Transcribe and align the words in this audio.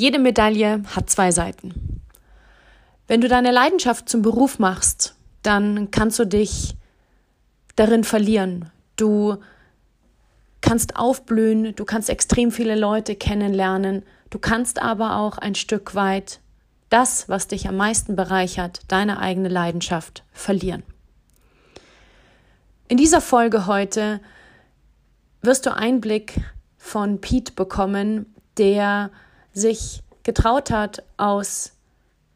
Jede 0.00 0.18
Medaille 0.18 0.82
hat 0.96 1.10
zwei 1.10 1.30
Seiten. 1.30 2.00
Wenn 3.06 3.20
du 3.20 3.28
deine 3.28 3.50
Leidenschaft 3.50 4.08
zum 4.08 4.22
Beruf 4.22 4.58
machst, 4.58 5.14
dann 5.42 5.90
kannst 5.90 6.18
du 6.18 6.24
dich 6.24 6.74
darin 7.76 8.02
verlieren. 8.02 8.70
Du 8.96 9.36
kannst 10.62 10.96
aufblühen, 10.96 11.74
du 11.76 11.84
kannst 11.84 12.08
extrem 12.08 12.50
viele 12.50 12.76
Leute 12.76 13.14
kennenlernen, 13.14 14.02
du 14.30 14.38
kannst 14.38 14.80
aber 14.80 15.16
auch 15.16 15.36
ein 15.36 15.54
Stück 15.54 15.94
weit 15.94 16.40
das, 16.88 17.28
was 17.28 17.48
dich 17.48 17.68
am 17.68 17.76
meisten 17.76 18.16
bereichert, 18.16 18.80
deine 18.88 19.18
eigene 19.18 19.50
Leidenschaft, 19.50 20.24
verlieren. 20.32 20.82
In 22.88 22.96
dieser 22.96 23.20
Folge 23.20 23.66
heute 23.66 24.22
wirst 25.42 25.66
du 25.66 25.76
Einblick 25.76 26.40
von 26.78 27.20
Pete 27.20 27.52
bekommen, 27.52 28.34
der 28.56 29.10
sich 29.52 30.02
getraut 30.22 30.70
hat, 30.70 31.02
aus 31.16 31.72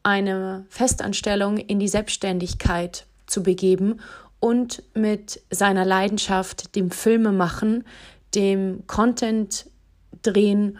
einer 0.03 0.65
Festanstellung 0.69 1.57
in 1.57 1.79
die 1.79 1.87
Selbstständigkeit 1.87 3.05
zu 3.25 3.41
begeben 3.41 3.99
und 4.39 4.83
mit 4.93 5.41
seiner 5.49 5.85
Leidenschaft, 5.85 6.75
dem 6.75 6.91
Filmemachen, 6.91 7.83
dem 8.35 8.85
Content 8.85 9.65
drehen 10.21 10.77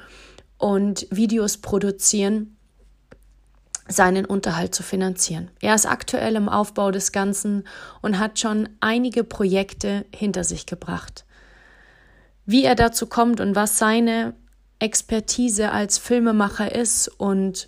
und 0.58 1.08
Videos 1.10 1.58
produzieren, 1.58 2.56
seinen 3.88 4.26
Unterhalt 4.26 4.74
zu 4.74 4.84
finanzieren. 4.84 5.50
Er 5.62 5.76
ist 5.76 5.86
aktuell 5.86 6.36
im 6.36 6.50
Aufbau 6.50 6.92
des 6.92 7.12
Ganzen 7.12 7.64
und 8.02 8.20
hat 8.20 8.40
schon 8.40 8.70
einige 8.80 9.24
Projekte 9.24 10.06
hinter 10.14 10.44
sich 10.44 10.66
gebracht. 10.66 11.26
Wie 12.46 12.64
er 12.64 12.76
dazu 12.76 13.08
kommt 13.08 13.40
und 13.40 13.56
was 13.56 13.78
seine 13.78 14.34
Expertise 14.80 15.72
als 15.72 15.98
Filmemacher 15.98 16.74
ist 16.74 17.08
und 17.08 17.68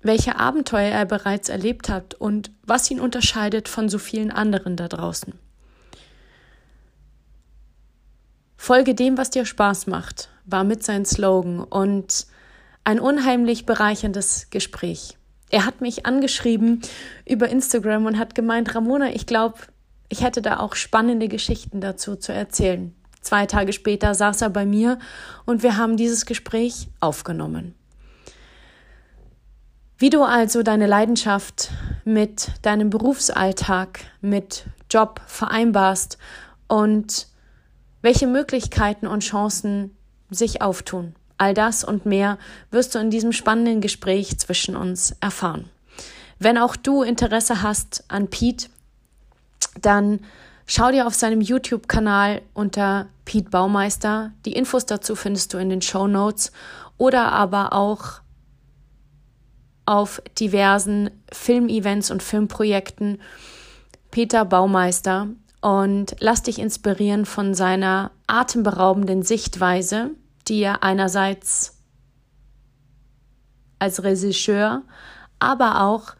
welche 0.00 0.38
Abenteuer 0.38 0.90
er 0.90 1.04
bereits 1.04 1.48
erlebt 1.48 1.88
hat 1.88 2.14
und 2.14 2.50
was 2.62 2.90
ihn 2.90 3.00
unterscheidet 3.00 3.68
von 3.68 3.88
so 3.88 3.98
vielen 3.98 4.30
anderen 4.30 4.76
da 4.76 4.88
draußen. 4.88 5.34
Folge 8.56 8.94
dem, 8.94 9.18
was 9.18 9.30
dir 9.30 9.44
Spaß 9.44 9.86
macht, 9.86 10.28
war 10.44 10.64
mit 10.64 10.82
sein 10.82 11.04
Slogan 11.04 11.60
und 11.60 12.26
ein 12.84 13.00
unheimlich 13.00 13.66
bereicherndes 13.66 14.48
Gespräch. 14.50 15.18
Er 15.50 15.64
hat 15.64 15.80
mich 15.80 16.06
angeschrieben 16.06 16.82
über 17.24 17.48
Instagram 17.48 18.06
und 18.06 18.18
hat 18.18 18.34
gemeint, 18.34 18.74
Ramona, 18.74 19.10
ich 19.10 19.26
glaube, 19.26 19.58
ich 20.08 20.22
hätte 20.22 20.42
da 20.42 20.58
auch 20.58 20.74
spannende 20.74 21.28
Geschichten 21.28 21.80
dazu 21.80 22.16
zu 22.16 22.32
erzählen. 22.32 22.94
Zwei 23.26 23.46
Tage 23.46 23.72
später 23.72 24.14
saß 24.14 24.42
er 24.42 24.50
bei 24.50 24.64
mir 24.64 25.00
und 25.46 25.64
wir 25.64 25.76
haben 25.76 25.96
dieses 25.96 26.26
Gespräch 26.26 26.86
aufgenommen. 27.00 27.74
Wie 29.98 30.10
du 30.10 30.22
also 30.22 30.62
deine 30.62 30.86
Leidenschaft 30.86 31.72
mit 32.04 32.52
deinem 32.62 32.88
Berufsalltag, 32.88 33.98
mit 34.20 34.66
Job 34.88 35.20
vereinbarst 35.26 36.18
und 36.68 37.26
welche 38.00 38.28
Möglichkeiten 38.28 39.08
und 39.08 39.24
Chancen 39.24 39.96
sich 40.30 40.62
auftun. 40.62 41.16
All 41.36 41.52
das 41.52 41.82
und 41.82 42.06
mehr 42.06 42.38
wirst 42.70 42.94
du 42.94 43.00
in 43.00 43.10
diesem 43.10 43.32
spannenden 43.32 43.80
Gespräch 43.80 44.38
zwischen 44.38 44.76
uns 44.76 45.16
erfahren. 45.20 45.68
Wenn 46.38 46.58
auch 46.58 46.76
du 46.76 47.02
Interesse 47.02 47.60
hast 47.62 48.04
an 48.06 48.28
Pete, 48.28 48.68
dann 49.82 50.20
schau 50.66 50.90
dir 50.90 51.06
auf 51.06 51.14
seinem 51.14 51.40
YouTube-Kanal 51.40 52.42
unter 52.52 53.06
Pete 53.24 53.50
Baumeister. 53.50 54.32
Die 54.44 54.52
Infos 54.52 54.86
dazu 54.86 55.14
findest 55.14 55.54
du 55.54 55.58
in 55.58 55.70
den 55.70 55.82
Show 55.82 56.06
Notes 56.06 56.52
oder 56.98 57.32
aber 57.32 57.72
auch 57.72 58.20
auf 59.86 60.20
diversen 60.38 61.10
Filmevents 61.32 62.10
und 62.10 62.22
Filmprojekten 62.22 63.20
Peter 64.10 64.44
Baumeister 64.44 65.28
und 65.60 66.16
lass 66.18 66.42
dich 66.42 66.58
inspirieren 66.58 67.24
von 67.24 67.54
seiner 67.54 68.10
atemberaubenden 68.26 69.22
Sichtweise, 69.22 70.10
die 70.48 70.60
er 70.60 70.82
einerseits 70.82 71.76
als 73.78 74.02
Regisseur, 74.02 74.82
aber 75.38 75.82
auch 75.82 76.14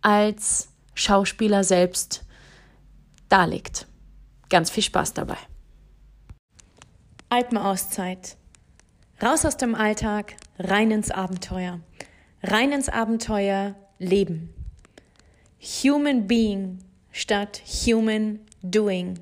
als 0.00 0.68
Schauspieler 0.94 1.64
selbst 1.64 2.24
darlegt. 3.28 3.86
Ganz 4.48 4.70
viel 4.70 4.82
Spaß 4.82 5.14
dabei. 5.14 5.38
Alpenauszeit. 7.28 8.36
Raus 9.22 9.44
aus 9.44 9.56
dem 9.56 9.74
Alltag, 9.74 10.36
rein 10.58 10.90
ins 10.90 11.10
Abenteuer. 11.10 11.80
Rein 12.42 12.72
ins 12.72 12.88
Abenteuer 12.88 13.74
leben. 13.98 14.52
Human 15.60 16.26
Being 16.26 16.78
statt 17.10 17.62
Human 17.86 18.40
Doing. 18.62 19.18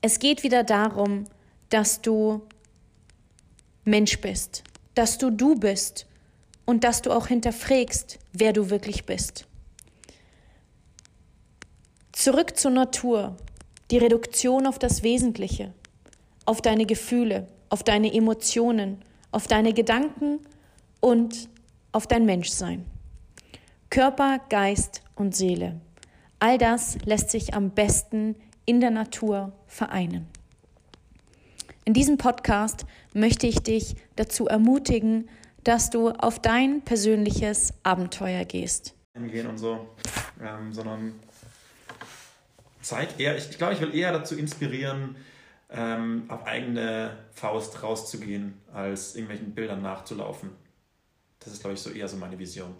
Es 0.00 0.18
geht 0.18 0.42
wieder 0.42 0.64
darum, 0.64 1.26
dass 1.68 2.02
du 2.02 2.42
Mensch 3.84 4.20
bist, 4.20 4.64
dass 4.94 5.18
du 5.18 5.30
du 5.30 5.54
bist 5.54 6.06
und 6.64 6.84
dass 6.84 7.02
du 7.02 7.12
auch 7.12 7.28
hinterfragst, 7.28 8.18
wer 8.32 8.52
du 8.52 8.68
wirklich 8.70 9.06
bist. 9.06 9.46
Zurück 12.22 12.56
zur 12.56 12.70
Natur, 12.70 13.36
die 13.90 13.98
Reduktion 13.98 14.68
auf 14.68 14.78
das 14.78 15.02
Wesentliche, 15.02 15.74
auf 16.44 16.62
deine 16.62 16.86
Gefühle, 16.86 17.48
auf 17.68 17.82
deine 17.82 18.14
Emotionen, 18.14 19.02
auf 19.32 19.48
deine 19.48 19.72
Gedanken 19.72 20.38
und 21.00 21.48
auf 21.90 22.06
dein 22.06 22.24
Menschsein. 22.24 22.86
Körper, 23.90 24.38
Geist 24.50 25.02
und 25.16 25.34
Seele. 25.34 25.80
All 26.38 26.58
das 26.58 26.96
lässt 27.04 27.30
sich 27.30 27.54
am 27.54 27.70
besten 27.70 28.36
in 28.66 28.80
der 28.80 28.92
Natur 28.92 29.52
vereinen. 29.66 30.28
In 31.84 31.92
diesem 31.92 32.18
Podcast 32.18 32.86
möchte 33.14 33.48
ich 33.48 33.64
dich 33.64 33.96
dazu 34.14 34.46
ermutigen, 34.46 35.28
dass 35.64 35.90
du 35.90 36.10
auf 36.10 36.38
dein 36.38 36.82
persönliches 36.82 37.74
Abenteuer 37.82 38.44
gehst. 38.44 38.94
Gehen 39.16 39.48
und 39.48 39.58
so, 39.58 39.88
ähm, 40.40 40.72
sondern 40.72 41.14
Zeit 42.82 43.18
eher, 43.18 43.36
ich, 43.36 43.50
ich 43.50 43.58
glaube, 43.58 43.74
ich 43.74 43.80
will 43.80 43.94
eher 43.94 44.12
dazu 44.12 44.36
inspirieren, 44.36 45.16
ähm, 45.70 46.24
auf 46.28 46.46
eigene 46.46 47.16
Faust 47.32 47.82
rauszugehen, 47.82 48.60
als 48.72 49.14
irgendwelchen 49.14 49.54
Bildern 49.54 49.82
nachzulaufen. 49.82 50.50
Das 51.40 51.52
ist, 51.52 51.60
glaube 51.60 51.74
ich, 51.74 51.80
so 51.80 51.90
eher 51.90 52.08
so 52.08 52.16
meine 52.16 52.38
Vision. 52.38 52.74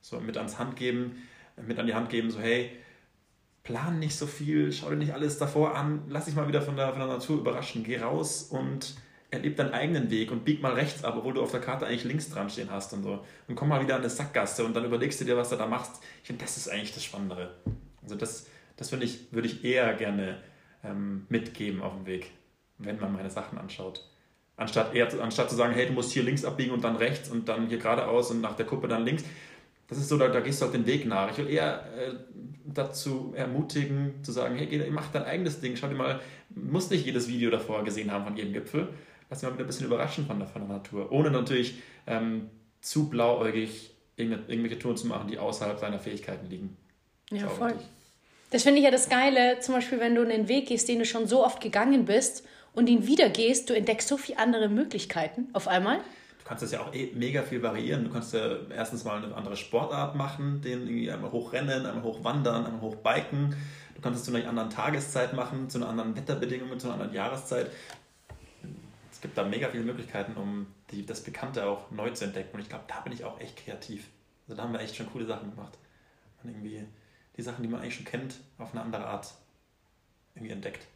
So 0.00 0.20
mit 0.20 0.36
ans 0.36 0.58
Hand 0.58 0.76
geben, 0.76 1.28
mit 1.66 1.78
an 1.78 1.86
die 1.86 1.94
Hand 1.94 2.10
geben, 2.10 2.30
so 2.30 2.38
hey, 2.38 2.70
plan 3.64 3.98
nicht 3.98 4.16
so 4.16 4.26
viel, 4.26 4.72
schau 4.72 4.90
dir 4.90 4.96
nicht 4.96 5.12
alles 5.12 5.38
davor 5.38 5.74
an, 5.74 6.02
lass 6.08 6.26
dich 6.26 6.34
mal 6.34 6.48
wieder 6.48 6.62
von 6.62 6.76
der, 6.76 6.90
von 6.90 7.00
der 7.00 7.08
Natur 7.08 7.38
überraschen, 7.38 7.84
geh 7.84 7.98
raus 7.98 8.44
und 8.44 8.94
erleb 9.30 9.56
deinen 9.56 9.72
eigenen 9.72 10.10
Weg 10.10 10.30
und 10.30 10.44
bieg 10.44 10.62
mal 10.62 10.72
rechts 10.72 11.04
ab, 11.04 11.16
obwohl 11.18 11.34
du 11.34 11.42
auf 11.42 11.50
der 11.50 11.60
Karte 11.60 11.86
eigentlich 11.86 12.04
links 12.04 12.30
dran 12.30 12.48
stehen 12.48 12.70
hast 12.70 12.92
und 12.94 13.02
so. 13.02 13.24
Und 13.46 13.56
komm 13.56 13.68
mal 13.68 13.82
wieder 13.82 13.96
an 13.96 14.00
eine 14.00 14.08
Sackgasse 14.08 14.64
und 14.64 14.74
dann 14.74 14.84
überlegst 14.84 15.20
du 15.20 15.24
dir, 15.24 15.36
was 15.36 15.50
du 15.50 15.56
da 15.56 15.66
machst. 15.66 16.00
Ich 16.22 16.28
finde, 16.28 16.44
das 16.44 16.56
ist 16.56 16.68
eigentlich 16.68 16.94
das 16.94 17.04
Spannendere. 17.04 17.56
Also 18.02 18.14
das, 18.14 18.46
das 18.78 18.90
finde 18.90 19.04
ich, 19.04 19.32
würde 19.32 19.48
ich 19.48 19.64
eher 19.64 19.92
gerne 19.94 20.38
ähm, 20.82 21.26
mitgeben 21.28 21.82
auf 21.82 21.94
dem 21.94 22.06
Weg, 22.06 22.30
wenn 22.78 22.98
man 22.98 23.12
meine 23.12 23.28
Sachen 23.28 23.58
anschaut. 23.58 24.08
Anstatt, 24.56 24.94
eher, 24.94 25.08
anstatt 25.20 25.50
zu 25.50 25.56
sagen, 25.56 25.74
hey, 25.74 25.86
du 25.86 25.92
musst 25.92 26.12
hier 26.12 26.22
links 26.22 26.44
abbiegen 26.44 26.72
und 26.72 26.82
dann 26.82 26.96
rechts 26.96 27.28
und 27.28 27.48
dann 27.48 27.68
hier 27.68 27.78
geradeaus 27.78 28.30
und 28.30 28.40
nach 28.40 28.56
der 28.56 28.66
Kuppe 28.66 28.88
dann 28.88 29.04
links. 29.04 29.24
Das 29.88 29.98
ist 29.98 30.08
so, 30.08 30.16
da, 30.16 30.28
da 30.28 30.40
gehst 30.40 30.60
du 30.60 30.66
halt 30.66 30.74
den 30.74 30.86
Weg 30.86 31.06
nach. 31.06 31.30
Ich 31.30 31.38
will 31.38 31.48
eher 31.48 31.84
äh, 31.96 32.14
dazu 32.64 33.32
ermutigen, 33.36 34.22
zu 34.22 34.32
sagen, 34.32 34.56
hey, 34.56 34.90
mach 34.90 35.10
dein 35.10 35.24
eigenes 35.24 35.60
Ding, 35.60 35.76
schau 35.76 35.88
dir 35.88 35.94
mal, 35.94 36.20
musst 36.50 36.90
nicht 36.90 37.04
jedes 37.04 37.28
Video 37.28 37.50
davor 37.50 37.84
gesehen 37.84 38.12
haben 38.12 38.24
von 38.24 38.36
jedem 38.36 38.52
Gipfel, 38.52 38.88
lass 39.28 39.40
dich 39.40 39.48
mal 39.48 39.54
wieder 39.54 39.64
ein 39.64 39.68
bisschen 39.68 39.86
überraschen 39.86 40.26
von 40.26 40.38
der, 40.38 40.48
von 40.48 40.62
der 40.62 40.76
Natur, 40.76 41.10
ohne 41.10 41.30
natürlich 41.30 41.82
ähm, 42.06 42.50
zu 42.80 43.08
blauäugig 43.08 43.94
irgendwelche 44.16 44.78
Touren 44.78 44.96
zu 44.96 45.06
machen, 45.06 45.28
die 45.28 45.38
außerhalb 45.38 45.78
seiner 45.78 45.98
Fähigkeiten 45.98 46.48
liegen. 46.48 46.76
Ja, 47.30 47.48
voll. 47.48 47.74
Das 48.50 48.62
finde 48.62 48.78
ich 48.78 48.84
ja 48.84 48.90
das 48.90 49.08
Geile, 49.08 49.60
zum 49.60 49.74
Beispiel, 49.74 50.00
wenn 50.00 50.14
du 50.14 50.22
einen 50.22 50.48
Weg 50.48 50.68
gehst, 50.68 50.88
den 50.88 50.98
du 50.98 51.04
schon 51.04 51.26
so 51.26 51.44
oft 51.44 51.60
gegangen 51.60 52.04
bist 52.06 52.44
und 52.74 52.88
ihn 52.88 53.06
wieder 53.06 53.28
gehst, 53.28 53.68
du 53.68 53.74
entdeckst 53.74 54.08
so 54.08 54.16
viele 54.16 54.38
andere 54.38 54.68
Möglichkeiten 54.68 55.48
auf 55.52 55.68
einmal 55.68 56.00
kannst 56.48 56.62
das 56.62 56.72
ja 56.72 56.80
auch 56.80 56.94
eh 56.94 57.12
mega 57.14 57.42
viel 57.42 57.62
variieren. 57.62 58.04
Du 58.04 58.10
kannst 58.10 58.32
ja 58.32 58.56
erstens 58.74 59.04
mal 59.04 59.22
eine 59.22 59.34
andere 59.34 59.54
Sportart 59.54 60.16
machen, 60.16 60.62
den 60.62 60.80
irgendwie 60.80 61.10
einmal 61.10 61.30
hochrennen, 61.30 61.84
einmal 61.84 62.02
hochwandern, 62.02 62.64
einmal 62.64 62.80
hochbiken. 62.80 63.54
Du 63.94 64.00
kannst 64.00 64.20
es 64.20 64.24
zu 64.24 64.34
einer 64.34 64.48
anderen 64.48 64.70
Tageszeit 64.70 65.34
machen, 65.34 65.68
zu 65.68 65.76
einer 65.76 65.90
anderen 65.90 66.16
Wetterbedingung, 66.16 66.78
zu 66.78 66.86
einer 66.86 66.94
anderen 66.94 67.12
Jahreszeit. 67.12 67.70
Es 69.12 69.20
gibt 69.20 69.36
da 69.36 69.44
mega 69.44 69.68
viele 69.68 69.84
Möglichkeiten, 69.84 70.36
um 70.36 70.68
die, 70.90 71.04
das 71.04 71.20
Bekannte 71.20 71.66
auch 71.66 71.90
neu 71.90 72.10
zu 72.10 72.24
entdecken. 72.24 72.54
Und 72.54 72.60
ich 72.60 72.70
glaube, 72.70 72.84
da 72.88 73.00
bin 73.00 73.12
ich 73.12 73.24
auch 73.24 73.38
echt 73.40 73.62
kreativ. 73.62 74.06
Also 74.46 74.56
da 74.56 74.62
haben 74.62 74.72
wir 74.72 74.80
echt 74.80 74.96
schon 74.96 75.12
coole 75.12 75.26
Sachen 75.26 75.50
gemacht. 75.50 75.76
Und 76.42 76.50
irgendwie 76.50 76.82
die 77.38 77.42
Sachen, 77.42 77.62
die 77.62 77.68
man 77.68 77.80
eigentlich 77.80 77.94
schon 77.94 78.04
kennt, 78.04 78.34
auf 78.58 78.72
eine 78.72 78.82
andere 78.82 79.06
Art 79.06 79.32
irgendwie 80.34 80.52
entdeckt. 80.52 80.86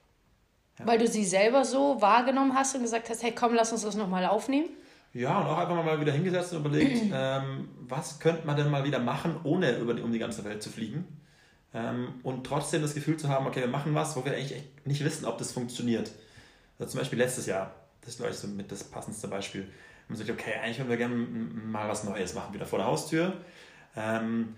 Ja. 0.78 0.86
Weil 0.86 0.98
du 0.98 1.06
sie 1.06 1.24
selber 1.24 1.64
so 1.64 2.00
wahrgenommen 2.02 2.54
hast 2.54 2.74
und 2.74 2.82
gesagt 2.82 3.08
hast, 3.08 3.22
hey 3.22 3.32
komm, 3.32 3.54
lass 3.54 3.72
uns 3.72 3.82
das 3.82 3.94
nochmal 3.94 4.26
aufnehmen? 4.26 4.68
Ja, 5.14 5.40
und 5.40 5.46
auch 5.46 5.58
einfach 5.58 5.84
mal 5.84 6.00
wieder 6.00 6.12
hingesetzt 6.12 6.52
und 6.52 6.60
überlegt, 6.60 7.02
ähm, 7.12 7.68
was 7.80 8.18
könnte 8.18 8.46
man 8.46 8.56
denn 8.56 8.70
mal 8.70 8.84
wieder 8.84 8.98
machen, 8.98 9.36
ohne 9.44 9.76
über 9.78 9.94
die, 9.94 10.02
um 10.02 10.12
die 10.12 10.18
ganze 10.18 10.44
Welt 10.44 10.62
zu 10.62 10.70
fliegen. 10.70 11.06
Ähm, 11.74 12.14
und 12.22 12.44
trotzdem 12.44 12.82
das 12.82 12.94
Gefühl 12.94 13.16
zu 13.16 13.28
haben, 13.28 13.46
okay, 13.46 13.60
wir 13.60 13.68
machen 13.68 13.94
was, 13.94 14.16
wo 14.16 14.24
wir 14.24 14.32
eigentlich 14.32 14.62
nicht 14.84 15.04
wissen, 15.04 15.24
ob 15.26 15.38
das 15.38 15.52
funktioniert. 15.52 16.10
Also 16.78 16.92
zum 16.92 17.00
Beispiel 17.00 17.18
letztes 17.18 17.46
Jahr, 17.46 17.72
das 18.00 18.10
ist 18.10 18.16
glaube 18.16 18.32
ich 18.32 18.38
so 18.38 18.48
mit 18.48 18.72
das 18.72 18.84
passendste 18.84 19.28
Beispiel. 19.28 19.68
Man 20.08 20.18
sagt, 20.18 20.28
okay, 20.28 20.54
eigentlich 20.62 20.78
würden 20.78 20.90
wir 20.90 20.96
gerne 20.96 21.14
mal 21.14 21.88
was 21.88 22.04
Neues 22.04 22.34
machen, 22.34 22.52
wieder 22.52 22.66
vor 22.66 22.78
der 22.78 22.88
Haustür. 22.88 23.34
Ähm, 23.96 24.56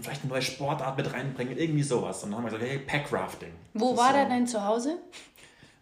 vielleicht 0.00 0.22
eine 0.22 0.32
neue 0.32 0.42
Sportart 0.42 0.96
mit 0.96 1.12
reinbringen, 1.12 1.56
irgendwie 1.56 1.82
sowas. 1.82 2.22
Und 2.22 2.30
dann 2.30 2.38
haben 2.38 2.50
wir 2.50 2.58
gesagt, 2.58 2.70
hey, 2.70 2.78
Packrafting. 2.80 3.52
Wo 3.74 3.96
war 3.96 4.08
so, 4.08 4.14
der 4.14 4.26
denn 4.26 4.46
zu 4.46 4.64
Hause? 4.64 4.98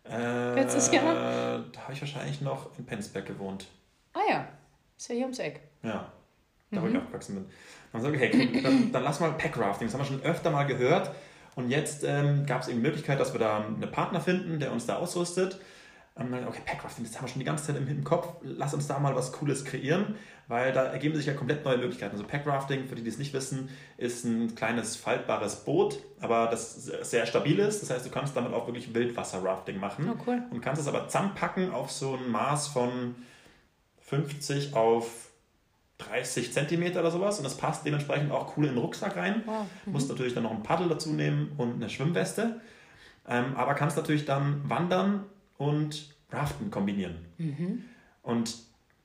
Äh, 0.08 0.54
Letztes 0.54 0.92
Jahr? 0.92 1.64
Da 1.72 1.80
habe 1.82 1.92
ich 1.92 2.00
wahrscheinlich 2.00 2.40
noch 2.40 2.70
in 2.78 2.86
Penzberg 2.86 3.26
gewohnt. 3.26 3.66
Ah 4.12 4.20
ja, 4.28 4.48
ist 4.96 5.08
ja 5.08 5.14
hier 5.14 5.24
ums 5.24 5.38
Eck. 5.38 5.60
Ja, 5.82 6.12
da 6.70 6.80
mhm. 6.80 6.84
wo 6.84 6.88
ich 6.88 6.96
aufgewachsen 6.96 7.34
bin. 7.34 7.46
Dann 7.92 8.02
haben 8.02 8.12
wir 8.12 8.18
gesagt, 8.18 8.34
okay, 8.34 8.62
dann, 8.62 8.92
dann 8.92 9.02
lass 9.02 9.20
mal 9.20 9.32
Packrafting. 9.32 9.88
Das 9.88 9.94
haben 9.94 10.00
wir 10.00 10.06
schon 10.06 10.22
öfter 10.22 10.50
mal 10.50 10.64
gehört. 10.64 11.10
Und 11.56 11.70
jetzt 11.70 12.04
ähm, 12.04 12.44
gab 12.46 12.62
es 12.62 12.68
eben 12.68 12.78
die 12.78 12.86
Möglichkeit, 12.86 13.18
dass 13.18 13.32
wir 13.32 13.40
da 13.40 13.64
einen 13.64 13.90
Partner 13.90 14.20
finden, 14.20 14.60
der 14.60 14.72
uns 14.72 14.86
da 14.86 14.96
ausrüstet. 14.96 15.58
Und 16.16 16.32
dann, 16.32 16.48
okay, 16.48 16.62
Packrafting, 16.64 17.04
das 17.04 17.14
haben 17.16 17.24
wir 17.24 17.28
schon 17.28 17.40
die 17.40 17.44
ganze 17.44 17.66
Zeit 17.66 17.76
im, 17.76 17.86
im 17.88 18.02
Kopf. 18.02 18.36
Lass 18.42 18.72
uns 18.72 18.86
da 18.86 18.98
mal 18.98 19.14
was 19.14 19.32
Cooles 19.32 19.66
kreieren, 19.66 20.14
weil 20.48 20.72
da 20.72 20.84
ergeben 20.84 21.14
sich 21.14 21.26
ja 21.26 21.34
komplett 21.34 21.62
neue 21.62 21.76
Möglichkeiten. 21.76 22.12
Also 22.12 22.26
Packrafting, 22.26 22.86
für 22.86 22.94
die, 22.94 23.02
die 23.02 23.10
es 23.10 23.18
nicht 23.18 23.34
wissen, 23.34 23.68
ist 23.98 24.24
ein 24.24 24.54
kleines 24.54 24.96
faltbares 24.96 25.64
Boot, 25.64 25.98
aber 26.20 26.46
das 26.46 26.86
sehr 26.86 27.26
stabil 27.26 27.58
ist. 27.58 27.82
Das 27.82 27.90
heißt, 27.90 28.06
du 28.06 28.10
kannst 28.10 28.34
damit 28.34 28.54
auch 28.54 28.66
wirklich 28.66 28.94
Wildwasserrafting 28.94 29.78
machen. 29.78 30.10
Oh, 30.10 30.22
cool. 30.26 30.42
Und 30.50 30.62
kannst 30.62 30.80
es 30.80 30.88
aber 30.88 31.06
zusammenpacken 31.06 31.70
auf 31.70 31.90
so 31.90 32.16
ein 32.16 32.30
Maß 32.30 32.68
von 32.68 33.14
50 34.00 34.74
auf 34.74 35.28
30 35.98 36.52
Zentimeter 36.52 37.00
oder 37.00 37.10
sowas 37.10 37.38
und 37.38 37.44
das 37.44 37.56
passt 37.56 37.84
dementsprechend 37.84 38.30
auch 38.30 38.56
cool 38.56 38.64
in 38.66 38.72
den 38.72 38.78
Rucksack 38.78 39.16
rein. 39.16 39.42
Wow. 39.44 39.66
Mhm. 39.84 39.92
Musst 39.92 40.08
natürlich 40.08 40.32
dann 40.32 40.44
noch 40.44 40.50
ein 40.50 40.62
Paddel 40.62 40.88
dazu 40.88 41.10
nehmen 41.10 41.52
und 41.58 41.74
eine 41.74 41.90
Schwimmweste. 41.90 42.60
Ähm, 43.28 43.54
aber 43.56 43.74
kannst 43.74 43.96
natürlich 43.96 44.24
dann 44.24 44.62
wandern 44.68 45.24
und 45.58 46.14
Raften 46.30 46.70
kombinieren. 46.70 47.16
Mhm. 47.38 47.84
Und 48.22 48.54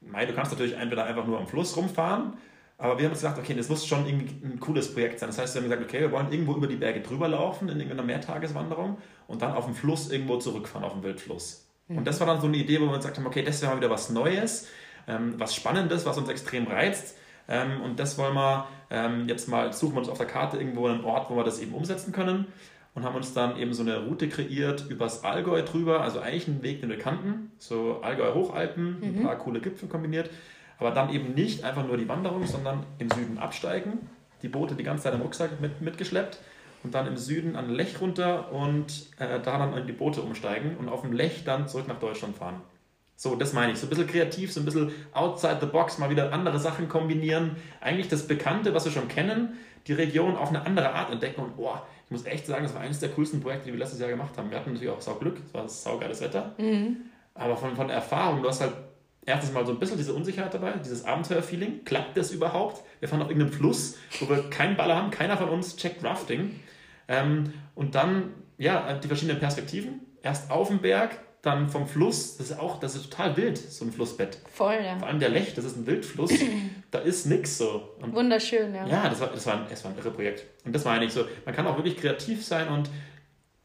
mei, 0.01 0.25
du 0.25 0.33
kannst 0.33 0.51
natürlich 0.51 0.75
entweder 0.75 1.06
einfach 1.06 1.25
nur 1.25 1.39
am 1.39 1.48
Fluss 1.48 1.77
rumfahren, 1.77 2.33
aber 2.77 2.98
wir 2.98 3.06
haben 3.06 3.12
uns 3.12 3.21
gedacht, 3.21 3.38
okay, 3.38 3.53
das 3.53 3.69
muss 3.69 3.86
schon 3.86 4.07
irgendwie 4.07 4.33
ein 4.44 4.59
cooles 4.59 4.92
Projekt 4.94 5.19
sein. 5.19 5.30
Das 5.30 5.38
heißt, 5.38 5.53
wir 5.53 5.62
haben 5.62 5.69
gesagt, 5.69 5.88
okay, 5.88 6.00
wir 6.00 6.12
wollen 6.12 6.31
irgendwo 6.31 6.56
über 6.56 6.65
die 6.65 6.77
Berge 6.77 7.01
drüber 7.01 7.27
laufen 7.27 7.69
in 7.69 7.77
irgendeiner 7.77 8.03
Mehrtageswanderung 8.03 8.98
und 9.27 9.42
dann 9.44 9.53
auf 9.53 9.65
dem 9.65 9.75
Fluss 9.75 10.09
irgendwo 10.09 10.38
zurückfahren, 10.38 10.83
auf 10.83 10.94
dem 10.94 11.03
Wildfluss. 11.03 11.68
Mhm. 11.88 12.00
Und 12.00 12.07
das 12.07 12.19
war 12.19 12.27
dann 12.27 12.42
so 12.42 12.48
eine 12.48 12.57
Idee, 12.57 12.81
wo 12.81 12.86
wir 12.86 12.94
uns 12.94 13.03
gesagt 13.03 13.18
haben, 13.18 13.27
okay, 13.27 13.44
das 13.44 13.62
wäre 13.62 13.71
mal 13.71 13.77
wieder 13.77 13.92
was 13.92 14.09
Neues 14.09 14.68
ähm, 15.07 15.36
was 15.38 15.56
Spannendes, 15.56 16.06
was 16.06 16.18
uns 16.18 16.30
extrem 16.30 16.68
reizt. 16.68 17.18
Ähm, 17.48 17.81
und 17.81 18.00
das 18.00 18.18
wollen 18.18 18.36
wir 18.36 18.68
ähm, 18.89 19.27
jetzt 19.27 19.48
mal, 19.48 19.74
suchen 19.74 19.95
wir 19.95 20.00
uns 20.00 20.09
auf 20.09 20.18
der 20.18 20.27
Karte 20.27 20.57
irgendwo 20.57 20.88
einen 20.88 21.03
Ort, 21.03 21.30
wo 21.30 21.36
wir 21.36 21.44
das 21.44 21.59
eben 21.59 21.74
umsetzen 21.74 22.12
können. 22.12 22.48
Und 22.93 23.05
haben 23.05 23.15
uns 23.15 23.33
dann 23.33 23.57
eben 23.57 23.73
so 23.73 23.83
eine 23.83 24.05
Route 24.05 24.27
kreiert 24.27 24.85
übers 24.89 25.23
Allgäu 25.23 25.61
drüber, 25.61 26.01
also 26.01 26.19
eigentlich 26.19 26.47
einen 26.47 26.61
Weg, 26.61 26.81
den 26.81 26.89
wir 26.89 26.97
kannten, 26.97 27.51
so 27.57 28.01
Allgäu-Hochalpen, 28.01 28.99
mhm. 28.99 29.03
ein 29.03 29.23
paar 29.23 29.38
coole 29.38 29.61
Gipfel 29.61 29.88
kombiniert. 29.88 30.29
Aber 30.77 30.91
dann 30.91 31.09
eben 31.13 31.33
nicht 31.33 31.63
einfach 31.63 31.85
nur 31.88 31.95
die 31.95 32.09
Wanderung, 32.09 32.45
sondern 32.45 32.83
im 32.97 33.09
Süden 33.09 33.38
absteigen, 33.38 34.09
die 34.41 34.49
Boote 34.49 34.75
die 34.75 34.83
ganze 34.83 35.03
Zeit 35.03 35.13
im 35.13 35.21
Rucksack 35.21 35.61
mit, 35.61 35.81
mitgeschleppt 35.81 36.39
und 36.83 36.93
dann 36.93 37.07
im 37.07 37.17
Süden 37.17 37.55
an 37.55 37.69
Lech 37.69 38.01
runter 38.01 38.51
und 38.51 39.07
äh, 39.19 39.39
da 39.39 39.57
dann 39.57 39.77
in 39.77 39.88
die 39.88 39.93
Boote 39.93 40.21
umsteigen 40.21 40.75
und 40.77 40.89
auf 40.89 41.01
dem 41.01 41.13
Lech 41.13 41.43
dann 41.45 41.67
zurück 41.67 41.88
nach 41.88 41.99
Deutschland 41.99 42.35
fahren. 42.35 42.61
So, 43.15 43.35
das 43.35 43.53
meine 43.53 43.71
ich. 43.71 43.77
So 43.77 43.85
ein 43.85 43.89
bisschen 43.89 44.07
kreativ, 44.07 44.51
so 44.51 44.61
ein 44.61 44.65
bisschen 44.65 44.91
outside 45.13 45.59
the 45.61 45.67
box, 45.67 45.99
mal 45.99 46.09
wieder 46.09 46.33
andere 46.33 46.57
Sachen 46.57 46.89
kombinieren. 46.89 47.55
Eigentlich 47.79 48.07
das 48.07 48.27
Bekannte, 48.27 48.73
was 48.73 48.85
wir 48.85 48.91
schon 48.91 49.07
kennen, 49.07 49.59
die 49.85 49.93
Region 49.93 50.35
auf 50.35 50.49
eine 50.49 50.65
andere 50.65 50.93
Art 50.93 51.11
entdecken. 51.11 51.41
Und 51.41 51.55
boah, 51.55 51.85
ich 52.11 52.17
muss 52.17 52.25
echt 52.25 52.45
sagen, 52.45 52.63
das 52.63 52.73
war 52.73 52.81
eines 52.81 52.99
der 52.99 53.07
coolsten 53.07 53.39
Projekte, 53.39 53.67
die 53.67 53.71
wir 53.71 53.79
letztes 53.79 54.01
Jahr 54.01 54.09
gemacht 54.09 54.37
haben. 54.37 54.51
Wir 54.51 54.59
hatten 54.59 54.73
natürlich 54.73 54.93
auch 54.93 54.99
Sauglück, 54.99 55.37
es 55.47 55.53
war 55.53 55.69
saugeiles 55.69 56.19
Wetter. 56.19 56.53
Mhm. 56.57 56.97
Aber 57.33 57.55
von, 57.55 57.73
von 57.73 57.89
Erfahrung, 57.89 58.43
du 58.43 58.49
hast 58.49 58.59
halt 58.59 58.73
erstens 59.25 59.53
mal 59.53 59.65
so 59.65 59.71
ein 59.71 59.79
bisschen 59.79 59.95
diese 59.95 60.13
Unsicherheit 60.13 60.53
dabei, 60.53 60.73
dieses 60.73 61.05
Abenteuerfeeling. 61.05 61.85
Klappt 61.85 62.17
das 62.17 62.31
überhaupt? 62.31 62.83
Wir 62.99 63.07
fahren 63.07 63.21
auf 63.21 63.29
irgendeinem 63.29 63.53
Fluss, 63.53 63.95
wo 64.19 64.27
wir 64.27 64.49
keinen 64.49 64.75
Baller 64.75 64.97
haben, 64.97 65.09
keiner 65.09 65.37
von 65.37 65.47
uns 65.47 65.77
checkt 65.77 66.03
Rafting. 66.03 66.59
Ähm, 67.07 67.53
und 67.75 67.95
dann, 67.95 68.33
ja, 68.57 68.93
die 68.99 69.07
verschiedenen 69.07 69.39
Perspektiven. 69.39 70.01
Erst 70.21 70.51
auf 70.51 70.67
dem 70.67 70.79
Berg, 70.79 71.17
dann 71.41 71.69
vom 71.69 71.88
Fluss, 71.88 72.38
das 72.38 72.51
ist 72.51 72.59
auch, 72.59 72.79
das 72.79 72.95
ist 72.95 73.09
total 73.09 73.35
wild, 73.35 73.57
so 73.57 73.83
ein 73.83 73.91
Flussbett. 73.91 74.38
Voll, 74.53 74.77
ja. 74.85 74.97
Vor 74.99 75.07
allem 75.07 75.19
der 75.19 75.29
Lech, 75.29 75.55
das 75.55 75.65
ist 75.65 75.75
ein 75.75 75.88
Wildfluss, 75.88 76.31
da 76.91 76.99
ist 76.99 77.25
nichts 77.25 77.57
so. 77.57 77.89
Und 77.99 78.13
Wunderschön, 78.13 78.75
ja. 78.75 78.85
Ja, 78.85 79.09
das 79.09 79.19
war, 79.19 79.27
das, 79.29 79.45
war 79.47 79.55
ein, 79.55 79.65
das 79.69 79.83
war 79.83 79.91
ein 79.91 79.97
irre 79.97 80.11
Projekt. 80.11 80.45
Und 80.65 80.73
das 80.73 80.85
war 80.85 80.93
eigentlich 80.93 81.13
so, 81.13 81.25
man 81.45 81.55
kann 81.55 81.65
auch 81.65 81.77
wirklich 81.77 81.97
kreativ 81.97 82.45
sein 82.45 82.67
und 82.67 82.89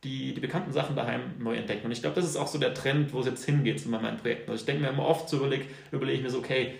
die, 0.05 0.33
die 0.33 0.41
bekannten 0.41 0.73
Sachen 0.73 0.97
daheim 0.97 1.35
neu 1.39 1.57
entdecken. 1.57 1.87
Und 1.87 1.93
ich 1.93 2.01
glaube, 2.01 2.17
das 2.17 2.25
ist 2.25 2.37
auch 2.37 2.47
so 2.47 2.59
der 2.59 2.73
Trend, 2.73 3.13
wo 3.13 3.21
es 3.21 3.27
jetzt 3.27 3.45
hingeht 3.45 3.81
so 3.81 3.91
bei 3.91 3.99
meinen 3.99 4.19
Projekten. 4.19 4.51
Also 4.51 4.63
ich 4.63 4.67
denke 4.67 4.83
mir 4.83 4.89
immer 4.89 5.07
oft 5.07 5.29
so, 5.29 5.39
überlege 5.39 5.67
überleg 5.91 6.17
ich 6.17 6.23
mir 6.23 6.31
so, 6.31 6.39
okay, 6.39 6.75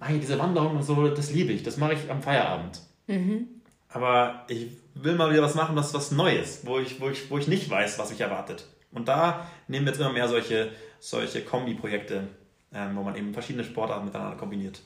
hey, 0.00 0.18
diese 0.18 0.38
Wanderung 0.38 0.76
und 0.76 0.82
so, 0.82 1.08
das 1.08 1.30
liebe 1.30 1.52
ich, 1.52 1.62
das 1.62 1.76
mache 1.76 1.94
ich 1.94 2.10
am 2.10 2.22
Feierabend. 2.22 2.80
Mhm. 3.06 3.48
Aber 3.88 4.44
ich 4.48 4.68
will 4.94 5.14
mal 5.14 5.30
wieder 5.30 5.42
was 5.42 5.54
machen, 5.54 5.76
was 5.76 5.94
was 5.94 6.10
Neues, 6.10 6.60
wo 6.64 6.78
ich, 6.78 7.00
wo 7.00 7.08
ich, 7.08 7.30
wo 7.30 7.38
ich 7.38 7.46
nicht 7.46 7.70
weiß, 7.70 7.98
was 7.98 8.10
mich 8.10 8.20
erwartet. 8.20 8.66
Und 8.94 9.08
da 9.08 9.50
nehmen 9.68 9.84
wir 9.84 9.92
jetzt 9.92 10.00
immer 10.00 10.12
mehr 10.12 10.28
solche, 10.28 10.72
solche 11.00 11.44
Kombi-Projekte, 11.44 12.28
ähm, 12.72 12.96
wo 12.96 13.02
man 13.02 13.16
eben 13.16 13.32
verschiedene 13.32 13.64
Sportarten 13.64 14.06
miteinander 14.06 14.36
kombiniert, 14.36 14.80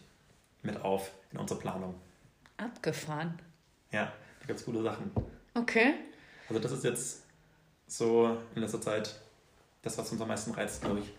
mit 0.62 0.80
auf 0.82 1.12
in 1.30 1.38
unsere 1.38 1.60
Planung. 1.60 1.94
Abgefahren. 2.56 3.38
Ja, 3.92 4.12
da 4.40 4.46
gibt 4.46 4.58
es 4.58 4.64
coole 4.64 4.82
Sachen. 4.82 5.10
Okay. 5.54 5.94
Also 6.48 6.60
das 6.60 6.72
ist 6.72 6.84
jetzt 6.84 7.22
so 7.86 8.36
in 8.54 8.62
letzter 8.62 8.80
Zeit 8.80 9.14
das, 9.82 9.96
was 9.96 10.10
uns 10.10 10.20
am 10.20 10.28
meisten 10.28 10.52
reizt, 10.52 10.82
glaube 10.82 11.00
ich. 11.00 11.12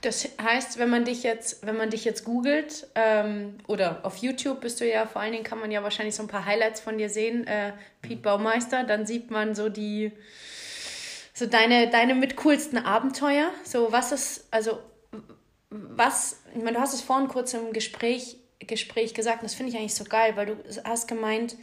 Das 0.00 0.28
heißt, 0.40 0.78
wenn 0.78 0.90
man 0.90 1.04
dich 1.04 1.24
jetzt, 1.24 1.66
wenn 1.66 1.76
man 1.76 1.90
dich 1.90 2.04
jetzt 2.04 2.24
googelt 2.24 2.86
ähm, 2.94 3.58
oder 3.66 4.04
auf 4.04 4.18
YouTube 4.18 4.60
bist 4.60 4.80
du 4.80 4.88
ja, 4.88 5.06
vor 5.06 5.20
allen 5.20 5.32
Dingen 5.32 5.42
kann 5.42 5.58
man 5.58 5.72
ja 5.72 5.82
wahrscheinlich 5.82 6.14
so 6.14 6.22
ein 6.22 6.28
paar 6.28 6.44
Highlights 6.44 6.80
von 6.80 6.98
dir 6.98 7.10
sehen, 7.10 7.46
äh, 7.46 7.72
Pete 8.00 8.22
Baumeister, 8.22 8.84
dann 8.84 9.06
sieht 9.06 9.32
man 9.32 9.56
so 9.56 9.68
die 9.68 10.12
so 11.38 11.46
deine, 11.46 11.88
deine 11.88 12.14
mit 12.14 12.36
coolsten 12.36 12.78
Abenteuer. 12.78 13.50
So, 13.62 13.92
was 13.92 14.10
ist, 14.10 14.48
also, 14.50 14.80
was, 15.70 16.40
ich 16.54 16.62
meine, 16.62 16.78
du 16.78 16.80
hast 16.80 16.94
es 16.94 17.00
vorhin 17.00 17.28
kurz 17.28 17.54
im 17.54 17.72
Gespräch, 17.72 18.38
Gespräch 18.58 19.14
gesagt, 19.14 19.42
und 19.42 19.44
das 19.44 19.54
finde 19.54 19.70
ich 19.70 19.78
eigentlich 19.78 19.94
so 19.94 20.04
geil, 20.04 20.36
weil 20.36 20.46
du 20.46 20.56
hast 20.82 21.06
gemeint, 21.06 21.56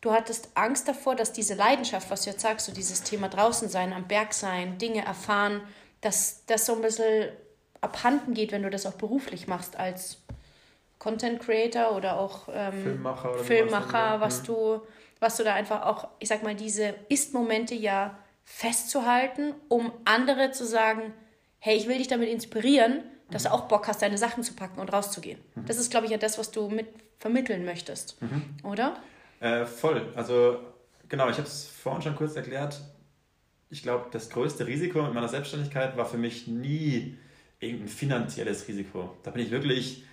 du 0.00 0.12
hattest 0.12 0.50
Angst 0.54 0.86
davor, 0.86 1.16
dass 1.16 1.32
diese 1.32 1.54
Leidenschaft, 1.54 2.08
was 2.08 2.22
du 2.22 2.30
jetzt 2.30 2.42
sagst, 2.42 2.66
so 2.66 2.72
dieses 2.72 3.02
Thema 3.02 3.28
draußen 3.28 3.68
sein, 3.68 3.92
am 3.92 4.06
Berg 4.06 4.32
sein, 4.32 4.78
Dinge 4.78 5.04
erfahren, 5.04 5.60
dass 6.02 6.44
das 6.46 6.66
so 6.66 6.74
ein 6.74 6.82
bisschen 6.82 7.30
abhanden 7.80 8.32
geht, 8.32 8.52
wenn 8.52 8.62
du 8.62 8.70
das 8.70 8.86
auch 8.86 8.94
beruflich 8.94 9.48
machst 9.48 9.76
als 9.76 10.18
Content 11.00 11.40
Creator 11.40 11.96
oder 11.96 12.18
auch 12.18 12.48
ähm, 12.52 12.82
Filmmacher, 12.82 13.32
oder 13.32 13.44
Filmmacher 13.44 14.20
was, 14.20 14.42
mhm. 14.42 14.46
du, 14.46 14.82
was 15.18 15.36
du 15.36 15.42
da 15.42 15.54
einfach 15.54 15.84
auch, 15.84 16.08
ich 16.20 16.28
sag 16.28 16.44
mal, 16.44 16.54
diese 16.54 16.94
Ist-Momente 17.08 17.74
ja 17.74 18.16
festzuhalten, 18.46 19.54
um 19.68 19.92
andere 20.04 20.52
zu 20.52 20.64
sagen, 20.64 21.12
hey, 21.58 21.76
ich 21.76 21.88
will 21.88 21.98
dich 21.98 22.08
damit 22.08 22.30
inspirieren, 22.30 23.02
dass 23.30 23.44
mhm. 23.44 23.48
du 23.48 23.54
auch 23.54 23.68
Bock 23.68 23.88
hast, 23.88 24.00
deine 24.00 24.16
Sachen 24.16 24.42
zu 24.42 24.54
packen 24.54 24.80
und 24.80 24.90
rauszugehen. 24.92 25.38
Mhm. 25.54 25.66
Das 25.66 25.76
ist, 25.76 25.90
glaube 25.90 26.06
ich, 26.06 26.12
ja 26.12 26.16
das, 26.16 26.38
was 26.38 26.52
du 26.52 26.68
mit 26.70 26.86
vermitteln 27.18 27.64
möchtest, 27.64 28.22
mhm. 28.22 28.56
oder? 28.62 28.96
Äh, 29.40 29.66
voll. 29.66 30.12
Also 30.14 30.60
genau, 31.08 31.28
ich 31.28 31.36
habe 31.36 31.48
es 31.48 31.66
vorhin 31.66 32.02
schon 32.02 32.16
kurz 32.16 32.36
erklärt. 32.36 32.80
Ich 33.68 33.82
glaube, 33.82 34.06
das 34.12 34.30
größte 34.30 34.66
Risiko 34.66 35.04
in 35.04 35.12
meiner 35.12 35.28
Selbstständigkeit 35.28 35.96
war 35.96 36.06
für 36.06 36.18
mich 36.18 36.46
nie 36.46 37.18
irgendein 37.58 37.88
finanzielles 37.88 38.68
Risiko. 38.68 39.16
Da 39.24 39.32
bin 39.32 39.42
ich 39.42 39.50
wirklich 39.50 40.04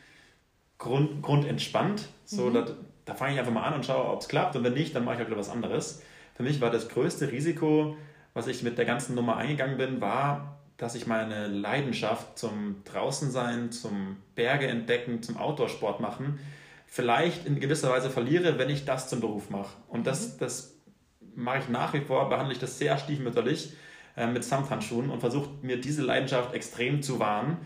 grund, 0.79 1.21
grundentspannt. 1.21 2.07
So, 2.25 2.47
mhm. 2.47 2.53
da, 2.55 2.65
da 3.05 3.13
fange 3.13 3.33
ich 3.33 3.39
einfach 3.39 3.53
mal 3.53 3.63
an 3.63 3.75
und 3.75 3.85
schaue, 3.85 4.11
ob 4.11 4.21
es 4.21 4.27
klappt. 4.27 4.55
Und 4.55 4.63
wenn 4.63 4.73
nicht, 4.73 4.95
dann 4.95 5.05
mache 5.05 5.21
ich 5.21 5.27
halt 5.27 5.37
was 5.37 5.49
anderes. 5.49 6.01
Für 6.33 6.41
mich 6.41 6.61
war 6.61 6.71
das 6.71 6.89
größte 6.89 7.31
Risiko, 7.31 7.95
was 8.33 8.47
ich 8.47 8.63
mit 8.63 8.77
der 8.77 8.85
ganzen 8.85 9.15
Nummer 9.15 9.37
eingegangen 9.37 9.77
bin, 9.77 10.01
war, 10.01 10.59
dass 10.77 10.95
ich 10.95 11.07
meine 11.07 11.47
Leidenschaft 11.47 12.37
zum 12.37 12.83
Draußensein, 12.83 13.71
zum 13.71 14.17
Berge 14.35 14.67
entdecken, 14.67 15.21
zum 15.21 15.37
Outdoor-Sport 15.37 15.99
machen, 15.99 16.39
vielleicht 16.87 17.45
in 17.45 17.59
gewisser 17.59 17.89
Weise 17.89 18.09
verliere, 18.09 18.57
wenn 18.57 18.69
ich 18.69 18.85
das 18.85 19.07
zum 19.07 19.19
Beruf 19.19 19.49
mache. 19.49 19.75
Und 19.87 20.07
das, 20.07 20.33
mhm. 20.33 20.39
das 20.39 20.75
mache 21.35 21.59
ich 21.59 21.69
nach 21.69 21.93
wie 21.93 22.01
vor, 22.01 22.29
behandle 22.29 22.53
ich 22.53 22.59
das 22.59 22.77
sehr 22.77 22.97
stiefmütterlich 22.97 23.73
äh, 24.17 24.27
mit 24.27 24.43
Samthandschuhen 24.43 25.09
und 25.09 25.19
versuche 25.19 25.49
mir 25.61 25.79
diese 25.79 26.03
Leidenschaft 26.03 26.53
extrem 26.53 27.01
zu 27.01 27.19
wahren. 27.19 27.57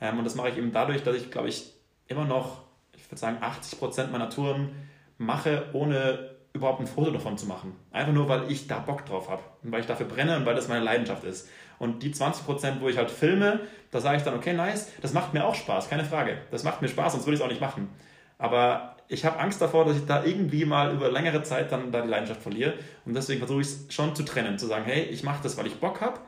Ähm, 0.00 0.18
und 0.18 0.24
das 0.24 0.34
mache 0.34 0.50
ich 0.50 0.58
eben 0.58 0.72
dadurch, 0.72 1.02
dass 1.02 1.16
ich, 1.16 1.30
glaube 1.30 1.48
ich, 1.48 1.72
immer 2.08 2.24
noch, 2.24 2.62
ich 2.96 3.10
würde 3.10 3.20
sagen, 3.20 3.38
80 3.40 3.78
Prozent 3.78 4.12
meiner 4.12 4.30
Touren 4.30 4.70
mache, 5.16 5.70
ohne 5.72 6.33
überhaupt 6.54 6.80
ein 6.80 6.86
Foto 6.86 7.10
davon 7.10 7.36
zu 7.36 7.46
machen. 7.46 7.74
Einfach 7.90 8.12
nur, 8.12 8.28
weil 8.28 8.50
ich 8.50 8.68
da 8.68 8.78
Bock 8.78 9.04
drauf 9.04 9.28
habe 9.28 9.42
und 9.62 9.72
weil 9.72 9.80
ich 9.80 9.86
dafür 9.86 10.06
brenne 10.06 10.36
und 10.36 10.46
weil 10.46 10.54
das 10.54 10.68
meine 10.68 10.84
Leidenschaft 10.84 11.24
ist. 11.24 11.48
Und 11.78 12.02
die 12.02 12.12
20 12.12 12.46
Prozent, 12.46 12.80
wo 12.80 12.88
ich 12.88 12.96
halt 12.96 13.10
filme, 13.10 13.60
da 13.90 14.00
sage 14.00 14.18
ich 14.18 14.22
dann, 14.22 14.34
okay, 14.34 14.54
nice, 14.54 14.88
das 15.02 15.12
macht 15.12 15.34
mir 15.34 15.44
auch 15.44 15.56
Spaß, 15.56 15.90
keine 15.90 16.04
Frage. 16.04 16.38
Das 16.52 16.62
macht 16.62 16.80
mir 16.80 16.88
Spaß, 16.88 17.12
sonst 17.12 17.26
würde 17.26 17.34
ich 17.34 17.40
es 17.40 17.44
auch 17.44 17.50
nicht 17.50 17.60
machen. 17.60 17.88
Aber 18.38 18.96
ich 19.08 19.24
habe 19.24 19.38
Angst 19.40 19.60
davor, 19.60 19.84
dass 19.84 19.96
ich 19.96 20.06
da 20.06 20.24
irgendwie 20.24 20.64
mal 20.64 20.94
über 20.94 21.10
längere 21.10 21.42
Zeit 21.42 21.72
dann 21.72 21.90
da 21.90 22.02
die 22.02 22.08
Leidenschaft 22.08 22.40
verliere. 22.40 22.74
Und 23.04 23.14
deswegen 23.14 23.40
versuche 23.40 23.60
ich 23.60 23.66
es 23.66 23.86
schon 23.92 24.14
zu 24.14 24.22
trennen, 24.22 24.56
zu 24.56 24.66
sagen, 24.66 24.84
hey, 24.84 25.02
ich 25.02 25.24
mache 25.24 25.42
das, 25.42 25.56
weil 25.56 25.66
ich 25.66 25.80
Bock 25.80 26.00
habe 26.00 26.20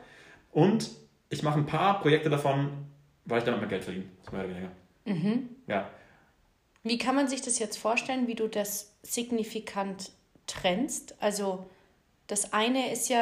und 0.51 0.89
ich 1.29 1.41
mache 1.41 1.57
ein 1.57 1.65
paar 1.65 2.01
Projekte 2.01 2.29
davon, 2.29 2.69
weil 3.23 3.39
ich 3.39 3.45
damit 3.45 3.61
mehr 3.61 3.69
Geld 3.69 3.85
verdiene. 3.85 4.05
Mehr 4.31 4.41
oder 4.41 4.49
weniger. 4.49 4.71
Mhm. 5.05 5.49
Ja. 5.67 5.89
Wie 6.83 6.97
kann 6.97 7.15
man 7.15 7.27
sich 7.27 7.41
das 7.41 7.59
jetzt 7.59 7.77
vorstellen, 7.77 8.27
wie 8.27 8.35
du 8.35 8.47
das 8.47 8.93
signifikant 9.03 10.11
trennst? 10.47 11.15
Also 11.19 11.65
das 12.27 12.53
eine 12.53 12.91
ist 12.91 13.09
ja, 13.09 13.21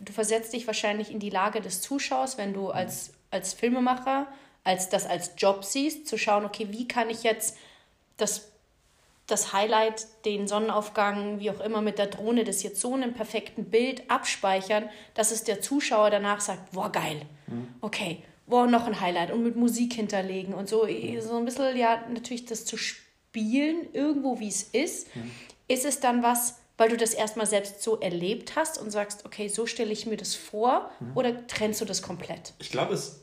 du 0.00 0.12
versetzt 0.12 0.52
dich 0.52 0.66
wahrscheinlich 0.66 1.10
in 1.10 1.18
die 1.18 1.30
Lage 1.30 1.60
des 1.60 1.80
Zuschauers, 1.80 2.38
wenn 2.38 2.52
du 2.52 2.70
als, 2.70 3.12
als 3.30 3.54
Filmemacher 3.54 4.26
als 4.64 4.88
das 4.88 5.06
als 5.06 5.32
Job 5.36 5.64
siehst, 5.64 6.06
zu 6.06 6.18
schauen, 6.18 6.44
okay, 6.44 6.68
wie 6.70 6.86
kann 6.86 7.10
ich 7.10 7.22
jetzt 7.22 7.56
das, 8.16 8.50
das 9.26 9.52
Highlight, 9.52 10.06
den 10.24 10.48
Sonnenaufgang, 10.48 11.40
wie 11.40 11.50
auch 11.50 11.60
immer 11.60 11.80
mit 11.80 11.98
der 11.98 12.06
Drohne, 12.06 12.44
das 12.44 12.62
jetzt 12.62 12.80
so 12.80 12.94
in 12.94 13.02
einem 13.02 13.14
perfekten 13.14 13.64
Bild 13.64 14.10
abspeichern, 14.10 14.88
dass 15.14 15.30
es 15.30 15.44
der 15.44 15.60
Zuschauer 15.60 16.10
danach 16.10 16.40
sagt, 16.40 16.72
boah, 16.72 16.92
geil, 16.92 17.22
mhm. 17.46 17.68
okay, 17.80 18.22
boah, 18.46 18.66
noch 18.66 18.86
ein 18.86 19.00
Highlight 19.00 19.30
und 19.30 19.42
mit 19.42 19.56
Musik 19.56 19.94
hinterlegen 19.94 20.52
und 20.52 20.68
so, 20.68 20.86
so 21.20 21.36
ein 21.36 21.44
bisschen, 21.44 21.76
ja, 21.76 22.04
natürlich 22.12 22.44
das 22.44 22.64
zu 22.64 22.76
spielen, 22.76 23.88
irgendwo 23.92 24.40
wie 24.40 24.48
es 24.48 24.62
ist, 24.62 25.14
mhm. 25.16 25.30
Ist 25.70 25.84
es 25.84 26.00
dann 26.00 26.22
was, 26.22 26.56
weil 26.76 26.88
du 26.88 26.96
das 26.96 27.14
erstmal 27.14 27.46
selbst 27.46 27.82
so 27.82 28.00
erlebt 28.00 28.56
hast 28.56 28.78
und 28.78 28.90
sagst, 28.90 29.24
okay, 29.24 29.48
so 29.48 29.66
stelle 29.66 29.92
ich 29.92 30.06
mir 30.06 30.16
das 30.16 30.34
vor 30.34 30.90
mhm. 30.98 31.12
oder 31.14 31.46
trennst 31.46 31.80
du 31.80 31.84
das 31.84 32.02
komplett? 32.02 32.54
Ich 32.58 32.70
glaube, 32.70 32.94
es 32.94 33.20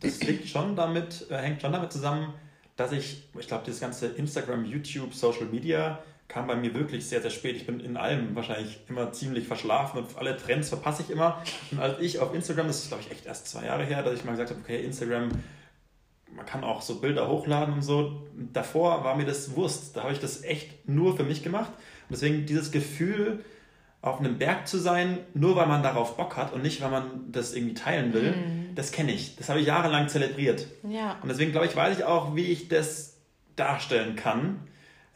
das 0.00 0.22
liegt 0.22 0.48
schon 0.48 0.74
damit, 0.74 1.26
äh, 1.30 1.36
hängt 1.36 1.60
schon 1.60 1.72
damit 1.72 1.92
zusammen, 1.92 2.32
dass 2.76 2.92
ich, 2.92 3.28
ich 3.38 3.46
glaube, 3.46 3.64
das 3.66 3.78
ganze 3.78 4.06
Instagram, 4.06 4.64
YouTube, 4.64 5.14
Social 5.14 5.44
Media 5.44 6.02
kam 6.28 6.46
bei 6.46 6.56
mir 6.56 6.72
wirklich 6.74 7.06
sehr, 7.06 7.20
sehr 7.20 7.30
spät. 7.30 7.56
Ich 7.56 7.66
bin 7.66 7.78
in 7.80 7.98
allem 7.98 8.34
wahrscheinlich 8.34 8.78
immer 8.88 9.12
ziemlich 9.12 9.46
verschlafen 9.46 9.98
und 9.98 10.16
alle 10.16 10.36
Trends 10.38 10.70
verpasse 10.70 11.02
ich 11.02 11.10
immer. 11.10 11.42
Und 11.70 11.78
als 11.78 12.00
ich 12.00 12.20
auf 12.20 12.34
Instagram, 12.34 12.68
das 12.68 12.78
ist 12.78 12.88
glaube 12.88 13.02
ich 13.04 13.12
echt 13.12 13.26
erst 13.26 13.48
zwei 13.48 13.66
Jahre 13.66 13.84
her, 13.84 14.02
dass 14.02 14.14
ich 14.14 14.24
mal 14.24 14.32
gesagt 14.32 14.50
habe, 14.50 14.60
okay, 14.60 14.82
Instagram, 14.82 15.30
man 16.34 16.46
kann 16.46 16.64
auch 16.64 16.82
so 16.82 17.00
Bilder 17.00 17.28
hochladen 17.28 17.74
und 17.74 17.82
so. 17.82 18.22
Davor 18.52 19.04
war 19.04 19.16
mir 19.16 19.26
das 19.26 19.54
Wurst. 19.56 19.96
Da 19.96 20.02
habe 20.02 20.12
ich 20.12 20.20
das 20.20 20.42
echt 20.44 20.88
nur 20.88 21.16
für 21.16 21.24
mich 21.24 21.42
gemacht. 21.42 21.70
Und 22.08 22.12
deswegen 22.12 22.46
dieses 22.46 22.72
Gefühl, 22.72 23.44
auf 24.02 24.18
einem 24.18 24.36
Berg 24.36 24.66
zu 24.66 24.78
sein, 24.78 25.18
nur 25.32 25.54
weil 25.54 25.66
man 25.66 25.82
darauf 25.82 26.16
Bock 26.16 26.36
hat 26.36 26.52
und 26.52 26.62
nicht, 26.62 26.82
weil 26.82 26.90
man 26.90 27.30
das 27.30 27.54
irgendwie 27.54 27.74
teilen 27.74 28.12
will, 28.12 28.32
mhm. 28.32 28.74
das 28.74 28.90
kenne 28.90 29.12
ich. 29.12 29.36
Das 29.36 29.48
habe 29.48 29.60
ich 29.60 29.66
jahrelang 29.66 30.08
zelebriert. 30.08 30.66
Ja. 30.88 31.18
Und 31.22 31.28
deswegen 31.28 31.52
glaube 31.52 31.66
ich, 31.68 31.76
weiß 31.76 31.98
ich 31.98 32.04
auch, 32.04 32.34
wie 32.34 32.46
ich 32.46 32.68
das 32.68 33.18
darstellen 33.54 34.16
kann. 34.16 34.58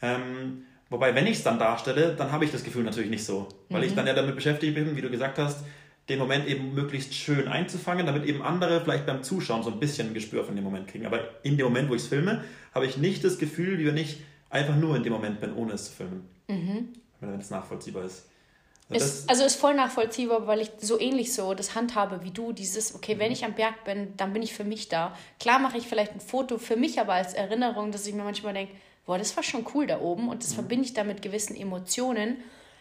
Ähm, 0.01 0.63
wobei, 0.89 1.13
wenn 1.15 1.27
ich 1.27 1.37
es 1.37 1.43
dann 1.43 1.59
darstelle, 1.59 2.15
dann 2.15 2.31
habe 2.31 2.45
ich 2.45 2.51
das 2.51 2.63
Gefühl 2.63 2.83
natürlich 2.83 3.09
nicht 3.09 3.25
so. 3.25 3.49
Weil 3.69 3.81
mhm. 3.81 3.87
ich 3.87 3.95
dann 3.95 4.07
ja 4.07 4.13
damit 4.13 4.35
beschäftigt 4.35 4.73
bin, 4.73 4.95
wie 4.95 5.01
du 5.01 5.09
gesagt 5.09 5.37
hast, 5.37 5.65
den 6.09 6.19
Moment 6.19 6.47
eben 6.47 6.73
möglichst 6.73 7.13
schön 7.13 7.47
einzufangen, 7.47 8.05
damit 8.05 8.25
eben 8.25 8.41
andere 8.41 8.81
vielleicht 8.81 9.05
beim 9.05 9.23
Zuschauen 9.23 9.63
so 9.63 9.71
ein 9.71 9.79
bisschen 9.79 10.09
ein 10.09 10.13
Gespür 10.13 10.43
von 10.43 10.55
dem 10.55 10.63
Moment 10.63 10.87
kriegen. 10.87 11.05
Aber 11.05 11.19
in 11.43 11.57
dem 11.57 11.65
Moment, 11.65 11.89
wo 11.89 11.95
ich 11.95 12.03
es 12.03 12.07
filme, 12.07 12.43
habe 12.73 12.85
ich 12.85 12.97
nicht 12.97 13.23
das 13.23 13.37
Gefühl, 13.37 13.77
wie 13.77 13.85
wenn 13.85 13.97
ich 13.97 14.21
einfach 14.49 14.75
nur 14.75 14.95
in 14.95 15.03
dem 15.03 15.11
Moment 15.11 15.41
bin, 15.41 15.53
ohne 15.53 15.73
es 15.73 15.85
zu 15.85 15.91
filmen. 15.91 16.29
Mhm. 16.47 16.93
Wenn 17.19 17.39
es 17.39 17.49
nachvollziehbar 17.49 18.05
ist. 18.05 18.25
Ist, 18.89 19.29
also 19.29 19.43
ist 19.43 19.57
voll 19.57 19.73
nachvollziehbar, 19.73 20.47
weil 20.47 20.61
ich 20.61 20.71
so 20.79 20.97
ähnlich 20.97 21.33
so 21.33 21.53
das 21.53 21.75
handhabe 21.75 22.23
wie 22.23 22.31
du. 22.31 22.53
Dieses, 22.53 22.95
okay, 22.95 23.19
wenn 23.19 23.27
mhm. 23.27 23.33
ich 23.33 23.43
am 23.43 23.53
Berg 23.53 23.83
bin, 23.83 24.13
dann 24.15 24.31
bin 24.31 24.41
ich 24.41 24.53
für 24.53 24.63
mich 24.63 24.87
da. 24.87 25.13
Klar 25.41 25.59
mache 25.59 25.77
ich 25.77 25.87
vielleicht 25.87 26.13
ein 26.13 26.21
Foto 26.21 26.57
für 26.57 26.77
mich, 26.77 27.01
aber 27.01 27.13
als 27.13 27.33
Erinnerung, 27.33 27.91
dass 27.91 28.07
ich 28.07 28.13
mir 28.13 28.23
manchmal 28.23 28.53
denke, 28.53 28.73
boah, 29.05 29.17
das 29.17 29.35
war 29.35 29.43
schon 29.43 29.65
cool 29.73 29.87
da 29.87 29.99
oben 29.99 30.29
und 30.29 30.41
das 30.41 30.51
mhm. 30.51 30.55
verbinde 30.55 30.85
ich 30.85 30.93
da 30.93 31.03
mit 31.03 31.21
gewissen 31.21 31.55
Emotionen. 31.57 32.37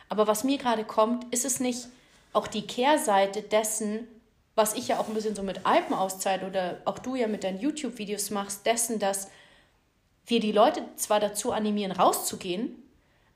Aber 0.09 0.29
was 0.29 0.45
mir 0.45 0.59
gerade 0.59 0.85
kommt, 0.85 1.33
ist 1.35 1.45
es 1.45 1.59
nicht 1.59 1.89
auch 2.37 2.47
die 2.47 2.67
Kehrseite 2.67 3.43
dessen, 3.43 4.07
was 4.55 4.75
ich 4.75 4.89
ja 4.89 4.99
auch 4.99 5.09
ein 5.09 5.15
bisschen 5.15 5.35
so 5.35 5.43
mit 5.43 5.65
Alpenauszeit 5.65 6.45
oder 6.45 6.81
auch 6.85 6.99
du 6.99 7.15
ja 7.15 7.27
mit 7.27 7.45
deinen 7.45 7.61
YouTube-Videos 7.61 8.31
machst, 8.31 8.67
dessen, 8.67 8.99
dass 8.99 9.29
wir 10.27 10.41
die 10.41 10.53
Leute 10.53 10.83
zwar 10.97 11.19
dazu 11.19 11.53
animieren, 11.53 11.93
rauszugehen, 11.93 12.83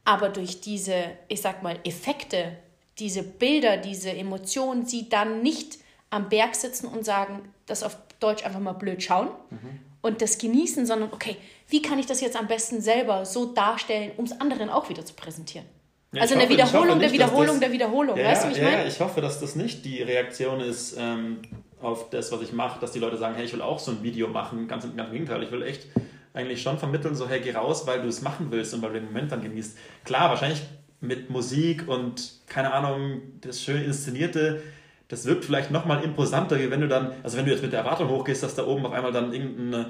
aber 0.05 0.29
durch 0.29 0.61
diese, 0.61 1.05
ich 1.29 1.41
sag 1.41 1.63
mal, 1.63 1.79
Effekte, 1.85 2.57
diese 2.99 3.23
Bilder, 3.23 3.77
diese 3.79 4.11
Emotionen, 4.11 4.85
sie 4.87 5.09
dann 5.09 5.43
nicht 5.43 5.79
am 6.11 6.29
Berg 6.29 6.55
sitzen 6.55 6.87
und 6.87 7.05
sagen, 7.05 7.53
das 7.67 7.83
auf 7.83 7.97
Deutsch 8.19 8.45
einfach 8.45 8.61
mal 8.61 8.73
blöd 8.73 9.03
schauen 9.03 9.29
mhm. 9.51 9.81
und 10.03 10.21
das 10.21 10.37
genießen, 10.39 10.85
sondern 10.85 11.13
okay, 11.13 11.37
wie 11.69 11.81
kann 11.81 11.99
ich 11.99 12.07
das 12.07 12.21
jetzt 12.21 12.37
am 12.37 12.49
besten 12.49 12.83
selber 12.83 13.25
so 13.25 13.47
darstellen, 13.47 14.13
um 14.17 14.25
es 14.27 14.41
anderen 14.41 14.69
auch 14.69 14.89
wieder 14.89 15.07
zu 15.07 15.15
präsentieren? 15.15 15.67
Ja, 16.13 16.23
also 16.23 16.35
hoffe, 16.35 16.45
eine 16.45 16.53
Wiederholung 16.53 16.99
nicht, 16.99 17.11
der 17.11 17.13
Wiederholung 17.13 17.47
das, 17.47 17.61
der 17.61 17.73
Wiederholung, 17.73 18.17
ja, 18.17 18.25
weißt 18.25 18.45
du, 18.45 18.49
wie 18.49 18.53
ich 18.53 18.59
ja, 18.59 18.65
meine? 18.65 18.83
Ja, 18.83 18.89
ich 18.89 19.01
hoffe, 19.01 19.21
dass 19.21 19.39
das 19.39 19.55
nicht 19.55 19.85
die 19.85 20.03
Reaktion 20.03 20.61
ist 20.61 20.97
ähm, 20.99 21.39
auf 21.81 22.11
das, 22.11 22.33
was 22.33 22.43
ich 22.43 22.53
mache, 22.53 22.81
dass 22.81 22.91
die 22.93 22.99
Leute 22.99 23.17
sagen, 23.17 23.37
hey, 23.37 23.45
ich 23.45 23.53
will 23.53 23.63
auch 23.63 23.79
so 23.79 23.93
ein 23.93 24.03
Video 24.03 24.27
machen, 24.27 24.67
ganz 24.67 24.85
im 24.85 24.97
Gegenteil, 24.97 25.43
ich 25.43 25.53
will 25.53 25.63
echt 25.63 25.87
eigentlich 26.35 26.63
schon 26.63 26.79
vermitteln, 26.79 27.15
so 27.15 27.29
hey, 27.29 27.41
geh 27.41 27.53
raus, 27.53 27.87
weil 27.87 28.03
du 28.03 28.09
es 28.09 28.23
machen 28.23 28.49
willst 28.51 28.75
und 28.75 28.83
weil 28.83 28.93
du 28.93 29.01
den 29.01 29.07
Moment 29.07 29.31
dann 29.31 29.43
genießt. 29.43 29.79
Klar, 30.05 30.31
wahrscheinlich 30.31 30.63
mit 31.01 31.31
Musik 31.31 31.89
und 31.89 32.33
keine 32.49 32.73
Ahnung, 32.73 33.23
das 33.41 33.63
schön 33.63 33.85
inszenierte, 33.85 34.63
das 35.09 35.27
wirkt 35.27 35.45
vielleicht 35.45 35.71
nochmal 35.71 36.03
imposanter, 36.03 36.59
wie 36.59 36.71
wenn 36.71 36.81
du 36.81 36.89
dann, 36.89 37.13
also 37.23 37.37
wenn 37.37 37.45
du 37.45 37.53
jetzt 37.53 37.63
mit 37.63 37.73
der 37.73 37.81
Erwartung 37.81 38.09
hochgehst, 38.09 38.43
dass 38.43 38.55
da 38.55 38.67
oben 38.67 38.85
auf 38.85 38.93
einmal 38.93 39.13
dann 39.13 39.33
irgendein 39.33 39.87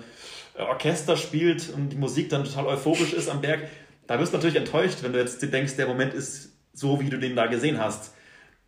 Orchester 0.59 1.17
spielt 1.17 1.71
und 1.75 1.91
die 1.91 1.97
Musik 1.97 2.29
dann 2.29 2.45
total 2.45 2.67
euphorisch 2.67 3.13
ist 3.13 3.29
am 3.29 3.41
Berg, 3.41 3.69
da 4.11 4.19
wirst 4.19 4.33
du 4.33 4.39
natürlich 4.39 4.57
enttäuscht, 4.57 5.05
wenn 5.05 5.13
du 5.13 5.21
jetzt 5.21 5.41
denkst, 5.41 5.77
der 5.77 5.87
Moment 5.87 6.15
ist 6.15 6.53
so, 6.73 7.01
wie 7.01 7.11
du 7.11 7.17
den 7.17 7.37
da 7.37 7.47
gesehen 7.47 7.79
hast. 7.79 8.13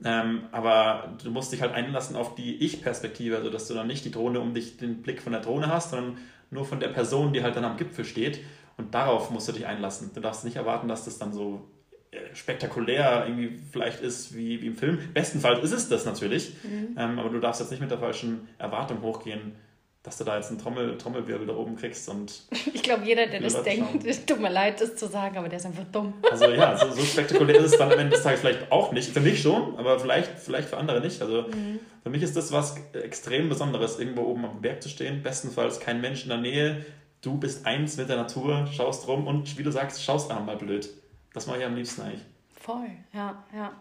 Ähm, 0.05 0.45
aber 0.53 1.17
du 1.21 1.33
musst 1.33 1.53
dich 1.53 1.63
halt 1.63 1.73
einlassen 1.73 2.15
auf 2.15 2.37
die 2.37 2.63
Ich-Perspektive, 2.63 3.39
also 3.39 3.51
dass 3.51 3.67
du 3.67 3.75
dann 3.75 3.89
nicht 3.89 4.05
die 4.05 4.13
Drohne 4.13 4.39
um 4.39 4.55
dich, 4.55 4.77
den 4.77 5.03
Blick 5.03 5.21
von 5.21 5.33
der 5.33 5.43
Drohne 5.43 5.67
hast, 5.67 5.91
sondern 5.91 6.19
nur 6.53 6.65
von 6.65 6.79
der 6.79 6.91
Person, 6.91 7.33
die 7.33 7.43
halt 7.43 7.57
dann 7.57 7.65
am 7.65 7.77
Gipfel 7.77 8.05
steht. 8.05 8.39
Und 8.77 8.95
darauf 8.95 9.31
musst 9.31 9.49
du 9.49 9.53
dich 9.53 9.67
einlassen. 9.67 10.13
Du 10.15 10.21
darfst 10.21 10.45
nicht 10.45 10.59
erwarten, 10.59 10.87
dass 10.87 11.07
das 11.07 11.19
dann 11.19 11.33
so 11.33 11.69
äh, 12.13 12.19
spektakulär 12.37 13.25
irgendwie 13.27 13.59
vielleicht 13.73 14.01
ist 14.01 14.37
wie, 14.37 14.63
wie 14.63 14.69
im 14.69 14.77
Film. 14.77 15.01
Bestenfalls 15.13 15.65
ist 15.65 15.73
es 15.73 15.89
das 15.89 16.05
natürlich, 16.05 16.53
mhm. 16.63 16.97
ähm, 16.97 17.19
aber 17.19 17.31
du 17.31 17.41
darfst 17.41 17.61
jetzt 17.61 17.71
nicht 17.71 17.81
mit 17.81 17.91
der 17.91 17.99
falschen 17.99 18.49
Erwartung 18.59 19.03
hochgehen, 19.03 19.57
dass 20.03 20.19
du 20.19 20.25
da 20.25 20.37
jetzt 20.37 20.51
einen 20.51 20.59
Trommel, 20.59 20.99
Trommelwirbel 20.99 21.47
da 21.47 21.55
oben 21.55 21.77
kriegst 21.77 22.09
und. 22.09 22.43
Ich 22.75 22.83
glaube, 22.83 23.05
jeder, 23.05 23.29
der 23.29 23.41
das 23.41 23.53
Leute 23.53 23.65
denkt, 23.65 24.05
es 24.05 24.27
tut 24.27 24.41
mir 24.41 24.51
leid, 24.51 24.81
das 24.81 24.97
zu 24.97 25.07
sagen, 25.07 25.39
aber 25.39 25.49
der 25.49 25.59
ist 25.59 25.67
einfach 25.67 25.85
dumm. 25.93 26.15
Also 26.29 26.47
ja, 26.47 26.77
so, 26.77 26.91
so 26.91 27.03
spektakulär 27.05 27.57
ist 27.57 27.73
es 27.73 27.79
dann 27.79 27.93
am 27.93 27.99
Ende 27.99 28.17
des 28.17 28.25
Tages 28.25 28.41
vielleicht 28.41 28.73
auch 28.73 28.91
nicht. 28.91 29.13
Für 29.13 29.21
mich 29.21 29.41
schon, 29.41 29.79
aber 29.79 30.01
vielleicht, 30.01 30.37
vielleicht 30.39 30.69
für 30.69 30.79
andere 30.79 31.01
nicht. 31.01 31.23
Also 31.23 31.43
mhm. 31.43 31.79
für 32.03 32.11
mich 32.11 32.23
ist 32.23 32.37
das 32.37 32.51
was 32.51 32.75
extrem 32.93 33.49
Besonderes, 33.49 34.01
irgendwo 34.01 34.23
oben 34.23 34.45
am 34.45 34.61
Berg 34.61 34.83
zu 34.83 34.89
stehen. 34.89 35.23
Bestenfalls 35.23 35.79
kein 35.79 36.01
Mensch 36.01 36.25
in 36.25 36.31
der 36.31 36.39
Nähe. 36.39 36.85
Du 37.21 37.37
bist 37.37 37.67
eins 37.67 37.97
mit 37.97 38.09
der 38.09 38.17
Natur, 38.17 38.67
schaust 38.73 39.07
rum 39.07 39.29
und 39.29 39.57
wie 39.57 39.63
du 39.63 39.71
sagst, 39.71 40.03
schaust 40.03 40.31
einfach 40.31 40.45
mal 40.45 40.57
blöd. 40.57 40.91
Das 41.33 41.47
mache 41.47 41.59
ich 41.59 41.65
am 41.65 41.77
liebsten 41.77 42.03
eigentlich. 42.03 42.23
Voll, 42.61 42.91
ja, 43.13 43.45
ja. 43.55 43.73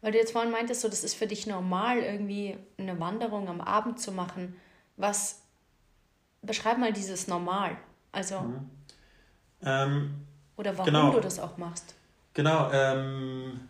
Weil 0.00 0.12
du 0.12 0.18
jetzt 0.18 0.32
vorhin 0.32 0.50
meintest, 0.50 0.80
so, 0.80 0.88
das 0.88 1.04
ist 1.04 1.14
für 1.14 1.28
dich 1.28 1.46
normal, 1.46 1.98
irgendwie 1.98 2.56
eine 2.76 2.98
Wanderung 2.98 3.48
am 3.48 3.60
Abend 3.60 4.00
zu 4.00 4.10
machen. 4.10 4.56
Was 4.96 5.42
beschreib 6.42 6.78
mal 6.78 6.92
dieses 6.92 7.28
Normal. 7.28 7.76
Also. 8.12 8.40
Mhm. 8.40 8.70
Ähm, 9.62 10.26
oder 10.56 10.76
warum 10.76 10.86
genau. 10.86 11.12
du 11.12 11.20
das 11.20 11.38
auch 11.38 11.56
machst. 11.56 11.94
Genau. 12.34 12.70
Ähm, 12.72 13.60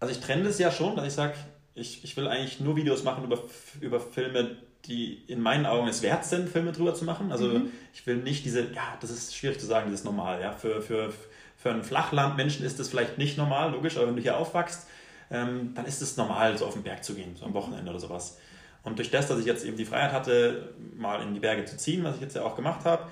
also 0.00 0.12
ich 0.12 0.20
trenne 0.20 0.44
das 0.44 0.58
ja 0.58 0.70
schon, 0.70 0.96
dass 0.96 1.06
ich 1.06 1.12
sage, 1.12 1.34
ich, 1.74 2.04
ich 2.04 2.16
will 2.16 2.28
eigentlich 2.28 2.60
nur 2.60 2.76
Videos 2.76 3.04
machen 3.04 3.24
über, 3.24 3.38
über 3.80 4.00
Filme, 4.00 4.56
die 4.84 5.24
in 5.26 5.40
meinen 5.40 5.66
Augen 5.66 5.88
es 5.88 6.02
wert 6.02 6.24
sind, 6.24 6.48
Filme 6.48 6.72
drüber 6.72 6.94
zu 6.94 7.04
machen. 7.04 7.32
Also 7.32 7.48
mhm. 7.48 7.70
ich 7.92 8.06
will 8.06 8.16
nicht 8.16 8.44
diese, 8.44 8.72
ja, 8.72 8.96
das 9.00 9.10
ist 9.10 9.34
schwierig 9.34 9.60
zu 9.60 9.66
sagen, 9.66 9.90
das 9.90 10.00
ist 10.00 10.04
normal. 10.04 10.40
Ja? 10.40 10.52
Für, 10.52 10.80
für, 10.80 11.12
für 11.56 11.70
einen 11.70 11.82
Flachlandmenschen 11.82 12.64
ist 12.64 12.78
das 12.78 12.88
vielleicht 12.88 13.18
nicht 13.18 13.36
normal, 13.36 13.72
logisch, 13.72 13.96
aber 13.96 14.06
wenn 14.06 14.16
du 14.16 14.22
hier 14.22 14.36
aufwachst, 14.36 14.86
ähm, 15.30 15.72
dann 15.74 15.86
ist 15.86 16.02
es 16.02 16.16
normal, 16.16 16.56
so 16.56 16.66
auf 16.66 16.74
den 16.74 16.82
Berg 16.82 17.04
zu 17.04 17.14
gehen, 17.14 17.34
so 17.36 17.44
am 17.44 17.54
Wochenende 17.54 17.90
oder 17.90 18.00
sowas. 18.00 18.38
Und 18.86 18.98
durch 19.00 19.10
das, 19.10 19.26
dass 19.26 19.40
ich 19.40 19.46
jetzt 19.46 19.64
eben 19.64 19.76
die 19.76 19.84
Freiheit 19.84 20.12
hatte, 20.12 20.72
mal 20.96 21.20
in 21.20 21.34
die 21.34 21.40
Berge 21.40 21.64
zu 21.64 21.76
ziehen, 21.76 22.04
was 22.04 22.14
ich 22.14 22.20
jetzt 22.20 22.36
ja 22.36 22.42
auch 22.42 22.54
gemacht 22.54 22.84
habe, 22.84 23.02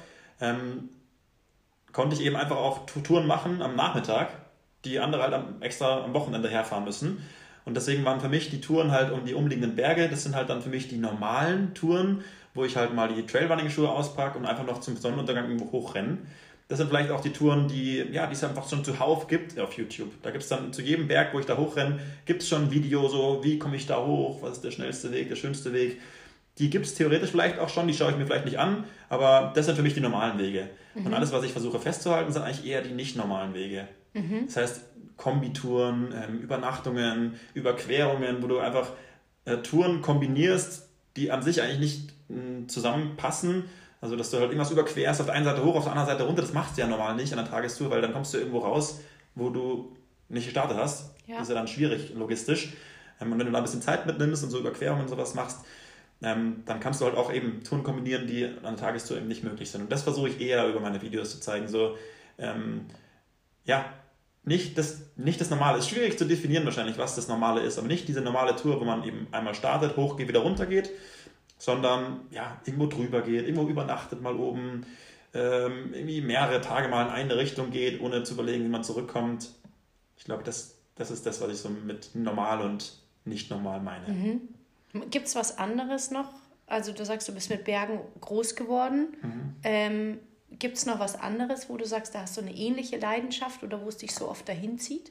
ähm, 0.40 0.88
konnte 1.92 2.14
ich 2.14 2.22
eben 2.22 2.36
einfach 2.36 2.56
auch 2.56 2.86
Touren 2.86 3.26
machen 3.26 3.60
am 3.60 3.74
Nachmittag, 3.74 4.28
die 4.84 5.00
andere 5.00 5.22
halt 5.24 5.34
am, 5.34 5.60
extra 5.60 6.04
am 6.04 6.14
Wochenende 6.14 6.48
herfahren 6.48 6.84
müssen. 6.84 7.28
Und 7.64 7.76
deswegen 7.76 8.04
waren 8.04 8.20
für 8.20 8.28
mich 8.28 8.50
die 8.50 8.60
Touren 8.60 8.92
halt 8.92 9.10
um 9.10 9.24
die 9.24 9.34
umliegenden 9.34 9.74
Berge, 9.74 10.08
das 10.08 10.22
sind 10.22 10.36
halt 10.36 10.48
dann 10.48 10.62
für 10.62 10.68
mich 10.68 10.86
die 10.86 10.96
normalen 10.96 11.74
Touren, 11.74 12.22
wo 12.54 12.64
ich 12.64 12.76
halt 12.76 12.94
mal 12.94 13.12
die 13.12 13.26
Trailrunning-Schuhe 13.26 13.88
auspacke 13.88 14.38
und 14.38 14.46
einfach 14.46 14.64
noch 14.64 14.78
zum 14.78 14.96
Sonnenuntergang 14.96 15.46
irgendwo 15.50 15.72
hochrenne. 15.72 16.18
Das 16.68 16.78
sind 16.78 16.88
vielleicht 16.88 17.11
auch 17.11 17.21
die 17.21 17.33
Touren, 17.33 17.68
die, 17.68 17.99
ja, 18.11 18.26
die 18.26 18.33
es 18.33 18.42
einfach 18.42 18.68
schon 18.68 18.85
zuhauf 18.85 19.26
gibt 19.26 19.59
auf 19.61 19.75
YouTube. 19.75 20.11
Da 20.23 20.30
gibt 20.30 20.42
es 20.42 20.49
dann 20.49 20.73
zu 20.73 20.80
jedem 20.80 21.09
Berg, 21.09 21.35
wo 21.35 21.38
ich 21.38 21.47
da 21.47 21.56
hochrenne, 21.59 22.00
gibt 22.25 22.42
es 22.42 22.49
schon 22.49 22.64
ein 22.64 22.71
Video, 22.71 23.06
so 23.09 23.40
wie 23.42 23.59
komme 23.59 23.76
ich 23.76 23.87
da 23.87 24.04
hoch, 24.04 24.42
was 24.42 24.52
ist 24.52 24.64
der 24.64 24.71
schnellste 24.71 25.12
Weg, 25.12 25.28
der 25.28 25.37
schönste 25.37 25.73
Weg. 25.73 26.00
Die 26.59 26.71
gibt 26.71 26.87
es 26.87 26.94
theoretisch 26.94 27.30
vielleicht 27.30 27.59
auch 27.59 27.68
schon, 27.68 27.87
die 27.87 27.94
schaue 27.94 28.12
ich 28.12 28.16
mir 28.16 28.26
vielleicht 28.26 28.47
nicht 28.47 28.59
an, 28.59 28.85
aber 29.09 29.52
das 29.54 29.66
sind 29.66 29.75
für 29.75 29.83
mich 29.83 29.94
die 29.94 30.00
normalen 30.00 30.38
Wege. 30.38 30.71
Mhm. 30.94 31.06
Und 31.06 31.14
alles, 31.14 31.33
was 31.33 31.44
ich 31.44 31.52
versuche 31.52 31.78
festzuhalten, 31.80 32.33
sind 32.33 32.42
eigentlich 32.42 32.64
eher 32.64 32.80
die 32.80 32.92
nicht 32.92 33.16
normalen 33.16 33.52
Wege. 33.54 33.88
Mhm. 34.14 34.44
Das 34.47 34.56
heißt, 34.56 34.85
Kombitouren, 35.16 36.14
ähm, 36.14 36.38
Übernachtungen, 36.40 37.35
Überquerungen, 37.54 38.42
wo 38.42 38.47
du 38.47 38.59
einfach 38.59 38.92
äh, 39.44 39.59
Touren 39.59 40.00
kombinierst, 40.00 40.88
die 41.16 41.30
an 41.30 41.42
sich 41.42 41.62
eigentlich 41.62 41.78
nicht 41.78 42.14
mh, 42.28 42.68
zusammenpassen, 42.68 43.64
also, 44.04 44.16
dass 44.16 44.30
du 44.30 44.37
halt 44.37 44.50
irgendwas 44.50 44.70
überquerst, 44.70 45.20
auf 45.20 45.26
der 45.26 45.34
einen 45.34 45.46
Seite 45.46 45.64
hoch, 45.64 45.76
auf 45.76 45.84
der 45.84 45.92
anderen 45.92 46.11
Seite 46.11 46.25
runter, 46.25 46.42
das 46.42 46.52
machst 46.52 46.76
du 46.76 46.82
ja 46.82 46.87
normal 46.87 47.16
nicht 47.16 47.32
an 47.32 47.38
der 47.38 47.49
Tagestour, 47.49 47.88
weil 47.88 48.02
dann 48.02 48.12
kommst 48.12 48.34
du 48.34 48.38
irgendwo 48.38 48.58
raus, 48.58 49.00
wo 49.34 49.49
du 49.49 49.96
nicht 50.28 50.44
gestartet 50.44 50.76
hast. 50.76 51.14
Ja. 51.26 51.37
Das 51.37 51.44
ist 51.44 51.49
ja 51.49 51.54
dann 51.54 51.66
schwierig 51.66 52.12
logistisch. 52.14 52.75
Ähm, 53.18 53.32
und 53.32 53.38
wenn 53.38 53.46
du 53.46 53.52
da 53.52 53.58
ein 53.58 53.64
bisschen 53.64 53.80
Zeit 53.80 54.04
mitnimmst 54.04 54.44
und 54.44 54.50
so 54.50 54.58
Überquerungen 54.58 55.04
und 55.04 55.08
sowas 55.08 55.34
machst, 55.34 55.61
ähm, 56.23 56.64
dann 56.66 56.80
kannst 56.80 57.00
du 57.00 57.06
halt 57.06 57.16
auch 57.16 57.32
eben 57.32 57.64
Touren 57.64 57.82
kombinieren, 57.82 58.26
die 58.26 58.44
an 58.44 58.62
der 58.62 58.76
Tagestour 58.76 59.16
eben 59.16 59.26
nicht 59.26 59.42
möglich 59.42 59.70
sind. 59.70 59.80
Und 59.80 59.90
das 59.90 60.02
versuche 60.02 60.28
ich 60.28 60.38
eher 60.38 60.68
über 60.68 60.80
meine 60.80 61.00
Videos 61.00 61.30
zu 61.30 61.40
zeigen. 61.40 61.66
So, 61.66 61.96
ähm, 62.37 62.84
ja, 63.64 63.87
nicht 64.44 64.76
das, 64.76 65.00
nicht 65.16 65.40
das 65.40 65.49
Normale. 65.49 65.78
Ist 65.78 65.88
schwierig 65.88 66.18
zu 66.18 66.26
definieren 66.26 66.66
wahrscheinlich, 66.66 66.99
was 66.99 67.16
das 67.16 67.28
Normale 67.28 67.62
ist, 67.62 67.78
aber 67.78 67.88
nicht 67.88 68.06
diese 68.06 68.20
normale 68.20 68.54
Tour, 68.54 68.78
wo 68.80 68.84
man 68.84 69.02
eben 69.04 69.28
einmal 69.32 69.54
startet, 69.54 69.96
hochgeht, 69.96 70.28
wieder 70.28 70.40
runter 70.40 70.66
geht, 70.66 70.90
sondern 71.58 72.20
ja, 72.30 72.61
irgendwo 72.64 72.87
drüber 72.87 73.23
geht, 73.23 73.44
irgendwo 73.46 73.68
übernachtet 73.68 74.20
mal 74.20 74.37
oben, 74.37 74.87
ähm, 75.32 75.92
irgendwie 75.92 76.20
mehrere 76.20 76.61
Tage 76.61 76.88
mal 76.88 77.06
in 77.06 77.11
eine 77.11 77.37
Richtung 77.37 77.70
geht, 77.70 78.00
ohne 78.00 78.23
zu 78.23 78.34
überlegen, 78.34 78.64
wie 78.64 78.68
man 78.68 78.84
zurückkommt. 78.84 79.50
Ich 80.16 80.25
glaube, 80.25 80.44
das, 80.44 80.78
das 80.94 81.11
ist 81.11 81.26
das, 81.26 81.40
was 81.40 81.50
ich 81.50 81.58
so 81.58 81.68
mit 81.68 82.14
normal 82.14 82.61
und 82.61 82.99
nicht 83.25 83.50
normal 83.50 83.80
meine. 83.80 84.08
Mhm. 84.08 85.11
Gibt 85.11 85.26
es 85.26 85.34
was 85.34 85.58
anderes 85.58 86.11
noch? 86.11 86.30
Also 86.66 86.92
du 86.92 87.04
sagst, 87.04 87.28
du 87.28 87.32
bist 87.32 87.50
mit 87.50 87.64
Bergen 87.64 88.00
groß 88.20 88.54
geworden. 88.54 89.16
Mhm. 89.23 89.56
Ähm, 89.64 90.18
Gibt 90.50 90.76
es 90.76 90.87
noch 90.87 91.00
was 91.00 91.16
anderes, 91.18 91.68
wo 91.68 91.76
du 91.76 91.84
sagst, 91.84 92.14
da 92.14 92.20
hast 92.20 92.37
du 92.37 92.40
eine 92.40 92.54
ähnliche 92.54 92.96
Leidenschaft 92.96 93.64
oder 93.64 93.82
wo 93.82 93.88
es 93.88 93.96
dich 93.96 94.14
so 94.14 94.28
oft 94.28 94.49
dahin 94.49 94.78
zieht? 94.78 95.11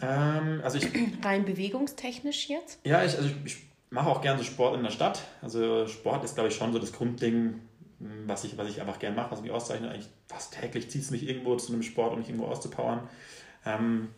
Ähm, 0.00 0.60
also 0.64 0.78
ich, 0.78 0.88
Rein 1.22 1.44
bewegungstechnisch 1.44 2.48
jetzt? 2.48 2.78
Ja, 2.84 3.04
ich, 3.04 3.16
also 3.16 3.28
ich, 3.28 3.36
ich 3.44 3.67
mache 3.90 4.08
auch 4.08 4.20
gerne 4.20 4.38
so 4.38 4.44
Sport 4.44 4.76
in 4.76 4.82
der 4.82 4.90
Stadt. 4.90 5.22
Also 5.42 5.86
Sport 5.86 6.24
ist, 6.24 6.34
glaube 6.34 6.48
ich, 6.48 6.56
schon 6.56 6.72
so 6.72 6.78
das 6.78 6.92
Grundding, 6.92 7.60
was 8.26 8.44
ich, 8.44 8.56
was 8.56 8.68
ich 8.68 8.80
einfach 8.80 8.98
gerne 8.98 9.16
mache, 9.16 9.30
was 9.30 9.42
mich 9.42 9.50
auszeichnet. 9.50 9.90
Eigentlich 9.90 10.08
fast 10.26 10.54
täglich 10.54 10.90
zieht 10.90 11.02
es 11.02 11.10
mich 11.10 11.28
irgendwo 11.28 11.56
zu 11.56 11.72
einem 11.72 11.82
Sport, 11.82 12.12
um 12.12 12.18
mich 12.18 12.28
irgendwo 12.28 12.46
auszupowern. 12.46 13.08
Ähm, 13.64 14.08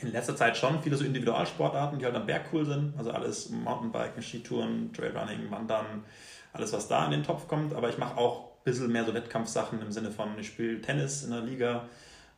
in 0.00 0.12
letzter 0.12 0.36
Zeit 0.36 0.56
schon 0.56 0.82
viele 0.82 0.96
so 0.96 1.04
Individualsportarten, 1.04 1.98
die 1.98 2.04
halt 2.04 2.14
am 2.14 2.26
Berg 2.26 2.46
cool 2.52 2.64
sind. 2.64 2.94
Also 2.96 3.10
alles 3.10 3.50
Mountainbiken, 3.50 4.22
Skitouren, 4.22 4.92
Trailrunning, 4.92 5.50
Wandern, 5.50 6.04
alles, 6.52 6.72
was 6.72 6.88
da 6.88 7.04
in 7.04 7.10
den 7.10 7.22
Topf 7.22 7.48
kommt. 7.48 7.74
Aber 7.74 7.88
ich 7.88 7.98
mache 7.98 8.16
auch 8.18 8.44
ein 8.44 8.64
bisschen 8.64 8.92
mehr 8.92 9.04
so 9.04 9.14
Wettkampfsachen 9.14 9.80
im 9.80 9.90
Sinne 9.90 10.10
von, 10.10 10.38
ich 10.38 10.48
spiele 10.48 10.80
Tennis 10.80 11.24
in 11.24 11.30
der 11.30 11.40
Liga, 11.40 11.88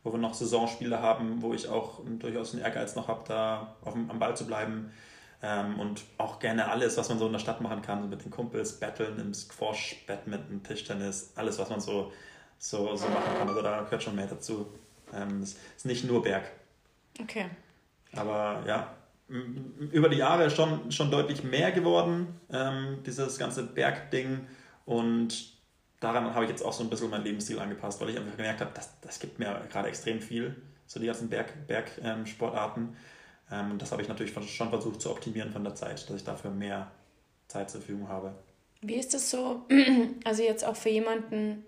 wo 0.03 0.11
wir 0.11 0.19
noch 0.19 0.33
Saisonspiele 0.33 1.01
haben, 1.01 1.41
wo 1.41 1.53
ich 1.53 1.67
auch 1.67 2.01
durchaus 2.19 2.53
einen 2.53 2.63
Ehrgeiz 2.63 2.95
noch 2.95 3.07
habe, 3.07 3.23
da 3.27 3.75
auf 3.83 3.95
am 3.95 4.19
Ball 4.19 4.35
zu 4.35 4.45
bleiben. 4.45 4.91
Ähm, 5.47 5.79
und 5.79 6.01
auch 6.17 6.39
gerne 6.39 6.67
alles, 6.67 6.97
was 6.97 7.07
man 7.09 7.19
so 7.19 7.27
in 7.27 7.33
der 7.33 7.39
Stadt 7.39 7.61
machen 7.61 7.83
kann, 7.83 8.01
so 8.01 8.07
mit 8.07 8.25
den 8.25 8.31
Kumpels, 8.31 8.79
Battlen 8.79 9.19
im 9.19 9.31
Squash, 9.31 10.03
Badminton, 10.07 10.63
Tischtennis, 10.63 11.33
alles, 11.35 11.59
was 11.59 11.69
man 11.69 11.79
so, 11.79 12.11
so, 12.57 12.95
so 12.95 13.07
machen 13.09 13.37
kann. 13.37 13.47
Also 13.47 13.61
da 13.61 13.81
gehört 13.83 14.01
schon 14.01 14.15
mehr 14.15 14.25
dazu. 14.25 14.65
Ähm, 15.13 15.43
es 15.43 15.55
ist 15.77 15.85
nicht 15.85 16.03
nur 16.03 16.23
Berg. 16.23 16.51
Okay. 17.21 17.45
Aber 18.15 18.63
ja, 18.65 18.95
über 19.91 20.09
die 20.09 20.17
Jahre 20.17 20.49
schon, 20.49 20.91
schon 20.91 21.11
deutlich 21.11 21.43
mehr 21.43 21.71
geworden, 21.71 22.39
ähm, 22.51 23.03
dieses 23.05 23.37
ganze 23.37 23.61
Bergding. 23.67 24.47
Und 24.85 25.53
daran 25.99 26.33
habe 26.33 26.45
ich 26.45 26.49
jetzt 26.49 26.63
auch 26.63 26.73
so 26.73 26.83
ein 26.83 26.89
bisschen 26.89 27.11
meinen 27.11 27.23
Lebensstil 27.23 27.59
angepasst, 27.59 28.01
weil 28.01 28.09
ich 28.09 28.17
einfach 28.17 28.35
gemerkt 28.35 28.61
habe, 28.61 28.71
das, 28.73 28.99
das 29.01 29.19
gibt 29.19 29.37
mir 29.37 29.61
gerade 29.71 29.89
extrem 29.89 30.21
viel, 30.21 30.55
so 30.87 30.99
die 30.99 31.05
ganzen 31.05 31.29
Bergsportarten. 31.29 32.87
Berg, 32.87 32.97
ähm, 32.97 33.14
ähm, 33.51 33.77
das 33.77 33.91
habe 33.91 34.01
ich 34.01 34.07
natürlich 34.07 34.33
schon 34.33 34.69
versucht 34.69 35.01
zu 35.01 35.11
optimieren 35.11 35.51
von 35.51 35.63
der 35.63 35.75
Zeit, 35.75 36.09
dass 36.09 36.15
ich 36.15 36.23
dafür 36.23 36.51
mehr 36.51 36.91
Zeit 37.47 37.69
zur 37.69 37.81
Verfügung 37.81 38.09
habe. 38.09 38.33
Wie 38.81 38.95
ist 38.95 39.13
es 39.13 39.29
so, 39.29 39.65
also 40.23 40.43
jetzt 40.43 40.65
auch 40.65 40.75
für 40.75 40.89
jemanden, 40.89 41.63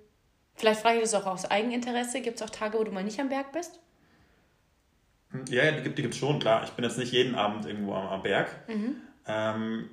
vielleicht 0.56 0.82
frage 0.82 0.98
ich 0.98 1.04
das 1.04 1.13
auch 1.13 1.26
aus 1.26 1.46
Eigeninteresse, 1.46 2.22
gibt 2.22 2.38
es 2.38 2.44
auch 2.44 2.50
Tage, 2.50 2.78
wo 2.78 2.84
du 2.84 2.92
mal 2.92 3.04
nicht 3.04 3.20
am 3.20 3.30
Berg 3.30 3.52
bist? 3.52 3.80
Hm, 5.32 5.46
ja, 5.50 5.72
die 5.72 5.84
gibt 5.84 6.13
es 6.13 6.18
schon, 6.18 6.40
klar. 6.40 6.63
Ich 6.63 6.72
bin 6.72 6.86
jetzt 6.86 6.98
nicht 6.98 7.12
jeden 7.12 7.36
Abend 7.36 7.66
irgendwo 7.66 7.94
am, 7.94 8.08
am 8.08 8.24
Berg. 8.24 8.50
Mhm. 8.68 8.96
Ähm, 9.28 9.90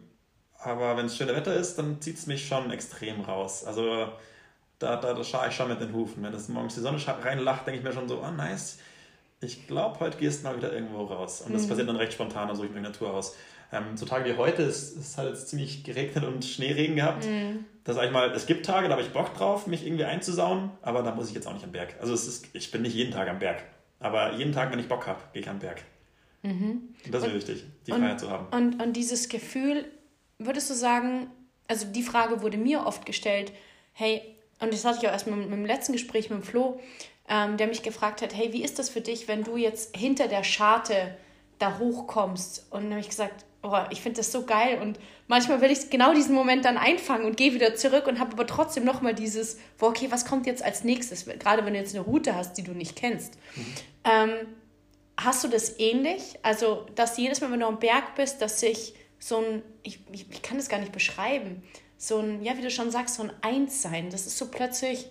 aber 0.59 0.97
wenn 0.97 1.07
es 1.07 1.17
schönes 1.17 1.35
Wetter 1.35 1.55
ist, 1.55 1.77
dann 1.77 2.01
zieht 2.01 2.17
es 2.17 2.27
mich 2.27 2.47
schon 2.47 2.71
extrem 2.71 3.21
raus. 3.21 3.65
Also 3.65 4.09
da, 4.79 4.97
da, 4.97 5.13
da 5.13 5.25
schaue 5.25 5.49
ich 5.49 5.55
schon 5.55 5.69
mit 5.69 5.81
den 5.81 5.93
Hufen. 5.93 6.23
Wenn 6.23 6.33
es 6.33 6.49
morgens 6.49 6.75
die 6.75 6.81
Sonne 6.81 6.99
reinlacht, 7.23 7.67
denke 7.67 7.79
ich 7.79 7.85
mir 7.85 7.93
schon 7.93 8.09
so, 8.09 8.23
oh 8.23 8.31
nice, 8.31 8.79
ich 9.41 9.67
glaube, 9.67 10.01
heute 10.01 10.19
gehst 10.19 10.43
du 10.43 10.49
mal 10.49 10.57
wieder 10.57 10.73
irgendwo 10.73 11.05
raus. 11.05 11.43
Und 11.43 11.53
das 11.53 11.65
mhm. 11.65 11.69
passiert 11.69 11.89
dann 11.89 11.97
recht 11.97 12.13
spontan, 12.13 12.55
suche 12.55 12.67
ich 12.67 12.73
mir 12.73 12.81
Natur 12.81 13.13
aus. 13.13 13.37
Ähm, 13.73 13.97
so 13.97 14.07
Tage 14.07 14.31
wie 14.31 14.37
heute, 14.37 14.63
es, 14.63 14.97
es 14.97 15.19
hat 15.19 15.27
jetzt 15.27 15.49
ziemlich 15.49 15.85
geregnet 15.85 16.25
und 16.25 16.45
Schneeregen 16.45 16.97
gehabt. 16.97 17.27
Mhm. 17.27 17.65
Das 17.85 17.97
sag 17.97 18.07
ich 18.07 18.13
mal, 18.13 18.31
es 18.31 18.47
gibt 18.47 18.65
Tage, 18.65 18.89
da 18.89 18.93
habe 18.93 19.03
ich 19.03 19.13
Bock 19.13 19.35
drauf, 19.35 19.67
mich 19.67 19.87
irgendwie 19.87 20.05
einzusauen, 20.05 20.71
aber 20.81 21.03
da 21.03 21.15
muss 21.15 21.29
ich 21.29 21.35
jetzt 21.35 21.47
auch 21.47 21.53
nicht 21.53 21.65
am 21.65 21.73
Berg. 21.73 21.95
Also 22.01 22.15
es 22.15 22.27
ist, 22.27 22.47
ich 22.55 22.71
bin 22.71 22.83
nicht 22.83 22.95
jeden 22.95 23.13
Tag 23.13 23.29
am 23.29 23.39
Berg. 23.39 23.63
Aber 24.01 24.35
jeden 24.35 24.53
Tag, 24.53 24.71
wenn 24.73 24.79
ich 24.79 24.89
Bock 24.89 25.07
habe, 25.07 25.21
gehe 25.33 25.43
ich 25.43 25.49
am 25.49 25.59
Berg. 25.59 25.83
Mhm. 26.43 26.95
Und 27.05 27.15
das 27.15 27.23
ist 27.23 27.29
und, 27.29 27.35
wichtig, 27.35 27.65
die 27.87 27.93
und, 27.93 28.01
Freiheit 28.01 28.21
zu 28.21 28.31
haben. 28.31 28.47
Und, 28.55 28.83
und 28.83 28.93
dieses 28.95 29.29
Gefühl, 29.29 29.87
würdest 30.39 30.71
du 30.71 30.75
sagen, 30.75 31.29
also 31.69 31.87
die 31.87 32.03
Frage 32.03 32.43
wurde 32.43 32.59
mir 32.59 32.87
oft 32.87 33.07
gestellt, 33.07 33.53
hey, 33.93 34.23
und 34.61 34.73
das 34.73 34.85
hatte 34.85 34.99
ich 35.01 35.09
auch 35.09 35.13
erst 35.13 35.27
mit, 35.27 35.37
mit 35.37 35.53
dem 35.53 35.67
letzten 35.67 35.93
Gespräch 35.93 36.31
mit 36.31 36.41
dem 36.41 36.43
Flo, 36.43 36.81
ähm, 37.29 37.57
der 37.57 37.67
mich 37.67 37.83
gefragt 37.83 38.23
hat, 38.23 38.35
hey, 38.35 38.53
wie 38.53 38.63
ist 38.63 38.79
das 38.79 38.91
für 38.91 39.01
dich, 39.01 39.29
wenn 39.29 39.45
du 39.45 39.57
jetzt 39.57 39.97
hinter 39.97 40.29
der 40.29 40.45
Scharte 40.45 41.17
da 41.59 41.79
hochkommst? 41.79 42.67
Und 42.71 42.85
dann 42.85 42.91
habe 42.93 43.01
ich 43.01 43.09
gesagt, 43.09 43.45
oh, 43.63 43.79
ich 43.91 44.03
finde 44.03 44.19
das 44.19 44.31
so 44.31 44.45
geil 44.45 44.79
und 44.81 44.99
manchmal 45.27 45.61
will 45.61 45.71
ich 45.71 45.89
genau 45.89 46.13
diesen 46.13 46.35
Moment 46.35 46.65
dann 46.65 46.77
einfangen 46.77 47.25
und 47.25 47.37
gehe 47.37 47.55
wieder 47.55 47.75
zurück 47.75 48.07
und 48.07 48.21
habe 48.21 48.33
aber 48.33 48.47
trotzdem 48.47 48.85
nochmal 48.85 49.15
dieses, 49.15 49.59
boah, 49.79 49.89
okay, 49.89 50.09
was 50.11 50.27
kommt 50.27 50.47
jetzt 50.47 50.63
als 50.63 50.85
nächstes? 50.85 51.25
Gerade 51.25 51.65
wenn 51.65 51.73
du 51.73 51.79
jetzt 51.79 51.95
eine 51.95 52.05
Route 52.05 52.35
hast, 52.35 52.55
die 52.59 52.63
du 52.63 52.73
nicht 52.73 52.95
kennst. 52.95 53.35
Mhm. 53.57 53.75
Ähm, 54.05 54.31
hast 55.17 55.43
du 55.45 55.49
das 55.49 55.79
ähnlich? 55.79 56.39
Also, 56.43 56.87
dass 56.95 57.17
jedes 57.17 57.41
Mal, 57.41 57.51
wenn 57.51 57.61
du 57.61 57.67
am 57.67 57.79
Berg 57.79 58.15
bist, 58.17 58.43
dass 58.43 58.61
sich 58.61 58.95
so 59.19 59.39
ein, 59.39 59.63
ich, 59.83 60.01
ich, 60.13 60.27
ich 60.31 60.43
kann 60.43 60.59
das 60.59 60.69
gar 60.69 60.79
nicht 60.79 60.93
beschreiben, 60.93 61.63
so 61.97 62.19
ein, 62.19 62.43
ja, 62.43 62.57
wie 62.59 62.63
du 62.63 62.71
schon 62.71 62.91
sagst, 62.91 63.15
so 63.15 63.23
ein 63.23 63.33
Einssein, 63.41 64.11
das 64.11 64.27
ist 64.27 64.37
so 64.37 64.51
plötzlich, 64.51 65.09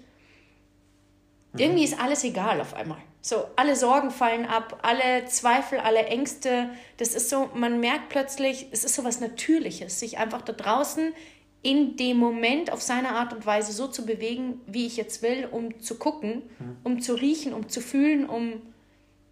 irgendwie 1.57 1.83
ist 1.83 1.99
alles 1.99 2.23
egal 2.23 2.59
auf 2.61 2.73
einmal. 2.73 2.97
So, 3.21 3.45
alle 3.55 3.75
Sorgen 3.75 4.11
fallen 4.11 4.45
ab, 4.45 4.79
alle 4.81 5.25
Zweifel, 5.25 5.79
alle 5.79 6.05
Ängste. 6.05 6.69
Das 6.97 7.15
ist 7.15 7.29
so, 7.29 7.49
man 7.53 7.79
merkt 7.79 8.09
plötzlich, 8.09 8.67
es 8.71 8.83
ist 8.83 8.95
so 8.95 9.03
was 9.03 9.21
Natürliches, 9.21 9.99
sich 9.99 10.17
einfach 10.17 10.41
da 10.41 10.53
draußen 10.53 11.13
in 11.61 11.95
dem 11.95 12.17
Moment 12.17 12.71
auf 12.71 12.81
seine 12.81 13.11
Art 13.11 13.33
und 13.33 13.45
Weise 13.45 13.71
so 13.71 13.87
zu 13.87 14.05
bewegen, 14.05 14.59
wie 14.67 14.85
ich 14.85 14.97
jetzt 14.97 15.23
will, 15.23 15.47
um 15.49 15.79
zu 15.79 15.95
gucken, 15.95 16.43
mhm. 16.59 16.77
um 16.83 17.01
zu 17.01 17.13
riechen, 17.13 17.53
um 17.53 17.69
zu 17.69 17.79
fühlen, 17.79 18.27
um, 18.27 18.61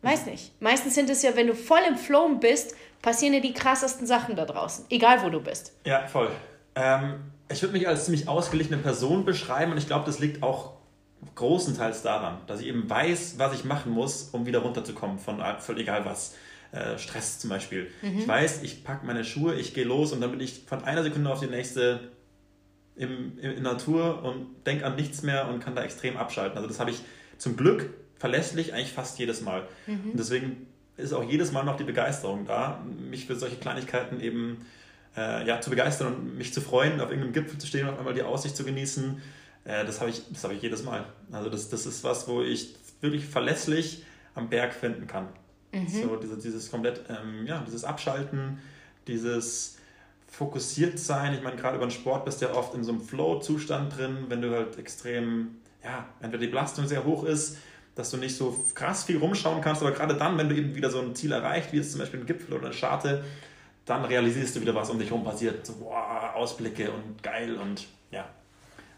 weiß 0.01 0.27
nicht. 0.27 0.53
Meistens 0.61 0.95
sind 0.95 1.09
es 1.09 1.21
ja, 1.23 1.35
wenn 1.35 1.47
du 1.47 1.55
voll 1.55 1.81
im 1.89 1.97
Flow 1.97 2.29
bist, 2.35 2.73
passieren 3.01 3.33
ja 3.33 3.41
die 3.41 3.53
krassesten 3.53 4.07
Sachen 4.07 4.37
da 4.37 4.45
draußen, 4.45 4.85
egal 4.89 5.21
wo 5.23 5.29
du 5.29 5.41
bist. 5.41 5.73
Ja, 5.85 6.07
voll. 6.07 6.29
Ähm, 6.75 7.15
ich 7.51 7.61
würde 7.61 7.73
mich 7.73 7.85
als 7.85 8.05
ziemlich 8.05 8.29
ausgeglichene 8.29 8.77
Person 8.77 9.25
beschreiben 9.25 9.73
und 9.73 9.77
ich 9.77 9.87
glaube, 9.87 10.05
das 10.05 10.19
liegt 10.19 10.41
auch 10.41 10.75
großenteils 11.35 12.01
daran, 12.01 12.37
dass 12.47 12.61
ich 12.61 12.67
eben 12.67 12.89
weiß, 12.89 13.35
was 13.37 13.53
ich 13.53 13.63
machen 13.63 13.91
muss, 13.91 14.29
um 14.31 14.45
wieder 14.45 14.59
runterzukommen 14.59 15.19
von 15.19 15.41
voll 15.59 15.79
egal 15.79 16.05
was. 16.05 16.35
Äh, 16.71 16.97
Stress 16.97 17.39
zum 17.39 17.49
Beispiel. 17.49 17.91
Mhm. 18.01 18.19
Ich 18.19 18.27
weiß, 18.27 18.63
ich 18.63 18.85
packe 18.85 19.05
meine 19.05 19.25
Schuhe, 19.25 19.55
ich 19.55 19.73
gehe 19.73 19.83
los 19.83 20.13
und 20.13 20.21
dann 20.21 20.31
bin 20.31 20.39
ich 20.39 20.63
von 20.65 20.85
einer 20.85 21.03
Sekunde 21.03 21.29
auf 21.29 21.41
die 21.41 21.47
nächste 21.47 22.11
im, 22.95 23.37
in, 23.39 23.51
in 23.57 23.63
Natur 23.63 24.23
und 24.23 24.65
denke 24.65 24.85
an 24.85 24.95
nichts 24.95 25.21
mehr 25.21 25.49
und 25.49 25.59
kann 25.59 25.75
da 25.75 25.83
extrem 25.83 26.15
abschalten. 26.15 26.55
Also 26.55 26.69
das 26.69 26.79
habe 26.79 26.91
ich 26.91 27.01
zum 27.37 27.57
Glück 27.57 27.89
verlässlich 28.17 28.73
eigentlich 28.73 28.93
fast 28.93 29.19
jedes 29.19 29.41
Mal. 29.41 29.67
Mhm. 29.85 30.11
Und 30.11 30.17
deswegen 30.17 30.67
ist 30.95 31.11
auch 31.11 31.29
jedes 31.29 31.51
Mal 31.51 31.63
noch 31.63 31.75
die 31.75 31.83
Begeisterung 31.83 32.45
da, 32.45 32.81
mich 33.09 33.25
für 33.25 33.35
solche 33.35 33.57
Kleinigkeiten 33.57 34.21
eben 34.21 34.65
äh, 35.17 35.45
ja, 35.45 35.59
zu 35.59 35.71
begeistern 35.71 36.13
und 36.13 36.37
mich 36.37 36.53
zu 36.53 36.61
freuen, 36.61 37.01
auf 37.01 37.09
irgendeinem 37.09 37.33
Gipfel 37.33 37.57
zu 37.57 37.67
stehen 37.67 37.87
und 37.87 37.93
auf 37.93 37.99
einmal 37.99 38.13
die 38.13 38.23
Aussicht 38.23 38.55
zu 38.55 38.63
genießen 38.63 39.21
äh, 39.65 39.85
das 39.85 39.99
habe 39.99 40.09
ich, 40.09 40.23
hab 40.41 40.51
ich 40.51 40.61
jedes 40.61 40.83
Mal. 40.83 41.05
Also 41.31 41.49
das, 41.49 41.69
das 41.69 41.85
ist 41.85 42.03
was, 42.03 42.27
wo 42.27 42.41
ich 42.41 42.75
wirklich 43.01 43.25
verlässlich 43.25 44.03
am 44.35 44.49
Berg 44.49 44.73
finden 44.73 45.07
kann. 45.07 45.27
Mhm. 45.71 45.87
So 45.87 46.15
diese, 46.15 46.37
dieses 46.37 46.69
komplett, 46.69 47.01
ähm, 47.09 47.45
ja, 47.45 47.63
dieses 47.65 47.83
Abschalten, 47.83 48.59
dieses 49.07 49.77
fokussiert 50.27 50.97
sein. 50.97 51.33
Ich 51.33 51.41
meine, 51.41 51.57
gerade 51.57 51.75
über 51.75 51.85
den 51.85 51.91
Sport 51.91 52.25
bist 52.25 52.41
du 52.41 52.45
ja 52.45 52.53
oft 52.53 52.73
in 52.73 52.83
so 52.83 52.93
einem 52.93 53.01
Flow-Zustand 53.01 53.97
drin, 53.97 54.25
wenn 54.29 54.41
du 54.41 54.51
halt 54.51 54.77
extrem 54.77 55.57
ja, 55.83 56.05
entweder 56.21 56.41
die 56.41 56.47
Belastung 56.47 56.87
sehr 56.87 57.03
hoch 57.03 57.23
ist, 57.23 57.57
dass 57.95 58.11
du 58.11 58.17
nicht 58.17 58.35
so 58.35 58.65
krass 58.73 59.03
viel 59.03 59.17
rumschauen 59.17 59.61
kannst, 59.61 59.81
aber 59.81 59.91
gerade 59.91 60.15
dann, 60.15 60.37
wenn 60.37 60.47
du 60.47 60.55
eben 60.55 60.75
wieder 60.75 60.89
so 60.89 60.99
ein 60.99 61.15
Ziel 61.15 61.31
erreicht, 61.31 61.73
wie 61.73 61.77
jetzt 61.77 61.91
zum 61.91 61.99
Beispiel 61.99 62.21
ein 62.21 62.25
Gipfel 62.25 62.53
oder 62.53 62.67
eine 62.67 62.73
Scharte, 62.73 63.23
dann 63.85 64.05
realisierst 64.05 64.55
du 64.55 64.61
wieder, 64.61 64.75
was 64.75 64.89
um 64.89 64.99
dich 64.99 65.09
herum 65.09 65.23
passiert. 65.23 65.65
So, 65.65 65.73
boah, 65.73 66.33
Ausblicke 66.35 66.91
und 66.91 67.21
geil 67.21 67.57
und 67.57 67.87
ja. 68.11 68.29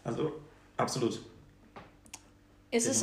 Also 0.04 0.32
absolut. 0.76 1.20
Ist 2.70 2.86
es, 2.86 3.02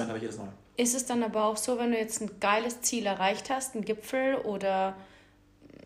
ist 0.78 0.96
es 0.96 1.06
dann 1.06 1.24
aber 1.24 1.46
auch 1.46 1.58
so, 1.58 1.78
wenn 1.78 1.92
du 1.92 1.98
jetzt 1.98 2.22
ein 2.22 2.40
geiles 2.40 2.82
Ziel 2.82 3.06
erreicht 3.06 3.50
hast, 3.50 3.76
ein 3.76 3.86
Gipfel 3.86 4.36
oder 4.36 4.96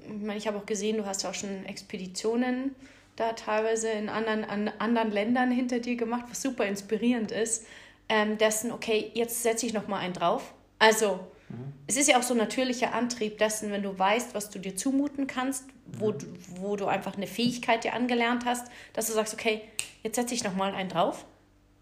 ich 0.07 0.21
meine, 0.21 0.37
ich 0.37 0.47
habe 0.47 0.57
auch 0.57 0.65
gesehen, 0.65 0.97
du 0.97 1.05
hast 1.05 1.23
ja 1.23 1.29
auch 1.29 1.33
schon 1.33 1.65
Expeditionen 1.65 2.75
da 3.15 3.33
teilweise 3.33 3.89
in 3.89 4.09
anderen, 4.09 4.43
an 4.43 4.71
anderen 4.79 5.11
Ländern 5.11 5.51
hinter 5.51 5.79
dir 5.79 5.95
gemacht, 5.95 6.25
was 6.29 6.41
super 6.41 6.65
inspirierend 6.65 7.31
ist, 7.31 7.65
ähm, 8.09 8.37
dessen, 8.37 8.71
okay, 8.71 9.11
jetzt 9.13 9.41
setze 9.41 9.65
ich 9.65 9.73
nochmal 9.73 10.01
einen 10.01 10.13
drauf. 10.13 10.53
Also, 10.79 11.19
mhm. 11.49 11.73
es 11.87 11.97
ist 11.97 12.09
ja 12.09 12.19
auch 12.19 12.23
so 12.23 12.33
ein 12.33 12.37
natürlicher 12.37 12.93
Antrieb 12.93 13.37
dessen, 13.37 13.71
wenn 13.71 13.83
du 13.83 13.97
weißt, 13.97 14.35
was 14.35 14.49
du 14.49 14.59
dir 14.59 14.75
zumuten 14.75 15.27
kannst, 15.27 15.63
wo, 15.85 16.11
mhm. 16.11 16.19
du, 16.19 16.25
wo 16.59 16.75
du 16.75 16.87
einfach 16.87 17.15
eine 17.15 17.27
Fähigkeit 17.27 17.83
dir 17.83 17.93
angelernt 17.93 18.45
hast, 18.45 18.67
dass 18.93 19.07
du 19.07 19.13
sagst, 19.13 19.33
okay, 19.33 19.61
jetzt 20.03 20.15
setze 20.15 20.35
ich 20.35 20.43
nochmal 20.43 20.73
einen 20.73 20.89
drauf. 20.89 21.25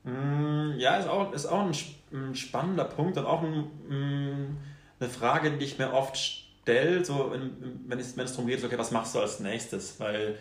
Mm, 0.03 0.73
ja, 0.77 0.97
ist 0.97 1.07
auch, 1.07 1.33
ist 1.33 1.45
auch 1.45 1.61
ein, 1.61 1.73
ein 2.11 2.35
spannender 2.35 2.85
Punkt 2.85 3.17
und 3.17 3.25
auch 3.25 3.41
ein, 3.41 3.69
mm, 3.87 4.57
eine 4.99 5.09
Frage, 5.09 5.51
die 5.51 5.65
ich 5.65 5.77
mir 5.77 5.93
oft 5.93 6.17
stelle, 6.17 7.03
so 7.03 7.33
wenn, 7.87 7.99
es, 7.99 8.17
wenn 8.17 8.25
es 8.25 8.31
darum 8.31 8.47
geht, 8.47 8.63
okay, 8.63 8.77
was 8.77 8.91
machst 8.91 9.15
du 9.15 9.19
als 9.19 9.39
nächstes? 9.39 9.99
Weil 9.99 10.35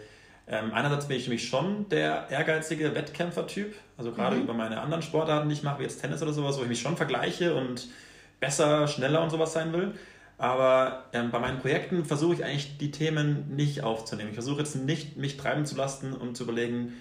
ähm, 0.49 0.73
einerseits 0.73 1.07
bin 1.07 1.17
ich 1.17 1.25
nämlich 1.25 1.49
schon 1.49 1.89
der 1.89 2.27
ehrgeizige 2.31 2.95
Wettkämpfertyp, 2.95 3.75
also 3.97 4.13
gerade 4.13 4.37
mhm. 4.37 4.43
über 4.43 4.55
meine 4.55 4.81
anderen 4.81 5.03
Sportarten, 5.03 5.49
die 5.49 5.55
ich 5.55 5.63
mache, 5.63 5.81
wie 5.81 5.85
jetzt 5.85 6.01
Tennis 6.01 6.23
oder 6.23 6.33
sowas, 6.33 6.59
wo 6.59 6.63
ich 6.63 6.69
mich 6.69 6.81
schon 6.81 6.97
vergleiche 6.97 7.55
und 7.55 7.89
besser, 8.41 8.89
schneller 8.89 9.23
und 9.23 9.31
sowas 9.31 9.53
sein 9.53 9.73
will. 9.73 9.95
Aber 10.39 11.05
ähm, 11.13 11.31
bei 11.31 11.39
meinen 11.39 11.61
Projekten 11.61 12.05
versuche 12.05 12.35
ich 12.35 12.45
eigentlich 12.45 12.79
die 12.79 12.91
Themen 12.91 13.55
nicht 13.55 13.85
aufzunehmen. 13.85 14.31
Ich 14.31 14.35
versuche 14.35 14.59
jetzt 14.59 14.75
nicht, 14.75 15.17
mich 15.17 15.37
treiben 15.37 15.65
zu 15.67 15.77
lassen 15.77 16.13
und 16.13 16.37
zu 16.37 16.43
überlegen, 16.43 16.95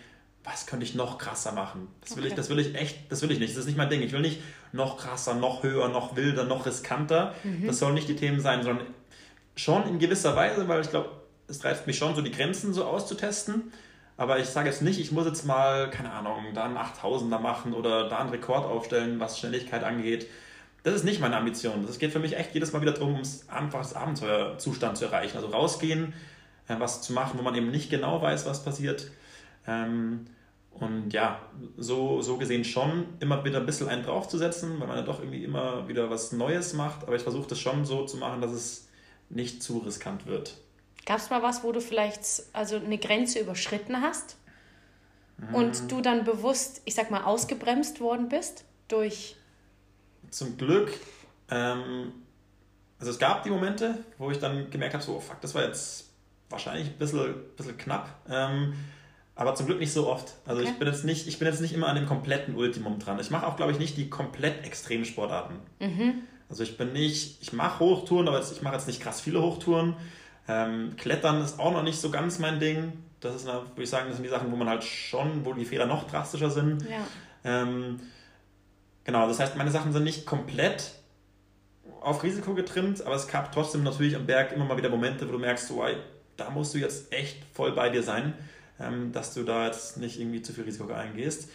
was 0.43 0.65
könnte 0.65 0.85
ich 0.85 0.95
noch 0.95 1.17
krasser 1.17 1.51
machen? 1.51 1.87
Das 2.01 2.15
will, 2.15 2.23
okay. 2.23 2.29
ich, 2.29 2.35
das 2.35 2.49
will 2.49 2.59
ich 2.59 2.75
echt, 2.75 3.11
das 3.11 3.21
will 3.21 3.31
ich 3.31 3.39
nicht. 3.39 3.51
Das 3.51 3.59
ist 3.59 3.65
nicht 3.67 3.77
mein 3.77 3.89
Ding. 3.89 4.01
Ich 4.01 4.11
will 4.11 4.21
nicht 4.21 4.41
noch 4.71 4.97
krasser, 4.97 5.35
noch 5.35 5.63
höher, 5.63 5.87
noch 5.89 6.15
wilder, 6.15 6.45
noch 6.45 6.65
riskanter. 6.65 7.35
Mhm. 7.43 7.67
Das 7.67 7.79
sollen 7.79 7.93
nicht 7.93 8.07
die 8.07 8.15
Themen 8.15 8.39
sein, 8.39 8.63
sondern 8.63 8.87
schon 9.55 9.87
in 9.87 9.99
gewisser 9.99 10.35
Weise, 10.35 10.67
weil 10.67 10.81
ich 10.81 10.89
glaube, 10.89 11.09
es 11.47 11.63
reizt 11.63 11.85
mich 11.85 11.97
schon, 11.97 12.15
so 12.15 12.21
die 12.21 12.31
Grenzen 12.31 12.73
so 12.73 12.85
auszutesten. 12.85 13.71
Aber 14.17 14.39
ich 14.39 14.47
sage 14.47 14.69
jetzt 14.69 14.81
nicht, 14.81 14.99
ich 14.99 15.11
muss 15.11 15.25
jetzt 15.25 15.45
mal, 15.45 15.89
keine 15.89 16.11
Ahnung, 16.11 16.37
da 16.53 16.65
einen 16.65 16.77
8000er 16.77 17.39
machen 17.39 17.73
oder 17.73 18.07
da 18.07 18.19
einen 18.19 18.29
Rekord 18.29 18.65
aufstellen, 18.65 19.19
was 19.19 19.39
Schnelligkeit 19.39 19.83
angeht. 19.83 20.27
Das 20.83 20.95
ist 20.95 21.03
nicht 21.03 21.21
meine 21.21 21.37
Ambition. 21.37 21.85
Es 21.85 21.99
geht 21.99 22.11
für 22.11 22.19
mich 22.19 22.35
echt 22.37 22.53
jedes 22.53 22.71
Mal 22.73 22.81
wieder 22.81 22.93
darum, 22.93 23.21
einfach 23.47 23.79
das 23.79 23.93
Abenteuerzustand 23.93 24.97
zu 24.97 25.05
erreichen. 25.05 25.37
Also 25.37 25.49
rausgehen, 25.49 26.13
äh, 26.67 26.75
was 26.79 27.01
zu 27.01 27.13
machen, 27.13 27.37
wo 27.37 27.43
man 27.43 27.55
eben 27.55 27.69
nicht 27.69 27.89
genau 27.89 28.21
weiß, 28.21 28.45
was 28.45 28.63
passiert. 28.63 29.07
Ähm, 29.67 30.25
und 30.71 31.11
ja, 31.11 31.41
so, 31.77 32.21
so 32.21 32.37
gesehen 32.37 32.63
schon 32.63 33.05
immer 33.19 33.43
wieder 33.43 33.59
ein 33.59 33.65
bisschen 33.65 33.89
einen 33.89 34.03
draufzusetzen, 34.03 34.79
weil 34.79 34.87
man 34.87 34.97
ja 34.97 35.03
doch 35.03 35.19
irgendwie 35.19 35.43
immer 35.43 35.87
wieder 35.87 36.09
was 36.09 36.31
Neues 36.31 36.73
macht. 36.73 37.03
Aber 37.03 37.15
ich 37.15 37.21
versuche 37.21 37.47
das 37.47 37.59
schon 37.59 37.85
so 37.85 38.05
zu 38.05 38.17
machen, 38.17 38.41
dass 38.41 38.51
es 38.51 38.87
nicht 39.29 39.61
zu 39.61 39.79
riskant 39.79 40.25
wird. 40.25 40.57
Gab 41.05 41.17
es 41.17 41.29
mal 41.29 41.43
was, 41.43 41.63
wo 41.63 41.71
du 41.71 41.81
vielleicht 41.81 42.21
also 42.53 42.77
eine 42.77 42.97
Grenze 42.97 43.39
überschritten 43.39 44.01
hast 44.01 44.37
mhm. 45.37 45.55
und 45.55 45.91
du 45.91 46.01
dann 46.01 46.23
bewusst, 46.23 46.81
ich 46.85 46.95
sag 46.95 47.11
mal, 47.11 47.23
ausgebremst 47.23 47.99
worden 47.99 48.29
bist 48.29 48.65
durch. 48.87 49.35
Zum 50.29 50.57
Glück. 50.57 50.91
Ähm, 51.49 52.13
also 52.99 53.11
es 53.11 53.19
gab 53.19 53.43
die 53.43 53.49
Momente, 53.49 54.03
wo 54.17 54.31
ich 54.31 54.39
dann 54.39 54.69
gemerkt 54.69 54.93
habe, 54.93 55.03
so, 55.03 55.15
oh 55.15 55.19
fuck, 55.19 55.41
das 55.41 55.53
war 55.53 55.63
jetzt 55.63 56.09
wahrscheinlich 56.49 56.89
ein 56.89 56.97
bisschen, 56.97 57.35
bisschen 57.57 57.77
knapp. 57.77 58.09
Ähm, 58.29 58.73
aber 59.35 59.55
zum 59.55 59.65
Glück 59.65 59.79
nicht 59.79 59.93
so 59.93 60.07
oft. 60.07 60.33
Also 60.45 60.61
okay. 60.61 60.71
ich 60.71 60.77
bin 60.77 60.87
jetzt 60.87 61.05
nicht, 61.05 61.27
ich 61.27 61.39
bin 61.39 61.47
jetzt 61.47 61.61
nicht 61.61 61.73
immer 61.73 61.87
an 61.87 61.95
dem 61.95 62.05
kompletten 62.05 62.55
Ultimum 62.55 62.99
dran. 62.99 63.19
Ich 63.19 63.29
mache 63.31 63.47
auch, 63.47 63.55
glaube 63.55 63.71
ich, 63.71 63.79
nicht 63.79 63.97
die 63.97 64.09
komplett 64.09 64.65
extremen 64.65 65.05
Sportarten. 65.05 65.55
Mhm. 65.79 66.23
Also 66.49 66.63
ich 66.63 66.77
bin 66.77 66.91
nicht, 66.91 67.41
ich 67.41 67.53
mache 67.53 67.79
Hochtouren, 67.79 68.27
aber 68.27 68.41
ich 68.41 68.61
mache 68.61 68.75
jetzt 68.75 68.87
nicht 68.87 69.01
krass 69.01 69.21
viele 69.21 69.41
Hochtouren. 69.41 69.95
Ähm, 70.47 70.95
Klettern 70.97 71.41
ist 71.41 71.59
auch 71.59 71.71
noch 71.71 71.83
nicht 71.83 71.99
so 71.99 72.11
ganz 72.11 72.39
mein 72.39 72.59
Ding. 72.59 72.93
Das 73.21 73.35
ist, 73.35 73.45
würde 73.45 73.65
ich 73.77 73.89
sagen, 73.89 74.07
das 74.07 74.17
sind 74.17 74.23
die 74.23 74.29
Sachen, 74.29 74.51
wo 74.51 74.55
man 74.55 74.67
halt 74.67 74.83
schon, 74.83 75.45
wo 75.45 75.53
die 75.53 75.65
Fehler 75.65 75.85
noch 75.85 76.09
drastischer 76.09 76.49
sind. 76.49 76.83
Ja. 76.89 77.05
Ähm, 77.43 77.99
genau, 79.03 79.27
das 79.27 79.39
heißt, 79.39 79.55
meine 79.55 79.71
Sachen 79.71 79.93
sind 79.93 80.03
nicht 80.03 80.25
komplett 80.25 80.91
auf 82.01 82.23
Risiko 82.23 82.53
getrimmt, 82.53 83.05
aber 83.05 83.15
es 83.15 83.27
gab 83.27 83.51
trotzdem 83.51 83.83
natürlich 83.83 84.15
am 84.15 84.25
Berg 84.25 84.51
immer 84.51 84.65
mal 84.65 84.77
wieder 84.77 84.89
Momente, 84.89 85.27
wo 85.27 85.31
du 85.33 85.39
merkst, 85.39 85.67
so, 85.67 85.83
da 86.35 86.49
musst 86.49 86.73
du 86.73 86.79
jetzt 86.79 87.13
echt 87.13 87.45
voll 87.53 87.71
bei 87.71 87.89
dir 87.89 88.03
sein, 88.03 88.33
dass 89.11 89.33
du 89.33 89.43
da 89.43 89.67
jetzt 89.67 89.97
nicht 89.97 90.19
irgendwie 90.19 90.41
zu 90.41 90.53
viel 90.53 90.63
Risiko 90.63 90.91
eingehst 90.91 91.49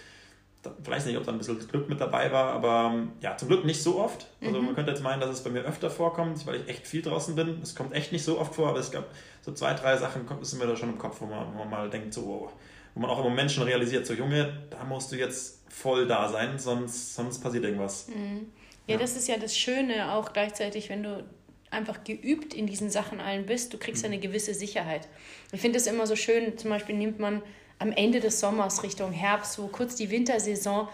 ich 0.82 0.90
weiß 0.90 1.06
nicht, 1.06 1.16
ob 1.16 1.24
da 1.24 1.32
ein 1.32 1.38
bisschen 1.38 1.58
Glück 1.68 1.88
mit 1.88 2.00
dabei 2.00 2.30
war, 2.32 2.52
aber 2.52 2.92
ähm, 2.92 3.12
ja, 3.20 3.36
zum 3.36 3.48
Glück 3.48 3.64
nicht 3.64 3.82
so 3.82 4.00
oft. 4.00 4.26
Also 4.42 4.58
mhm. 4.58 4.66
man 4.66 4.74
könnte 4.74 4.90
jetzt 4.90 5.02
meinen, 5.02 5.20
dass 5.20 5.30
es 5.30 5.42
bei 5.42 5.50
mir 5.50 5.62
öfter 5.62 5.90
vorkommt, 5.90 6.46
weil 6.46 6.60
ich 6.60 6.68
echt 6.68 6.86
viel 6.86 7.02
draußen 7.02 7.34
bin. 7.34 7.60
Es 7.62 7.74
kommt 7.74 7.92
echt 7.92 8.12
nicht 8.12 8.24
so 8.24 8.38
oft 8.38 8.54
vor, 8.54 8.68
aber 8.68 8.78
es 8.78 8.90
gab 8.90 9.06
so 9.42 9.52
zwei, 9.52 9.74
drei 9.74 9.96
Sachen, 9.96 10.22
sind 10.42 10.58
mir 10.58 10.66
da 10.66 10.76
schon 10.76 10.90
im 10.90 10.98
Kopf, 10.98 11.20
wo 11.20 11.26
man, 11.26 11.52
wo 11.52 11.58
man 11.58 11.70
mal 11.70 11.90
denkt, 11.90 12.14
so, 12.14 12.50
wo 12.94 13.00
man 13.00 13.10
auch 13.10 13.20
immer 13.20 13.30
Menschen 13.30 13.62
realisiert, 13.62 14.06
so 14.06 14.14
Junge, 14.14 14.66
da 14.70 14.84
musst 14.84 15.12
du 15.12 15.16
jetzt 15.16 15.62
voll 15.68 16.06
da 16.06 16.28
sein, 16.28 16.58
sonst, 16.58 17.14
sonst 17.14 17.40
passiert 17.40 17.64
irgendwas. 17.64 18.08
Mhm. 18.08 18.46
Ja, 18.86 18.94
ja, 18.94 19.00
das 19.00 19.16
ist 19.16 19.28
ja 19.28 19.36
das 19.36 19.56
Schöne 19.56 20.12
auch 20.12 20.32
gleichzeitig, 20.32 20.88
wenn 20.88 21.02
du 21.02 21.24
einfach 21.70 22.04
geübt 22.04 22.54
in 22.54 22.66
diesen 22.66 22.90
Sachen 22.90 23.20
allen 23.20 23.46
bist, 23.46 23.72
du 23.72 23.78
kriegst 23.78 24.02
mhm. 24.02 24.12
eine 24.12 24.18
gewisse 24.18 24.54
Sicherheit. 24.54 25.08
Ich 25.52 25.60
finde 25.60 25.78
es 25.78 25.86
immer 25.86 26.06
so 26.06 26.16
schön, 26.16 26.56
zum 26.58 26.70
Beispiel 26.70 26.96
nimmt 26.96 27.18
man 27.18 27.42
am 27.78 27.92
Ende 27.92 28.20
des 28.20 28.40
Sommers 28.40 28.82
Richtung 28.82 29.12
Herbst, 29.12 29.58
wo 29.58 29.66
kurz 29.66 29.96
die 29.96 30.10
Wintersaison, 30.10 30.88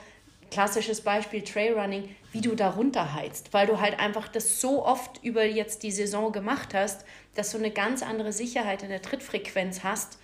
klassisches 0.50 1.00
Beispiel 1.00 1.42
Trailrunning, 1.42 2.14
wie 2.32 2.40
du 2.40 2.54
da 2.54 2.70
runterheizt, 2.70 3.52
weil 3.52 3.66
du 3.66 3.80
halt 3.80 3.98
einfach 3.98 4.28
das 4.28 4.60
so 4.60 4.84
oft 4.84 5.22
über 5.22 5.44
jetzt 5.44 5.82
die 5.82 5.92
Saison 5.92 6.32
gemacht 6.32 6.74
hast, 6.74 7.04
dass 7.34 7.52
du 7.52 7.58
eine 7.58 7.70
ganz 7.70 8.02
andere 8.02 8.32
Sicherheit 8.32 8.82
in 8.82 8.90
der 8.90 9.00
Trittfrequenz 9.00 9.82
hast 9.82 10.18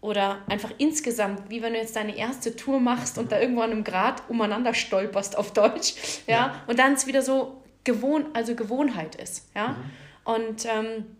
oder 0.00 0.38
einfach 0.48 0.70
insgesamt, 0.78 1.50
wie 1.50 1.62
wenn 1.62 1.72
du 1.72 1.78
jetzt 1.78 1.96
deine 1.96 2.16
erste 2.16 2.56
Tour 2.56 2.80
machst 2.80 3.18
und 3.18 3.32
da 3.32 3.40
irgendwo 3.40 3.62
an 3.62 3.72
einem 3.72 3.84
Grad 3.84 4.22
umeinander 4.28 4.74
stolperst 4.74 5.36
auf 5.36 5.52
Deutsch, 5.52 5.94
ja, 6.26 6.34
ja. 6.34 6.64
und 6.66 6.78
dann 6.78 6.94
es 6.94 7.06
wieder 7.06 7.22
so 7.22 7.56
gewohn, 7.84 8.26
also 8.34 8.54
Gewohnheit 8.54 9.14
ist, 9.14 9.48
ja, 9.54 9.68
mhm. 9.68 9.84
und 10.24 10.64
ähm, 10.66 11.16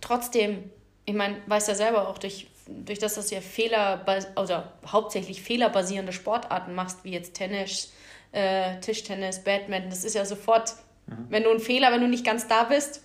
trotzdem, 0.00 0.70
ich 1.04 1.14
meine, 1.14 1.36
weiß 1.46 1.68
ja 1.68 1.74
selber 1.74 2.08
auch 2.08 2.18
durch 2.18 2.48
durch 2.68 2.98
das, 2.98 3.14
dass 3.14 3.28
du 3.28 3.34
ja 3.34 3.40
Fehler, 3.40 4.04
oder 4.36 4.72
hauptsächlich 4.86 5.42
fehlerbasierende 5.42 6.12
Sportarten 6.12 6.74
machst, 6.74 7.04
wie 7.04 7.10
jetzt 7.10 7.34
Tennis, 7.34 7.92
äh, 8.30 8.78
Tischtennis, 8.80 9.42
Badminton, 9.42 9.90
das 9.90 10.04
ist 10.04 10.14
ja 10.14 10.24
sofort, 10.24 10.74
mhm. 11.06 11.26
wenn 11.28 11.42
du 11.42 11.50
einen 11.50 11.60
Fehler, 11.60 11.92
wenn 11.92 12.00
du 12.00 12.08
nicht 12.08 12.24
ganz 12.24 12.48
da 12.48 12.64
bist, 12.64 13.02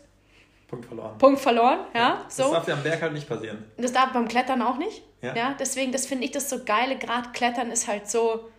Punkt 0.67 0.85
verloren. 0.85 1.17
Punkt 1.17 1.39
verloren, 1.39 1.79
ja. 1.93 1.99
ja 1.99 2.25
so. 2.27 2.43
Das 2.43 2.51
darf 2.51 2.67
ja 2.67 2.73
am 2.73 2.83
Berg 2.83 3.01
halt 3.01 3.13
nicht 3.13 3.27
passieren. 3.27 3.63
Das 3.77 3.93
darf 3.93 4.11
beim 4.11 4.27
Klettern 4.27 4.61
auch 4.61 4.77
nicht. 4.77 5.01
Ja. 5.21 5.33
ja 5.33 5.55
deswegen, 5.57 5.93
das 5.93 6.05
finde 6.05 6.25
ich 6.25 6.31
das 6.31 6.49
so 6.49 6.65
geile. 6.65 6.97
Gerade 6.97 7.29
Klettern 7.31 7.71
ist 7.71 7.87
halt 7.87 8.09
so, 8.09 8.49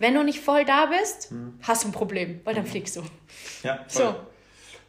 wenn 0.00 0.14
du 0.14 0.24
nicht 0.24 0.40
voll 0.40 0.64
da 0.64 0.86
bist, 0.86 1.30
mhm. 1.30 1.58
hast 1.62 1.84
du 1.84 1.88
ein 1.88 1.92
Problem, 1.92 2.40
weil 2.44 2.54
dann 2.54 2.64
mhm. 2.64 2.68
fliegst 2.68 2.96
du. 2.96 3.02
Ja, 3.62 3.84
voll. 3.86 4.06
So. 4.06 4.16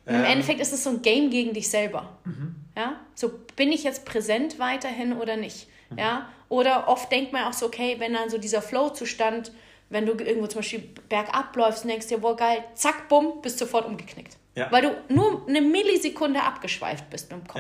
Ähm. 0.08 0.16
Im 0.16 0.24
Endeffekt 0.24 0.62
ist 0.62 0.74
es 0.74 0.84
so 0.84 0.90
ein 0.90 1.02
Game 1.02 1.30
gegen 1.30 1.54
dich 1.54 1.70
selber. 1.70 2.18
Mhm. 2.24 2.56
Ja? 2.76 2.96
So 3.14 3.32
bin 3.56 3.72
ich 3.72 3.84
jetzt 3.84 4.06
präsent 4.06 4.58
weiterhin 4.58 5.14
oder 5.14 5.36
nicht? 5.36 5.68
Mhm. 5.90 6.00
Ja? 6.00 6.30
Oder 6.48 6.88
oft 6.88 7.12
denkt 7.12 7.34
man 7.34 7.44
auch 7.44 7.54
so, 7.54 7.66
okay, 7.68 7.98
wenn 8.00 8.14
dann 8.14 8.30
so 8.30 8.38
dieser 8.38 8.62
Flow-Zustand, 8.62 9.52
wenn 9.90 10.06
du 10.06 10.14
irgendwo 10.14 10.48
zum 10.48 10.60
Beispiel 10.60 10.90
bergab 11.10 11.56
läufst 11.58 11.84
und 11.84 11.90
denkst 11.90 12.08
dir, 12.08 12.20
boah, 12.20 12.38
geil, 12.38 12.64
zack, 12.74 13.10
bumm, 13.10 13.42
bist 13.42 13.60
sofort 13.60 13.86
umgeknickt. 13.86 14.38
Ja. 14.56 14.72
Weil 14.72 14.82
du 14.82 15.14
nur 15.14 15.46
eine 15.48 15.62
Millisekunde 15.62 16.42
abgeschweift 16.42 17.10
bist 17.10 17.30
mit 17.32 17.42
dem 17.42 17.48
Kopf. 17.48 17.60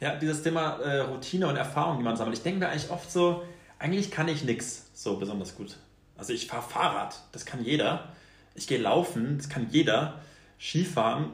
Ja, 0.00 0.08
ja 0.08 0.16
dieses 0.16 0.42
Thema 0.42 0.78
äh, 0.80 1.00
Routine 1.00 1.48
und 1.48 1.56
Erfahrung, 1.56 1.96
die 1.96 2.04
man 2.04 2.16
sammelt. 2.16 2.36
Ich 2.36 2.42
denke 2.42 2.60
mir 2.60 2.68
eigentlich 2.68 2.90
oft 2.90 3.10
so, 3.10 3.42
eigentlich 3.78 4.10
kann 4.10 4.28
ich 4.28 4.44
nichts 4.44 4.90
so 4.92 5.16
besonders 5.16 5.56
gut. 5.56 5.76
Also 6.18 6.32
ich 6.34 6.46
fahre 6.46 6.62
Fahrrad, 6.62 7.22
das 7.32 7.46
kann 7.46 7.64
jeder. 7.64 8.12
Ich 8.54 8.66
gehe 8.66 8.78
laufen, 8.78 9.38
das 9.38 9.48
kann 9.48 9.68
jeder. 9.70 10.20
Skifahren, 10.60 11.30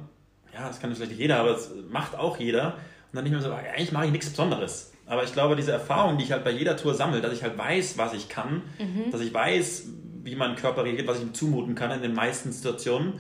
ja, 0.53 0.69
das 0.69 0.81
kann 0.81 0.95
vielleicht 0.95 1.13
jeder, 1.13 1.41
aber 1.41 1.53
das 1.53 1.71
macht 1.91 2.15
auch 2.15 2.39
jeder. 2.39 2.75
Und 2.75 3.17
dann 3.17 3.25
nicht 3.25 3.33
mehr 3.33 3.41
so, 3.41 3.53
eigentlich 3.53 3.93
mache 3.93 4.07
ich 4.07 4.13
nichts 4.13 4.29
Besonderes. 4.29 4.93
Aber 5.07 5.25
ich 5.25 5.33
glaube, 5.33 5.57
diese 5.57 5.73
Erfahrung, 5.73 6.19
die 6.19 6.25
ich 6.25 6.33
halt 6.33 6.45
bei 6.45 6.51
jeder 6.51 6.77
Tour 6.77 6.95
sammle, 6.95 7.21
dass 7.21 7.33
ich 7.33 7.43
halt 7.43 7.59
weiß, 7.59 7.99
was 7.99 8.13
ich 8.15 8.29
kann, 8.29 8.63
mhm. 8.79 9.11
dass 9.11 9.21
ich 9.21 9.33
weiß, 9.33 9.89
wie 10.23 10.37
mein 10.37 10.57
Körper 10.57 10.85
reagiert, 10.85 11.07
was 11.07 11.19
ich 11.19 11.25
ihm 11.25 11.35
zumuten 11.35 11.75
kann 11.75 11.91
in 11.91 12.03
den 12.03 12.15
meisten 12.15 12.53
Situationen, 12.53 13.15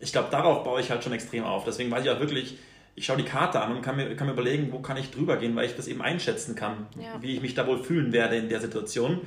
ich 0.00 0.12
glaube, 0.12 0.28
darauf 0.30 0.62
baue 0.62 0.80
ich 0.80 0.90
halt 0.90 1.02
schon 1.02 1.12
extrem 1.12 1.44
auf. 1.44 1.64
Deswegen 1.64 1.90
weiß 1.90 2.04
ich 2.04 2.10
auch 2.10 2.20
wirklich, 2.20 2.58
ich 2.94 3.06
schaue 3.06 3.16
die 3.16 3.24
Karte 3.24 3.60
an 3.60 3.74
und 3.74 3.82
kann 3.82 3.96
mir, 3.96 4.14
kann 4.16 4.26
mir 4.26 4.32
überlegen, 4.32 4.72
wo 4.72 4.80
kann 4.80 4.96
ich 4.96 5.10
drüber 5.10 5.36
gehen, 5.36 5.54
weil 5.56 5.66
ich 5.66 5.76
das 5.76 5.88
eben 5.88 6.02
einschätzen 6.02 6.54
kann, 6.54 6.86
ja. 6.96 7.20
wie 7.20 7.34
ich 7.34 7.40
mich 7.40 7.54
da 7.54 7.66
wohl 7.66 7.82
fühlen 7.82 8.12
werde 8.12 8.36
in 8.36 8.48
der 8.48 8.60
Situation. 8.60 9.20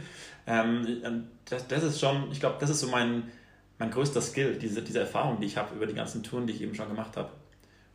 Ähm, 0.47 1.27
das, 1.45 1.67
das 1.67 1.83
ist 1.83 1.99
schon, 1.99 2.31
ich 2.31 2.39
glaube, 2.39 2.57
das 2.59 2.69
ist 2.69 2.79
so 2.79 2.87
mein, 2.87 3.31
mein 3.77 3.91
größter 3.91 4.21
Skill, 4.21 4.57
diese, 4.57 4.81
diese 4.81 4.99
Erfahrung, 4.99 5.39
die 5.39 5.45
ich 5.45 5.57
habe 5.57 5.75
über 5.75 5.85
die 5.85 5.93
ganzen 5.93 6.23
Touren, 6.23 6.47
die 6.47 6.53
ich 6.53 6.61
eben 6.61 6.75
schon 6.75 6.87
gemacht 6.87 7.17
habe. 7.17 7.31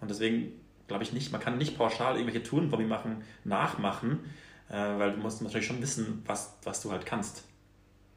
Und 0.01 0.11
deswegen 0.11 0.53
glaube 0.89 1.03
ich 1.03 1.13
nicht, 1.13 1.33
man 1.33 1.41
kann 1.41 1.59
nicht 1.59 1.77
pauschal 1.77 2.17
irgendwelche 2.17 2.43
Touren 2.43 2.71
von 2.71 2.81
mir 2.81 2.89
machen, 2.89 3.25
nachmachen, 3.45 4.21
äh, 4.69 4.75
weil 4.75 5.13
du 5.13 5.19
musst 5.19 5.43
natürlich 5.43 5.67
schon 5.67 5.81
wissen, 5.83 6.23
was, 6.27 6.55
was 6.65 6.81
du 6.83 6.91
halt 6.91 7.07
kannst. 7.07 7.45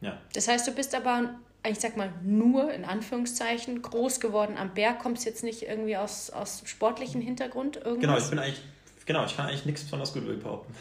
Ja. 0.01 0.17
Das 0.33 0.47
heißt, 0.47 0.67
du 0.67 0.71
bist 0.71 0.95
aber, 0.95 1.35
ich 1.67 1.79
sag 1.79 1.97
mal, 1.97 2.13
nur 2.23 2.71
in 2.71 2.85
Anführungszeichen 2.85 3.81
groß 3.81 4.19
geworden 4.19 4.57
am 4.57 4.73
Berg, 4.73 4.99
kommst 4.99 5.25
jetzt 5.25 5.43
nicht 5.43 5.63
irgendwie 5.63 5.97
aus, 5.97 6.29
aus 6.29 6.63
sportlichen 6.65 7.21
Hintergrund 7.21 7.77
irgendwas? 7.77 8.01
Genau, 8.01 8.17
ich 8.17 8.29
bin 8.29 8.39
eigentlich, 8.39 8.61
genau, 9.05 9.25
ich 9.25 9.35
kann 9.35 9.47
eigentlich 9.47 9.65
nichts 9.65 9.83
besonders 9.83 10.13
gut 10.13 10.25
behaupten. 10.41 10.73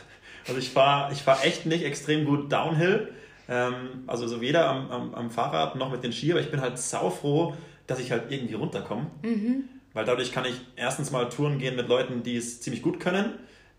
Also 0.47 0.59
ich 0.59 0.71
fahre 0.71 1.13
ich 1.13 1.23
fahr 1.23 1.45
echt 1.45 1.67
nicht 1.67 1.85
extrem 1.85 2.25
gut 2.25 2.51
Downhill. 2.51 3.13
Ähm, 3.49 4.05
also 4.07 4.27
so 4.27 4.41
weder 4.41 4.69
am, 4.69 4.91
am, 4.91 5.15
am, 5.15 5.31
Fahrrad 5.31 5.77
noch 5.77 5.91
mit 5.91 6.05
den 6.05 6.13
Ski, 6.13 6.33
aber 6.33 6.41
ich 6.41 6.51
bin 6.51 6.61
halt 6.61 6.79
saufroh, 6.79 7.55
dass 7.87 7.99
ich 7.99 8.13
halt 8.13 8.31
irgendwie 8.31 8.55
runterkomme. 8.55 9.07
Mhm. 9.23 9.65
Weil 9.95 10.05
dadurch 10.05 10.33
kann 10.33 10.45
ich 10.45 10.61
erstens 10.77 11.11
mal 11.11 11.29
Touren 11.29 11.59
gehen 11.59 11.75
mit 11.75 11.89
Leuten, 11.89 12.23
die 12.23 12.37
es 12.37 12.61
ziemlich 12.61 12.83
gut 12.83 13.01
können 13.01 13.33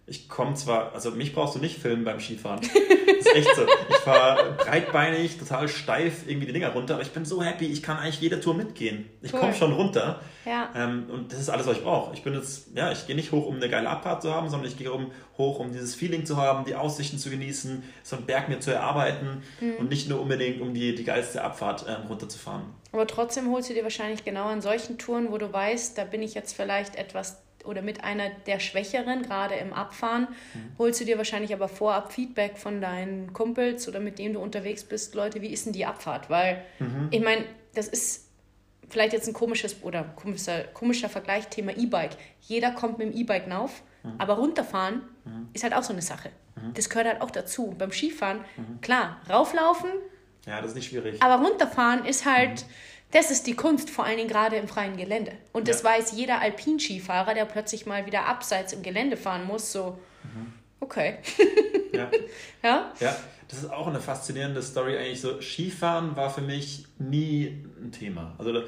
ich 0.10 0.28
komme 0.28 0.56
zwar, 0.56 0.94
also 0.94 1.12
mich 1.12 1.34
brauchst 1.34 1.56
du 1.56 1.60
nicht 1.60 1.80
filmen 1.80 2.04
beim 2.04 2.20
Skifahren. 2.20 2.62
Das 2.62 3.28
ist 3.28 3.36
echt 3.36 3.56
so. 3.56 3.64
Ich 3.90 3.98
fahre 3.98 4.54
breitbeinig, 4.54 5.38
total 5.38 5.68
steif 5.68 6.28
irgendwie 6.28 6.48
die 6.48 6.54
Dinger 6.54 6.70
runter, 6.70 6.94
aber 6.94 7.04
ich 7.04 7.12
bin 7.12 7.26
so 7.26 7.44
happy, 7.44 7.66
ich 7.66 7.84
kann 7.84 7.98
eigentlich 7.98 8.22
jede 8.22 8.40
Tour 8.40 8.54
mitgehen. 8.54 9.10
Ich 9.22 9.34
cool. 9.34 9.42
komme 9.42 9.54
schon 9.54 9.74
runter. 9.74 10.22
Ja. 10.46 10.70
Ähm, 10.74 11.08
und 11.10 11.34
das 11.34 11.40
ist 11.40 11.50
alles, 11.50 11.68
was 11.68 11.78
ich 11.78 11.84
brauche. 11.84 12.14
Ich 12.14 12.24
bin 12.24 12.34
jetzt, 12.34 12.70
ja, 12.76 12.92
ich 12.92 13.08
gehe 13.08 13.16
nicht 13.16 13.32
hoch, 13.32 13.46
um 13.46 13.58
eine 13.58 13.68
geile 13.70 13.90
Abfahrt 13.90 14.22
zu 14.22 14.34
haben, 14.34 14.50
sondern 14.50 14.70
ich 14.70 14.78
gehe 14.78 14.92
um, 14.92 15.12
hoch, 15.38 15.60
um 15.60 15.72
dieses 15.72 15.96
Feeling 15.96 16.26
zu 16.26 16.38
haben, 16.38 16.66
die 16.66 16.76
Aussichten 16.76 17.18
zu 17.18 17.30
genießen, 17.30 17.84
so 18.04 18.16
einen 18.16 18.26
Berg 18.26 18.48
mir 18.48 18.60
zu 18.60 18.72
erarbeiten 18.72 19.44
mhm. 19.60 19.76
und 19.80 19.90
nicht 19.90 20.10
nur 20.10 20.22
unbedingt, 20.22 20.62
um 20.62 20.74
die, 20.74 20.96
die 20.96 21.04
geilste 21.04 21.44
Abfahrt 21.44 21.86
ähm, 21.88 22.08
runterzufahren. 22.08 22.64
Aber 22.92 23.06
trotzdem 23.06 23.52
holst 23.52 23.70
du 23.70 23.74
dir 23.74 23.84
wahrscheinlich 23.84 24.24
genau 24.24 24.46
an 24.46 24.62
solchen 24.62 24.98
Touren, 24.98 25.32
wo 25.32 25.38
du 25.38 25.52
weißt, 25.52 25.98
da 25.98 26.06
bin 26.06 26.24
ich 26.24 26.34
jetzt 26.34 26.56
vielleicht 26.56 26.96
etwas 26.96 27.42
oder 27.66 27.82
mit 27.82 28.04
einer 28.04 28.30
der 28.48 28.60
Schwächeren, 28.60 29.24
gerade 29.24 29.56
im 29.56 29.74
Abfahren, 29.74 30.28
mhm. 30.54 30.72
holst 30.78 31.02
du 31.02 31.06
dir 31.06 31.18
wahrscheinlich 31.18 31.54
aber 31.54 31.68
vorab 31.68 32.14
Feedback 32.14 32.58
von 32.58 32.82
deinen 32.82 33.34
Kumpels 33.34 33.88
oder 33.88 34.00
mit 34.00 34.20
denen 34.20 34.36
du 34.36 34.40
unterwegs 34.40 34.84
bist, 34.84 35.16
Leute, 35.16 35.42
wie 35.42 35.48
ist 35.50 35.66
denn 35.66 35.74
die 35.74 35.86
Abfahrt? 35.86 36.30
Weil 36.30 36.64
mhm. 36.80 37.08
ich 37.12 37.22
meine, 37.22 37.46
das 37.74 37.88
ist 37.88 38.30
vielleicht 38.90 39.14
jetzt 39.14 39.28
ein 39.28 39.34
komisches 39.34 39.84
oder 39.84 40.04
komischer, 40.04 40.64
komischer 40.74 41.10
Vergleich, 41.10 41.48
Thema 41.48 41.76
E-Bike. 41.76 42.18
Jeder 42.42 42.72
kommt 42.72 42.98
mit 42.98 43.14
dem 43.14 43.18
E-Bike 43.18 43.50
rauf, 43.50 43.84
mhm. 44.04 44.14
aber 44.18 44.34
runterfahren 44.36 45.02
mhm. 45.26 45.50
ist 45.54 45.64
halt 45.64 45.74
auch 45.74 45.84
so 45.84 45.94
eine 45.94 46.02
Sache. 46.02 46.30
Mhm. 46.56 46.74
Das 46.74 46.90
gehört 46.90 47.08
halt 47.08 47.22
auch 47.22 47.32
dazu. 47.32 47.76
Beim 47.78 47.92
Skifahren, 47.92 48.40
mhm. 48.58 48.82
klar, 48.82 49.22
rauflaufen. 49.30 49.90
Ja, 50.46 50.62
das 50.62 50.72
ist 50.72 50.76
nicht 50.76 50.90
schwierig. 50.90 51.22
Aber 51.22 51.46
runterfahren 51.46 52.06
ist 52.06 52.26
halt 52.26 52.66
das 53.12 53.32
ist 53.32 53.48
die 53.48 53.56
Kunst, 53.56 53.90
vor 53.90 54.06
allen 54.06 54.18
Dingen 54.18 54.30
gerade 54.30 54.56
im 54.58 54.68
freien 54.68 54.96
Gelände. 54.96 55.32
Und 55.52 55.68
das 55.68 55.82
ja. 55.82 55.90
weiß 55.90 56.12
jeder 56.12 56.42
Alpinskifahrer, 56.42 57.34
der 57.34 57.46
plötzlich 57.46 57.86
mal 57.86 58.06
wieder 58.06 58.26
abseits 58.26 58.74
im 58.74 58.84
Gelände 58.84 59.18
fahren 59.18 59.46
muss, 59.46 59.72
so, 59.72 59.98
mhm. 60.24 60.54
okay. 60.80 61.18
ja. 61.94 62.10
ja. 62.64 62.94
Ja, 63.00 63.16
das 63.48 63.64
ist 63.64 63.72
auch 63.72 63.88
eine 63.88 64.00
faszinierende 64.00 64.62
Story 64.62 64.96
eigentlich. 64.98 65.22
So, 65.22 65.42
Skifahren 65.42 66.16
war 66.16 66.30
für 66.30 66.42
mich 66.42 66.86
nie 67.00 67.64
ein 67.82 67.92
Thema. 67.92 68.36
Also 68.38 68.62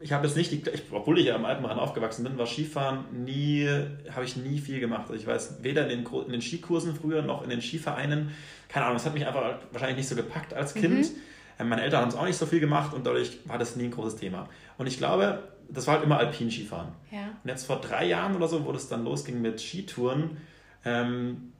ich 0.00 0.12
habe 0.12 0.26
jetzt 0.26 0.36
nicht, 0.36 0.50
die, 0.50 0.68
ich, 0.70 0.82
obwohl 0.90 1.18
ich 1.18 1.26
ja 1.26 1.36
am 1.36 1.44
Alpenrand 1.44 1.80
aufgewachsen 1.80 2.24
bin, 2.24 2.36
war 2.36 2.46
Skifahren 2.46 3.04
nie, 3.24 3.68
habe 4.10 4.24
ich 4.24 4.36
nie 4.36 4.58
viel 4.58 4.80
gemacht. 4.80 5.02
Also 5.08 5.14
ich 5.14 5.26
weiß 5.26 5.62
weder 5.62 5.88
in 5.88 6.04
den, 6.04 6.14
in 6.26 6.32
den 6.32 6.42
Skikursen 6.42 6.96
früher 6.96 7.22
noch 7.22 7.42
in 7.42 7.50
den 7.50 7.62
Skivereinen, 7.62 8.32
keine 8.68 8.86
Ahnung, 8.86 8.96
es 8.96 9.06
hat 9.06 9.14
mich 9.14 9.26
einfach 9.26 9.60
wahrscheinlich 9.70 9.98
nicht 9.98 10.08
so 10.08 10.16
gepackt 10.16 10.52
als 10.52 10.74
Kind. 10.74 10.98
Mhm. 10.98 11.20
Ähm, 11.58 11.68
meine 11.68 11.82
Eltern 11.82 12.02
haben 12.02 12.08
es 12.08 12.14
auch 12.14 12.24
nicht 12.24 12.36
so 12.36 12.46
viel 12.46 12.60
gemacht 12.60 12.94
und 12.94 13.06
dadurch 13.06 13.38
war 13.44 13.58
das 13.58 13.76
nie 13.76 13.84
ein 13.84 13.90
großes 13.90 14.16
Thema. 14.16 14.48
Und 14.78 14.86
ich 14.86 14.98
glaube, 14.98 15.42
das 15.68 15.86
war 15.86 15.94
halt 15.94 16.04
immer 16.04 16.18
Alpinskifahren. 16.18 16.88
Ja. 17.10 17.30
Und 17.42 17.48
jetzt 17.48 17.66
vor 17.66 17.80
drei 17.80 18.06
Jahren 18.06 18.36
oder 18.36 18.48
so, 18.48 18.64
wo 18.64 18.72
das 18.72 18.88
dann 18.88 19.04
losging 19.04 19.40
mit 19.40 19.60
Skitouren, 19.60 20.36
ähm, 20.84 21.52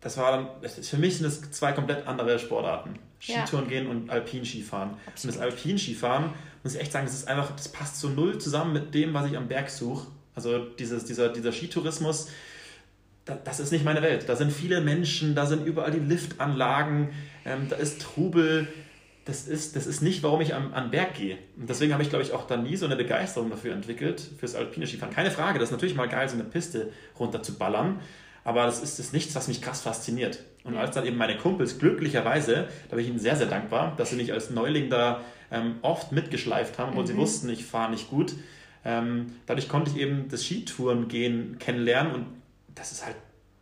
das 0.00 0.16
war 0.16 0.32
dann, 0.32 0.70
für 0.70 0.96
mich 0.96 1.18
sind 1.18 1.24
das 1.24 1.50
zwei 1.52 1.72
komplett 1.72 2.06
andere 2.06 2.38
Sportarten. 2.38 2.98
Skitouren 3.20 3.64
ja. 3.64 3.70
gehen 3.70 3.86
und 3.86 4.10
Alpinskifahren. 4.10 4.90
Und 4.90 5.24
das 5.24 5.38
Alpinskifahren, 5.38 6.30
muss 6.64 6.74
ich 6.74 6.80
echt 6.80 6.92
sagen, 6.92 7.06
das 7.06 7.14
ist 7.14 7.28
einfach, 7.28 7.52
das 7.52 7.68
passt 7.68 8.00
so 8.00 8.08
null 8.08 8.38
zusammen 8.38 8.72
mit 8.72 8.94
dem, 8.94 9.14
was 9.14 9.26
ich 9.26 9.36
am 9.36 9.46
Berg 9.46 9.70
suche. 9.70 10.08
Also 10.34 10.58
dieses, 10.58 11.04
dieser, 11.04 11.28
dieser 11.28 11.52
Skitourismus, 11.52 12.28
das 13.24 13.60
ist 13.60 13.70
nicht 13.70 13.84
meine 13.84 14.02
Welt. 14.02 14.28
Da 14.28 14.34
sind 14.34 14.52
viele 14.52 14.80
Menschen, 14.80 15.36
da 15.36 15.46
sind 15.46 15.64
überall 15.66 15.92
die 15.92 16.00
Liftanlagen, 16.00 17.10
ähm, 17.44 17.68
da 17.68 17.76
ist 17.76 18.02
Trubel, 18.02 18.66
das 19.24 19.46
ist, 19.46 19.76
das 19.76 19.86
ist 19.86 20.02
nicht, 20.02 20.22
warum 20.22 20.40
ich 20.40 20.54
am, 20.54 20.74
an 20.74 20.90
Berg 20.90 21.14
gehe. 21.14 21.38
Und 21.56 21.70
deswegen 21.70 21.92
habe 21.92 22.02
ich, 22.02 22.08
glaube 22.08 22.24
ich, 22.24 22.32
auch 22.32 22.46
da 22.46 22.56
nie 22.56 22.76
so 22.76 22.86
eine 22.86 22.96
Begeisterung 22.96 23.50
dafür 23.50 23.72
entwickelt, 23.72 24.20
fürs 24.38 24.54
alpine 24.54 24.86
Skifahren. 24.86 25.14
Keine 25.14 25.30
Frage, 25.30 25.58
das 25.58 25.68
ist 25.68 25.72
natürlich 25.72 25.94
mal 25.94 26.08
geil, 26.08 26.28
so 26.28 26.34
eine 26.34 26.44
Piste 26.44 26.92
runter 27.18 27.42
zu 27.42 27.56
ballern, 27.56 28.00
aber 28.44 28.64
das 28.64 28.82
ist, 28.82 28.98
das 28.98 29.12
nichts, 29.12 29.34
was 29.36 29.46
mich 29.46 29.62
krass 29.62 29.82
fasziniert. 29.82 30.40
Und 30.64 30.76
als 30.76 30.94
dann 30.94 31.06
eben 31.06 31.16
meine 31.16 31.36
Kumpels 31.36 31.78
glücklicherweise, 31.78 32.68
da 32.88 32.96
bin 32.96 33.04
ich 33.04 33.10
ihnen 33.10 33.20
sehr, 33.20 33.36
sehr 33.36 33.46
dankbar, 33.46 33.94
dass 33.96 34.10
sie 34.10 34.16
mich 34.16 34.32
als 34.32 34.50
Neuling 34.50 34.90
da 34.90 35.20
ähm, 35.52 35.76
oft 35.82 36.10
mitgeschleift 36.10 36.78
haben, 36.78 36.90
obwohl 36.90 37.04
mhm. 37.04 37.08
sie 37.08 37.16
wussten, 37.16 37.48
ich 37.48 37.64
fahre 37.64 37.92
nicht 37.92 38.10
gut. 38.10 38.34
Ähm, 38.84 39.34
dadurch 39.46 39.68
konnte 39.68 39.92
ich 39.92 39.98
eben 39.98 40.28
das 40.28 40.44
Skitouren 40.44 41.06
gehen 41.06 41.58
kennenlernen 41.60 42.12
und 42.12 42.26
das 42.74 42.90
ist 42.90 43.06
halt, 43.06 43.14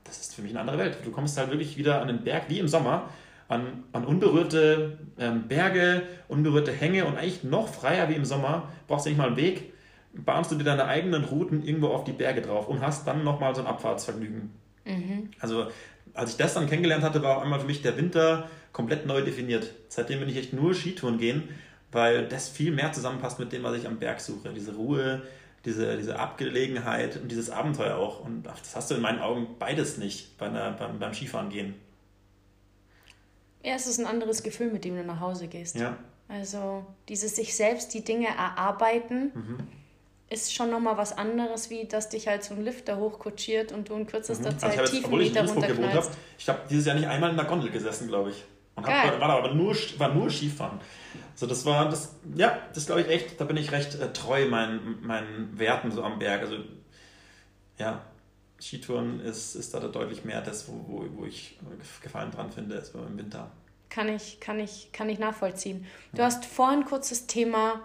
das 0.05 0.20
ist 0.20 0.35
für 0.35 0.40
mich 0.40 0.53
eine 0.53 0.61
andere 0.61 0.79
Welt. 0.79 0.99
Du 1.05 1.11
kommst 1.11 1.37
halt 1.37 1.51
wirklich 1.51 1.77
wieder 1.77 2.01
an 2.01 2.09
den 2.09 2.25
Berg 2.25 2.44
wie 2.49 2.59
im 2.59 2.68
Sommer 2.68 3.11
an, 3.50 3.84
an 3.92 4.04
unberührte 4.04 4.98
ähm, 5.18 5.48
Berge, 5.48 6.02
unberührte 6.28 6.72
Hänge 6.72 7.04
und 7.04 7.16
eigentlich 7.16 7.42
noch 7.42 7.68
freier 7.68 8.08
wie 8.08 8.14
im 8.14 8.24
Sommer, 8.24 8.68
brauchst 8.86 9.06
du 9.06 9.10
nicht 9.10 9.18
mal 9.18 9.26
einen 9.26 9.36
Weg, 9.36 9.72
bahnst 10.14 10.52
du 10.52 10.56
dir 10.56 10.64
deine 10.64 10.86
eigenen 10.86 11.24
Routen 11.24 11.62
irgendwo 11.64 11.88
auf 11.88 12.04
die 12.04 12.12
Berge 12.12 12.42
drauf 12.42 12.68
und 12.68 12.80
hast 12.80 13.06
dann 13.06 13.24
nochmal 13.24 13.54
so 13.54 13.60
ein 13.60 13.66
Abfahrtsvergnügen. 13.66 14.50
Mhm. 14.84 15.30
Also 15.40 15.66
als 16.14 16.32
ich 16.32 16.36
das 16.36 16.54
dann 16.54 16.68
kennengelernt 16.68 17.02
hatte, 17.02 17.22
war 17.22 17.38
auch 17.38 17.42
einmal 17.42 17.60
für 17.60 17.66
mich 17.66 17.82
der 17.82 17.96
Winter 17.96 18.48
komplett 18.72 19.06
neu 19.06 19.22
definiert. 19.22 19.72
Seitdem 19.88 20.20
bin 20.20 20.28
ich 20.28 20.36
echt 20.36 20.52
nur 20.52 20.72
Skitouren 20.72 21.18
gehen, 21.18 21.48
weil 21.90 22.28
das 22.28 22.48
viel 22.48 22.70
mehr 22.70 22.92
zusammenpasst 22.92 23.40
mit 23.40 23.52
dem, 23.52 23.64
was 23.64 23.76
ich 23.76 23.86
am 23.86 23.98
Berg 23.98 24.20
suche. 24.20 24.50
Diese 24.54 24.76
Ruhe, 24.76 25.22
diese, 25.64 25.96
diese 25.96 26.20
Abgelegenheit 26.20 27.16
und 27.16 27.30
dieses 27.30 27.50
Abenteuer 27.50 27.96
auch. 27.96 28.24
Und 28.24 28.44
das 28.44 28.76
hast 28.76 28.90
du 28.92 28.94
in 28.94 29.00
meinen 29.00 29.18
Augen 29.18 29.56
beides 29.58 29.98
nicht 29.98 30.38
bei 30.38 30.46
einer, 30.46 30.70
beim, 30.70 31.00
beim 31.00 31.14
Skifahren 31.14 31.50
gehen. 31.50 31.74
Ja, 33.64 33.75
es 33.75 33.87
ist 33.87 33.99
ein 33.99 34.07
anderes 34.07 34.42
Gefühl, 34.42 34.70
mit 34.73 34.85
dem 34.85 34.96
du 34.96 35.05
nach 35.05 35.20
Hause 35.20 35.49
gehst. 35.49 35.77
Ja. 35.77 35.96
Also 36.29 36.87
dieses 37.09 37.37
sich 37.37 37.57
selbst 37.57 37.92
die 37.92 38.05
Dinge 38.05 38.29
erarbeiten 38.29 39.33
mhm. 39.35 39.59
ist 40.29 40.55
schon 40.55 40.70
nochmal 40.70 40.96
was 40.96 41.16
anderes, 41.16 41.70
wie 41.70 41.87
dass 41.87 42.09
dich 42.09 42.29
halt 42.29 42.44
so 42.44 42.55
ein 42.55 42.64
Lifter 42.64 42.99
hochkutschiert 42.99 43.73
und 43.73 43.88
du 43.88 43.94
in 43.94 44.07
kürzester 44.07 44.53
mhm. 44.53 44.59
Zeit 44.59 44.79
also 44.79 44.92
tiefen 44.92 45.18
Meter 45.18 45.46
runterknallst. 45.46 46.12
Ich 46.38 46.49
habe 46.49 46.61
dieses 46.70 46.87
Jahr 46.87 46.94
nicht 46.94 47.09
einmal 47.09 47.31
in 47.31 47.37
der 47.37 47.46
Gondel 47.46 47.70
gesessen, 47.70 48.09
glaube 48.09 48.31
ich. 48.31 48.44
Und 48.77 48.87
hab, 48.87 49.20
war 49.20 49.29
aber 49.29 49.53
nur, 49.55 49.75
war 49.99 50.14
nur 50.14 50.31
Skifahren. 50.31 50.81
Also 51.33 51.46
das 51.46 51.66
war, 51.66 51.88
das, 51.88 52.14
ja, 52.37 52.59
das 52.75 52.87
glaube 52.87 53.03
ich 53.03 53.09
echt, 53.09 53.40
da 53.40 53.44
bin 53.44 53.57
ich 53.57 53.73
recht 53.73 53.96
äh, 53.96 54.12
treu 54.12 54.46
meinen, 54.46 54.99
meinen 55.03 55.59
Werten 55.59 55.90
so 55.90 56.03
am 56.05 56.18
Berg. 56.18 56.42
Also 56.42 56.57
ja, 57.79 58.05
Skitouren 58.61 59.20
ist, 59.20 59.55
ist 59.55 59.75
da 59.75 59.81
deutlich 59.81 60.25
mehr 60.25 60.42
das, 60.42 60.68
wo, 60.68 60.73
wo, 60.87 61.05
wo 61.16 61.25
ich 61.25 61.59
Gefallen 62.03 62.31
dran 62.31 62.51
finde, 62.53 62.77
als 62.77 62.90
im 62.90 63.18
Winter. 63.18 63.51
Kann 63.88 64.09
ich, 64.09 64.38
kann 64.38 64.61
ich, 64.61 64.90
kann 64.92 65.09
ich 65.09 65.18
nachvollziehen. 65.18 65.87
Du 66.12 66.18
ja. 66.18 66.27
hast 66.27 66.44
vorhin 66.44 66.85
kurz 66.85 67.09
das 67.09 67.27
Thema 67.27 67.83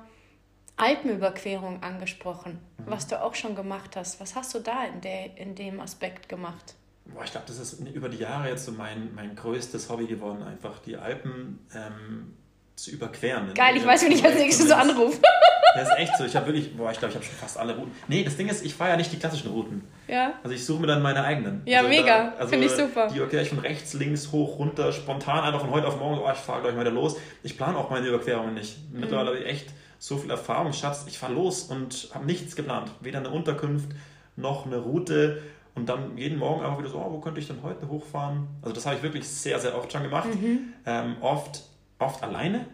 Alpenüberquerung 0.78 1.82
angesprochen, 1.82 2.60
mhm. 2.78 2.84
was 2.86 3.08
du 3.08 3.22
auch 3.22 3.36
schon 3.36 3.56
gemacht 3.56 3.96
hast. 3.96 4.20
Was 4.20 4.36
hast 4.36 4.54
du 4.54 4.60
da 4.60 4.86
in, 4.86 5.02
der, 5.02 5.38
in 5.38 5.56
dem 5.56 5.80
Aspekt 5.80 6.30
gemacht? 6.30 6.76
Boah, 7.06 7.24
ich 7.24 7.32
glaube, 7.32 7.48
das 7.48 7.60
ist 7.60 7.80
über 7.80 8.10
die 8.10 8.18
Jahre 8.18 8.50
jetzt 8.50 8.66
so 8.66 8.72
mein, 8.72 9.14
mein 9.14 9.36
größtes 9.36 9.90
Hobby 9.90 10.08
geworden, 10.08 10.44
einfach 10.44 10.80
die 10.80 10.98
Alpen 10.98 11.60
ähm, 11.74 12.36
zu 12.76 12.92
überqueren. 12.92 13.54
Geil, 13.54 13.78
ich 13.78 13.86
weiß, 13.86 14.04
wenn 14.04 14.12
ich 14.12 14.26
als 14.26 14.36
nächstes 14.36 14.68
so 14.68 14.74
anrufe. 14.74 15.22
Das 15.76 15.90
ist 15.90 15.98
echt 15.98 16.18
so. 16.18 16.26
Ich 16.26 16.36
habe 16.36 16.48
wirklich, 16.48 16.76
boah, 16.76 16.92
ich 16.92 17.00
glaube, 17.00 17.12
ich 17.12 17.16
habe 17.16 17.26
schon 17.26 17.36
fast 17.36 17.58
alle 17.58 17.76
Routen. 17.76 17.92
Nee, 18.08 18.24
das 18.24 18.38
Ding 18.38 18.48
ist, 18.48 18.66
ich 18.66 18.74
fahre 18.74 18.92
ja 18.92 18.98
nicht 18.98 19.12
die 19.12 19.18
klassischen 19.18 19.52
Routen. 19.52 19.84
Ja. 20.08 20.34
Also 20.44 20.56
ich 20.56 20.66
suche 20.66 20.82
mir 20.82 20.88
dann 20.88 21.02
meine 21.02 21.24
eigenen. 21.24 21.62
Ja, 21.66 21.80
also 21.80 21.90
mega. 21.90 22.34
Also 22.38 22.50
Finde 22.50 22.68
ich 22.68 22.72
super. 22.72 23.08
Die 23.14 23.20
erkläre 23.20 23.44
ich 23.44 23.50
von 23.50 23.60
rechts, 23.60 23.94
links, 23.94 24.32
hoch, 24.32 24.58
runter, 24.58 24.92
spontan 24.92 25.44
einfach 25.44 25.62
von 25.62 25.72
heute 25.72 25.88
auf 25.88 26.00
morgen. 26.00 26.22
Oh, 26.24 26.30
ich 26.32 26.40
fahre 26.40 26.62
gleich 26.62 26.76
mal 26.76 26.82
wieder 26.82 26.92
los. 26.92 27.18
Ich 27.44 27.58
plane 27.58 27.78
auch 27.78 27.90
meine 27.90 28.08
Überquerungen 28.08 28.54
nicht. 28.54 28.78
Mhm. 28.92 29.02
Mittlerweile 29.02 29.30
habe 29.30 29.40
ich 29.40 29.46
echt 29.46 29.68
so 30.00 30.18
viel 30.18 30.32
Erfahrung, 30.32 30.74
Schatz. 30.74 31.06
Ich 31.08 31.18
fahre 31.18 31.34
los 31.34 31.64
und 31.64 32.10
habe 32.14 32.26
nichts 32.26 32.56
geplant. 32.56 32.92
Weder 33.02 33.20
eine 33.20 33.30
Unterkunft 33.30 33.90
noch 34.36 34.66
eine 34.66 34.78
Route. 34.78 35.42
Und 35.76 35.90
dann 35.90 36.18
jeden 36.18 36.40
Morgen 36.40 36.64
einfach 36.64 36.80
wieder 36.80 36.90
so, 36.90 36.98
oh, 37.00 37.12
wo 37.12 37.20
könnte 37.20 37.42
ich 37.42 37.48
denn 37.48 37.62
heute 37.62 37.90
hochfahren? 37.90 38.48
Also 38.62 38.74
das 38.74 38.86
habe 38.86 38.96
ich 38.96 39.04
wirklich 39.04 39.28
sehr, 39.28 39.60
sehr 39.60 39.78
oft 39.78 39.92
schon 39.92 40.04
gemacht. 40.04 40.30
Mhm. 40.34 40.74
Ähm, 40.86 41.18
oft, 41.20 41.64
oft 42.00 42.24
alleine, 42.24 42.66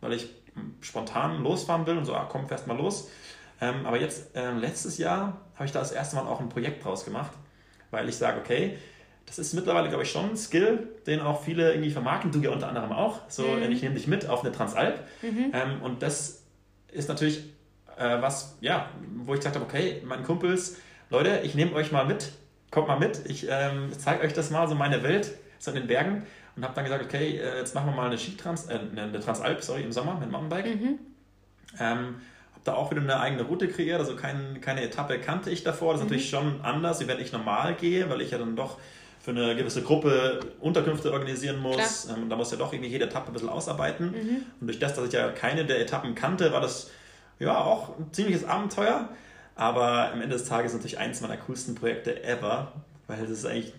weil 0.00 0.14
ich 0.14 0.30
spontan 0.80 1.42
losfahren 1.42 1.86
will 1.86 1.98
und 1.98 2.04
so, 2.04 2.14
ah, 2.14 2.28
komm, 2.30 2.46
fährst 2.46 2.66
mal 2.66 2.76
los. 2.76 3.08
Ähm, 3.60 3.86
aber 3.86 4.00
jetzt, 4.00 4.36
äh, 4.36 4.52
letztes 4.52 4.98
Jahr, 4.98 5.40
habe 5.54 5.64
ich 5.64 5.72
da 5.72 5.78
das 5.78 5.92
erste 5.92 6.16
Mal 6.16 6.26
auch 6.26 6.40
ein 6.40 6.48
Projekt 6.48 6.84
draus 6.84 7.04
gemacht, 7.04 7.32
weil 7.90 8.08
ich 8.08 8.16
sage, 8.16 8.40
okay, 8.40 8.76
das 9.24 9.38
ist 9.38 9.54
mittlerweile, 9.54 9.88
glaube 9.88 10.04
ich, 10.04 10.10
schon 10.10 10.30
ein 10.30 10.36
Skill, 10.36 10.88
den 11.06 11.20
auch 11.20 11.42
viele 11.42 11.72
irgendwie 11.72 11.90
vermarkten, 11.90 12.30
du 12.30 12.40
ja 12.40 12.50
unter 12.50 12.68
anderem 12.68 12.92
auch. 12.92 13.20
So, 13.28 13.42
mhm. 13.42 13.70
ich 13.72 13.82
nehme 13.82 13.94
dich 13.94 14.06
mit 14.06 14.28
auf 14.28 14.44
eine 14.44 14.52
Transalp. 14.52 15.00
Mhm. 15.22 15.52
Ähm, 15.52 15.82
und 15.82 16.02
das 16.02 16.44
ist 16.92 17.08
natürlich 17.08 17.42
äh, 17.96 18.22
was, 18.22 18.56
ja, 18.60 18.90
wo 19.16 19.34
ich 19.34 19.40
gesagt 19.40 19.56
habe, 19.56 19.64
okay, 19.64 20.02
meine 20.04 20.22
Kumpels, 20.22 20.76
Leute, 21.10 21.40
ich 21.44 21.54
nehme 21.54 21.72
euch 21.72 21.92
mal 21.92 22.04
mit, 22.04 22.32
kommt 22.70 22.88
mal 22.88 22.98
mit, 22.98 23.22
ich 23.26 23.46
ähm, 23.48 23.90
zeige 23.96 24.22
euch 24.24 24.32
das 24.32 24.50
mal, 24.50 24.68
so 24.68 24.74
meine 24.74 25.02
Welt, 25.02 25.32
so 25.58 25.70
in 25.70 25.76
den 25.76 25.86
Bergen 25.86 26.24
und 26.56 26.64
habe 26.64 26.74
dann 26.74 26.84
gesagt, 26.84 27.04
okay, 27.04 27.38
äh, 27.38 27.58
jetzt 27.58 27.74
machen 27.74 27.90
wir 27.90 27.94
mal 27.94 28.06
eine 28.06 28.18
Skitrans, 28.18 28.66
äh, 28.66 28.78
eine 28.96 29.20
Transalp, 29.20 29.62
sorry, 29.62 29.82
im 29.82 29.92
Sommer 29.92 30.18
mit 30.18 30.30
Mountainbike. 30.30 30.80
Mhm. 30.80 30.98
Ähm, 31.78 32.16
habe 32.54 32.64
da 32.64 32.74
auch 32.74 32.90
wieder 32.90 33.02
eine 33.02 33.20
eigene 33.20 33.42
Route 33.42 33.68
kreiert, 33.68 34.00
also 34.00 34.16
kein, 34.16 34.60
keine 34.62 34.82
Etappe 34.82 35.18
kannte 35.18 35.50
ich 35.50 35.64
davor. 35.64 35.92
Das 35.92 36.00
ist 36.00 36.04
mhm. 36.04 36.10
natürlich 36.10 36.30
schon 36.30 36.60
anders, 36.62 37.00
wie 37.00 37.08
wenn 37.08 37.20
ich 37.20 37.32
normal 37.32 37.74
gehe, 37.74 38.08
weil 38.08 38.22
ich 38.22 38.30
ja 38.30 38.38
dann 38.38 38.56
doch 38.56 38.78
für 39.20 39.32
eine 39.32 39.56
gewisse 39.56 39.82
Gruppe 39.82 40.40
Unterkünfte 40.60 41.12
organisieren 41.12 41.58
muss. 41.58 42.08
Ähm, 42.08 42.30
da 42.30 42.36
muss 42.36 42.52
ja 42.52 42.56
doch 42.56 42.72
irgendwie 42.72 42.90
jede 42.90 43.06
Etappe 43.06 43.28
ein 43.28 43.32
bisschen 43.32 43.48
ausarbeiten. 43.48 44.12
Mhm. 44.12 44.42
Und 44.60 44.66
durch 44.68 44.78
das, 44.78 44.94
dass 44.94 45.06
ich 45.06 45.12
ja 45.12 45.30
keine 45.30 45.66
der 45.66 45.80
Etappen 45.80 46.14
kannte, 46.14 46.52
war 46.52 46.60
das 46.60 46.90
ja 47.38 47.58
auch 47.58 47.98
ein 47.98 48.12
ziemliches 48.12 48.44
Abenteuer. 48.44 49.08
Aber 49.56 50.12
am 50.12 50.20
Ende 50.20 50.36
des 50.36 50.44
Tages 50.44 50.72
natürlich 50.74 50.98
eins 50.98 51.20
meiner 51.22 51.36
coolsten 51.38 51.74
Projekte 51.74 52.22
ever, 52.22 52.72
weil 53.08 53.20
das 53.20 53.30
ist 53.30 53.46
eigentlich 53.46 53.72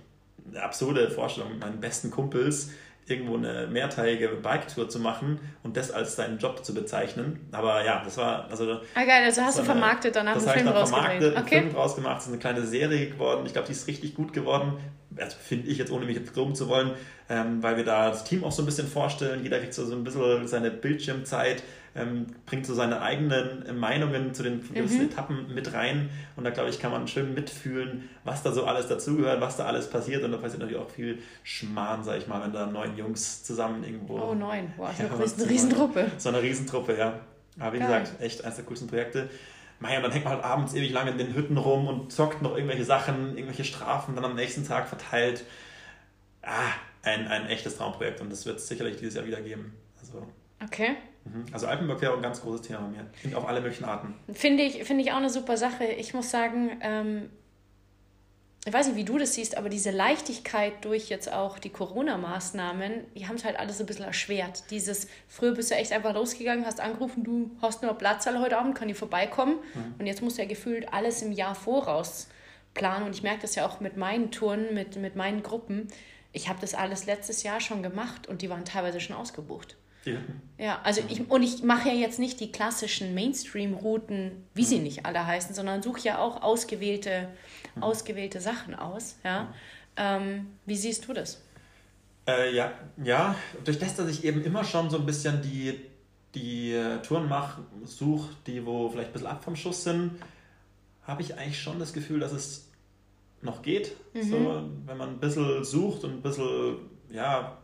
eine 0.49 0.63
absurde 0.63 1.09
Vorstellung 1.09 1.51
mit 1.51 1.59
meinen 1.59 1.79
besten 1.79 2.11
Kumpels 2.11 2.71
irgendwo 3.09 3.37
eine 3.37 3.67
mehrteilige 3.67 4.27
Bike-Tour 4.27 4.89
zu 4.89 4.99
machen 4.99 5.39
und 5.63 5.77
das 5.77 5.91
als 5.91 6.15
deinen 6.15 6.39
Job 6.39 6.65
zu 6.65 6.73
bezeichnen. 6.73 7.47
Aber 7.51 7.83
ja, 7.85 8.01
das 8.03 8.17
war 8.17 8.49
also. 8.49 8.79
Ah 8.95 9.05
geil, 9.05 9.23
also 9.23 9.41
hast 9.41 9.57
du 9.57 9.61
eine, 9.61 9.71
vermarktet 9.71 10.15
danach 10.15 10.35
einen 10.35 10.47
Film 10.47 10.67
rausgemacht. 10.67 11.23
Okay. 11.37 11.61
Film 11.61 11.75
rausgemacht, 11.75 12.21
ist 12.21 12.27
eine 12.27 12.37
kleine 12.37 12.63
Serie 12.63 13.09
geworden. 13.09 13.45
Ich 13.45 13.53
glaube, 13.53 13.67
die 13.67 13.73
ist 13.73 13.87
richtig 13.87 14.15
gut 14.15 14.33
geworden. 14.33 14.73
Also 15.15 15.37
finde 15.41 15.69
ich 15.69 15.77
jetzt, 15.77 15.91
ohne 15.91 16.05
mich 16.05 16.17
jetzt 16.17 16.35
loben 16.35 16.53
zu 16.53 16.67
wollen, 16.67 16.91
ähm, 17.29 17.63
weil 17.63 17.77
wir 17.77 17.85
da 17.85 18.09
das 18.09 18.23
Team 18.23 18.43
auch 18.43 18.51
so 18.51 18.61
ein 18.61 18.65
bisschen 18.65 18.87
vorstellen. 18.87 19.41
Jeder 19.41 19.59
kriegt 19.59 19.73
so, 19.73 19.85
so 19.85 19.95
ein 19.95 20.03
bisschen 20.03 20.47
seine 20.47 20.69
Bildschirmzeit 20.69 21.63
ähm, 21.97 22.27
bringt 22.45 22.65
so 22.65 22.73
seine 22.73 23.01
eigenen 23.01 23.65
äh, 23.65 23.73
Meinungen 23.73 24.33
zu 24.33 24.43
den 24.43 24.61
gewissen 24.73 24.99
mhm. 24.99 25.05
Etappen 25.05 25.53
mit 25.53 25.73
rein. 25.73 26.09
Und 26.35 26.43
da, 26.43 26.51
glaube 26.51 26.69
ich, 26.69 26.79
kann 26.79 26.91
man 26.91 27.07
schön 27.07 27.33
mitfühlen, 27.33 28.09
was 28.23 28.43
da 28.43 28.51
so 28.51 28.65
alles 28.65 28.87
dazugehört, 28.87 29.41
was 29.41 29.57
da 29.57 29.65
alles 29.65 29.89
passiert. 29.89 30.23
Und 30.23 30.31
da 30.31 30.37
passiert 30.37 30.61
natürlich 30.61 30.81
auch 30.81 30.89
viel 30.89 31.19
Schmarrn, 31.43 32.03
sag 32.03 32.17
ich 32.17 32.27
mal, 32.27 32.43
wenn 32.43 32.53
da 32.53 32.67
neun 32.67 32.95
Jungs 32.97 33.43
zusammen 33.43 33.83
irgendwo. 33.83 34.19
Oh, 34.19 34.33
neun. 34.33 34.71
Boah, 34.77 34.93
ja, 34.97 35.05
eine, 35.05 35.23
eine 35.23 35.23
Riesentruppe. 35.49 36.11
So 36.17 36.29
eine 36.29 36.41
Riesentruppe, 36.41 36.97
ja. 36.97 37.19
Aber 37.59 37.73
wie 37.73 37.79
Geil. 37.79 37.87
gesagt, 37.87 38.21
echt 38.21 38.43
eines 38.43 38.57
der 38.57 38.65
coolsten 38.65 38.87
Projekte. 38.87 39.29
Meier, 39.79 40.01
dann 40.01 40.11
hängt 40.11 40.25
man 40.25 40.33
halt 40.33 40.43
abends 40.43 40.73
ewig 40.73 40.91
lange 40.91 41.11
in 41.11 41.17
den 41.17 41.35
Hütten 41.35 41.57
rum 41.57 41.87
und 41.87 42.11
zockt 42.11 42.41
noch 42.41 42.55
irgendwelche 42.55 42.83
Sachen, 42.83 43.35
irgendwelche 43.35 43.63
Strafen 43.63 44.15
dann 44.15 44.25
am 44.25 44.35
nächsten 44.35 44.65
Tag 44.67 44.87
verteilt. 44.87 45.43
Ah, 46.41 46.71
ein, 47.03 47.27
ein 47.27 47.47
echtes 47.47 47.77
Traumprojekt 47.77 48.21
und 48.21 48.31
das 48.31 48.45
wird 48.45 48.57
es 48.57 48.67
sicherlich 48.67 48.97
dieses 48.97 49.15
Jahr 49.15 49.25
wieder 49.25 49.41
geben. 49.41 49.73
Also, 49.99 50.25
okay. 50.63 50.95
Mhm. 51.33 51.45
Also 51.51 51.67
Alpenüberquerung, 51.67 52.21
ganz 52.21 52.41
großes 52.41 52.67
Thema 52.67 52.79
bei 52.79 53.29
mir. 53.29 53.37
Auf 53.37 53.47
alle 53.47 53.61
möglichen 53.61 53.85
Arten. 53.85 54.13
Finde 54.33 54.63
ich, 54.63 54.83
find 54.83 55.01
ich 55.01 55.11
auch 55.11 55.17
eine 55.17 55.29
super 55.29 55.57
Sache. 55.57 55.85
Ich 55.85 56.13
muss 56.13 56.29
sagen, 56.29 56.77
ähm, 56.81 57.29
ich 58.67 58.73
weiß 58.73 58.87
nicht, 58.87 58.97
wie 58.97 59.05
du 59.05 59.17
das 59.17 59.33
siehst, 59.33 59.55
aber 59.55 59.69
diese 59.69 59.91
Leichtigkeit 59.91 60.83
durch 60.83 61.07
jetzt 61.07 61.31
auch 61.31 61.57
die 61.57 61.69
Corona-Maßnahmen, 61.69 63.05
die 63.15 63.25
haben 63.25 63.35
es 63.35 63.45
halt 63.45 63.57
alles 63.57 63.79
ein 63.79 63.85
bisschen 63.85 64.03
erschwert. 64.03 64.65
Dieses, 64.71 65.07
früher 65.29 65.53
bist 65.53 65.71
du 65.71 65.75
echt 65.75 65.93
einfach 65.93 66.13
losgegangen, 66.13 66.65
hast 66.65 66.81
angerufen, 66.81 67.23
du 67.23 67.51
hast 67.61 67.81
nur 67.81 67.93
Platz 67.93 68.25
heute 68.25 68.57
Abend, 68.57 68.75
kann 68.75 68.89
ich 68.89 68.97
vorbeikommen. 68.97 69.55
Mhm. 69.73 69.95
Und 69.99 70.05
jetzt 70.05 70.21
musst 70.21 70.37
du 70.37 70.41
ja 70.41 70.47
gefühlt 70.49 70.91
alles 70.91 71.21
im 71.21 71.31
Jahr 71.31 71.55
voraus 71.55 72.27
planen. 72.73 73.05
Und 73.05 73.15
ich 73.15 73.23
merke 73.23 73.43
das 73.43 73.55
ja 73.55 73.65
auch 73.65 73.79
mit 73.79 73.95
meinen 73.95 74.31
Touren, 74.31 74.73
mit, 74.73 74.97
mit 74.97 75.15
meinen 75.15 75.43
Gruppen. 75.43 75.87
Ich 76.33 76.49
habe 76.49 76.59
das 76.59 76.75
alles 76.75 77.05
letztes 77.05 77.43
Jahr 77.43 77.61
schon 77.61 77.81
gemacht 77.81 78.27
und 78.27 78.41
die 78.41 78.49
waren 78.49 78.65
teilweise 78.65 78.99
schon 78.99 79.15
ausgebucht. 79.15 79.76
Ja. 80.07 80.19
ja, 80.57 80.81
also 80.83 81.01
ich, 81.09 81.29
und 81.29 81.43
ich 81.43 81.63
mache 81.63 81.89
ja 81.89 81.95
jetzt 81.95 82.19
nicht 82.19 82.39
die 82.39 82.51
klassischen 82.51 83.13
Mainstream-Routen, 83.13 84.31
wie 84.53 84.63
sie 84.63 84.79
nicht 84.79 85.05
alle 85.05 85.25
heißen, 85.25 85.53
sondern 85.53 85.81
suche 85.81 86.01
ja 86.01 86.19
auch 86.19 86.41
ausgewählte, 86.41 87.29
ausgewählte 87.79 88.41
Sachen 88.41 88.75
aus. 88.75 89.17
Ja? 89.23 89.53
Ähm, 89.95 90.47
wie 90.65 90.75
siehst 90.75 91.07
du 91.07 91.13
das? 91.13 91.41
Äh, 92.27 92.55
ja, 92.55 92.73
ja, 93.03 93.35
durch 93.63 93.79
das, 93.79 93.95
dass 93.95 94.09
ich 94.09 94.25
eben 94.25 94.43
immer 94.43 94.63
schon 94.63 94.89
so 94.89 94.97
ein 94.97 95.05
bisschen 95.05 95.41
die, 95.41 95.79
die 96.35 96.73
äh, 96.73 97.01
Touren 97.01 97.29
mache, 97.29 97.61
suche, 97.85 98.29
die 98.45 98.65
wo 98.65 98.89
vielleicht 98.89 99.09
ein 99.09 99.13
bisschen 99.13 99.27
ab 99.27 99.43
vom 99.43 99.55
Schuss 99.55 99.83
sind, 99.83 100.11
habe 101.03 101.21
ich 101.21 101.37
eigentlich 101.37 101.61
schon 101.61 101.79
das 101.79 101.93
Gefühl, 101.93 102.19
dass 102.19 102.33
es 102.33 102.69
noch 103.41 103.61
geht. 103.61 103.95
Mhm. 104.13 104.23
So, 104.23 104.69
wenn 104.85 104.97
man 104.97 105.09
ein 105.09 105.19
bisschen 105.19 105.63
sucht 105.63 106.03
und 106.03 106.11
ein 106.11 106.21
bisschen, 106.21 106.77
ja, 107.09 107.57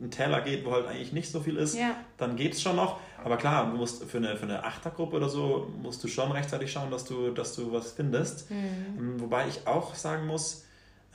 einen 0.00 0.10
Teller 0.10 0.40
geht, 0.40 0.64
wo 0.64 0.72
halt 0.72 0.86
eigentlich 0.86 1.12
nicht 1.12 1.30
so 1.30 1.40
viel 1.40 1.56
ist, 1.56 1.76
ja. 1.76 1.96
dann 2.16 2.36
geht 2.36 2.54
es 2.54 2.62
schon 2.62 2.76
noch. 2.76 3.00
Aber 3.22 3.36
klar, 3.36 3.70
du 3.70 3.76
musst 3.76 4.04
für 4.04 4.18
eine, 4.18 4.36
für 4.36 4.44
eine 4.44 4.64
Achtergruppe 4.64 5.16
oder 5.16 5.28
so, 5.28 5.72
musst 5.80 6.02
du 6.02 6.08
schon 6.08 6.32
rechtzeitig 6.32 6.72
schauen, 6.72 6.90
dass 6.90 7.04
du, 7.04 7.30
dass 7.30 7.54
du 7.54 7.72
was 7.72 7.92
findest. 7.92 8.50
Mhm. 8.50 8.56
Ähm, 8.98 9.20
wobei 9.20 9.48
ich 9.48 9.66
auch 9.66 9.94
sagen 9.94 10.26
muss, 10.26 10.64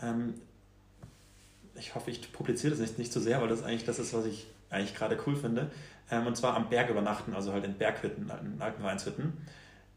ähm, 0.02 0.34
ich 1.76 1.96
hoffe, 1.96 2.12
ich 2.12 2.32
publiziere 2.32 2.72
das 2.72 2.80
nicht, 2.80 2.98
nicht 2.98 3.14
zu 3.14 3.20
sehr, 3.20 3.42
weil 3.42 3.48
das 3.48 3.64
eigentlich 3.64 3.86
das 3.86 4.00
ist, 4.00 4.14
was 4.14 4.26
ich 4.26 4.48
eigentlich 4.70 4.96
gerade 4.96 5.18
cool 5.26 5.36
finde. 5.36 5.72
Ähm, 6.12 6.26
und 6.26 6.36
zwar 6.36 6.56
am 6.56 6.70
Berg 6.70 6.90
übernachten, 6.90 7.34
also 7.34 7.54
halt 7.54 7.66
in 7.66 7.76
Berghütten, 7.76 8.32
in 8.44 8.62
alten 8.62 8.84
Weinshütten. 8.84 9.34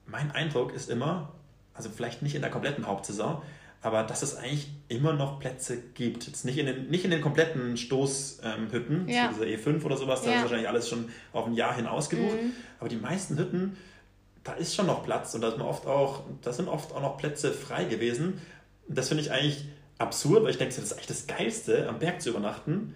Mein 0.06 0.30
Eindruck 0.32 0.74
ist 0.74 0.90
immer, 0.90 1.32
also 1.74 1.88
vielleicht 1.88 2.22
nicht 2.22 2.34
in 2.34 2.42
der 2.42 2.50
kompletten 2.50 2.86
Hauptsaison, 2.86 3.42
aber 3.82 4.04
dass 4.04 4.22
es 4.22 4.36
eigentlich 4.36 4.68
immer 4.88 5.12
noch 5.12 5.40
Plätze 5.40 5.76
gibt. 5.94 6.26
Jetzt 6.28 6.44
nicht 6.44 6.56
in 6.56 6.66
den, 6.66 6.88
nicht 6.88 7.04
in 7.04 7.10
den 7.10 7.20
kompletten 7.20 7.76
Stoßhütten, 7.76 9.08
ja. 9.08 9.28
diese 9.28 9.44
E5 9.44 9.84
oder 9.84 9.96
sowas, 9.96 10.22
da 10.22 10.30
ja. 10.30 10.36
ist 10.36 10.42
wahrscheinlich 10.42 10.68
alles 10.68 10.88
schon 10.88 11.08
auf 11.32 11.46
ein 11.46 11.54
Jahr 11.54 11.74
hin 11.74 11.86
ausgebucht. 11.86 12.40
Mhm. 12.40 12.52
Aber 12.78 12.88
die 12.88 12.96
meisten 12.96 13.36
Hütten, 13.36 13.76
da 14.44 14.52
ist 14.52 14.76
schon 14.76 14.86
noch 14.86 15.04
Platz 15.04 15.34
und 15.34 15.40
da, 15.40 15.50
sind 15.50 15.62
oft 15.62 15.86
auch, 15.86 16.22
da 16.42 16.52
sind 16.52 16.68
oft 16.68 16.92
auch 16.92 17.02
noch 17.02 17.18
Plätze 17.18 17.52
frei 17.52 17.84
gewesen. 17.84 18.40
Das 18.86 19.08
finde 19.08 19.24
ich 19.24 19.32
eigentlich 19.32 19.64
absurd, 19.98 20.44
weil 20.44 20.50
ich 20.50 20.58
denke, 20.58 20.74
das 20.74 20.84
ist 20.84 20.92
eigentlich 20.92 21.06
das 21.06 21.26
Geilste, 21.26 21.88
am 21.88 21.98
Berg 21.98 22.22
zu 22.22 22.30
übernachten. 22.30 22.94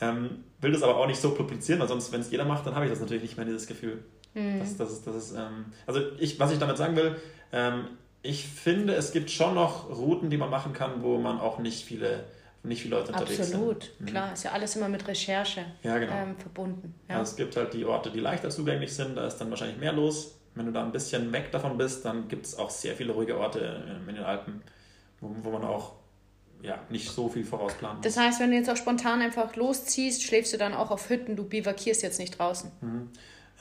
Ähm, 0.00 0.44
will 0.60 0.72
das 0.72 0.82
aber 0.82 0.96
auch 0.96 1.06
nicht 1.06 1.20
so 1.20 1.34
publizieren, 1.34 1.80
weil 1.80 1.88
sonst, 1.88 2.12
wenn 2.12 2.20
es 2.20 2.30
jeder 2.30 2.44
macht, 2.44 2.66
dann 2.66 2.74
habe 2.74 2.84
ich 2.84 2.90
das 2.90 3.00
natürlich 3.00 3.22
nicht 3.22 3.36
mehr, 3.36 3.46
dieses 3.46 3.66
Gefühl. 3.66 4.04
Mhm. 4.34 4.58
Das, 4.60 4.76
das 4.76 4.92
ist, 4.92 5.06
das 5.06 5.16
ist, 5.16 5.32
ähm, 5.32 5.66
also 5.86 6.00
ich, 6.18 6.38
was 6.38 6.52
ich 6.52 6.58
damit 6.58 6.76
sagen 6.76 6.96
will, 6.96 7.16
ähm, 7.52 7.86
ich 8.22 8.46
finde, 8.46 8.94
es 8.94 9.12
gibt 9.12 9.30
schon 9.30 9.54
noch 9.54 9.88
Routen, 9.90 10.30
die 10.30 10.36
man 10.36 10.50
machen 10.50 10.72
kann, 10.72 11.02
wo 11.02 11.18
man 11.18 11.40
auch 11.40 11.58
nicht 11.58 11.84
viele, 11.84 12.24
nicht 12.62 12.82
viele 12.82 12.96
Leute 12.96 13.12
unterwegs 13.12 13.40
Absolut. 13.40 13.82
sind. 13.82 13.92
Absolut, 13.92 14.00
mhm. 14.00 14.06
klar. 14.06 14.32
Ist 14.32 14.44
ja 14.44 14.52
alles 14.52 14.76
immer 14.76 14.88
mit 14.88 15.06
Recherche 15.06 15.64
ja, 15.82 15.98
genau. 15.98 16.12
ähm, 16.12 16.36
verbunden. 16.36 16.94
Ja. 17.08 17.18
Also 17.18 17.30
es 17.30 17.36
gibt 17.36 17.56
halt 17.56 17.72
die 17.74 17.84
Orte, 17.84 18.10
die 18.10 18.20
leichter 18.20 18.50
zugänglich 18.50 18.94
sind, 18.94 19.16
da 19.16 19.26
ist 19.26 19.36
dann 19.38 19.50
wahrscheinlich 19.50 19.78
mehr 19.78 19.92
los. 19.92 20.34
Wenn 20.54 20.66
du 20.66 20.72
da 20.72 20.82
ein 20.82 20.90
bisschen 20.90 21.32
weg 21.32 21.52
davon 21.52 21.78
bist, 21.78 22.04
dann 22.04 22.26
gibt 22.26 22.46
es 22.46 22.58
auch 22.58 22.70
sehr 22.70 22.96
viele 22.96 23.12
ruhige 23.12 23.38
Orte 23.38 23.84
in 24.08 24.14
den 24.14 24.24
Alpen, 24.24 24.62
wo, 25.20 25.30
wo 25.42 25.50
man 25.50 25.62
auch 25.62 25.92
ja, 26.62 26.80
nicht 26.88 27.08
so 27.08 27.28
viel 27.28 27.44
vorausplanen. 27.44 28.02
Das 28.02 28.16
heißt, 28.16 28.40
wenn 28.40 28.50
du 28.50 28.56
jetzt 28.56 28.68
auch 28.68 28.76
spontan 28.76 29.22
einfach 29.22 29.54
losziehst, 29.54 30.24
schläfst 30.24 30.52
du 30.52 30.58
dann 30.58 30.74
auch 30.74 30.90
auf 30.90 31.08
Hütten, 31.08 31.36
du 31.36 31.44
bivakierst 31.44 32.02
jetzt 32.02 32.18
nicht 32.18 32.36
draußen? 32.38 32.72
Mhm. 32.80 33.10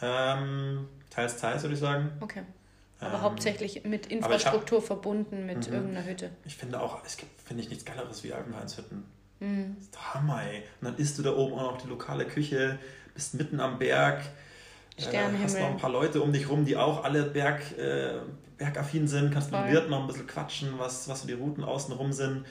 Ähm, 0.02 0.88
teils, 1.12 1.38
teils, 1.38 1.62
würde 1.62 1.76
ich 1.76 1.80
sagen. 1.80 2.12
Okay. 2.20 2.42
Aber 3.00 3.16
ähm, 3.16 3.22
hauptsächlich 3.22 3.84
mit 3.84 4.08
Infrastruktur 4.08 4.80
hab, 4.80 4.88
verbunden, 4.88 5.46
mit 5.46 5.68
mhm. 5.68 5.74
irgendeiner 5.74 6.06
Hütte. 6.06 6.32
Ich 6.46 6.58
finde 6.58 6.82
auch, 6.82 7.04
es 7.06 7.18
gibt, 7.18 7.42
finde 7.42 7.64
ich, 7.64 7.70
nichts 7.70 7.86
Geileres 7.86 8.24
wie 8.24 8.34
Alpenvereinshütten. 8.34 9.04
Mhm. 9.40 9.76
Das 9.78 9.86
ist 9.86 10.14
Hammer, 10.14 10.44
ey. 10.44 10.64
Und 10.82 10.88
dann 10.88 10.96
isst 10.98 11.18
du 11.18 11.24
da 11.24 11.36
oben 11.36 11.54
auch 11.54 11.74
noch 11.74 11.82
die 11.82 11.88
lokale 11.88 12.26
Küche, 12.26 12.80
bist 13.14 13.36
mitten 13.36 13.60
am 13.60 13.78
Berg. 13.78 14.22
Sternenhimmel. 14.98 15.40
Äh, 15.40 15.44
hast 15.44 15.60
noch 15.60 15.70
ein 15.70 15.78
paar 15.78 15.92
Leute 15.92 16.22
um 16.22 16.34
dich 16.34 16.50
rum, 16.50 16.66
die 16.66 16.76
auch 16.76 17.04
alle 17.04 17.24
Berg, 17.24 17.78
äh, 17.78 18.20
bergaffin 18.58 19.08
sind. 19.08 19.32
Kannst 19.32 19.52
mit 19.52 19.62
dem 19.62 19.72
Wirt 19.72 19.90
noch 19.90 20.02
ein 20.02 20.08
bisschen 20.08 20.26
quatschen, 20.26 20.74
was, 20.78 21.08
was 21.08 21.22
so 21.22 21.28
die 21.28 21.34
Routen 21.34 21.64
außenrum 21.64 22.12
sind. 22.12 22.46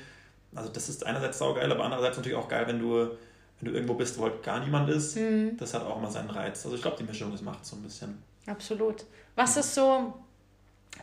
Also 0.54 0.70
das 0.70 0.88
ist 0.88 1.04
einerseits 1.04 1.38
saugeil, 1.38 1.70
aber 1.70 1.84
andererseits 1.84 2.16
natürlich 2.16 2.38
auch 2.38 2.48
geil, 2.48 2.66
wenn 2.68 2.78
du, 2.78 2.94
wenn 3.00 3.64
du 3.64 3.72
irgendwo 3.72 3.94
bist, 3.94 4.16
wo 4.16 4.22
halt 4.22 4.44
gar 4.44 4.60
niemand 4.60 4.88
ist. 4.88 5.16
Mhm. 5.16 5.56
Das 5.56 5.74
hat 5.74 5.82
auch 5.82 5.98
immer 5.98 6.10
seinen 6.10 6.30
Reiz. 6.30 6.64
Also 6.64 6.76
ich 6.76 6.82
glaube, 6.82 6.96
die 6.98 7.04
Mischung, 7.04 7.32
das 7.32 7.42
macht 7.42 7.66
so 7.66 7.74
ein 7.74 7.82
bisschen. 7.82 8.22
Absolut. 8.46 9.04
Was 9.34 9.56
ist 9.56 9.74
so 9.74 10.14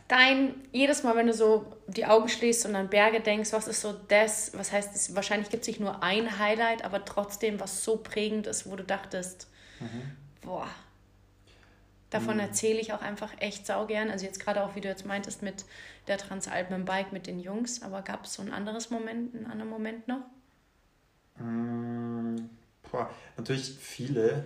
dein, 0.08 0.54
jedes 0.72 1.02
Mal, 1.02 1.16
wenn 1.16 1.26
du 1.26 1.32
so 1.32 1.66
die 1.86 2.06
Augen 2.06 2.28
schließt 2.28 2.66
und 2.66 2.76
an 2.76 2.88
Berge 2.88 3.20
denkst, 3.20 3.52
was 3.52 3.68
ist 3.68 3.80
so 3.80 3.92
das, 3.92 4.56
was 4.56 4.72
heißt, 4.72 4.94
es, 4.94 5.14
wahrscheinlich 5.14 5.50
gibt 5.50 5.62
es 5.62 5.68
nicht 5.68 5.80
nur 5.80 6.02
ein 6.02 6.38
Highlight, 6.38 6.84
aber 6.84 7.04
trotzdem, 7.04 7.60
was 7.60 7.84
so 7.84 7.96
prägend 7.96 8.46
ist, 8.46 8.70
wo 8.70 8.76
du 8.76 8.84
dachtest, 8.84 9.48
mhm. 9.80 10.16
boah, 10.42 10.68
davon 12.10 12.34
mhm. 12.34 12.40
erzähle 12.40 12.80
ich 12.80 12.92
auch 12.92 13.02
einfach 13.02 13.32
echt 13.40 13.66
saugern. 13.66 14.10
Also 14.10 14.26
jetzt 14.26 14.40
gerade 14.40 14.62
auch, 14.62 14.74
wie 14.74 14.80
du 14.80 14.88
jetzt 14.88 15.06
meintest, 15.06 15.42
mit 15.42 15.64
der 16.06 16.18
Transalpen 16.18 16.76
im 16.76 16.84
Bike 16.84 17.12
mit 17.12 17.26
den 17.26 17.40
Jungs, 17.40 17.82
aber 17.82 18.02
gab 18.02 18.24
es 18.24 18.34
so 18.34 18.42
ein 18.42 18.52
anderes 18.52 18.90
Moment, 18.90 19.34
einen 19.34 19.46
anderen 19.46 19.70
Moment 19.70 20.08
noch? 20.08 20.22
Mhm. 21.38 22.50
Boah, 22.90 23.10
natürlich 23.36 23.76
viele, 23.80 24.44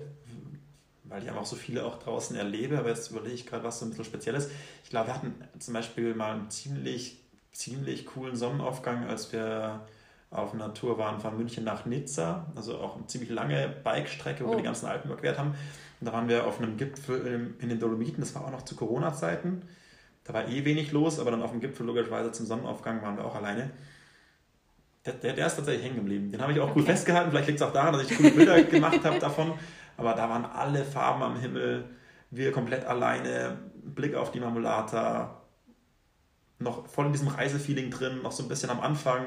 weil 1.08 1.22
ich 1.22 1.28
einfach 1.28 1.46
so 1.46 1.56
viele 1.56 1.84
auch 1.84 1.98
draußen 1.98 2.36
erlebe, 2.36 2.78
aber 2.78 2.88
jetzt 2.88 3.10
überlege 3.10 3.34
ich 3.34 3.46
gerade, 3.46 3.64
was 3.64 3.78
so 3.78 3.86
ein 3.86 3.90
bisschen 3.90 4.04
Spezielles. 4.04 4.50
Ich 4.84 4.90
glaube, 4.90 5.08
wir 5.08 5.14
hatten 5.14 5.34
zum 5.58 5.74
Beispiel 5.74 6.14
mal 6.14 6.34
einen 6.34 6.50
ziemlich, 6.50 7.20
ziemlich 7.52 8.06
coolen 8.06 8.36
Sonnenaufgang, 8.36 9.06
als 9.06 9.32
wir 9.32 9.86
auf 10.30 10.52
einer 10.52 10.74
Tour 10.74 10.98
waren 10.98 11.20
von 11.20 11.36
München 11.36 11.64
nach 11.64 11.86
Nizza, 11.86 12.46
also 12.54 12.78
auch 12.78 12.96
eine 12.96 13.06
ziemlich 13.06 13.30
lange 13.30 13.74
Bike-Strecke, 13.82 14.44
wo 14.44 14.48
oh. 14.48 14.50
wir 14.52 14.58
die 14.58 14.64
ganzen 14.64 14.86
Alpen 14.86 15.10
überquert 15.10 15.38
haben. 15.38 15.54
Und 16.00 16.06
da 16.06 16.12
waren 16.12 16.28
wir 16.28 16.46
auf 16.46 16.60
einem 16.60 16.76
Gipfel 16.76 17.54
in 17.58 17.68
den 17.68 17.80
Dolomiten, 17.80 18.20
das 18.20 18.34
war 18.34 18.44
auch 18.44 18.50
noch 18.50 18.62
zu 18.62 18.76
Corona-Zeiten. 18.76 19.62
Da 20.24 20.34
war 20.34 20.46
eh 20.46 20.64
wenig 20.64 20.92
los, 20.92 21.18
aber 21.18 21.30
dann 21.30 21.42
auf 21.42 21.52
dem 21.52 21.60
Gipfel 21.60 21.86
logischerweise 21.86 22.30
zum 22.32 22.44
Sonnenaufgang 22.44 23.00
waren 23.02 23.16
wir 23.16 23.24
auch 23.24 23.34
alleine. 23.34 23.70
Der, 25.06 25.14
der, 25.14 25.32
der 25.32 25.46
ist 25.46 25.56
tatsächlich 25.56 25.84
hängen 25.86 25.96
geblieben. 25.96 26.30
Den 26.30 26.42
habe 26.42 26.52
ich 26.52 26.60
auch 26.60 26.70
okay. 26.70 26.80
gut 26.80 26.84
festgehalten. 26.84 27.30
Vielleicht 27.30 27.46
liegt 27.46 27.60
es 27.60 27.66
auch 27.66 27.72
daran, 27.72 27.94
dass 27.94 28.02
ich 28.02 28.14
coole 28.14 28.30
Bilder 28.32 28.62
gemacht 28.64 29.02
habe 29.04 29.18
davon. 29.18 29.54
Aber 29.98 30.14
da 30.14 30.30
waren 30.30 30.46
alle 30.46 30.84
Farben 30.84 31.22
am 31.22 31.38
Himmel. 31.38 31.84
Wir 32.30 32.52
komplett 32.52 32.86
alleine. 32.86 33.58
Blick 33.84 34.14
auf 34.14 34.32
die 34.32 34.40
Marmolata. 34.40 35.42
Noch 36.60 36.86
voll 36.86 37.06
in 37.06 37.12
diesem 37.12 37.28
Reisefeeling 37.28 37.90
drin. 37.90 38.22
Noch 38.22 38.32
so 38.32 38.42
ein 38.42 38.48
bisschen 38.48 38.70
am 38.70 38.80
Anfang. 38.80 39.26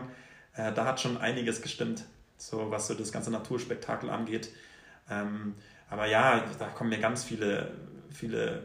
Äh, 0.56 0.72
da 0.74 0.86
hat 0.86 1.00
schon 1.00 1.18
einiges 1.18 1.62
gestimmt. 1.62 2.06
So 2.38 2.72
was 2.72 2.88
so 2.88 2.96
das 2.96 3.12
ganze 3.12 3.30
Naturspektakel 3.32 4.10
angeht. 4.10 4.50
Ähm, 5.10 5.56
aber 5.90 6.08
ja, 6.08 6.44
da 6.58 6.68
kommen 6.68 6.90
mir 6.90 7.00
ganz 7.00 7.26
viele, 7.26 7.72
viele 8.10 8.64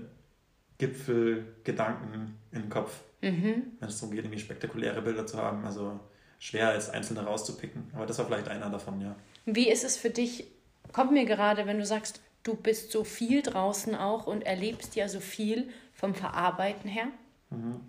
Gipfelgedanken 0.78 2.36
in 2.52 2.62
den 2.62 2.70
Kopf, 2.70 3.00
mhm. 3.20 3.64
wenn 3.80 3.88
es 3.88 3.98
darum 3.98 4.14
geht, 4.14 4.24
irgendwie 4.24 4.40
spektakuläre 4.40 5.02
Bilder 5.02 5.26
zu 5.26 5.38
haben. 5.38 5.66
Also 5.66 5.98
schwer 6.38 6.68
als 6.68 6.88
einzelne 6.88 7.24
rauszupicken. 7.24 7.90
Aber 7.94 8.06
das 8.06 8.18
war 8.18 8.26
vielleicht 8.26 8.48
einer 8.48 8.70
davon, 8.70 9.00
ja. 9.00 9.16
Wie 9.44 9.70
ist 9.70 9.84
es 9.84 9.96
für 9.96 10.10
dich, 10.10 10.46
kommt 10.92 11.12
mir 11.12 11.24
gerade, 11.24 11.66
wenn 11.66 11.78
du 11.78 11.86
sagst, 11.86 12.20
du 12.42 12.54
bist 12.54 12.92
so 12.92 13.04
viel 13.04 13.42
draußen 13.42 13.94
auch 13.94 14.26
und 14.26 14.42
erlebst 14.42 14.96
ja 14.96 15.08
so 15.08 15.20
viel 15.20 15.68
vom 15.92 16.14
Verarbeiten 16.14 16.88
her? 16.88 17.06
Mhm. 17.50 17.80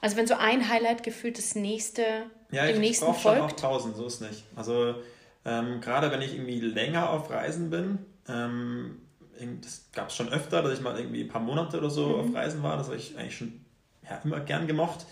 Also 0.00 0.16
wenn 0.16 0.26
so 0.26 0.34
ein 0.34 0.68
Highlight 0.68 1.02
gefühlt 1.02 1.38
das 1.38 1.54
nächste 1.54 2.02
ja, 2.50 2.66
dem 2.66 2.74
ich 2.74 2.80
nächsten 2.80 3.06
folgt. 3.06 3.24
Ja, 3.24 3.30
ich 3.30 3.38
schon 3.38 3.42
auch 3.42 3.52
tausend, 3.52 3.96
so 3.96 4.06
ist 4.06 4.20
nicht. 4.20 4.44
Also 4.54 4.96
ähm, 5.44 5.80
gerade 5.80 6.10
wenn 6.10 6.22
ich 6.22 6.34
irgendwie 6.34 6.60
länger 6.60 7.10
auf 7.10 7.30
Reisen 7.30 7.70
bin, 7.70 7.98
ähm, 8.28 9.00
das 9.62 9.86
gab 9.92 10.08
es 10.08 10.16
schon 10.16 10.28
öfter, 10.28 10.62
dass 10.62 10.74
ich 10.74 10.80
mal 10.80 10.96
irgendwie 10.98 11.22
ein 11.22 11.28
paar 11.28 11.40
Monate 11.40 11.78
oder 11.78 11.90
so 11.90 12.08
mhm. 12.08 12.20
auf 12.20 12.34
Reisen 12.34 12.62
war, 12.62 12.76
das 12.76 12.86
habe 12.86 12.96
ich 12.96 13.16
eigentlich 13.18 13.36
schon 13.36 13.64
ja, 14.08 14.20
immer 14.24 14.40
gern 14.40 14.66
gemocht. 14.66 15.06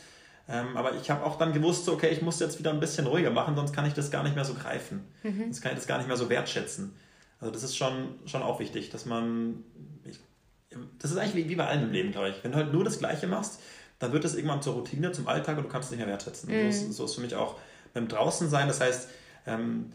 Ähm, 0.48 0.76
aber 0.76 0.94
ich 0.94 1.10
habe 1.10 1.24
auch 1.24 1.38
dann 1.38 1.52
gewusst, 1.52 1.88
okay, 1.88 2.08
ich 2.08 2.22
muss 2.22 2.40
jetzt 2.40 2.58
wieder 2.58 2.70
ein 2.70 2.80
bisschen 2.80 3.06
ruhiger 3.06 3.30
machen, 3.30 3.54
sonst 3.56 3.72
kann 3.72 3.86
ich 3.86 3.94
das 3.94 4.10
gar 4.10 4.22
nicht 4.22 4.34
mehr 4.34 4.44
so 4.44 4.54
greifen. 4.54 5.06
Mhm. 5.22 5.44
Sonst 5.44 5.62
kann 5.62 5.72
ich 5.72 5.78
das 5.78 5.86
gar 5.86 5.98
nicht 5.98 6.08
mehr 6.08 6.16
so 6.16 6.28
wertschätzen. 6.28 6.94
Also 7.42 7.52
das 7.52 7.62
ist 7.62 7.76
schon, 7.76 8.14
schon 8.24 8.42
auch 8.42 8.58
wichtig, 8.58 8.88
dass 8.88 9.04
man, 9.04 9.62
ich, 10.04 10.18
das 10.98 11.10
ist 11.10 11.18
eigentlich 11.18 11.44
wie, 11.44 11.50
wie 11.50 11.56
bei 11.56 11.66
allem 11.66 11.84
im 11.84 11.92
Leben, 11.92 12.12
glaube 12.12 12.30
ich. 12.30 12.42
Wenn 12.42 12.52
du 12.52 12.56
halt 12.56 12.72
nur 12.72 12.84
das 12.84 12.98
Gleiche 12.98 13.26
machst, 13.26 13.60
dann 13.98 14.12
wird 14.12 14.24
es 14.24 14.34
irgendwann 14.34 14.62
zur 14.62 14.74
Routine, 14.74 15.12
zum 15.12 15.28
Alltag 15.28 15.58
und 15.58 15.64
du 15.64 15.68
kannst 15.68 15.86
es 15.86 15.90
nicht 15.90 16.00
mehr 16.00 16.08
wertschätzen. 16.08 16.50
Mhm. 16.50 16.72
So, 16.72 16.86
ist, 16.86 16.92
so 16.94 17.04
ist 17.04 17.14
für 17.16 17.20
mich 17.20 17.34
auch 17.34 17.58
beim 17.92 18.08
Draußen 18.08 18.48
sein. 18.48 18.66
Das 18.66 18.80
heißt, 18.80 19.10
ähm, 19.46 19.92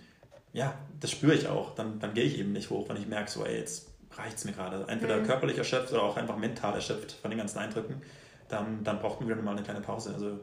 ja, 0.54 0.76
das 1.00 1.10
spüre 1.10 1.34
ich 1.34 1.48
auch. 1.48 1.74
Dann, 1.74 2.00
dann 2.00 2.14
gehe 2.14 2.24
ich 2.24 2.38
eben 2.38 2.52
nicht 2.52 2.70
hoch, 2.70 2.88
wenn 2.90 2.98
ich 2.98 3.08
merke, 3.08 3.32
so, 3.32 3.44
ey, 3.44 3.58
jetzt 3.58 3.88
reicht 4.16 4.38
es 4.38 4.46
mir 4.46 4.52
gerade. 4.52 4.86
Entweder 4.88 5.18
mhm. 5.18 5.24
körperlich 5.24 5.58
erschöpft 5.58 5.92
oder 5.92 6.04
auch 6.04 6.18
einfach 6.18 6.38
mental 6.38 6.76
erschöpft 6.76 7.14
von 7.14 7.32
den 7.32 7.40
ganzen 7.40 7.58
Eindrücken 7.58 8.02
dann, 8.50 8.84
dann 8.84 9.00
braucht 9.00 9.20
man 9.20 9.30
wieder 9.30 9.42
mal 9.42 9.52
eine 9.52 9.64
kleine 9.64 9.82
Pause. 9.82 10.14
Also 10.14 10.40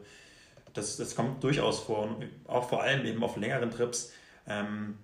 das, 0.73 0.97
das 0.97 1.15
kommt 1.15 1.43
durchaus 1.43 1.79
vor, 1.79 2.17
auch 2.47 2.69
vor 2.69 2.83
allem 2.83 3.05
eben 3.05 3.23
auf 3.23 3.37
längeren 3.37 3.71
Trips, 3.71 4.11
ähm, 4.47 4.97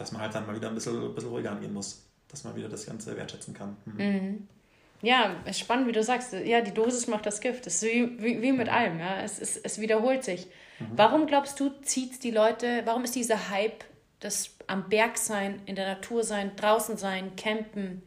dass 0.00 0.12
man 0.12 0.22
halt 0.22 0.34
dann 0.34 0.46
mal 0.46 0.56
wieder 0.56 0.68
ein 0.68 0.74
bisschen, 0.74 1.00
ein 1.00 1.14
bisschen 1.14 1.30
ruhiger 1.30 1.52
angehen 1.52 1.74
muss, 1.74 2.06
dass 2.28 2.42
man 2.44 2.56
wieder 2.56 2.70
das 2.70 2.86
Ganze 2.86 3.14
wertschätzen 3.16 3.52
kann. 3.52 3.76
Mhm. 3.84 3.94
Mhm. 3.96 4.48
Ja, 5.02 5.36
es 5.44 5.56
ist 5.56 5.60
spannend, 5.60 5.86
wie 5.88 5.92
du 5.92 6.02
sagst. 6.02 6.32
Ja, 6.32 6.62
die 6.62 6.72
Dosis 6.72 7.06
macht 7.06 7.26
das 7.26 7.40
Gift. 7.40 7.66
Das 7.66 7.76
ist 7.76 7.82
wie, 7.82 8.22
wie, 8.22 8.42
wie 8.42 8.52
mit 8.52 8.68
allem. 8.68 8.98
Ja. 8.98 9.20
Es, 9.20 9.38
es, 9.38 9.58
es 9.58 9.78
wiederholt 9.78 10.24
sich. 10.24 10.46
Mhm. 10.78 10.86
Warum 10.96 11.26
glaubst 11.26 11.60
du, 11.60 11.70
zieht 11.82 12.22
die 12.24 12.30
Leute, 12.30 12.82
warum 12.86 13.04
ist 13.04 13.14
dieser 13.14 13.50
Hype, 13.50 13.84
das 14.20 14.56
am 14.66 14.88
Berg 14.88 15.18
sein, 15.18 15.60
in 15.66 15.74
der 15.74 15.86
Natur 15.86 16.24
sein, 16.24 16.52
draußen 16.56 16.96
sein, 16.96 17.36
campen, 17.36 18.02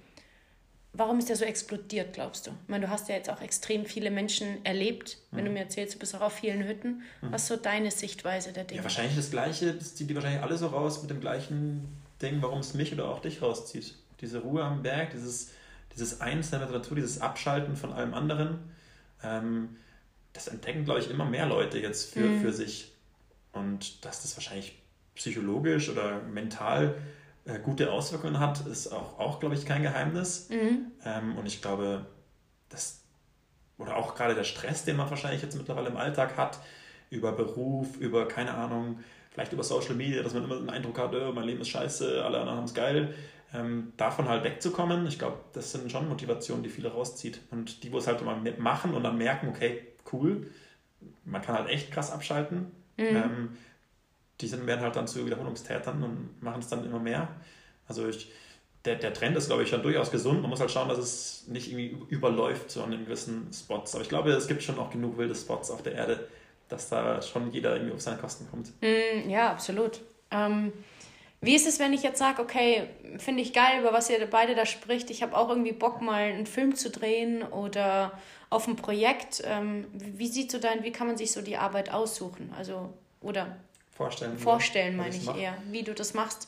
Warum 0.95 1.17
ist 1.17 1.27
der 1.27 1.35
so 1.35 1.43
explodiert, 1.43 2.13
glaubst 2.13 2.45
du? 2.45 2.51
Ich 2.51 2.69
meine, 2.69 2.85
du 2.85 2.91
hast 2.91 3.09
ja 3.09 3.15
jetzt 3.15 3.27
auch 3.27 3.41
extrem 3.41 3.85
viele 3.85 4.11
Menschen 4.11 4.63
erlebt, 4.63 5.17
wenn 5.31 5.41
mhm. 5.41 5.47
du 5.47 5.53
mir 5.53 5.59
erzählst, 5.61 5.95
du 5.95 5.99
bist 5.99 6.15
auch 6.15 6.21
auf 6.21 6.33
vielen 6.33 6.63
Hütten. 6.63 7.01
Mhm. 7.21 7.31
Was 7.31 7.43
ist 7.43 7.47
so 7.47 7.55
deine 7.57 7.89
Sichtweise 7.89 8.53
der 8.53 8.65
Dinge? 8.65 8.77
Ja, 8.77 8.83
wahrscheinlich 8.83 9.15
das 9.15 9.31
Gleiche, 9.31 9.73
das 9.73 9.95
zieht 9.95 10.09
die 10.09 10.15
wahrscheinlich 10.15 10.43
alle 10.43 10.55
so 10.55 10.67
raus 10.67 11.01
mit 11.01 11.09
dem 11.09 11.19
gleichen 11.19 11.97
Ding, 12.21 12.43
warum 12.43 12.59
es 12.59 12.75
mich 12.75 12.93
oder 12.93 13.09
auch 13.09 13.21
dich 13.21 13.41
rauszieht. 13.41 13.95
Diese 14.21 14.39
Ruhe 14.39 14.63
am 14.63 14.83
Berg, 14.83 15.11
dieses, 15.11 15.51
dieses 15.95 16.21
Einzelne 16.21 16.65
mit 16.65 16.69
der 16.73 16.79
Natur, 16.79 16.95
dieses 16.95 17.19
Abschalten 17.21 17.75
von 17.75 17.91
allem 17.91 18.13
anderen. 18.13 18.59
Ähm, 19.23 19.77
das 20.33 20.47
entdecken, 20.47 20.85
glaube 20.85 20.99
ich, 20.99 21.09
immer 21.09 21.25
mehr 21.25 21.47
Leute 21.47 21.79
jetzt 21.79 22.13
für, 22.13 22.19
mhm. 22.19 22.41
für 22.41 22.53
sich. 22.53 22.91
Und 23.51 24.05
dass 24.05 24.21
das 24.21 24.37
wahrscheinlich 24.37 24.77
psychologisch 25.15 25.89
oder 25.89 26.21
mental 26.21 26.95
äh, 27.45 27.59
gute 27.59 27.91
Auswirkungen 27.91 28.39
hat, 28.39 28.65
ist 28.67 28.87
auch, 28.87 29.19
auch 29.19 29.39
glaube 29.39 29.55
ich, 29.55 29.65
kein 29.65 29.81
Geheimnis. 29.81 30.49
Mhm. 30.49 30.91
Ähm, 31.05 31.37
und 31.37 31.45
ich 31.45 31.61
glaube, 31.61 32.05
das, 32.69 33.03
oder 33.77 33.97
auch 33.97 34.15
gerade 34.15 34.35
der 34.35 34.43
Stress, 34.43 34.85
den 34.85 34.95
man 34.95 35.09
wahrscheinlich 35.09 35.41
jetzt 35.41 35.55
mittlerweile 35.55 35.89
im 35.89 35.97
Alltag 35.97 36.37
hat, 36.37 36.59
über 37.09 37.31
Beruf, 37.31 37.97
über, 37.97 38.27
keine 38.27 38.53
Ahnung, 38.53 38.99
vielleicht 39.31 39.53
über 39.53 39.63
Social 39.63 39.95
Media, 39.95 40.23
dass 40.23 40.33
man 40.33 40.43
immer 40.43 40.55
den 40.55 40.69
Eindruck 40.69 40.97
hat, 40.99 41.13
oh, 41.13 41.31
mein 41.33 41.45
Leben 41.45 41.61
ist 41.61 41.69
scheiße, 41.69 42.23
alle 42.23 42.39
anderen 42.39 42.57
haben 42.57 42.65
es 42.65 42.73
geil. 42.73 43.13
Ähm, 43.53 43.93
davon 43.97 44.27
halt 44.29 44.43
wegzukommen, 44.43 45.05
ich 45.05 45.19
glaube, 45.19 45.37
das 45.53 45.71
sind 45.71 45.91
schon 45.91 46.09
Motivationen, 46.09 46.63
die 46.63 46.69
viele 46.69 46.91
rauszieht. 46.91 47.39
Und 47.51 47.83
die, 47.83 47.91
wo 47.91 47.99
es 47.99 48.07
halt 48.07 48.23
mal 48.23 48.37
machen 48.57 48.93
und 48.93 49.03
dann 49.03 49.17
merken, 49.17 49.49
okay, 49.49 49.85
cool, 50.11 50.47
man 51.25 51.41
kann 51.41 51.55
halt 51.55 51.69
echt 51.69 51.91
krass 51.91 52.11
abschalten. 52.11 52.71
Mhm. 52.97 53.03
Ähm, 53.03 53.49
die 54.41 54.47
sind, 54.47 54.65
werden 54.67 54.81
halt 54.81 54.95
dann 54.95 55.07
zu 55.07 55.25
Wiederholungstätern 55.25 56.03
und 56.03 56.41
machen 56.41 56.59
es 56.59 56.67
dann 56.67 56.85
immer 56.85 56.99
mehr. 56.99 57.27
Also 57.87 58.07
ich, 58.07 58.31
der, 58.85 58.95
der 58.95 59.13
Trend 59.13 59.37
ist, 59.37 59.47
glaube 59.47 59.63
ich, 59.63 59.69
schon 59.69 59.81
durchaus 59.81 60.11
gesund. 60.11 60.41
Man 60.41 60.49
muss 60.49 60.59
halt 60.59 60.71
schauen, 60.71 60.89
dass 60.89 60.97
es 60.97 61.45
nicht 61.47 61.71
irgendwie 61.71 61.97
überläuft 62.09 62.69
so 62.69 62.83
an 62.83 62.91
den 62.91 63.05
gewissen 63.05 63.49
Spots. 63.53 63.93
Aber 63.95 64.03
ich 64.03 64.09
glaube, 64.09 64.31
es 64.31 64.47
gibt 64.47 64.63
schon 64.63 64.77
auch 64.79 64.89
genug 64.89 65.17
wilde 65.17 65.35
Spots 65.35 65.71
auf 65.71 65.83
der 65.83 65.93
Erde, 65.93 66.27
dass 66.67 66.89
da 66.89 67.21
schon 67.21 67.51
jeder 67.51 67.75
irgendwie 67.75 67.93
auf 67.93 68.01
seine 68.01 68.17
Kosten 68.17 68.47
kommt. 68.49 68.71
Mm, 68.81 69.29
ja, 69.29 69.51
absolut. 69.51 70.01
Ähm, 70.31 70.73
wie 71.39 71.55
ist 71.55 71.67
es, 71.67 71.79
wenn 71.79 71.93
ich 71.93 72.03
jetzt 72.03 72.19
sage, 72.19 72.41
okay, 72.41 72.87
finde 73.17 73.41
ich 73.41 73.53
geil, 73.53 73.81
über 73.81 73.93
was 73.93 74.09
ihr 74.09 74.25
beide 74.29 74.55
da 74.55 74.65
spricht, 74.65 75.09
ich 75.09 75.21
habe 75.23 75.35
auch 75.35 75.49
irgendwie 75.49 75.73
Bock, 75.73 76.01
mal 76.01 76.23
einen 76.23 76.45
Film 76.45 76.75
zu 76.75 76.89
drehen 76.89 77.43
oder 77.43 78.13
auf 78.49 78.67
ein 78.67 78.75
Projekt. 78.75 79.43
Ähm, 79.45 79.85
wie 79.93 80.27
sieht 80.27 80.51
so 80.51 80.59
dein, 80.59 80.83
wie 80.83 80.91
kann 80.91 81.07
man 81.07 81.17
sich 81.17 81.31
so 81.31 81.41
die 81.41 81.57
Arbeit 81.57 81.91
aussuchen? 81.91 82.53
Also, 82.57 82.93
oder 83.21 83.57
Vorstellen. 83.95 84.37
Vorstellen, 84.37 84.97
meine 84.97 85.15
ich 85.15 85.27
eher, 85.27 85.55
wie 85.69 85.83
du 85.83 85.93
das 85.93 86.13
machst. 86.13 86.47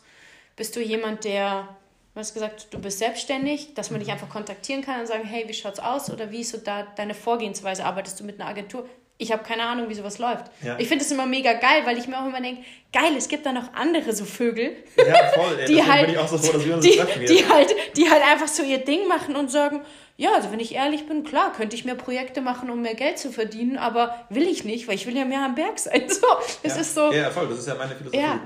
Bist 0.56 0.76
du 0.76 0.82
jemand, 0.82 1.26
der, 1.26 1.68
du 2.14 2.20
hast 2.20 2.34
gesagt, 2.34 2.68
du 2.72 2.80
bist 2.80 3.00
selbstständig, 3.00 3.74
dass 3.76 3.92
man 3.92 4.00
mhm. 4.00 4.06
dich 4.06 4.14
einfach 4.14 4.30
kontaktieren 4.30 4.82
kann 4.82 5.02
und 5.02 5.08
sagen, 5.08 5.24
hey, 5.26 5.48
wie 5.48 5.54
schaut's 5.54 5.80
aus? 5.80 6.10
Oder 6.10 6.32
wie 6.32 6.42
ist 6.42 6.52
so 6.52 6.58
da 6.58 6.84
deine 6.96 7.14
Vorgehensweise? 7.14 7.86
Arbeitest 7.86 8.20
du 8.20 8.24
mit 8.24 8.40
einer 8.40 8.50
Agentur? 8.50 8.90
Ich 9.18 9.32
habe 9.32 9.44
keine 9.44 9.64
Ahnung, 9.64 9.88
wie 9.88 9.94
sowas 9.94 10.20
läuft. 10.20 10.46
Ja. 10.62 10.78
Ich 10.78 10.90
finde 10.90 11.06
es 11.06 11.12
immer 11.12 11.26
mega 11.26 11.54
geil, 11.54 11.84
weil 11.86 11.98
ich 11.98 12.08
mir 12.08 12.20
auch 12.20 12.26
immer 12.26 12.42
denke, 12.42 12.64
geil, 12.92 13.14
es 13.18 13.30
gibt 13.30 13.46
da 13.46 13.54
noch 13.54 13.74
andere 13.74 14.14
so 14.14 14.26
Vögel. 14.26 14.76
Ja, 14.98 15.28
voll. 15.34 15.58
Ey, 15.58 15.66
die 15.68 15.84
halt, 15.84 16.08
bin 16.08 16.16
ich 16.16 16.20
auch 16.20 16.28
so 16.28 16.38
froh, 16.38 16.52
dass 16.52 16.66
wir 16.66 16.76
uns 16.76 16.86
die, 16.86 16.98
treffen 16.98 17.26
die 17.26 17.48
halt, 17.48 17.76
die 17.96 18.10
halt 18.10 18.22
einfach 18.24 18.50
so 18.50 18.64
ihr 18.64 18.80
Ding 18.80 19.08
machen 19.08 19.38
und 19.38 19.50
sagen, 19.50 19.82
ja, 20.18 20.34
also 20.34 20.52
wenn 20.52 20.60
ich 20.60 20.76
ehrlich 20.76 21.08
bin, 21.08 21.24
klar, 21.24 21.54
könnte 21.54 21.76
ich 21.76 21.86
mehr 21.86 21.96
Projekte 21.96 22.42
machen, 22.42 22.70
um 22.70 22.82
mehr 22.82 22.96
Geld 22.96 23.18
zu 23.18 23.32
verdienen, 23.32 23.78
aber 23.78 24.26
will 24.30 24.48
ich 24.48 24.66
nicht, 24.66 24.88
weil 24.88 24.96
ich 24.96 25.08
will 25.08 25.16
ja 25.16 25.26
mehr 25.26 25.44
am 25.44 25.56
Berg 25.56 25.80
sein. 25.80 26.04
So, 26.10 26.28
es 26.64 26.76
ja. 26.76 26.82
ist 26.82 26.96
so. 26.96 27.12
Ja, 27.12 27.30
voll, 27.30 27.48
das 27.48 27.60
ist 27.60 27.68
ja 27.68 27.76
meine 27.76 27.96
Philosophie. 27.96 28.22
Ja. 28.22 28.40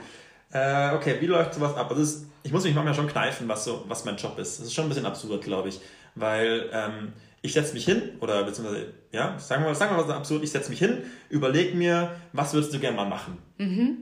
Äh, 0.52 0.96
okay, 0.96 1.18
wie 1.20 1.28
läuft 1.28 1.54
sowas 1.54 1.76
ab? 1.76 1.90
Also 1.90 2.02
ist, 2.02 2.26
ich 2.44 2.52
muss 2.52 2.64
mich 2.64 2.74
manchmal 2.74 2.96
schon 2.96 3.08
kneifen, 3.08 3.48
was, 3.48 3.66
so, 3.66 3.84
was 3.88 4.06
mein 4.06 4.18
Job 4.18 4.38
ist. 4.40 4.60
Das 4.60 4.68
ist 4.68 4.74
schon 4.74 4.86
ein 4.86 4.90
bisschen 4.90 5.06
absurd, 5.06 5.44
glaube 5.44 5.70
ich, 5.70 5.80
weil 6.16 6.70
ähm, 6.74 7.14
ich 7.42 7.54
setze 7.54 7.74
mich 7.74 7.86
hin, 7.86 8.02
oder 8.20 8.44
beziehungsweise, 8.44 8.94
ja, 9.12 9.38
sagen 9.40 9.64
wir, 9.64 9.74
sagen 9.76 9.96
wir 9.96 10.02
mal 10.02 10.08
so 10.08 10.14
absurd, 10.14 10.44
ich 10.44 10.52
setze 10.52 10.70
mich 10.70 10.80
hin, 10.80 11.04
überlege 11.30 11.76
mir, 11.76 12.16
was 12.34 12.54
würdest 12.54 12.74
du 12.74 12.80
gerne 12.80 12.98
mal 12.98 13.08
machen? 13.08 13.38
Mhm. 13.58 13.98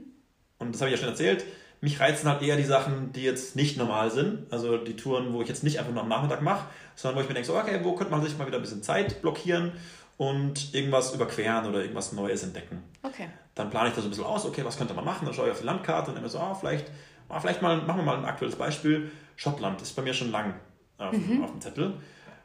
Und 0.58 0.74
das 0.74 0.80
habe 0.80 0.90
ich 0.90 0.96
ja 0.96 1.00
schon 1.00 1.10
erzählt. 1.10 1.44
Mich 1.80 2.00
reizen 2.00 2.28
halt 2.28 2.42
eher 2.42 2.56
die 2.56 2.64
Sachen, 2.64 3.12
die 3.12 3.22
jetzt 3.22 3.54
nicht 3.54 3.76
normal 3.76 4.10
sind. 4.10 4.52
Also 4.52 4.78
die 4.78 4.96
Touren, 4.96 5.32
wo 5.32 5.42
ich 5.42 5.48
jetzt 5.48 5.62
nicht 5.62 5.78
einfach 5.78 5.92
nur 5.92 6.02
am 6.02 6.08
Nachmittag 6.08 6.42
mache, 6.42 6.66
sondern 6.96 7.18
wo 7.18 7.22
ich 7.22 7.28
mir 7.28 7.34
denke, 7.34 7.46
so, 7.46 7.56
okay, 7.56 7.78
wo 7.84 7.94
könnte 7.94 8.10
man 8.10 8.22
sich 8.22 8.36
mal 8.36 8.48
wieder 8.48 8.58
ein 8.58 8.62
bisschen 8.62 8.82
Zeit 8.82 9.22
blockieren 9.22 9.72
und 10.16 10.74
irgendwas 10.74 11.14
überqueren 11.14 11.66
oder 11.66 11.80
irgendwas 11.80 12.12
Neues 12.12 12.42
entdecken. 12.42 12.82
Okay. 13.02 13.28
Dann 13.54 13.70
plane 13.70 13.90
ich 13.90 13.94
das 13.94 14.04
ein 14.04 14.10
bisschen 14.10 14.24
aus, 14.24 14.44
okay, 14.44 14.64
was 14.64 14.76
könnte 14.76 14.92
man 14.92 15.04
machen? 15.04 15.24
Dann 15.24 15.32
schaue 15.32 15.46
ich 15.46 15.52
auf 15.52 15.60
die 15.60 15.66
Landkarte 15.66 16.10
und 16.10 16.16
denke 16.16 16.26
mir 16.26 16.30
so, 16.30 16.40
ah, 16.40 16.54
vielleicht, 16.54 16.90
ah, 17.28 17.38
vielleicht 17.38 17.62
mal, 17.62 17.76
machen 17.82 17.98
wir 17.98 18.04
mal 18.04 18.16
ein 18.18 18.24
aktuelles 18.24 18.56
Beispiel. 18.56 19.10
Schottland 19.36 19.80
ist 19.80 19.94
bei 19.94 20.02
mir 20.02 20.12
schon 20.12 20.32
lang 20.32 20.54
auf, 20.98 21.12
mhm. 21.12 21.44
auf 21.44 21.52
dem 21.52 21.60
Zettel. 21.60 21.94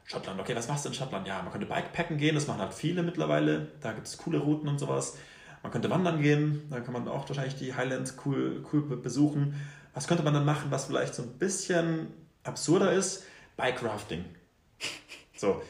Schottland, 0.06 0.40
okay, 0.40 0.56
was 0.56 0.68
machst 0.68 0.86
du 0.86 0.90
in 0.90 0.96
Schottland? 0.96 1.28
Ja, 1.28 1.42
man 1.42 1.52
könnte 1.52 1.68
Bikepacken 1.68 2.18
gehen, 2.18 2.36
das 2.36 2.48
machen 2.48 2.60
halt 2.60 2.74
viele 2.74 3.04
mittlerweile. 3.04 3.68
Da 3.82 3.94
gibt 3.94 4.08
es 4.08 4.18
coole 4.18 4.40
Routen 4.40 4.68
und 4.68 4.80
sowas. 4.80 5.18
Man 5.62 5.72
könnte 5.72 5.90
wandern 5.90 6.22
gehen, 6.22 6.68
da 6.70 6.82
kann 6.82 6.94
man 6.94 7.08
auch 7.08 7.28
wahrscheinlich 7.28 7.56
die 7.56 7.74
Highlands 7.74 8.18
cool, 8.26 8.66
cool 8.74 8.82
besuchen. 8.98 9.56
Was 9.94 10.08
könnte 10.08 10.24
man 10.24 10.34
dann 10.34 10.46
machen, 10.46 10.72
was 10.72 10.86
vielleicht 10.86 11.16
so 11.16 11.24
ein 11.24 11.38
bisschen 11.38 12.08
absurder 12.44 12.92
ist? 12.92 13.24
Bike 13.56 13.84
Rafting. 13.84 14.26
So. 15.36 15.62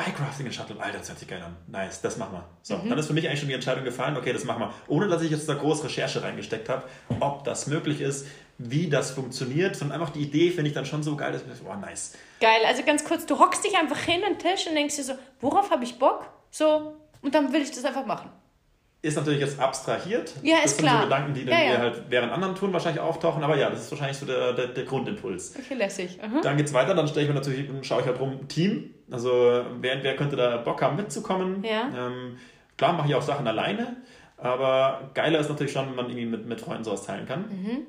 Bikecrafting 0.00 0.46
in 0.46 0.52
Shuttle, 0.52 0.80
Alter, 0.80 0.98
das 0.98 1.08
hört 1.10 1.18
sich 1.18 1.28
geil 1.28 1.42
an. 1.42 1.56
Nice, 1.66 2.00
das 2.00 2.16
machen 2.16 2.32
wir. 2.32 2.44
So, 2.62 2.78
mhm. 2.78 2.88
dann 2.88 2.98
ist 2.98 3.06
für 3.06 3.12
mich 3.12 3.26
eigentlich 3.26 3.40
schon 3.40 3.50
die 3.50 3.54
Entscheidung 3.54 3.84
gefallen, 3.84 4.16
okay, 4.16 4.32
das 4.32 4.44
machen 4.44 4.60
wir. 4.60 4.74
Ohne 4.88 5.08
dass 5.08 5.20
ich 5.20 5.30
jetzt 5.30 5.46
da 5.46 5.54
groß 5.54 5.84
Recherche 5.84 6.22
reingesteckt 6.22 6.70
habe, 6.70 6.84
ob 7.20 7.44
das 7.44 7.66
möglich 7.66 8.00
ist, 8.00 8.26
wie 8.62 8.88
das 8.88 9.12
funktioniert, 9.12 9.74
sondern 9.74 10.00
einfach 10.00 10.12
die 10.12 10.20
Idee 10.20 10.50
finde 10.50 10.68
ich 10.68 10.74
dann 10.74 10.84
schon 10.84 11.02
so 11.02 11.16
geil, 11.16 11.32
dass 11.32 11.42
ich 11.42 11.58
so, 11.58 11.64
oh, 11.70 11.76
nice. 11.76 12.14
Geil, 12.40 12.60
also 12.66 12.82
ganz 12.82 13.04
kurz, 13.04 13.24
du 13.26 13.38
hockst 13.38 13.64
dich 13.64 13.76
einfach 13.76 13.98
hin 13.98 14.22
an 14.24 14.34
den 14.34 14.38
Tisch 14.38 14.66
und 14.66 14.74
denkst 14.74 14.96
dir 14.96 15.04
so, 15.04 15.14
worauf 15.40 15.70
habe 15.70 15.84
ich 15.84 15.98
Bock? 15.98 16.26
So, 16.50 16.96
und 17.22 17.34
dann 17.34 17.52
will 17.52 17.62
ich 17.62 17.70
das 17.70 17.84
einfach 17.84 18.04
machen 18.04 18.30
ist 19.02 19.16
natürlich 19.16 19.40
jetzt 19.40 19.58
abstrahiert. 19.58 20.34
Ja, 20.42 20.56
ist 20.56 20.64
das 20.64 20.76
sind 20.76 20.86
klar. 20.86 20.98
so 20.98 21.04
Gedanken, 21.04 21.34
die 21.34 21.44
dann 21.46 21.58
ja, 21.58 21.72
ja. 21.72 21.78
halt 21.78 22.02
während 22.08 22.32
anderen 22.32 22.54
Touren 22.54 22.72
wahrscheinlich 22.72 23.00
auftauchen, 23.00 23.42
aber 23.42 23.56
ja, 23.56 23.70
das 23.70 23.80
ist 23.80 23.90
wahrscheinlich 23.90 24.18
so 24.18 24.26
der, 24.26 24.52
der, 24.52 24.68
der 24.68 24.84
Grundimpuls. 24.84 25.54
Okay, 25.58 25.74
lässig. 25.74 26.18
Aha. 26.22 26.40
Dann 26.42 26.58
es 26.58 26.74
weiter, 26.74 26.94
dann 26.94 27.08
stelle 27.08 27.22
ich 27.22 27.28
mir 27.28 27.34
natürlich, 27.34 27.66
schaue 27.86 28.02
ich 28.02 28.06
halt 28.06 28.20
rum, 28.20 28.46
Team. 28.48 28.94
Also 29.10 29.64
wer, 29.80 30.02
wer 30.02 30.16
könnte 30.16 30.36
da 30.36 30.58
Bock 30.58 30.82
haben 30.82 30.96
mitzukommen? 30.96 31.64
Ja. 31.64 31.88
Ähm, 31.96 32.36
klar 32.76 32.92
mache 32.92 33.08
ich 33.08 33.14
auch 33.14 33.22
Sachen 33.22 33.46
alleine, 33.46 33.96
aber 34.36 35.10
geiler 35.14 35.38
ist 35.38 35.48
natürlich 35.48 35.72
schon, 35.72 35.88
wenn 35.88 35.96
man 35.96 36.06
irgendwie 36.06 36.26
mit, 36.26 36.46
mit 36.46 36.60
Freunden 36.60 36.84
sowas 36.84 37.04
teilen 37.04 37.26
kann. 37.26 37.48
Mhm. 37.48 37.86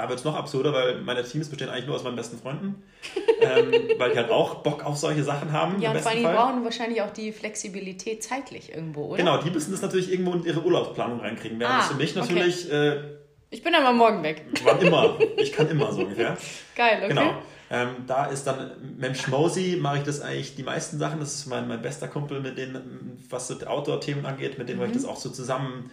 Da 0.00 0.08
wird 0.08 0.18
es 0.18 0.24
noch 0.24 0.34
absurder, 0.34 0.72
weil 0.72 1.02
meine 1.02 1.22
Teams 1.22 1.50
bestehen 1.50 1.68
eigentlich 1.68 1.86
nur 1.86 1.94
aus 1.94 2.04
meinen 2.04 2.16
besten 2.16 2.38
Freunden, 2.38 2.82
ähm, 3.42 3.70
weil 3.98 4.12
die 4.12 4.16
halt 4.16 4.30
auch 4.30 4.62
Bock 4.62 4.82
auf 4.82 4.96
solche 4.96 5.22
Sachen 5.22 5.52
haben. 5.52 5.78
Ja, 5.82 5.90
und 5.90 6.00
vor 6.00 6.10
allem 6.10 6.22
Fall. 6.22 6.34
brauchen 6.34 6.64
wahrscheinlich 6.64 7.02
auch 7.02 7.10
die 7.10 7.32
Flexibilität 7.32 8.22
zeitlich 8.22 8.72
irgendwo, 8.74 9.08
oder? 9.08 9.18
Genau, 9.18 9.42
die 9.42 9.50
müssen 9.50 9.72
das 9.72 9.82
natürlich 9.82 10.10
irgendwo 10.10 10.32
in 10.32 10.44
ihre 10.44 10.62
Urlaubsplanung 10.62 11.20
reinkriegen. 11.20 11.60
Während 11.60 11.74
ah, 11.74 11.78
das 11.80 11.88
für 11.88 11.96
mich 11.96 12.14
natürlich. 12.14 12.66
Okay. 12.66 12.88
Äh, 12.88 13.00
ich 13.50 13.62
bin 13.62 13.74
aber 13.74 13.92
morgen 13.92 14.22
weg. 14.22 14.42
Wann 14.64 14.80
immer. 14.80 15.18
Ich 15.36 15.52
kann 15.52 15.68
immer 15.68 15.92
so 15.92 16.00
ungefähr. 16.00 16.38
Geil, 16.74 17.00
okay. 17.00 17.08
Genau. 17.08 17.34
Ähm, 17.70 17.88
da 18.06 18.24
ist 18.24 18.46
dann 18.46 18.70
mit 18.96 19.04
dem 19.04 19.14
Schmosi 19.14 19.76
mache 19.78 19.98
ich 19.98 20.04
das 20.04 20.22
eigentlich 20.22 20.56
die 20.56 20.62
meisten 20.62 20.98
Sachen. 20.98 21.20
Das 21.20 21.34
ist 21.34 21.46
mein, 21.46 21.68
mein 21.68 21.82
bester 21.82 22.08
Kumpel, 22.08 22.40
mit 22.40 22.56
denen, 22.56 23.18
was 23.28 23.48
so 23.48 23.54
Outdoor-Themen 23.54 24.24
angeht, 24.24 24.56
mit 24.56 24.70
dem 24.70 24.76
mhm. 24.76 24.80
habe 24.80 24.92
ich 24.92 24.96
das 24.96 25.04
auch 25.04 25.16
so 25.16 25.28
zusammen 25.28 25.90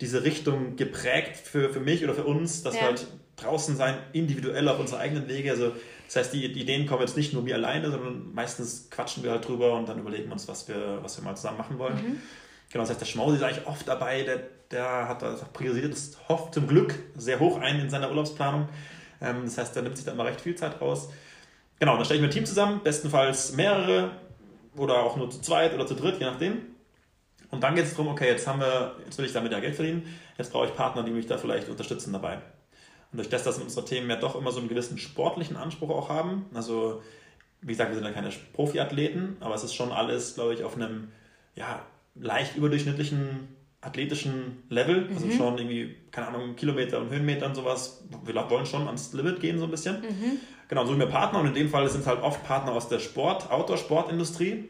diese 0.00 0.22
Richtung 0.22 0.76
geprägt 0.76 1.36
für, 1.36 1.70
für 1.70 1.80
mich 1.80 2.04
oder 2.04 2.14
für 2.14 2.24
uns, 2.24 2.62
dass 2.62 2.76
ja. 2.76 2.82
wir 2.82 2.88
halt 2.88 3.06
draußen 3.40 3.76
sein, 3.76 3.98
individuell 4.12 4.68
auf 4.68 4.78
unsere 4.78 5.00
eigenen 5.00 5.28
Wege. 5.28 5.50
Also 5.50 5.72
das 6.06 6.16
heißt, 6.16 6.32
die, 6.32 6.52
die, 6.52 6.62
Ideen 6.62 6.86
kommen 6.86 7.02
jetzt 7.02 7.16
nicht 7.16 7.32
nur 7.32 7.42
mir 7.42 7.54
alleine, 7.54 7.90
sondern 7.90 8.32
meistens 8.32 8.88
quatschen 8.90 9.22
wir 9.22 9.30
halt 9.30 9.46
drüber 9.46 9.74
und 9.74 9.88
dann 9.88 9.98
überlegen 9.98 10.26
wir 10.26 10.32
uns, 10.32 10.48
was 10.48 10.66
wir, 10.68 10.98
was 11.02 11.18
wir 11.18 11.24
mal 11.24 11.36
zusammen 11.36 11.58
machen 11.58 11.78
wollen. 11.78 11.94
Mhm. 11.94 12.22
Genau, 12.70 12.82
das 12.82 12.90
heißt, 12.90 13.00
der 13.00 13.06
Schmausi 13.06 13.36
ist 13.36 13.42
eigentlich 13.42 13.66
oft 13.66 13.86
dabei, 13.86 14.22
der, 14.22 14.42
der 14.70 15.08
hat 15.08 15.22
das 15.22 15.44
priorisiert, 15.52 15.92
das 15.92 16.18
hofft 16.28 16.54
zum 16.54 16.66
Glück 16.66 16.94
sehr 17.16 17.40
hoch 17.40 17.60
ein 17.60 17.80
in 17.80 17.90
seiner 17.90 18.08
Urlaubsplanung. 18.10 18.68
Ähm, 19.20 19.42
das 19.44 19.58
heißt, 19.58 19.74
der 19.74 19.82
nimmt 19.82 19.96
sich 19.96 20.06
da 20.06 20.12
immer 20.12 20.24
recht 20.24 20.40
viel 20.40 20.54
Zeit 20.54 20.80
raus. 20.80 21.08
Genau, 21.78 21.96
dann 21.96 22.04
stelle 22.04 22.18
ich 22.18 22.22
mir 22.22 22.28
ein 22.28 22.34
Team 22.34 22.46
zusammen, 22.46 22.80
bestenfalls 22.82 23.52
mehrere 23.52 24.12
oder 24.76 25.02
auch 25.02 25.16
nur 25.16 25.30
zu 25.30 25.40
zweit 25.40 25.74
oder 25.74 25.86
zu 25.86 25.94
dritt, 25.94 26.18
je 26.18 26.26
nachdem. 26.26 26.62
Und 27.50 27.62
dann 27.62 27.74
geht 27.74 27.84
es 27.84 27.92
darum, 27.92 28.08
okay, 28.08 28.28
jetzt 28.28 28.46
haben 28.46 28.60
wir, 28.60 28.96
jetzt 29.04 29.16
will 29.18 29.24
ich 29.24 29.32
damit 29.32 29.52
ja 29.52 29.60
Geld 29.60 29.74
verdienen, 29.74 30.14
jetzt 30.36 30.52
brauche 30.52 30.66
ich 30.66 30.74
Partner, 30.74 31.02
die 31.02 31.10
mich 31.10 31.26
da 31.26 31.38
vielleicht 31.38 31.68
unterstützen 31.68 32.12
dabei. 32.12 32.38
Und 33.12 33.18
durch 33.18 33.28
das, 33.28 33.44
dass 33.44 33.58
unsere 33.58 33.84
Themen 33.84 34.10
ja 34.10 34.16
doch 34.16 34.36
immer 34.36 34.52
so 34.52 34.60
einen 34.60 34.68
gewissen 34.68 34.98
sportlichen 34.98 35.56
Anspruch 35.56 35.90
auch 35.90 36.08
haben, 36.08 36.46
also 36.54 37.02
wie 37.60 37.72
gesagt, 37.72 37.90
wir 37.90 37.96
sind 37.96 38.04
ja 38.04 38.12
keine 38.12 38.30
Profiathleten, 38.52 39.36
aber 39.40 39.54
es 39.54 39.64
ist 39.64 39.74
schon 39.74 39.90
alles, 39.90 40.34
glaube 40.34 40.54
ich, 40.54 40.62
auf 40.62 40.76
einem 40.76 41.08
ja, 41.54 41.82
leicht 42.14 42.56
überdurchschnittlichen 42.56 43.48
athletischen 43.80 44.64
Level, 44.70 45.08
also 45.14 45.26
mhm. 45.26 45.32
schon 45.32 45.58
irgendwie, 45.58 45.96
keine 46.10 46.28
Ahnung, 46.28 46.56
Kilometer 46.56 47.00
und 47.00 47.10
Höhenmeter 47.10 47.46
und 47.46 47.54
sowas. 47.54 48.04
Wir 48.24 48.34
wollen 48.34 48.66
schon 48.66 48.86
ans 48.86 49.12
Limit 49.12 49.40
gehen, 49.40 49.58
so 49.58 49.64
ein 49.64 49.70
bisschen. 49.70 50.00
Mhm. 50.00 50.38
Genau, 50.68 50.84
suchen 50.84 50.98
wir 50.98 51.06
Partner 51.06 51.40
und 51.40 51.46
in 51.46 51.54
dem 51.54 51.68
Fall 51.68 51.88
sind 51.88 52.00
es 52.00 52.06
halt 52.06 52.22
oft 52.22 52.44
Partner 52.44 52.72
aus 52.72 52.88
der 52.88 52.98
Sport-, 52.98 53.50
Outdoor-Sportindustrie. 53.50 54.68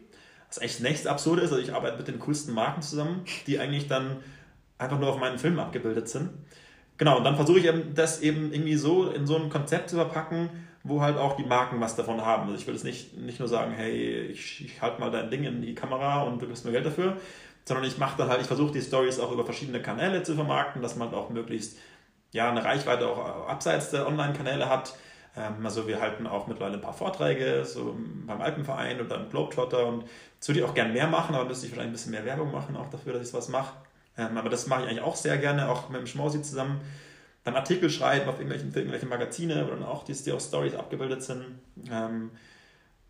Was 0.48 0.58
echt 0.58 0.76
das 0.76 0.80
nächste 0.80 1.10
Absurde 1.10 1.42
ist, 1.42 1.52
also 1.52 1.62
ich 1.62 1.74
arbeite 1.74 1.96
mit 1.98 2.08
den 2.08 2.18
coolsten 2.20 2.52
Marken 2.52 2.82
zusammen, 2.82 3.24
die 3.46 3.58
eigentlich 3.58 3.88
dann 3.88 4.18
einfach 4.78 4.98
nur 4.98 5.08
auf 5.08 5.18
meinen 5.18 5.38
Film 5.38 5.58
abgebildet 5.58 6.08
sind. 6.08 6.30
Genau, 6.98 7.18
und 7.18 7.24
dann 7.24 7.36
versuche 7.36 7.60
ich 7.60 7.66
eben 7.66 7.94
das 7.94 8.20
eben 8.22 8.52
irgendwie 8.52 8.74
so 8.74 9.08
in 9.10 9.26
so 9.26 9.36
ein 9.36 9.50
Konzept 9.50 9.88
zu 9.88 9.96
verpacken, 9.96 10.50
wo 10.82 11.00
halt 11.00 11.16
auch 11.16 11.36
die 11.36 11.44
Marken 11.44 11.80
was 11.80 11.94
davon 11.94 12.20
haben. 12.24 12.44
Also 12.44 12.56
ich 12.56 12.66
will 12.66 12.74
jetzt 12.74 12.84
nicht, 12.84 13.16
nicht 13.16 13.38
nur 13.38 13.48
sagen, 13.48 13.72
hey, 13.72 14.22
ich, 14.26 14.64
ich 14.64 14.82
halte 14.82 15.00
mal 15.00 15.10
dein 15.10 15.30
Ding 15.30 15.44
in 15.44 15.62
die 15.62 15.74
Kamera 15.74 16.22
und 16.22 16.42
du 16.42 16.46
gibst 16.46 16.64
mir 16.64 16.72
Geld 16.72 16.86
dafür, 16.86 17.16
sondern 17.64 17.86
ich 17.86 17.98
mache 17.98 18.18
dann 18.18 18.28
halt, 18.28 18.40
ich 18.40 18.48
versuche 18.48 18.72
die 18.72 18.82
Stories 18.82 19.20
auch 19.20 19.30
über 19.30 19.44
verschiedene 19.44 19.80
Kanäle 19.80 20.22
zu 20.24 20.34
vermarkten, 20.34 20.82
dass 20.82 20.96
man 20.96 21.14
auch 21.14 21.30
möglichst 21.30 21.78
ja, 22.32 22.50
eine 22.50 22.64
Reichweite 22.64 23.08
auch 23.08 23.46
abseits 23.48 23.90
der 23.90 24.06
Online-Kanäle 24.08 24.68
hat. 24.68 24.94
Ähm, 25.36 25.64
also 25.64 25.86
wir 25.86 26.00
halten 26.00 26.26
auch 26.26 26.48
mittlerweile 26.48 26.76
ein 26.76 26.80
paar 26.80 26.94
Vorträge, 26.94 27.64
so 27.64 27.96
beim 28.26 28.40
Alpenverein 28.40 29.00
oder 29.00 29.16
beim 29.16 29.30
Globetrotter 29.30 29.86
und 29.86 30.04
das 30.40 30.48
würde 30.48 30.60
ich 30.60 30.66
auch 30.66 30.74
gerne 30.74 30.92
mehr 30.92 31.06
machen, 31.06 31.34
aber 31.34 31.44
müsste 31.44 31.66
ich 31.66 31.72
vielleicht 31.72 31.88
ein 31.88 31.92
bisschen 31.92 32.12
mehr 32.12 32.24
Werbung 32.24 32.50
machen, 32.50 32.76
auch 32.76 32.90
dafür, 32.90 33.12
dass 33.12 33.22
ich 33.22 33.28
sowas 33.28 33.48
mache. 33.48 33.74
Ähm, 34.18 34.36
aber 34.36 34.50
das 34.50 34.66
mache 34.66 34.82
ich 34.82 34.88
eigentlich 34.88 35.02
auch 35.02 35.16
sehr 35.16 35.38
gerne, 35.38 35.70
auch 35.70 35.88
mit 35.88 36.00
dem 36.00 36.06
Schmausi 36.06 36.42
zusammen. 36.42 36.80
Dann 37.44 37.54
Artikel 37.54 37.88
schreiben 37.88 38.28
auf 38.28 38.34
irgendwelchen, 38.34 38.72
für 38.72 38.80
irgendwelche 38.80 39.06
Magazine, 39.06 39.64
wo 39.66 39.70
dann 39.70 39.84
auch 39.84 40.04
die, 40.04 40.12
die 40.12 40.32
auch 40.32 40.40
Stories 40.40 40.74
abgebildet 40.74 41.22
sind. 41.22 41.44
Ähm, 41.90 42.30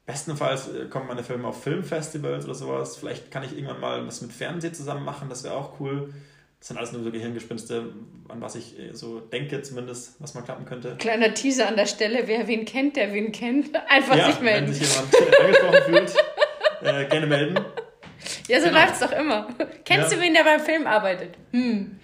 bestenfalls 0.07 0.69
äh, 0.69 0.85
kommen 0.87 1.09
meine 1.09 1.25
Filme 1.25 1.49
auf 1.49 1.63
Filmfestivals 1.63 2.45
oder 2.45 2.55
sowas. 2.55 2.97
Vielleicht 2.97 3.31
kann 3.31 3.43
ich 3.43 3.53
irgendwann 3.53 3.81
mal 3.81 4.07
was 4.07 4.21
mit 4.21 4.33
Fernsehen 4.33 4.75
zusammen 4.75 5.05
machen, 5.05 5.29
das 5.29 5.45
wäre 5.45 5.55
auch 5.55 5.81
cool. 5.81 6.13
Das 6.59 6.69
sind 6.69 6.77
alles 6.77 6.93
nur 6.93 7.05
so 7.05 7.13
Gehirngespinste, 7.13 7.93
an 8.29 8.41
was 8.41 8.57
ich 8.57 8.79
äh, 8.79 8.93
so 8.93 9.21
denke, 9.21 9.63
zumindest, 9.63 10.21
was 10.21 10.35
mal 10.35 10.43
klappen 10.43 10.67
könnte. 10.67 10.97
Kleiner 10.99 11.33
Teaser 11.33 11.69
an 11.69 11.77
der 11.77 11.87
Stelle: 11.87 12.27
wer 12.27 12.47
wen 12.47 12.65
kennt, 12.65 12.97
der 12.97 13.13
wen 13.15 13.33
kennt, 13.33 13.71
einfach 13.89 14.17
ja, 14.17 14.31
sich 14.31 14.41
melden. 14.41 14.67
Wenn 14.67 14.75
sich 14.75 14.93
jemand 14.93 15.41
angesprochen 15.41 15.83
fühlt, 15.87 16.15
äh, 16.83 17.05
gerne 17.07 17.27
melden. 17.27 17.65
Ja, 18.49 18.61
so 18.61 18.67
genau. 18.67 18.81
läuft 18.81 18.95
es 18.95 19.01
doch 19.01 19.13
immer. 19.13 19.49
Kennst 19.85 20.11
ja. 20.11 20.17
du 20.17 20.23
wen, 20.23 20.35
der 20.35 20.45
beim 20.45 20.61
Film 20.61 20.87
arbeitet? 20.87 21.37
Hm. 21.53 21.99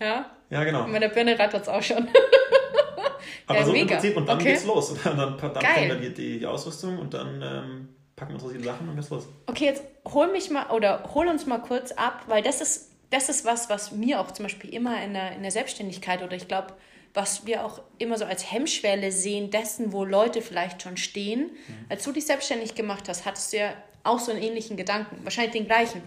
Ja? 0.00 0.26
Ja, 0.50 0.64
genau. 0.64 0.86
Meine 0.86 1.08
Birne 1.08 1.38
rattert 1.38 1.62
es 1.62 1.68
auch 1.68 1.82
schon. 1.82 2.08
Aber 3.46 3.58
ja, 3.58 3.64
so 3.64 3.72
mega. 3.72 3.82
im 3.82 3.88
Prinzip, 3.88 4.16
und 4.16 4.28
dann 4.28 4.38
okay. 4.38 4.52
geht's 4.52 4.64
los. 4.64 4.90
Und 5.04 5.04
dann, 5.04 5.36
dann 5.38 6.00
wir 6.00 6.10
die, 6.10 6.38
die, 6.38 6.46
Ausrüstung 6.46 6.98
und 6.98 7.14
dann 7.14 7.42
ähm, 7.42 7.88
packen 8.14 8.34
wir 8.34 8.42
unsere 8.42 8.62
Sachen 8.62 8.88
und 8.88 8.94
geht's 8.94 9.10
los. 9.10 9.26
Okay, 9.46 9.64
jetzt 9.64 9.82
hol 10.06 10.30
mich 10.30 10.50
mal 10.50 10.70
oder 10.70 11.02
hol 11.14 11.26
uns 11.26 11.46
mal 11.46 11.58
kurz 11.58 11.92
ab, 11.92 12.24
weil 12.28 12.42
das 12.42 12.60
ist, 12.60 12.92
das 13.10 13.28
ist 13.28 13.44
was, 13.44 13.68
was 13.68 13.92
mir 13.92 14.20
auch 14.20 14.30
zum 14.30 14.44
Beispiel 14.44 14.72
immer 14.72 15.02
in 15.02 15.14
der, 15.14 15.32
in 15.32 15.42
der 15.42 15.50
Selbstständigkeit 15.50 16.22
oder 16.22 16.36
ich 16.36 16.46
glaube, 16.46 16.74
was 17.12 17.44
wir 17.46 17.64
auch 17.64 17.80
immer 17.98 18.18
so 18.18 18.24
als 18.24 18.50
Hemmschwelle 18.52 19.10
sehen, 19.10 19.50
dessen, 19.50 19.92
wo 19.92 20.04
Leute 20.04 20.42
vielleicht 20.42 20.82
schon 20.82 20.96
stehen. 20.96 21.40
Mhm. 21.40 21.86
Als 21.88 22.04
du 22.04 22.12
dich 22.12 22.26
selbstständig 22.26 22.76
gemacht 22.76 23.08
hast, 23.08 23.26
hattest 23.26 23.52
du 23.52 23.58
ja 23.58 23.72
auch 24.02 24.18
so 24.18 24.32
einen 24.32 24.42
ähnlichen 24.42 24.76
Gedanken, 24.76 25.18
wahrscheinlich 25.24 25.52
den 25.52 25.66
gleichen. 25.66 26.02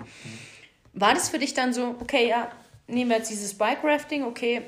War 0.93 1.13
das 1.13 1.29
für 1.29 1.39
dich 1.39 1.53
dann 1.53 1.73
so, 1.73 1.95
okay, 1.99 2.27
ja, 2.27 2.51
nehmen 2.87 3.09
wir 3.09 3.17
jetzt 3.17 3.29
dieses 3.29 3.57
Bike 3.57 3.83
Rafting, 3.83 4.23
okay, 4.23 4.63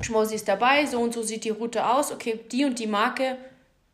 Schmosi 0.00 0.34
ist 0.34 0.48
dabei, 0.48 0.86
so 0.86 1.00
und 1.00 1.14
so 1.14 1.22
sieht 1.22 1.44
die 1.44 1.50
Route 1.50 1.86
aus, 1.86 2.12
okay, 2.12 2.40
die 2.50 2.64
und 2.64 2.78
die 2.78 2.86
Marke 2.86 3.36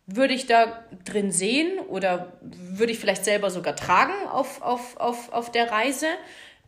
würde 0.07 0.35
ich 0.35 0.47
da 0.47 0.85
drin 1.05 1.31
sehen 1.31 1.79
oder 1.79 2.33
würde 2.41 2.93
ich 2.93 2.99
vielleicht 2.99 3.25
selber 3.25 3.51
sogar 3.51 3.77
tragen 3.77 4.27
auf, 4.29 4.61
auf, 4.63 4.97
auf, 4.97 5.33
auf 5.33 5.53
der 5.53 5.71
Reise. 5.71 6.07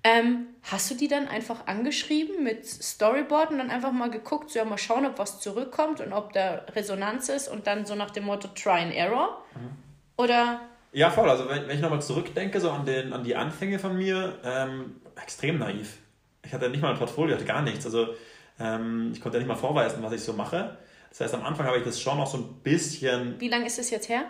Ähm, 0.05 0.49
hast 0.65 0.91
du 0.91 0.95
die 0.95 1.09
dann 1.09 1.29
einfach 1.29 1.67
angeschrieben 1.67 2.43
mit 2.43 2.67
Storyboard 2.67 3.51
und 3.51 3.59
dann 3.59 3.71
einfach 3.71 3.93
mal 3.93 4.11
geguckt, 4.11 4.51
so 4.51 4.59
ja, 4.59 4.65
mal 4.65 4.79
schauen, 4.79 5.07
ob 5.07 5.19
was 5.19 5.41
zurückkommt 5.41 6.01
und 6.01 6.13
ob 6.13 6.33
da 6.33 6.65
Resonanz 6.75 7.29
ist 7.29 7.49
und 7.49 7.67
dann 7.67 7.87
so 7.87 7.95
nach 7.95 8.11
dem 8.11 8.25
Motto 8.25 8.49
Try 8.49 8.81
and 8.81 8.95
Error? 8.95 9.45
Mhm. 9.55 9.71
Oder 10.17 10.61
ja, 10.93 11.11
voll. 11.11 11.29
Also 11.29 11.49
wenn, 11.49 11.67
wenn 11.69 11.77
ich 11.77 11.83
nochmal 11.83 12.03
zurückdenke, 12.03 12.61
so 12.61 12.71
an, 12.71 12.85
den, 12.85 13.13
an 13.13 13.25
die 13.25 13.37
Anfänge 13.37 13.79
von 13.79 13.97
mir, 13.97 14.39
ähm, 14.45 14.97
extrem 15.21 15.59
naiv. 15.59 15.99
Ich 16.45 16.53
hatte 16.53 16.69
nicht 16.69 16.83
mal 16.83 16.93
ein 16.93 16.99
Portfolio, 16.99 17.35
hatte 17.35 17.45
gar 17.45 17.63
nichts. 17.63 17.85
Also 17.87 18.15
ähm, 18.59 19.11
ich 19.13 19.21
konnte 19.21 19.39
ja 19.39 19.41
nicht 19.41 19.49
mal 19.49 19.57
vorweisen, 19.57 20.03
was 20.03 20.13
ich 20.13 20.23
so 20.23 20.33
mache. 20.33 20.77
Das 21.11 21.21
heißt, 21.21 21.35
am 21.35 21.45
Anfang 21.45 21.67
habe 21.67 21.79
ich 21.79 21.85
das 21.85 22.01
schon 22.01 22.17
noch 22.19 22.27
so 22.27 22.39
ein 22.39 22.55
bisschen. 22.63 23.39
Wie 23.41 23.49
lange 23.49 23.67
ist 23.67 23.79
es 23.79 23.91
jetzt 23.91 24.09
her? 24.09 24.25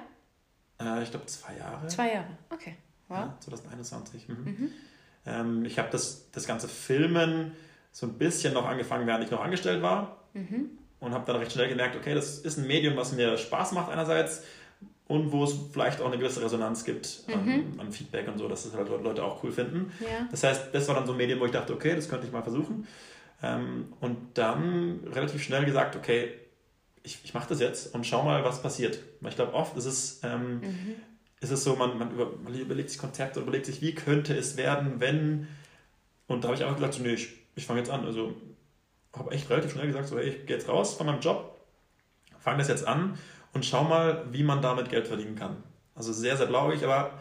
Äh, 0.80 1.02
ich 1.02 1.10
glaube 1.10 1.26
zwei 1.26 1.56
Jahre. 1.56 1.86
Zwei 1.86 2.14
Jahre, 2.14 2.38
okay. 2.50 2.76
Wow. 3.08 3.18
Ja, 3.18 3.36
2021. 3.40 4.28
Mhm. 4.28 4.36
Mhm. 4.36 4.72
Ähm, 5.26 5.64
ich 5.64 5.78
habe 5.78 5.88
das, 5.90 6.30
das 6.32 6.46
ganze 6.46 6.68
Filmen 6.68 7.52
so 7.92 8.06
ein 8.06 8.14
bisschen 8.14 8.54
noch 8.54 8.66
angefangen, 8.66 9.06
während 9.06 9.24
ich 9.24 9.30
noch 9.30 9.42
angestellt 9.42 9.82
war. 9.82 10.24
Mhm. 10.32 10.70
Und 11.00 11.12
habe 11.12 11.26
dann 11.26 11.36
recht 11.36 11.52
schnell 11.52 11.68
gemerkt, 11.68 11.96
okay, 11.96 12.14
das 12.14 12.38
ist 12.38 12.58
ein 12.58 12.66
Medium, 12.66 12.96
was 12.96 13.12
mir 13.12 13.36
Spaß 13.36 13.72
macht 13.72 13.90
einerseits 13.90 14.44
und 15.12 15.30
wo 15.30 15.44
es 15.44 15.54
vielleicht 15.72 16.00
auch 16.00 16.06
eine 16.06 16.16
gewisse 16.16 16.42
Resonanz 16.42 16.84
gibt 16.84 17.24
mhm. 17.28 17.34
an, 17.34 17.80
an, 17.80 17.92
Feedback 17.92 18.28
und 18.28 18.38
so, 18.38 18.48
dass 18.48 18.64
das 18.64 18.74
halt 18.74 18.88
Leute 18.88 19.22
auch 19.22 19.42
cool 19.44 19.52
finden. 19.52 19.92
Ja. 20.00 20.26
Das 20.30 20.42
heißt, 20.42 20.68
das 20.72 20.88
war 20.88 20.94
dann 20.94 21.06
so 21.06 21.12
ein 21.12 21.18
Medium, 21.18 21.40
wo 21.40 21.44
ich 21.44 21.52
dachte, 21.52 21.74
okay, 21.74 21.94
das 21.94 22.08
könnte 22.08 22.26
ich 22.26 22.32
mal 22.32 22.42
versuchen. 22.42 22.86
Ähm, 23.42 23.92
und 24.00 24.16
dann 24.34 25.00
relativ 25.12 25.42
schnell 25.42 25.64
gesagt, 25.64 25.96
okay, 25.96 26.32
ich, 27.02 27.18
ich 27.24 27.34
mache 27.34 27.48
das 27.48 27.60
jetzt 27.60 27.94
und 27.94 28.06
schau 28.06 28.22
mal, 28.22 28.42
was 28.44 28.62
passiert. 28.62 29.00
Weil 29.20 29.30
ich 29.30 29.36
glaube, 29.36 29.52
oft 29.52 29.76
ist 29.76 29.84
es, 29.84 30.20
ähm, 30.22 30.60
mhm. 30.60 30.94
ist 31.40 31.50
es 31.50 31.64
so, 31.64 31.76
man, 31.76 31.98
man, 31.98 32.12
über, 32.12 32.32
man, 32.42 32.54
überlegt 32.54 32.90
sich 32.90 32.98
Konzepte 32.98 33.40
und 33.40 33.46
überlegt 33.46 33.66
sich, 33.66 33.82
wie 33.82 33.94
könnte 33.94 34.34
es 34.34 34.56
werden, 34.56 35.00
wenn. 35.00 35.48
Und 36.26 36.44
da 36.44 36.48
habe 36.48 36.56
ich 36.56 36.62
einfach 36.62 36.76
gesagt, 36.76 36.94
so, 36.94 37.02
nee, 37.02 37.14
ich, 37.14 37.34
ich 37.56 37.66
fange 37.66 37.80
jetzt 37.80 37.90
an. 37.90 38.06
Also 38.06 38.34
habe 39.14 39.32
echt 39.32 39.50
relativ 39.50 39.72
schnell 39.72 39.88
gesagt, 39.88 40.08
so, 40.08 40.16
hey, 40.16 40.28
ich 40.28 40.46
gehe 40.46 40.56
jetzt 40.56 40.68
raus 40.68 40.94
von 40.94 41.06
meinem 41.06 41.20
Job, 41.20 41.60
fange 42.38 42.58
das 42.58 42.68
jetzt 42.68 42.86
an 42.86 43.18
und 43.54 43.64
schau 43.64 43.84
mal, 43.84 44.24
wie 44.30 44.42
man 44.42 44.62
damit 44.62 44.88
Geld 44.88 45.08
verdienen 45.08 45.36
kann. 45.36 45.62
Also 45.94 46.12
sehr, 46.12 46.36
sehr 46.36 46.46
blauig, 46.46 46.84
aber 46.84 47.12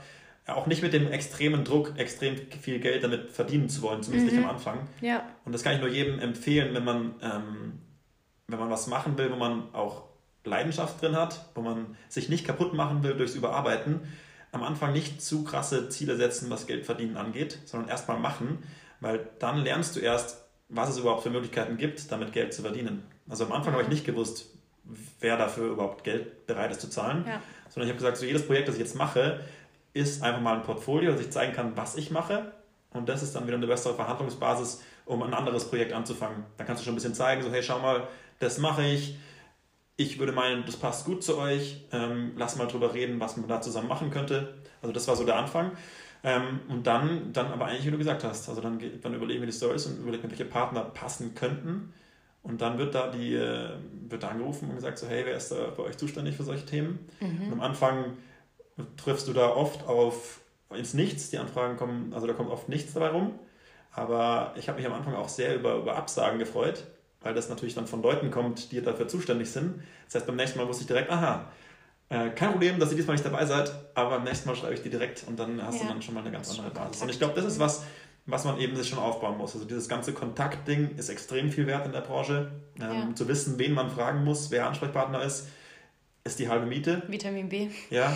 auch 0.48 0.68
nicht 0.68 0.82
mit 0.82 0.94
dem 0.94 1.12
extremen 1.12 1.64
Druck, 1.64 1.94
extrem 1.98 2.36
viel 2.36 2.80
Geld 2.80 3.04
damit 3.04 3.32
verdienen 3.32 3.70
zu 3.70 3.82
wollen, 3.82 4.02
zumindest 4.02 4.32
mhm. 4.32 4.40
nicht 4.40 4.50
am 4.50 4.56
Anfang. 4.56 4.88
Ja. 5.02 5.24
Und 5.46 5.54
das 5.54 5.64
kann 5.64 5.76
ich 5.76 5.82
nur 5.82 5.90
jedem 5.90 6.20
empfehlen, 6.20 6.74
wenn 6.74 6.84
man, 6.84 7.16
ähm, 7.22 7.80
wenn 8.48 8.60
man 8.60 8.70
was 8.70 8.88
machen 8.88 9.18
will, 9.18 9.32
wo 9.32 9.36
man 9.36 9.74
auch 9.74 10.04
Leidenschaft 10.44 11.02
drin 11.02 11.16
hat, 11.16 11.50
wo 11.54 11.62
man 11.62 11.96
sich 12.10 12.30
nicht 12.30 12.46
kaputt 12.46 12.74
machen 12.74 13.04
will 13.04 13.14
durchs 13.14 13.36
Überarbeiten, 13.36 14.02
am 14.52 14.64
Anfang 14.64 14.92
nicht 14.92 15.22
zu 15.22 15.44
krasse 15.44 15.90
Ziele 15.90 16.18
setzen, 16.18 16.50
was 16.50 16.68
Geld 16.68 16.86
verdienen 16.86 17.18
angeht, 17.18 17.60
sondern 17.66 17.90
erstmal 17.90 18.20
machen, 18.20 18.64
weil 19.00 19.30
dann 19.40 19.58
lernst 19.60 19.96
du 19.96 20.00
erst, 20.00 20.46
was 20.68 20.90
es 20.90 20.98
überhaupt 20.98 21.24
für 21.24 21.30
Möglichkeiten 21.30 21.78
gibt, 21.78 22.12
damit 22.12 22.34
Geld 22.34 22.54
zu 22.54 22.62
verdienen. 22.62 23.04
Also 23.30 23.46
am 23.46 23.52
Anfang 23.52 23.74
habe 23.74 23.84
ich 23.84 23.90
nicht 23.90 24.06
gewusst, 24.06 24.51
wer 25.20 25.38
dafür 25.38 25.72
überhaupt 25.72 26.04
Geld 26.04 26.48
bereit 26.48 26.72
ist 26.72 26.82
zu 26.82 26.90
zahlen, 26.90 27.24
ja. 27.28 27.42
sondern 27.70 27.88
ich 27.88 27.94
habe 27.94 27.98
gesagt, 27.98 28.18
so 28.18 28.26
jedes 28.26 28.46
Projekt, 28.46 28.68
das 28.68 28.76
ich 28.76 28.82
jetzt 28.82 28.96
mache, 28.96 29.42
ist 29.94 30.24
einfach 30.24 30.42
mal 30.42 30.56
ein 30.56 30.64
Portfolio, 30.64 31.12
dass 31.12 31.22
ich 31.22 31.32
zeigen 31.32 31.54
kann, 31.54 31.76
was 31.76 31.96
ich 31.96 32.12
mache. 32.12 32.52
Und 32.92 33.08
das 33.08 33.24
ist 33.24 33.36
dann 33.36 33.48
wieder 33.48 33.58
eine 33.58 33.68
bessere 33.68 33.94
Verhandlungsbasis, 33.94 34.84
um 35.06 35.24
ein 35.24 35.34
anderes 35.34 35.66
Projekt 35.70 35.94
anzufangen. 35.94 36.46
Da 36.58 36.64
kannst 36.64 36.82
du 36.82 36.86
schon 36.86 36.94
ein 36.94 36.96
bisschen 36.96 37.16
zeigen, 37.16 37.42
so 37.42 37.52
hey, 37.52 37.64
schau 37.64 37.80
mal, 37.80 38.08
das 38.40 38.58
mache 38.58 38.84
ich. 38.84 39.18
Ich 39.98 40.20
würde 40.20 40.32
meinen, 40.32 40.66
das 40.66 40.78
passt 40.78 41.06
gut 41.06 41.24
zu 41.24 41.38
euch. 41.38 41.86
Ähm, 41.92 42.34
lass 42.36 42.56
mal 42.56 42.68
drüber 42.68 42.94
reden, 42.94 43.20
was 43.20 43.38
man 43.38 43.48
da 43.48 43.62
zusammen 43.62 43.88
machen 43.88 44.10
könnte. 44.10 44.56
Also 44.82 44.94
das 44.94 45.08
war 45.08 45.16
so 45.16 45.26
der 45.26 45.36
Anfang. 45.36 45.72
Ähm, 46.24 46.60
und 46.70 46.88
dann, 46.88 47.34
dann 47.34 47.48
aber 47.48 47.66
eigentlich, 47.66 47.86
wie 47.86 47.92
du 47.92 47.98
gesagt 47.98 48.24
hast, 48.24 48.48
also 48.50 48.62
dann, 48.62 48.80
dann 49.02 49.14
überlegen 49.14 49.42
wir 49.42 49.48
die 49.48 49.54
Stories 49.54 49.86
und 49.86 50.00
überlegen, 50.00 50.30
welche 50.30 50.46
Partner 50.46 50.82
passen 50.82 51.34
könnten. 51.36 51.94
Und 52.44 52.62
dann 52.62 52.78
wird 52.78 52.96
da 52.96 53.10
die 53.10 53.36
äh, 53.36 53.70
wird 54.10 54.24
da 54.24 54.30
angerufen 54.30 54.70
und 54.70 54.76
gesagt 54.76 54.98
so, 54.98 55.08
hey, 55.08 55.24
wer 55.26 55.38
ist 55.38 55.52
da 55.52 55.70
bei 55.76 55.84
euch 55.84 55.98
zuständig 55.98 56.36
für 56.36 56.44
solche 56.44 56.66
Themen? 56.66 57.08
Mhm. 57.20 57.48
Und 57.48 57.54
am 57.54 57.62
Anfang 57.62 58.18
triffst 58.98 59.28
du 59.28 59.34
da 59.34 59.50
oft 59.50 59.88
auf 59.88 60.42
ins 60.76 60.94
Nichts. 60.94 61.30
Die 61.30 61.38
Anfragen 61.38 61.78
kommen, 61.78 62.14
also 62.14 62.28
da 62.28 62.34
kommt 62.34 62.50
oft 62.50 62.70
nichts 62.70 62.94
dabei 62.94 63.10
rum. 63.10 63.40
Aber 63.94 64.54
ich 64.58 64.70
habe 64.70 64.78
mich 64.78 64.88
am 64.88 64.94
Anfang 64.94 65.16
auch 65.16 65.30
sehr 65.30 65.56
über, 65.56 65.76
über 65.76 65.98
Absagen 65.98 66.40
gefreut, 66.40 66.86
weil 67.22 67.34
das 67.34 67.50
natürlich 67.50 67.76
dann 67.76 67.88
von 67.88 68.02
Leuten 68.02 68.32
kommt, 68.32 68.72
die 68.72 68.82
dafür 68.82 69.08
zuständig 69.08 69.52
sind. 69.52 69.82
Das 70.06 70.16
heißt, 70.16 70.28
beim 70.28 70.38
nächsten 70.38 70.60
Mal 70.60 70.68
wusste 70.68 70.84
ich 70.84 70.88
direkt, 70.88 71.12
aha, 71.12 71.52
äh, 72.10 72.30
kein 72.30 72.52
Problem, 72.52 72.80
dass 72.80 72.92
ihr 72.92 72.98
diesmal 72.98 73.16
nicht 73.16 73.26
dabei 73.26 73.46
seid, 73.46 73.74
aber 73.96 74.12
beim 74.12 74.24
nächsten 74.24 74.48
Mal 74.48 74.56
schreibe 74.56 74.74
ich 74.74 74.82
die 74.82 74.90
direkt 74.90 75.26
und 75.28 75.38
dann 75.38 75.62
hast 75.66 75.76
ja. 75.76 75.84
du 75.84 75.88
dann 75.90 76.02
schon 76.02 76.14
mal 76.14 76.22
eine 76.22 76.32
ganz 76.32 76.50
andere 76.52 76.70
Basis. 76.72 77.02
Und 77.02 77.10
ich 77.10 77.20
glaube, 77.20 77.34
das 77.36 77.46
ist 77.46 77.60
was, 77.60 77.84
was 78.26 78.46
man 78.46 78.60
eben 78.60 78.76
sich 78.76 78.90
schon 78.90 79.00
aufbauen 79.00 79.38
muss. 79.38 79.54
Also 79.54 79.66
dieses 79.66 79.90
ganze 79.90 80.14
Kontaktding 80.14 80.96
ist 80.98 81.10
extrem 81.10 81.52
viel 81.52 81.68
wert 81.68 81.86
in 81.86 81.92
der 81.92 82.02
Branche. 82.02 82.52
Ähm, 82.80 83.10
ja. 83.10 83.16
Zu 83.16 83.28
wissen, 83.28 83.58
wen 83.58 83.74
man 83.74 83.90
fragen 83.90 84.24
muss, 84.24 84.52
wer 84.52 84.68
Ansprechpartner 84.68 85.24
ist, 85.24 85.48
ist 86.24 86.38
die 86.40 86.48
halbe 86.48 86.66
Miete. 86.66 87.02
Vitamin 87.08 87.50
B. 87.50 87.70
Ja, 87.90 88.16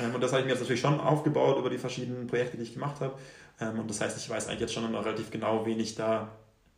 ähm, 0.00 0.14
und 0.14 0.22
das 0.22 0.32
habe 0.32 0.40
ich 0.40 0.46
mir 0.46 0.52
jetzt 0.52 0.60
natürlich 0.60 0.80
schon 0.80 0.98
aufgebaut 0.98 1.58
über 1.58 1.68
die 1.68 1.78
verschiedenen 1.78 2.26
Projekte, 2.26 2.56
die 2.56 2.62
ich 2.62 2.72
gemacht 2.72 3.00
habe. 3.00 3.14
Ähm, 3.60 3.78
und 3.78 3.90
das 3.90 4.00
heißt, 4.00 4.16
ich 4.16 4.28
weiß 4.28 4.48
eigentlich 4.48 4.60
jetzt 4.60 4.72
schon 4.72 4.90
noch 4.90 5.04
relativ 5.04 5.30
genau, 5.30 5.66
wen 5.66 5.78
ich 5.78 5.94
da 5.94 6.30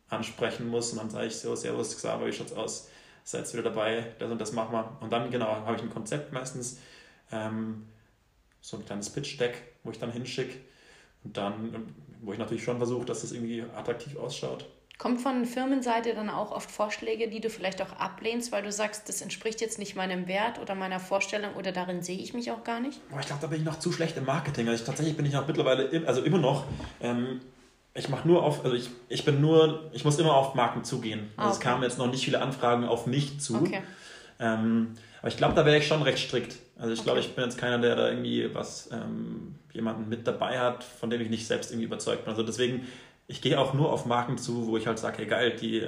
ansprechen 0.09 0.67
muss. 0.67 0.91
Und 0.91 0.99
dann 0.99 1.09
sage 1.09 1.27
ich 1.27 1.37
so, 1.37 1.55
Servus, 1.55 1.95
Xaver, 1.95 2.25
wie 2.27 2.33
schaut's 2.33 2.53
aus? 2.53 2.89
Seid 3.23 3.51
wieder 3.53 3.63
dabei, 3.63 4.13
das 4.19 4.29
und 4.29 4.39
das 4.39 4.51
machen 4.51 4.73
wir. 4.73 4.97
Und 4.99 5.11
dann, 5.11 5.31
genau, 5.31 5.47
habe 5.47 5.75
ich 5.75 5.81
ein 5.81 5.89
Konzept 5.89 6.31
meistens, 6.31 6.79
ähm, 7.31 7.87
so 8.61 8.77
ein 8.77 8.85
kleines 8.85 9.09
Pitch-Deck, 9.09 9.61
wo 9.83 9.91
ich 9.91 9.97
dann 9.97 10.11
hinschicke. 10.11 10.57
Und 11.23 11.37
dann, 11.37 11.95
wo 12.25 12.33
ich 12.33 12.39
natürlich 12.39 12.63
schon 12.63 12.77
versuche, 12.77 13.05
dass 13.05 13.21
das 13.21 13.31
irgendwie 13.31 13.63
attraktiv 13.75 14.17
ausschaut. 14.17 14.65
Kommt 14.97 15.19
von 15.19 15.45
Firmenseite 15.45 16.13
dann 16.13 16.29
auch 16.29 16.51
oft 16.51 16.71
Vorschläge, 16.71 17.27
die 17.27 17.41
du 17.41 17.49
vielleicht 17.49 17.81
auch 17.81 17.91
ablehnst, 17.99 18.53
weil 18.53 18.63
du 18.63 18.71
sagst, 18.71 19.09
das 19.09 19.21
entspricht 19.21 19.59
jetzt 19.59 19.77
nicht 19.77 19.95
meinem 19.95 20.27
Wert 20.27 20.59
oder 20.61 20.73
meiner 20.73 21.01
Vorstellung 21.01 21.53
oder 21.55 21.73
darin 21.73 22.01
sehe 22.01 22.17
ich 22.17 22.33
mich 22.33 22.49
auch 22.51 22.63
gar 22.63 22.79
nicht? 22.79 23.07
Boah, 23.09 23.19
ich 23.19 23.25
glaube, 23.25 23.41
da 23.41 23.47
bin 23.47 23.59
ich 23.59 23.65
noch 23.65 23.79
zu 23.79 23.91
schlecht 23.91 24.15
im 24.15 24.23
Marketing. 24.23 24.69
Also 24.69 24.81
ich, 24.81 24.85
tatsächlich 24.85 25.17
bin 25.17 25.25
ich 25.25 25.33
noch 25.33 25.45
mittlerweile, 25.45 26.07
also 26.07 26.21
immer 26.21 26.37
noch, 26.37 26.63
ähm, 27.01 27.41
ich 27.93 28.07
mache 28.07 28.25
nur 28.25 28.43
auf, 28.43 28.63
also 28.63 28.75
ich, 28.75 28.89
ich 29.09 29.25
bin 29.25 29.41
nur, 29.41 29.89
ich 29.91 30.05
muss 30.05 30.17
immer 30.17 30.33
auf 30.33 30.55
Marken 30.55 30.85
zugehen. 30.85 31.31
Also 31.35 31.49
okay. 31.49 31.57
es 31.57 31.59
kamen 31.59 31.83
jetzt 31.83 31.97
noch 31.97 32.07
nicht 32.07 32.23
viele 32.23 32.41
Anfragen 32.41 32.85
auf 32.85 33.05
mich 33.05 33.41
zu. 33.41 33.55
Okay. 33.55 33.81
Ähm, 34.39 34.93
aber 35.19 35.27
ich 35.27 35.37
glaube, 35.37 35.55
da 35.55 35.65
wäre 35.65 35.77
ich 35.77 35.87
schon 35.87 36.01
recht 36.03 36.19
strikt. 36.19 36.55
Also 36.77 36.91
ich 36.91 36.99
okay. 36.99 37.05
glaube, 37.05 37.19
ich 37.21 37.35
bin 37.35 37.43
jetzt 37.45 37.57
keiner, 37.57 37.79
der 37.79 37.95
da 37.95 38.09
irgendwie 38.09 38.53
was, 38.53 38.89
ähm, 38.91 39.55
jemanden 39.73 40.09
mit 40.09 40.27
dabei 40.27 40.59
hat, 40.59 40.83
von 40.83 41.09
dem 41.09 41.21
ich 41.21 41.29
nicht 41.29 41.47
selbst 41.47 41.71
irgendwie 41.71 41.85
überzeugt 41.85 42.25
bin. 42.25 42.31
Also 42.31 42.43
deswegen 42.43 42.87
ich 43.27 43.41
gehe 43.41 43.59
auch 43.59 43.73
nur 43.73 43.91
auf 43.91 44.05
Marken 44.05 44.37
zu, 44.37 44.67
wo 44.67 44.77
ich 44.77 44.87
halt 44.87 44.99
sage, 44.99 45.19
hey 45.19 45.25
geil, 45.25 45.55
die, 45.59 45.87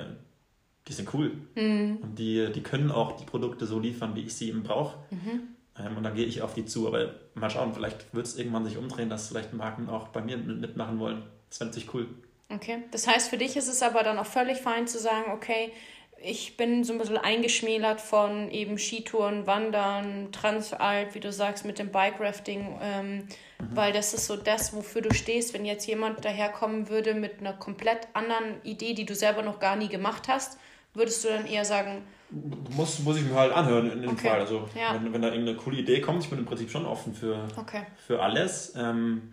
die 0.87 0.93
sind 0.93 1.13
cool. 1.13 1.31
Mhm. 1.55 1.97
Und 2.01 2.19
die, 2.19 2.51
die 2.51 2.63
können 2.63 2.91
auch 2.91 3.15
die 3.17 3.25
Produkte 3.25 3.65
so 3.65 3.79
liefern, 3.79 4.15
wie 4.15 4.23
ich 4.23 4.35
sie 4.35 4.49
eben 4.49 4.63
brauche. 4.63 4.97
Mhm. 5.11 5.41
Ähm, 5.79 5.97
und 5.97 6.03
dann 6.03 6.15
gehe 6.15 6.25
ich 6.25 6.41
auf 6.41 6.53
die 6.53 6.65
zu. 6.65 6.87
Aber 6.87 7.13
mal 7.35 7.49
schauen, 7.49 7.73
vielleicht 7.73 8.13
wird 8.13 8.25
es 8.25 8.37
irgendwann 8.37 8.65
sich 8.65 8.77
umdrehen, 8.77 9.09
dass 9.09 9.27
vielleicht 9.27 9.53
Marken 9.53 9.89
auch 9.89 10.07
bei 10.09 10.21
mir 10.21 10.37
mitmachen 10.37 10.99
wollen. 10.99 11.23
Das 11.49 11.59
fände 11.59 11.77
ich 11.77 11.93
cool. 11.93 12.07
Okay, 12.49 12.83
das 12.91 13.07
heißt, 13.07 13.29
für 13.29 13.37
dich 13.37 13.57
ist 13.57 13.67
es 13.67 13.83
aber 13.83 14.03
dann 14.03 14.17
auch 14.17 14.25
völlig 14.25 14.57
fein 14.59 14.87
zu 14.87 14.99
sagen, 14.99 15.31
okay, 15.33 15.73
ich 16.21 16.57
bin 16.57 16.83
so 16.83 16.93
ein 16.93 16.99
bisschen 16.99 17.17
eingeschmälert 17.17 18.01
von 18.01 18.49
eben 18.49 18.77
Skitouren, 18.77 19.45
Wandern, 19.47 20.31
Transalp, 20.31 21.13
wie 21.15 21.19
du 21.19 21.31
sagst, 21.31 21.65
mit 21.65 21.79
dem 21.79 21.91
Bike-Rafting, 21.91 22.79
ähm, 22.81 23.15
mhm. 23.15 23.25
weil 23.73 23.93
das 23.93 24.13
ist 24.13 24.25
so 24.25 24.35
das, 24.35 24.75
wofür 24.75 25.01
du 25.01 25.13
stehst. 25.13 25.53
Wenn 25.53 25.65
jetzt 25.65 25.85
jemand 25.87 26.25
daherkommen 26.25 26.89
würde 26.89 27.13
mit 27.13 27.39
einer 27.39 27.53
komplett 27.53 28.07
anderen 28.13 28.61
Idee, 28.63 28.93
die 28.93 29.05
du 29.05 29.15
selber 29.15 29.41
noch 29.41 29.59
gar 29.59 29.75
nie 29.75 29.89
gemacht 29.89 30.27
hast, 30.27 30.57
würdest 30.93 31.23
du 31.23 31.29
dann 31.29 31.45
eher 31.45 31.65
sagen... 31.65 32.03
Muss, 32.75 32.99
muss 32.99 33.17
ich 33.17 33.23
mir 33.23 33.35
halt 33.35 33.53
anhören 33.53 33.91
in 33.91 34.01
dem 34.01 34.11
okay. 34.11 34.29
Fall. 34.29 34.39
Also 34.41 34.67
ja. 34.75 34.93
wenn, 34.93 35.13
wenn 35.13 35.21
da 35.21 35.29
irgendeine 35.29 35.57
coole 35.57 35.77
Idee 35.77 36.01
kommt, 36.01 36.23
ich 36.23 36.29
bin 36.29 36.39
im 36.39 36.45
Prinzip 36.45 36.69
schon 36.69 36.85
offen 36.85 37.13
für, 37.13 37.47
okay. 37.55 37.83
für 38.05 38.21
alles. 38.21 38.73
Ähm, 38.75 39.31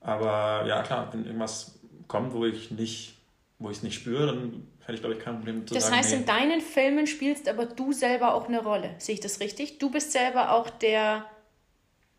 aber 0.00 0.64
ja, 0.66 0.82
klar, 0.82 1.08
wenn 1.12 1.26
irgendwas 1.26 1.78
kommt, 2.06 2.32
wo 2.32 2.46
ich 2.46 2.70
nicht 2.70 3.16
wo 3.58 3.70
ich 3.70 3.78
es 3.78 3.82
nicht 3.82 3.94
spüre, 3.94 4.26
dann 4.26 4.66
hätte 4.86 4.94
ich, 4.94 5.00
glaube 5.00 5.16
ich, 5.16 5.20
kein 5.20 5.36
Problem 5.36 5.66
zu 5.66 5.74
das 5.74 5.84
sagen. 5.84 5.96
Das 5.96 6.06
heißt, 6.06 6.14
nee. 6.14 6.20
in 6.20 6.26
deinen 6.26 6.60
Filmen 6.60 7.06
spielst 7.06 7.48
aber 7.48 7.66
du 7.66 7.92
selber 7.92 8.34
auch 8.34 8.48
eine 8.48 8.62
Rolle. 8.62 8.94
Sehe 8.98 9.14
ich 9.14 9.20
das 9.20 9.40
richtig? 9.40 9.78
Du 9.78 9.90
bist 9.90 10.12
selber 10.12 10.52
auch 10.52 10.70
der 10.70 11.26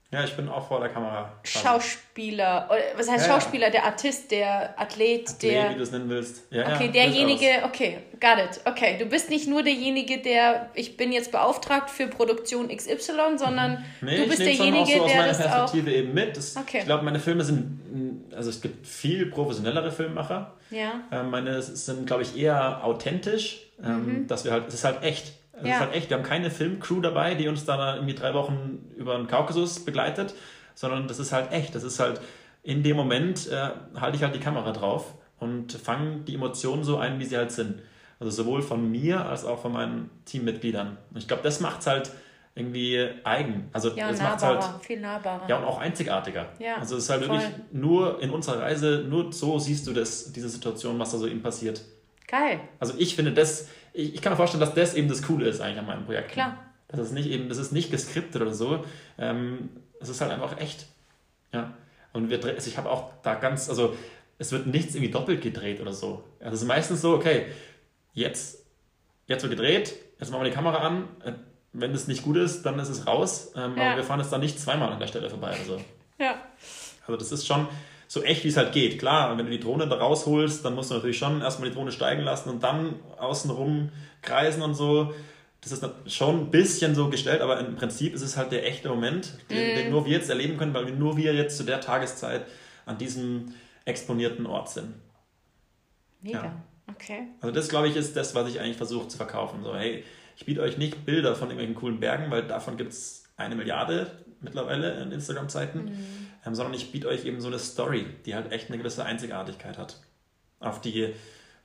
ja, 0.10 0.24
ich 0.24 0.38
bin 0.38 0.47
auch 0.47 0.66
vor 0.66 0.80
der 0.80 0.88
Kamera. 0.88 1.34
Schauspieler. 1.43 2.70
Was 2.95 3.10
heißt 3.10 3.28
ja, 3.28 3.34
Schauspieler? 3.34 3.70
Der 3.70 3.84
Artist, 3.84 4.32
der 4.32 4.80
Athlet, 4.80 5.30
Athlet 5.30 5.43
der. 5.43 5.72
wie 5.72 5.76
du 5.76 5.84
es 5.84 5.91
nennen 5.91 6.10
willst. 6.10 6.43
Ja, 6.49 6.74
okay, 6.74 6.88
derjenige. 6.88 7.45
Okay, 7.66 7.97
got 8.14 8.38
it. 8.38 8.62
Okay, 8.64 8.95
du 8.97 9.05
bist 9.05 9.30
nicht 9.30 9.49
nur 9.49 9.64
derjenige, 9.64 10.22
der. 10.22 10.70
Ich 10.76 10.95
bin 10.95 11.12
jetzt 11.12 11.34
beauftragt 11.34 11.89
für 11.89 12.08
Produktion 12.08 12.70
XY, 12.70 13.38
sondern 13.38 13.84
mhm. 13.99 14.08
nee, 14.08 14.18
du 14.18 14.30
bist 14.30 14.39
derjenige, 14.39 15.01
auch 15.01 15.08
so 15.08 15.08
der 15.08 15.28
das 15.28 15.38
Perspektive 15.39 15.91
auch. 15.91 15.95
eben 15.95 16.14
mit. 16.14 16.38
Das, 16.38 16.55
okay. 16.55 16.80
Ich 16.80 16.86
glaube, 16.86 17.03
meine 17.03 17.20
Filme 17.20 17.43
sind. 17.43 17.82
Also 18.34 18.49
es 18.49 18.62
gibt 18.62 18.88
viel 18.88 19.26
professionellere 19.26 19.91
Filmemacher. 19.91 20.53
Ja. 20.72 21.01
Ähm, 21.12 21.32
meine 21.32 21.62
sind, 21.62 22.08
glaube 22.08 22.24
ich, 22.24 22.38
eher 22.38 22.82
authentisch. 22.86 23.64
Ähm, 23.84 24.05
mhm. 24.05 24.28
Dass 24.28 24.45
wir 24.45 24.53
halt. 24.53 24.70
Es 24.70 24.76
ist 24.76 24.86
halt 24.86 25.03
echt. 25.03 25.34
Das 25.58 25.68
ja. 25.68 25.76
ist 25.76 25.80
halt 25.82 25.95
echt, 25.95 26.10
wir 26.10 26.18
haben 26.18 26.24
keine 26.24 26.51
Filmcrew 26.51 27.01
dabei, 27.01 27.36
die 27.36 27.47
uns 27.47 27.66
da 27.66 27.95
irgendwie 27.95 28.16
drei 28.16 28.34
Wochen 28.34 28.91
über 28.95 29.18
den 29.18 29.28
Kaukasus 29.28 29.84
begleitet, 29.84 30.34
sondern 30.76 31.08
das 31.08 31.20
ist 31.20 31.32
halt 31.32 31.51
echt. 31.51 31.74
Das 31.76 31.84
ist 31.84 31.99
halt, 31.99 32.22
in 32.64 32.84
dem 32.84 32.95
Moment 32.95 33.47
äh, 33.47 33.70
halte 33.99 34.18
ich 34.18 34.24
halt 34.24 34.36
die 34.36 34.39
Kamera 34.39 34.72
drauf 34.72 35.16
und 35.39 35.74
fange 35.74 36.22
die 36.22 36.36
Emotionen 36.36 36.84
so 36.84 36.97
ein, 36.97 37.20
wie 37.20 37.26
sie 37.26 37.38
halt 37.38 37.51
sind. 37.51 37.82
Also 38.20 38.43
sowohl 38.43 38.62
von 38.62 38.91
mir 38.91 39.26
als 39.26 39.45
auch 39.45 39.62
von 39.62 39.74
meinen 39.74 40.10
Teammitgliedern. 40.26 40.97
Und 41.12 41.18
ich 41.18 41.28
glaube, 41.28 41.43
das 41.43 41.60
macht 41.60 41.82
es 41.82 41.88
halt 41.88 42.12
irgendwie 42.55 43.08
eigen. 43.24 43.70
Also 43.72 43.89
ja, 43.89 44.10
das 44.10 44.20
macht 44.20 44.41
halt 44.41 44.64
viel 44.82 44.99
nahbarer. 44.99 45.47
Ja, 45.47 45.58
und 45.58 45.66
auch 45.66 45.80
einzigartiger. 45.80 46.47
Ja, 46.58 46.78
also 46.78 46.97
es 46.97 47.03
ist 47.03 47.10
halt 47.12 47.26
voll. 47.26 47.38
wirklich 47.38 47.53
nur 47.72 48.22
in 48.22 48.32
unserer 48.32 48.62
Reise, 48.62 49.05
nur 49.08 49.32
so 49.32 49.60
siehst 49.60 49.86
du 49.86 49.93
das, 49.93 50.34
diese 50.34 50.49
Situation, 50.49 50.97
was 50.97 51.12
da 51.12 51.20
so 51.20 51.28
eben 51.28 51.43
passiert. 51.43 51.82
Geil. 52.28 52.60
Also 52.80 52.95
ich 52.97 53.16
finde 53.16 53.32
das, 53.32 53.70
ich, 53.97 54.15
ich 54.15 54.21
kann 54.21 54.31
mir 54.31 54.37
vorstellen, 54.37 54.61
dass 54.61 54.73
das 54.73 54.93
eben 54.93 55.09
das 55.09 55.23
Coole 55.23 55.47
ist 55.47 55.59
eigentlich 55.59 55.79
an 55.79 55.87
meinem 55.87 56.05
Projekt. 56.05 56.31
Klar. 56.31 56.57
Das 56.87 56.99
ist 56.99 57.11
nicht 57.11 57.29
eben, 57.29 57.49
das 57.49 57.57
ist 57.57 57.71
nicht 57.71 57.91
geskriptet 57.91 58.41
oder 58.41 58.53
so. 58.53 58.85
Ähm, 59.17 59.69
es 59.99 60.09
ist 60.09 60.21
halt 60.21 60.31
einfach 60.31 60.57
echt. 60.59 60.85
Ja. 61.51 61.73
Und 62.13 62.29
wir 62.29 62.43
also 62.43 62.69
ich 62.69 62.77
habe 62.77 62.89
auch 62.89 63.11
da 63.23 63.35
ganz, 63.35 63.69
also 63.69 63.95
es 64.37 64.51
wird 64.51 64.67
nichts 64.67 64.95
irgendwie 64.95 65.11
doppelt 65.11 65.41
gedreht 65.41 65.81
oder 65.81 65.93
so. 65.93 66.23
Also 66.39 66.55
es 66.55 66.61
ist 66.61 66.67
meistens 66.67 67.01
so, 67.01 67.15
okay, 67.15 67.47
jetzt, 68.13 68.63
jetzt 69.25 69.43
wird 69.43 69.51
gedreht, 69.51 69.95
jetzt 70.19 70.31
machen 70.31 70.43
wir 70.43 70.49
die 70.49 70.55
Kamera 70.55 70.77
an. 70.77 71.07
Äh, 71.25 71.33
wenn 71.73 71.91
es 71.91 72.07
nicht 72.07 72.23
gut 72.23 72.37
ist, 72.37 72.63
dann 72.63 72.79
ist 72.79 72.89
es 72.89 73.05
raus. 73.05 73.51
Ähm, 73.55 73.75
ja. 73.77 73.87
Aber 73.87 73.97
wir 73.97 74.03
fahren 74.03 74.19
jetzt 74.19 74.31
dann 74.31 74.41
nicht 74.41 74.59
zweimal 74.59 74.91
an 74.91 74.99
der 74.99 75.07
Stelle 75.07 75.29
vorbei. 75.29 75.49
Also. 75.59 75.81
Ja. 76.19 76.35
Also 77.05 77.17
das 77.17 77.31
ist 77.31 77.45
schon, 77.45 77.67
so 78.08 78.24
echt 78.24 78.43
wie 78.43 78.49
es 78.49 78.58
halt 78.58 78.72
geht. 78.72 78.99
Klar, 78.99 79.38
wenn 79.38 79.45
du 79.45 79.51
die 79.51 79.60
Drohne 79.60 79.88
da 79.88 79.95
rausholst, 79.97 80.64
dann 80.64 80.76
musst 80.76 80.91
du 80.91 80.95
natürlich 80.95 81.18
schon 81.18 81.41
erstmal 81.41 81.70
die 81.70 81.76
Drohne 81.76 81.91
steigen 81.91 82.24
lassen 82.24 82.49
und 82.49 82.64
dann 82.64 82.95
außenrum 83.18 83.89
kreisen 84.22 84.62
und 84.62 84.76
so. 84.76 85.14
Das 85.62 85.72
ist 85.72 85.86
schon 86.08 86.41
ein 86.41 86.51
bisschen 86.51 86.95
so 86.95 87.10
gestellt, 87.10 87.41
aber 87.41 87.60
im 87.60 87.76
Prinzip 87.76 88.14
ist 88.14 88.22
es 88.22 88.38
halt 88.38 88.51
der 88.51 88.66
echte 88.66 88.89
Moment, 88.89 89.38
den, 89.49 89.74
mm. 89.74 89.76
den 89.76 89.91
nur 89.91 90.05
wir 90.05 90.14
jetzt 90.14 90.30
erleben 90.30 90.58
können, 90.58 90.74
weil 90.74 90.86
wir 90.86 90.93
nur 90.93 91.18
wir 91.18 91.34
jetzt 91.34 91.58
zu 91.58 91.64
der 91.64 91.82
Tageszeit 91.82 92.45
an 92.86 92.97
diesem 92.97 93.53
exponierten 93.84 94.45
Ort 94.45 94.70
sind. 94.70 94.93
Mega. 96.22 96.43
Ja. 96.43 96.64
Okay. 96.89 97.28
Also 97.41 97.53
das, 97.53 97.68
glaube 97.68 97.89
ich, 97.89 97.95
ist 97.95 98.16
das, 98.16 98.34
was 98.34 98.49
ich 98.49 98.60
eigentlich 98.60 98.78
versuche 98.78 99.08
zu 99.08 99.18
verkaufen. 99.18 99.64
So, 99.64 99.76
hey, 99.76 100.03
ich 100.38 100.45
biete 100.45 100.62
euch 100.62 100.78
nicht 100.78 101.05
Bilder 101.05 101.36
von 101.36 101.49
irgendwelchen 101.49 101.76
coolen 101.76 101.99
Bergen, 101.99 102.32
weil 102.32 102.43
davon 102.43 102.78
gibt 102.78 102.93
es 102.93 103.26
eine 103.36 103.55
Milliarde 103.55 104.12
mittlerweile 104.39 105.01
in 105.01 105.12
Instagram-Zeiten. 105.12 105.86
Mhm. 105.86 106.26
Ähm, 106.47 106.55
sondern 106.55 106.73
ich 106.73 106.91
biete 106.91 107.07
euch 107.07 107.25
eben 107.25 107.41
so 107.41 107.47
eine 107.47 107.59
Story, 107.59 108.05
die 108.25 108.33
halt 108.33 108.51
echt 108.51 108.69
eine 108.69 108.77
gewisse 108.77 109.03
Einzigartigkeit 109.03 109.77
hat. 109.77 109.99
Auf 110.59 110.81
die, 110.81 111.13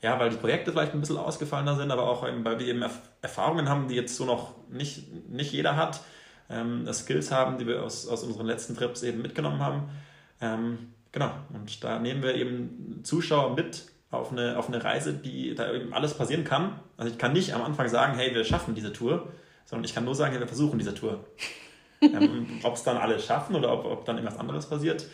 ja, 0.02 0.18
weil 0.18 0.30
die 0.30 0.36
Projekte 0.36 0.72
vielleicht 0.72 0.92
ein 0.92 1.00
bisschen 1.00 1.16
ausgefallener 1.16 1.76
sind, 1.76 1.90
aber 1.90 2.08
auch 2.08 2.26
eben, 2.26 2.44
weil 2.44 2.58
wir 2.58 2.66
eben 2.66 2.84
Erfahrungen 3.22 3.68
haben, 3.68 3.88
die 3.88 3.94
jetzt 3.94 4.16
so 4.16 4.24
noch 4.24 4.54
nicht, 4.68 5.30
nicht 5.30 5.52
jeder 5.52 5.76
hat, 5.76 6.00
ähm, 6.50 6.90
Skills 6.92 7.30
haben, 7.30 7.58
die 7.58 7.66
wir 7.66 7.82
aus, 7.82 8.06
aus 8.08 8.24
unseren 8.24 8.46
letzten 8.46 8.76
Trips 8.76 9.02
eben 9.02 9.22
mitgenommen 9.22 9.60
haben. 9.60 9.88
Ähm, 10.40 10.92
genau, 11.12 11.30
und 11.54 11.82
da 11.84 11.98
nehmen 11.98 12.22
wir 12.22 12.34
eben 12.34 13.00
Zuschauer 13.04 13.54
mit 13.54 13.86
auf 14.10 14.30
eine, 14.32 14.58
auf 14.58 14.68
eine 14.68 14.82
Reise, 14.84 15.14
die 15.14 15.54
da 15.54 15.72
eben 15.72 15.94
alles 15.94 16.14
passieren 16.14 16.44
kann. 16.44 16.80
Also 16.98 17.10
ich 17.10 17.18
kann 17.18 17.32
nicht 17.32 17.54
am 17.54 17.62
Anfang 17.62 17.88
sagen, 17.88 18.14
hey, 18.16 18.34
wir 18.34 18.44
schaffen 18.44 18.74
diese 18.74 18.92
Tour, 18.92 19.28
sondern 19.64 19.84
ich 19.84 19.94
kann 19.94 20.04
nur 20.04 20.14
sagen, 20.14 20.32
hey, 20.32 20.40
wir 20.40 20.48
versuchen 20.48 20.78
diese 20.78 20.94
Tour. 20.94 21.24
Ähm, 22.02 22.60
ob 22.62 22.74
es 22.74 22.82
dann 22.82 22.96
alle 22.96 23.18
schaffen 23.18 23.56
oder 23.56 23.72
ob, 23.72 23.84
ob 23.84 24.04
dann 24.04 24.16
irgendwas 24.16 24.38
anderes 24.38 24.68
passiert, 24.68 25.06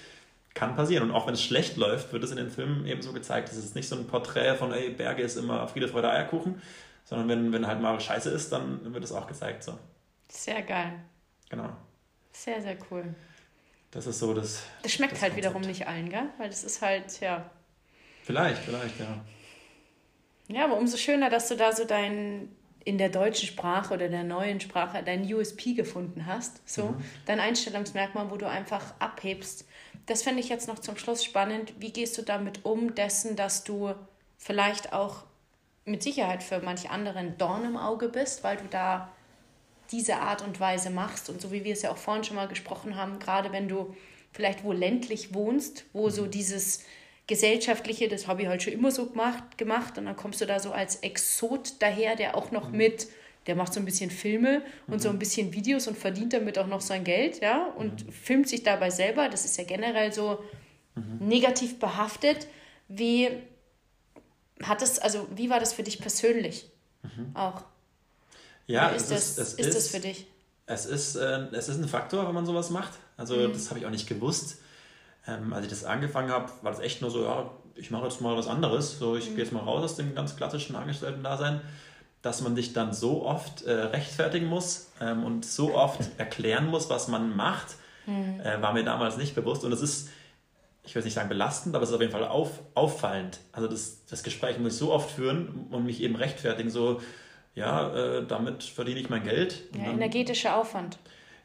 kann 0.54 0.74
passieren. 0.74 1.08
Und 1.08 1.14
auch 1.14 1.26
wenn 1.26 1.34
es 1.34 1.42
schlecht 1.42 1.76
läuft, 1.76 2.12
wird 2.12 2.24
es 2.24 2.30
in 2.30 2.36
den 2.36 2.50
Filmen 2.50 2.86
eben 2.86 3.02
so 3.02 3.12
gezeigt. 3.12 3.48
Es 3.48 3.56
ist 3.56 3.74
nicht 3.74 3.88
so 3.88 3.96
ein 3.96 4.06
Porträt 4.06 4.56
von, 4.56 4.72
ey, 4.72 4.90
Berge 4.90 5.22
ist 5.22 5.36
immer 5.36 5.68
Friede, 5.68 5.88
Freude, 5.88 6.10
Eierkuchen, 6.10 6.60
sondern 7.04 7.28
wenn, 7.28 7.52
wenn 7.52 7.66
halt 7.66 7.80
mal 7.80 8.00
Scheiße 8.00 8.30
ist, 8.30 8.52
dann 8.52 8.92
wird 8.92 9.04
es 9.04 9.12
auch 9.12 9.26
gezeigt. 9.26 9.62
So. 9.62 9.78
Sehr 10.28 10.62
geil. 10.62 10.92
Genau. 11.48 11.70
Sehr, 12.32 12.60
sehr 12.60 12.76
cool. 12.90 13.14
Das 13.90 14.06
ist 14.06 14.18
so 14.18 14.34
das. 14.34 14.64
Das 14.82 14.92
schmeckt 14.92 15.12
das 15.12 15.22
halt 15.22 15.32
Konzept. 15.32 15.54
wiederum 15.54 15.62
nicht 15.62 15.88
allen, 15.88 16.10
gell? 16.10 16.28
Weil 16.38 16.48
das 16.48 16.64
ist 16.64 16.82
halt, 16.82 17.20
ja. 17.20 17.50
Vielleicht, 18.22 18.62
vielleicht, 18.62 19.00
ja. 19.00 19.24
Ja, 20.48 20.64
aber 20.64 20.76
umso 20.76 20.96
schöner, 20.96 21.30
dass 21.30 21.48
du 21.48 21.56
da 21.56 21.72
so 21.72 21.84
dein, 21.84 22.54
in 22.88 22.96
der 22.96 23.10
deutschen 23.10 23.46
Sprache 23.46 23.92
oder 23.92 24.08
der 24.08 24.24
neuen 24.24 24.60
Sprache 24.60 25.02
dein 25.04 25.30
USP 25.30 25.74
gefunden 25.74 26.24
hast. 26.24 26.66
So, 26.66 26.86
mhm. 26.86 27.04
dein 27.26 27.38
Einstellungsmerkmal, 27.38 28.30
wo 28.30 28.38
du 28.38 28.48
einfach 28.48 28.94
abhebst. 28.98 29.66
Das 30.06 30.22
fände 30.22 30.40
ich 30.40 30.48
jetzt 30.48 30.68
noch 30.68 30.78
zum 30.78 30.96
Schluss 30.96 31.22
spannend. 31.22 31.74
Wie 31.78 31.92
gehst 31.92 32.16
du 32.16 32.22
damit 32.22 32.64
um, 32.64 32.94
dessen, 32.94 33.36
dass 33.36 33.62
du 33.62 33.92
vielleicht 34.38 34.94
auch 34.94 35.24
mit 35.84 36.02
Sicherheit 36.02 36.42
für 36.42 36.60
manche 36.60 36.88
anderen 36.88 37.36
Dorn 37.36 37.66
im 37.66 37.76
Auge 37.76 38.08
bist, 38.08 38.42
weil 38.42 38.56
du 38.56 38.64
da 38.70 39.12
diese 39.92 40.16
Art 40.16 40.42
und 40.42 40.58
Weise 40.58 40.88
machst. 40.88 41.28
Und 41.28 41.42
so 41.42 41.52
wie 41.52 41.64
wir 41.64 41.74
es 41.74 41.82
ja 41.82 41.90
auch 41.90 41.98
vorhin 41.98 42.24
schon 42.24 42.36
mal 42.36 42.48
gesprochen 42.48 42.96
haben, 42.96 43.18
gerade 43.18 43.52
wenn 43.52 43.68
du 43.68 43.94
vielleicht 44.32 44.64
wo 44.64 44.72
ländlich 44.72 45.34
wohnst, 45.34 45.84
wo 45.92 46.08
so 46.08 46.22
mhm. 46.22 46.30
dieses 46.30 46.84
gesellschaftliche, 47.28 48.08
das 48.08 48.26
habe 48.26 48.42
ich 48.42 48.48
halt 48.48 48.62
schon 48.62 48.72
immer 48.72 48.90
so 48.90 49.06
gemacht, 49.06 49.58
gemacht 49.58 49.98
und 49.98 50.06
dann 50.06 50.16
kommst 50.16 50.40
du 50.40 50.46
da 50.46 50.58
so 50.58 50.72
als 50.72 50.96
Exot 50.96 51.74
daher, 51.78 52.16
der 52.16 52.36
auch 52.36 52.50
noch 52.50 52.70
mhm. 52.70 52.78
mit, 52.78 53.06
der 53.46 53.54
macht 53.54 53.72
so 53.72 53.80
ein 53.80 53.84
bisschen 53.84 54.10
Filme 54.10 54.62
und 54.88 54.94
mhm. 54.94 54.98
so 54.98 55.08
ein 55.10 55.18
bisschen 55.18 55.52
Videos 55.52 55.86
und 55.86 55.96
verdient 55.96 56.32
damit 56.32 56.58
auch 56.58 56.66
noch 56.66 56.80
sein 56.80 57.04
Geld, 57.04 57.40
ja, 57.40 57.66
und 57.76 58.06
mhm. 58.06 58.12
filmt 58.12 58.48
sich 58.48 58.64
dabei 58.64 58.90
selber, 58.90 59.28
das 59.28 59.44
ist 59.44 59.56
ja 59.58 59.64
generell 59.64 60.12
so 60.12 60.42
mhm. 60.96 61.28
negativ 61.28 61.78
behaftet. 61.78 62.48
Wie 62.88 63.28
hat 64.62 64.80
es, 64.80 64.98
also 64.98 65.28
wie 65.34 65.50
war 65.50 65.60
das 65.60 65.74
für 65.74 65.82
dich 65.82 66.00
persönlich 66.00 66.70
mhm. 67.02 67.36
auch? 67.36 67.62
Ja, 68.66 68.88
ist, 68.88 69.10
das, 69.10 69.30
ist, 69.30 69.38
es 69.38 69.54
ist, 69.54 69.66
ist 69.66 69.76
das 69.76 69.88
für 69.88 70.00
dich? 70.00 70.26
Es 70.64 70.86
ist, 70.86 71.16
äh, 71.16 71.46
es 71.52 71.68
ist 71.68 71.78
ein 71.78 71.88
Faktor, 71.88 72.26
wenn 72.26 72.34
man 72.34 72.46
sowas 72.46 72.70
macht. 72.70 72.94
Also 73.18 73.36
mhm. 73.36 73.52
das 73.52 73.68
habe 73.68 73.80
ich 73.80 73.86
auch 73.86 73.90
nicht 73.90 74.06
gewusst. 74.06 74.58
Ähm, 75.28 75.52
als 75.52 75.64
ich 75.64 75.70
das 75.70 75.84
angefangen 75.84 76.30
habe, 76.30 76.50
war 76.62 76.72
das 76.72 76.80
echt 76.80 77.02
nur 77.02 77.10
so, 77.10 77.24
ja, 77.24 77.50
ich 77.74 77.90
mache 77.90 78.04
jetzt 78.04 78.20
mal 78.20 78.36
was 78.36 78.48
anderes. 78.48 78.98
So, 78.98 79.16
ich 79.16 79.30
mhm. 79.30 79.36
gehe 79.36 79.44
jetzt 79.44 79.52
mal 79.52 79.60
raus 79.60 79.84
aus 79.84 79.96
dem 79.96 80.14
ganz 80.14 80.36
klassischen 80.36 80.74
Angestellten-Dasein. 80.74 81.60
Dass 82.22 82.40
man 82.40 82.56
sich 82.56 82.72
dann 82.72 82.92
so 82.92 83.24
oft 83.24 83.62
äh, 83.62 83.72
rechtfertigen 83.72 84.46
muss 84.46 84.90
ähm, 85.00 85.24
und 85.24 85.44
so 85.44 85.74
oft 85.74 86.00
erklären 86.18 86.66
muss, 86.66 86.90
was 86.90 87.08
man 87.08 87.36
macht, 87.36 87.76
mhm. 88.06 88.40
äh, 88.40 88.60
war 88.60 88.72
mir 88.72 88.84
damals 88.84 89.16
nicht 89.16 89.34
bewusst. 89.34 89.64
Und 89.64 89.72
es 89.72 89.82
ist, 89.82 90.10
ich 90.82 90.94
will 90.94 91.04
nicht 91.04 91.14
sagen 91.14 91.28
belastend, 91.28 91.76
aber 91.76 91.84
es 91.84 91.90
ist 91.90 91.94
auf 91.94 92.00
jeden 92.00 92.12
Fall 92.12 92.24
auf, 92.24 92.60
auffallend. 92.74 93.38
Also 93.52 93.68
das, 93.68 94.04
das 94.06 94.22
Gespräch 94.22 94.58
muss 94.58 94.72
ich 94.72 94.78
so 94.78 94.92
oft 94.92 95.10
führen 95.10 95.66
und 95.70 95.84
mich 95.84 96.02
eben 96.02 96.16
rechtfertigen, 96.16 96.70
so, 96.70 97.00
ja, 97.54 97.94
äh, 97.94 98.26
damit 98.26 98.64
verdiene 98.64 98.98
ich 98.98 99.10
mein 99.10 99.24
Geld. 99.24 99.64
Ja, 99.76 99.92
energetischer 99.92 100.56
Aufwand. 100.56 100.98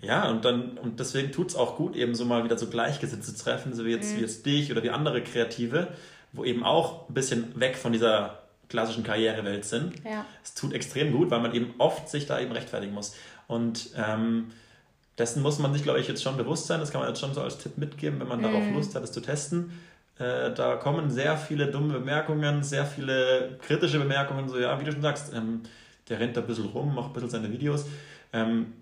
Ja, 0.04 0.30
und 0.30 0.44
dann, 0.44 0.78
und 0.78 1.00
deswegen 1.00 1.32
tut 1.32 1.50
es 1.50 1.56
auch 1.56 1.78
gut, 1.78 1.96
eben 1.96 2.14
so 2.14 2.26
mal 2.26 2.44
wieder 2.44 2.58
so 2.58 2.68
Gleichgesetzte 2.68 3.34
zu 3.34 3.44
treffen, 3.44 3.74
so 3.74 3.86
wie 3.86 3.92
jetzt, 3.92 4.14
mhm. 4.14 4.18
wie 4.18 4.22
jetzt 4.22 4.46
dich 4.46 4.72
oder 4.72 4.84
wie 4.84 4.90
andere 4.90 5.24
Kreative, 5.24 5.88
wo 6.34 6.44
eben 6.44 6.64
auch 6.64 7.10
ein 7.10 7.14
bisschen 7.14 7.58
weg 7.60 7.78
von 7.78 7.94
dieser 7.94 8.40
klassischen 8.68 9.04
Karrierewelt 9.04 9.64
sind. 9.64 9.94
Ja. 10.04 10.26
Es 10.44 10.56
tut 10.56 10.74
extrem 10.74 11.14
gut, 11.14 11.32
weil 11.32 11.40
man 11.40 11.54
eben 11.54 11.74
oft 11.78 12.10
sich 12.10 12.26
da 12.26 12.40
eben 12.40 12.52
rechtfertigen 12.52 12.94
muss. 12.94 13.16
Und 13.48 13.92
ähm, 13.96 14.52
dessen 15.18 15.42
muss 15.42 15.60
man 15.60 15.72
sich, 15.74 15.84
glaube 15.84 16.00
ich, 16.00 16.08
jetzt 16.08 16.22
schon 16.22 16.36
bewusst 16.36 16.68
sein. 16.68 16.82
Das 16.82 16.92
kann 16.92 17.00
man 17.00 17.10
jetzt 17.10 17.22
schon 17.22 17.34
so 17.34 17.42
als 17.42 17.60
Tipp 17.60 17.78
mitgeben, 17.78 18.20
wenn 18.20 18.28
man 18.28 18.40
mhm. 18.40 18.44
darauf 18.44 18.64
Lust 18.74 18.96
hat, 18.96 19.04
es 19.04 19.12
zu 19.12 19.22
testen. 19.22 19.72
Äh, 20.20 20.52
da 20.54 20.76
kommen 20.76 21.12
sehr 21.12 21.38
viele 21.38 21.68
dumme 21.68 21.94
Bemerkungen, 21.94 22.64
sehr 22.64 22.86
viele 22.86 23.58
kritische 23.62 24.00
Bemerkungen, 24.00 24.50
so 24.50 24.60
ja, 24.60 24.80
wie 24.80 24.84
du 24.84 24.92
schon 24.92 25.02
sagst, 25.02 25.34
ähm, 25.34 25.62
der 26.10 26.20
rennt 26.20 26.36
da 26.36 26.42
ein 26.42 26.48
bisschen 26.48 26.66
rum, 26.66 26.94
macht 26.94 27.12
ein 27.12 27.14
bisschen 27.14 27.30
seine 27.30 27.52
Videos. 27.52 27.86
Ähm, 28.34 28.74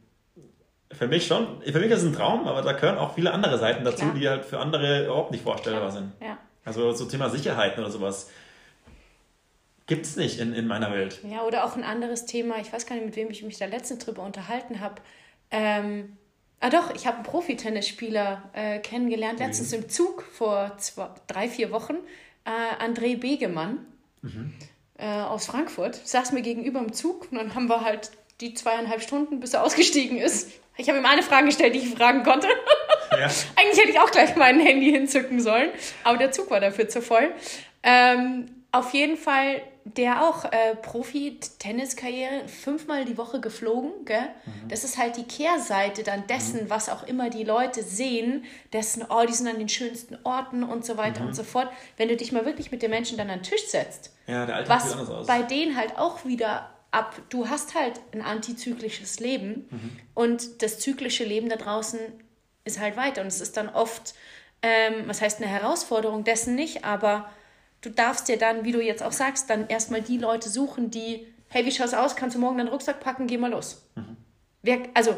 für 0.94 1.08
mich 1.08 1.28
schon, 1.28 1.62
für 1.62 1.80
mich 1.80 1.92
ist 1.92 2.00
es 2.00 2.06
ein 2.06 2.14
Traum, 2.14 2.48
aber 2.48 2.62
da 2.62 2.74
gehören 2.74 2.98
auch 2.98 3.16
viele 3.16 3.32
andere 3.32 3.58
Seiten 3.58 3.84
dazu, 3.84 4.06
Klar. 4.06 4.14
die 4.14 4.30
halt 4.30 4.46
für 4.46 4.60
andere 4.60 5.06
überhaupt 5.06 5.32
nicht 5.32 5.44
vorstellbar 5.44 5.90
Klar. 5.90 5.92
sind. 5.92 6.12
Ja. 6.22 6.38
Also 6.66 6.92
so 6.94 7.06
Thema 7.06 7.30
Sicherheiten 7.30 7.80
oder 7.82 7.92
sowas 7.92 8.30
gibt 9.88 10.06
es 10.06 10.16
nicht 10.16 10.40
in, 10.40 10.54
in 10.54 10.68
meiner 10.68 10.92
Welt. 10.92 11.20
Ja, 11.30 11.44
oder 11.44 11.66
auch 11.66 11.76
ein 11.76 11.84
anderes 11.84 12.26
Thema, 12.26 12.60
ich 12.60 12.72
weiß 12.72 12.86
gar 12.86 12.96
nicht, 12.96 13.06
mit 13.06 13.16
wem 13.16 13.30
ich 13.30 13.44
mich 13.44 13.58
da 13.58 13.66
letztens 13.66 14.06
drüber 14.06 14.24
unterhalten 14.24 14.80
habe. 14.80 14.96
Ähm, 15.50 16.18
ah 16.60 16.70
doch, 16.70 16.94
ich 16.96 17.08
habe 17.08 17.18
einen 17.18 17.26
Profitennisspieler 17.26 18.44
äh, 18.54 18.80
kennengelernt, 18.80 19.40
mhm. 19.40 19.46
letztens 19.46 19.74
im 19.74 19.90
Zug 19.90 20.22
vor 20.22 20.78
zwei, 20.78 21.10
drei, 21.28 21.50
vier 21.50 21.72
Wochen, 21.72 21.96
äh, 22.46 22.84
André 22.84 23.20
Begemann. 23.20 23.86
Mhm 24.22 24.54
äh, 25.02 25.08
aus 25.08 25.48
Frankfurt, 25.48 25.96
saß 25.96 26.32
mir 26.32 26.42
gegenüber 26.42 26.80
im 26.80 26.94
Zug 26.94 27.32
und 27.32 27.38
dann 27.38 27.56
haben 27.56 27.68
wir 27.68 27.82
halt 27.82 28.12
die 28.40 28.54
zweieinhalb 28.54 29.02
Stunden, 29.02 29.40
bis 29.40 29.54
er 29.54 29.64
ausgestiegen 29.64 30.18
ist. 30.18 30.52
Ich 30.82 30.90
habe 30.90 31.00
ihm 31.00 31.06
alle 31.06 31.24
Fragen 31.24 31.46
gestellt, 31.46 31.76
die 31.76 31.80
ich 31.80 31.96
fragen 31.96 32.24
konnte. 32.24 32.48
Ja. 33.12 33.28
Eigentlich 33.58 33.78
hätte 33.78 33.90
ich 33.90 34.00
auch 34.00 34.10
gleich 34.10 34.38
mein 34.38 34.58
Handy 34.62 34.90
hinzücken 34.90 35.42
sollen, 35.42 35.70
aber 36.06 36.18
der 36.18 36.32
Zug 36.32 36.50
war 36.50 36.62
dafür 36.62 36.88
zu 36.88 37.02
voll. 37.02 37.30
Ähm, 37.84 38.64
auf 38.72 38.94
jeden 38.94 39.18
Fall 39.18 39.62
der 39.84 40.24
auch 40.24 40.46
äh, 40.46 40.76
Profi-Tenniskarriere, 40.82 42.48
fünfmal 42.48 43.04
die 43.04 43.18
Woche 43.18 43.42
geflogen. 43.42 44.06
Gell? 44.06 44.30
Mhm. 44.46 44.70
Das 44.70 44.84
ist 44.84 44.98
halt 44.98 45.18
die 45.18 45.24
Kehrseite 45.24 46.04
dann 46.04 46.28
dessen, 46.28 46.66
mhm. 46.66 46.70
was 46.70 46.88
auch 46.88 47.04
immer 47.04 47.30
die 47.30 47.44
Leute 47.44 47.84
sehen, 47.84 48.46
dessen, 48.74 49.04
oh, 49.10 49.26
die 49.28 49.34
sind 49.34 49.48
an 49.48 49.58
den 49.58 49.70
schönsten 49.70 50.18
Orten 50.24 50.64
und 50.64 50.86
so 50.86 50.98
weiter 50.98 51.22
mhm. 51.22 51.28
und 51.28 51.36
so 51.36 51.44
fort. 51.44 51.68
Wenn 51.98 52.08
du 52.08 52.16
dich 52.16 52.32
mal 52.32 52.46
wirklich 52.46 52.72
mit 52.72 52.82
den 52.82 52.92
Menschen 52.92 53.18
dann 53.18 53.30
an 53.30 53.40
den 53.40 53.44
Tisch 53.44 53.68
setzt, 53.68 54.14
ja, 54.28 54.48
was 54.70 54.96
bei 55.26 55.42
denen 55.42 55.76
halt 55.76 55.98
auch 55.98 56.24
wieder 56.26 56.70
ab, 56.92 57.22
du 57.30 57.50
hast 57.50 57.74
halt 57.74 58.00
ein 58.14 58.22
antizyklisches 58.22 59.20
Leben 59.20 59.68
mhm. 59.70 59.92
und 60.14 60.62
das 60.62 60.80
zyklische 60.80 61.24
Leben 61.24 61.50
da 61.50 61.56
draußen 61.56 62.00
ist 62.66 62.80
halt 62.80 62.98
weiter 62.98 63.22
und 63.22 63.28
es 63.28 63.42
ist 63.42 63.58
dann 63.58 63.70
oft, 63.70 64.14
ähm, 64.62 65.04
was 65.06 65.22
heißt 65.22 65.42
eine 65.42 65.50
Herausforderung 65.50 66.24
dessen 66.24 66.56
nicht, 66.56 66.86
aber 66.86 67.30
du 67.82 67.90
darfst 67.90 68.28
dir 68.28 68.38
dann, 68.38 68.64
wie 68.64 68.72
du 68.72 68.82
jetzt 68.82 69.04
auch 69.04 69.12
sagst, 69.12 69.50
dann 69.50 69.68
erstmal 69.68 70.02
die 70.02 70.18
Leute 70.18 70.50
suchen, 70.50 70.92
die, 70.92 71.28
hey, 71.48 71.66
wie 71.66 71.72
schaut's 71.72 71.94
aus? 71.94 72.16
Kannst 72.16 72.36
du 72.36 72.40
morgen 72.40 72.58
deinen 72.58 72.68
Rucksack 72.68 73.00
packen? 73.00 73.28
Geh 73.28 73.38
mal 73.38 73.52
los. 73.52 73.90
Mhm. 73.96 74.18
Wer, 74.62 74.80
also, 74.94 75.18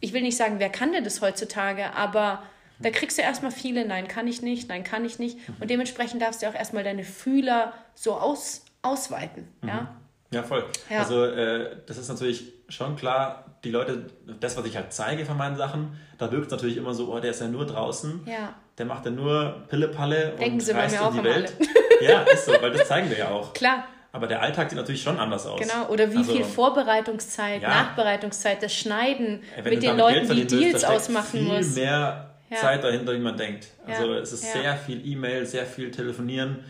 ich 0.00 0.12
will 0.12 0.22
nicht 0.22 0.36
sagen, 0.36 0.56
wer 0.58 0.70
kann 0.70 0.92
denn 0.92 1.04
das 1.04 1.20
heutzutage, 1.20 1.94
aber 1.94 2.44
da 2.78 2.90
kriegst 2.90 3.18
du 3.18 3.22
erstmal 3.22 3.50
viele, 3.50 3.86
nein, 3.86 4.08
kann 4.08 4.28
ich 4.28 4.42
nicht, 4.42 4.68
nein, 4.68 4.84
kann 4.84 5.04
ich 5.04 5.18
nicht. 5.18 5.48
Mhm. 5.48 5.56
Und 5.60 5.70
dementsprechend 5.70 6.22
darfst 6.22 6.42
du 6.42 6.48
auch 6.48 6.54
erstmal 6.54 6.84
deine 6.84 7.04
Fühler 7.04 7.72
so 7.94 8.14
aus, 8.14 8.64
ausweiten. 8.82 9.48
Mhm. 9.62 9.68
Ja? 9.68 9.96
Ja, 10.34 10.42
voll. 10.42 10.64
Ja. 10.90 11.00
Also 11.00 11.24
äh, 11.24 11.76
das 11.86 11.96
ist 11.96 12.08
natürlich 12.08 12.52
schon 12.68 12.96
klar, 12.96 13.44
die 13.64 13.70
Leute, 13.70 14.06
das, 14.40 14.56
was 14.56 14.66
ich 14.66 14.76
halt 14.76 14.92
zeige 14.92 15.24
von 15.24 15.36
meinen 15.36 15.56
Sachen, 15.56 15.98
da 16.18 16.30
wirkt 16.30 16.46
es 16.46 16.52
natürlich 16.52 16.76
immer 16.76 16.94
so, 16.94 17.12
oh, 17.12 17.20
der 17.20 17.30
ist 17.30 17.40
ja 17.40 17.48
nur 17.48 17.66
draußen. 17.66 18.22
Ja. 18.26 18.54
Der 18.76 18.86
macht 18.86 19.04
ja 19.04 19.10
nur 19.10 19.62
Pille-Palle 19.68 20.34
und 20.38 20.60
Sie 20.60 20.72
reist 20.72 20.96
in 21.00 21.12
die 21.18 21.24
Welt. 21.24 21.54
ja, 22.00 22.22
ist 22.22 22.46
so, 22.46 22.52
weil 22.60 22.72
das 22.72 22.88
zeigen 22.88 23.08
wir 23.08 23.18
ja 23.18 23.30
auch. 23.30 23.52
Klar. 23.54 23.84
Aber 24.12 24.28
der 24.28 24.42
Alltag 24.42 24.70
sieht 24.70 24.78
natürlich 24.78 25.02
schon 25.02 25.18
anders 25.18 25.44
aus. 25.46 25.60
Genau, 25.60 25.88
oder 25.88 26.12
wie 26.12 26.18
also, 26.18 26.32
viel 26.32 26.44
Vorbereitungszeit, 26.44 27.62
ja. 27.62 27.68
Nachbereitungszeit, 27.68 28.62
das 28.62 28.72
Schneiden, 28.72 29.42
mit 29.64 29.82
den 29.82 29.96
Leuten, 29.96 30.28
die 30.34 30.46
Deals 30.46 30.84
ausmachen 30.84 31.40
viel 31.40 31.42
muss. 31.42 31.74
mehr 31.74 32.30
ja. 32.48 32.56
Zeit 32.56 32.84
dahinter, 32.84 33.12
wie 33.12 33.18
man 33.18 33.36
denkt. 33.36 33.68
Also 33.86 34.14
es 34.14 34.32
ist 34.32 34.52
sehr 34.52 34.76
viel 34.76 35.04
E-Mail, 35.04 35.46
sehr 35.46 35.66
viel 35.66 35.90
Telefonieren, 35.90 36.64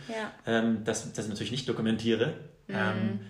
ähm, 0.46 0.84
das, 0.84 1.12
das 1.12 1.26
ich 1.26 1.30
natürlich 1.30 1.52
nicht 1.52 1.68
dokumentiere. 1.68 2.34
Mhm. 2.66 2.74
Ähm, 2.74 3.20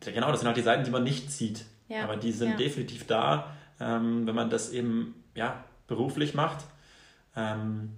genau, 0.00 0.30
das 0.30 0.40
sind 0.40 0.46
halt 0.46 0.56
die 0.56 0.62
Seiten, 0.62 0.84
die 0.84 0.90
man 0.90 1.04
nicht 1.04 1.30
sieht. 1.30 1.64
Ja. 1.88 2.04
Aber 2.04 2.16
die 2.16 2.32
sind 2.32 2.50
ja. 2.50 2.56
definitiv 2.56 3.06
da, 3.06 3.54
ähm, 3.80 4.26
wenn 4.26 4.34
man 4.34 4.50
das 4.50 4.72
eben 4.72 5.22
ja, 5.34 5.64
beruflich 5.86 6.34
macht. 6.34 6.64
Ähm, 7.36 7.90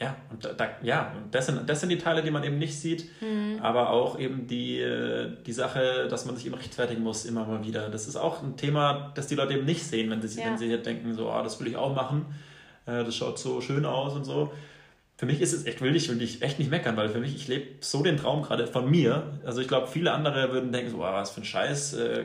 ja, 0.00 0.16
und 0.30 0.44
da, 0.44 0.70
ja, 0.82 1.12
das 1.30 1.46
sind, 1.46 1.68
das 1.68 1.80
sind 1.80 1.90
die 1.90 1.98
Teile, 1.98 2.22
die 2.22 2.30
man 2.30 2.42
eben 2.42 2.56
nicht 2.56 2.74
sieht, 2.74 3.04
mhm. 3.20 3.58
aber 3.60 3.90
auch 3.90 4.18
eben 4.18 4.46
die, 4.46 4.82
die 5.44 5.52
Sache, 5.52 6.08
dass 6.08 6.24
man 6.24 6.36
sich 6.36 6.46
eben 6.46 6.54
rechtfertigen 6.54 7.02
muss, 7.02 7.26
immer 7.26 7.44
mal 7.44 7.62
wieder. 7.62 7.90
Das 7.90 8.08
ist 8.08 8.16
auch 8.16 8.42
ein 8.42 8.56
Thema, 8.56 9.12
das 9.14 9.26
die 9.26 9.34
Leute 9.34 9.52
eben 9.52 9.66
nicht 9.66 9.84
sehen, 9.84 10.08
wenn 10.08 10.22
sie, 10.22 10.40
ja. 10.40 10.46
wenn 10.46 10.56
sie 10.56 10.74
denken, 10.78 11.12
so, 11.12 11.30
oh, 11.30 11.42
das 11.42 11.60
will 11.60 11.66
ich 11.66 11.76
auch 11.76 11.94
machen. 11.94 12.24
äh, 12.86 13.04
das 13.04 13.14
schaut 13.14 13.38
so 13.38 13.60
schön 13.60 13.84
aus 13.84 14.14
und 14.14 14.24
so. 14.24 14.50
Für 15.20 15.26
mich 15.26 15.42
ist 15.42 15.52
es 15.52 15.66
echt, 15.66 15.82
will 15.82 15.94
ich, 15.94 16.08
will 16.08 16.22
ich 16.22 16.40
echt 16.40 16.58
nicht 16.58 16.70
meckern, 16.70 16.96
weil 16.96 17.10
für 17.10 17.20
mich, 17.20 17.36
ich 17.36 17.46
lebe 17.46 17.66
so 17.80 18.02
den 18.02 18.16
Traum 18.16 18.40
gerade 18.40 18.66
von 18.66 18.90
mir. 18.90 19.38
Also 19.44 19.60
ich 19.60 19.68
glaube, 19.68 19.86
viele 19.86 20.12
andere 20.12 20.50
würden 20.50 20.72
denken, 20.72 20.90
so, 20.90 20.96
oh, 20.96 21.02
was 21.02 21.32
für 21.32 21.42
ein 21.42 21.44
Scheiß, 21.44 21.92
äh, 21.92 22.24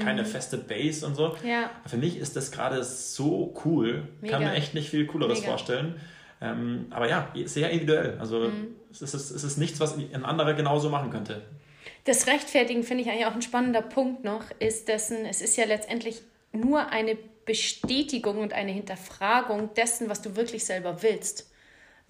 keine 0.00 0.22
mhm. 0.22 0.26
feste 0.26 0.56
Base 0.56 1.06
und 1.06 1.16
so. 1.16 1.36
Ja. 1.46 1.70
Für 1.84 1.98
mich 1.98 2.16
ist 2.16 2.34
das 2.34 2.50
gerade 2.50 2.82
so 2.82 3.54
cool. 3.66 4.08
Mega. 4.22 4.38
Kann 4.38 4.44
mir 4.44 4.54
echt 4.54 4.72
nicht 4.72 4.88
viel 4.88 5.06
Cooleres 5.06 5.40
Mega. 5.40 5.50
vorstellen. 5.50 6.00
Ähm, 6.40 6.86
aber 6.88 7.10
ja, 7.10 7.30
sehr 7.44 7.68
individuell. 7.68 8.16
Also 8.18 8.38
mhm. 8.38 8.68
es, 8.90 9.02
ist, 9.02 9.12
es 9.12 9.44
ist 9.44 9.58
nichts, 9.58 9.78
was 9.78 9.94
ein 9.94 10.24
anderer 10.24 10.54
genauso 10.54 10.88
machen 10.88 11.10
könnte. 11.10 11.42
Das 12.04 12.26
Rechtfertigen 12.26 12.84
finde 12.84 13.02
ich 13.02 13.10
eigentlich 13.10 13.26
auch 13.26 13.34
ein 13.34 13.42
spannender 13.42 13.82
Punkt 13.82 14.24
noch, 14.24 14.44
ist 14.60 14.88
dessen, 14.88 15.26
es 15.26 15.42
ist 15.42 15.58
ja 15.58 15.66
letztendlich 15.66 16.22
nur 16.52 16.88
eine 16.88 17.18
Bestätigung 17.44 18.38
und 18.38 18.54
eine 18.54 18.72
Hinterfragung 18.72 19.74
dessen, 19.74 20.08
was 20.08 20.22
du 20.22 20.36
wirklich 20.36 20.64
selber 20.64 21.02
willst. 21.02 21.51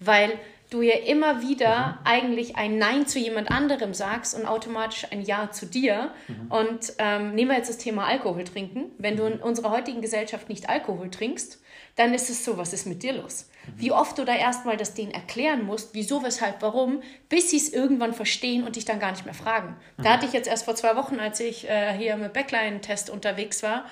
Weil 0.03 0.39
du 0.73 0.81
ja 0.81 0.95
immer 0.95 1.41
wieder 1.41 1.87
mhm. 1.87 1.97
eigentlich 2.05 2.55
ein 2.55 2.77
Nein 2.77 3.05
zu 3.05 3.19
jemand 3.19 3.51
anderem 3.51 3.93
sagst 3.93 4.35
und 4.35 4.45
automatisch 4.45 5.05
ein 5.11 5.21
Ja 5.21 5.51
zu 5.51 5.65
dir. 5.65 6.11
Mhm. 6.27 6.51
Und 6.51 6.93
ähm, 6.97 7.35
nehmen 7.35 7.51
wir 7.51 7.57
jetzt 7.57 7.69
das 7.69 7.77
Thema 7.77 8.05
Alkohol 8.05 8.43
trinken. 8.43 8.91
Wenn 8.97 9.15
du 9.15 9.25
in 9.25 9.39
unserer 9.39 9.71
heutigen 9.71 10.01
Gesellschaft 10.01 10.49
nicht 10.49 10.69
Alkohol 10.69 11.09
trinkst, 11.09 11.61
dann 11.95 12.13
ist 12.13 12.29
es 12.29 12.43
so, 12.43 12.57
was 12.57 12.73
ist 12.73 12.87
mit 12.87 13.03
dir 13.03 13.13
los? 13.13 13.49
Mhm. 13.67 13.81
Wie 13.81 13.91
oft 13.91 14.17
du 14.17 14.25
da 14.25 14.35
erstmal 14.35 14.77
das 14.77 14.95
denen 14.95 15.11
erklären 15.11 15.63
musst, 15.63 15.93
wieso, 15.93 16.23
weshalb, 16.23 16.61
warum, 16.61 17.01
bis 17.29 17.51
sie 17.51 17.57
es 17.57 17.71
irgendwann 17.71 18.13
verstehen 18.13 18.63
und 18.63 18.75
dich 18.75 18.85
dann 18.85 18.99
gar 18.99 19.11
nicht 19.11 19.25
mehr 19.25 19.35
fragen. 19.35 19.75
Da 19.97 20.03
mhm. 20.03 20.13
hatte 20.13 20.25
ich 20.25 20.33
jetzt 20.33 20.47
erst 20.47 20.65
vor 20.65 20.75
zwei 20.75 20.95
Wochen, 20.95 21.19
als 21.19 21.39
ich 21.39 21.69
äh, 21.69 21.93
hier 21.93 22.17
mit 22.17 22.33
Backline-Test 22.33 23.09
unterwegs 23.11 23.61
war, 23.61 23.85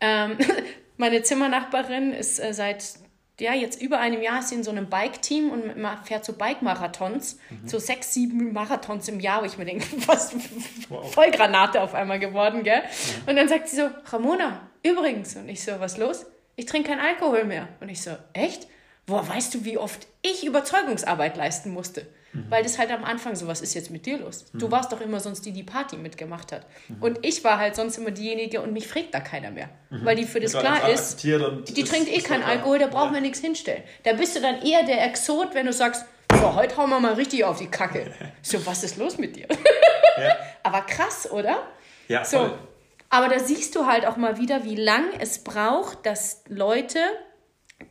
ähm, 0.00 0.38
meine 0.96 1.22
Zimmernachbarin 1.22 2.12
ist 2.12 2.38
äh, 2.38 2.54
seit 2.54 2.84
ja, 3.40 3.54
jetzt 3.54 3.80
über 3.80 3.98
einem 4.00 4.20
Jahr 4.20 4.40
ist 4.40 4.48
sie 4.48 4.56
in 4.56 4.64
so 4.64 4.70
einem 4.70 4.88
Bike-Team 4.88 5.50
und 5.50 5.74
fährt 6.04 6.24
so 6.24 6.32
Bike-Marathons, 6.32 7.38
mhm. 7.50 7.68
so 7.68 7.78
sechs, 7.78 8.12
sieben 8.12 8.52
Marathons 8.52 9.08
im 9.08 9.20
Jahr, 9.20 9.42
wo 9.42 9.46
ich 9.46 9.58
mir 9.58 9.64
denke, 9.64 9.86
was 10.06 10.34
wow. 10.88 11.12
Vollgranate 11.12 11.80
auf 11.80 11.94
einmal 11.94 12.18
geworden, 12.18 12.64
gell? 12.64 12.80
Mhm. 12.80 13.28
Und 13.30 13.36
dann 13.36 13.48
sagt 13.48 13.68
sie 13.68 13.76
so, 13.76 13.90
Ramona, 14.06 14.68
übrigens. 14.82 15.36
Und 15.36 15.48
ich 15.48 15.62
so, 15.62 15.78
was 15.78 15.98
los? 15.98 16.26
Ich 16.56 16.66
trinke 16.66 16.90
keinen 16.90 17.00
Alkohol 17.00 17.44
mehr. 17.44 17.68
Und 17.80 17.88
ich 17.88 18.02
so, 18.02 18.10
echt? 18.32 18.66
Boah, 19.06 19.26
weißt 19.26 19.54
du, 19.54 19.64
wie 19.64 19.78
oft 19.78 20.06
ich 20.22 20.44
Überzeugungsarbeit 20.44 21.36
leisten 21.36 21.70
musste? 21.70 22.06
Mhm. 22.32 22.46
Weil 22.50 22.62
das 22.62 22.78
halt 22.78 22.90
am 22.90 23.04
Anfang 23.04 23.36
so, 23.36 23.46
was 23.46 23.60
ist 23.60 23.74
jetzt 23.74 23.90
mit 23.90 24.06
dir 24.06 24.18
los? 24.18 24.46
Mhm. 24.52 24.58
Du 24.58 24.70
warst 24.70 24.92
doch 24.92 25.00
immer 25.00 25.20
sonst 25.20 25.46
die, 25.46 25.52
die 25.52 25.62
Party 25.62 25.96
mitgemacht 25.96 26.52
hat. 26.52 26.66
Mhm. 26.88 27.02
Und 27.02 27.18
ich 27.22 27.42
war 27.44 27.58
halt 27.58 27.76
sonst 27.76 27.96
immer 27.98 28.10
diejenige 28.10 28.60
und 28.60 28.72
mich 28.72 28.86
fragt 28.86 29.14
da 29.14 29.20
keiner 29.20 29.50
mehr. 29.50 29.70
Mhm. 29.90 30.04
Weil 30.04 30.16
die 30.16 30.24
für 30.24 30.40
das 30.40 30.52
klar 30.52 30.88
ist, 30.90 31.24
die 31.24 31.84
trinkt 31.84 32.08
eh 32.08 32.20
keinen 32.20 32.42
Alkohol, 32.42 32.78
da 32.78 32.86
brauchen 32.86 33.14
wir 33.14 33.20
nichts 33.20 33.40
hinstellen. 33.40 33.82
Da 34.04 34.12
bist 34.12 34.36
du 34.36 34.40
dann 34.40 34.62
eher 34.62 34.84
der 34.84 35.04
Exot, 35.04 35.54
wenn 35.54 35.66
du 35.66 35.72
sagst, 35.72 36.04
so, 36.32 36.54
heute 36.54 36.76
hauen 36.76 36.90
wir 36.90 37.00
mal 37.00 37.14
richtig 37.14 37.44
auf 37.44 37.58
die 37.58 37.68
Kacke. 37.68 38.12
So, 38.42 38.64
was 38.64 38.84
ist 38.84 38.96
los 38.96 39.18
mit 39.18 39.36
dir? 39.36 39.46
Ja. 40.18 40.36
Aber 40.62 40.82
krass, 40.82 41.30
oder? 41.30 41.66
Ja, 42.06 42.24
voll. 42.24 42.48
So. 42.48 42.58
Aber 43.10 43.28
da 43.28 43.38
siehst 43.38 43.74
du 43.74 43.86
halt 43.86 44.06
auch 44.06 44.16
mal 44.16 44.38
wieder, 44.38 44.64
wie 44.64 44.76
lang 44.76 45.04
es 45.18 45.42
braucht, 45.42 46.04
dass 46.04 46.42
Leute 46.48 46.98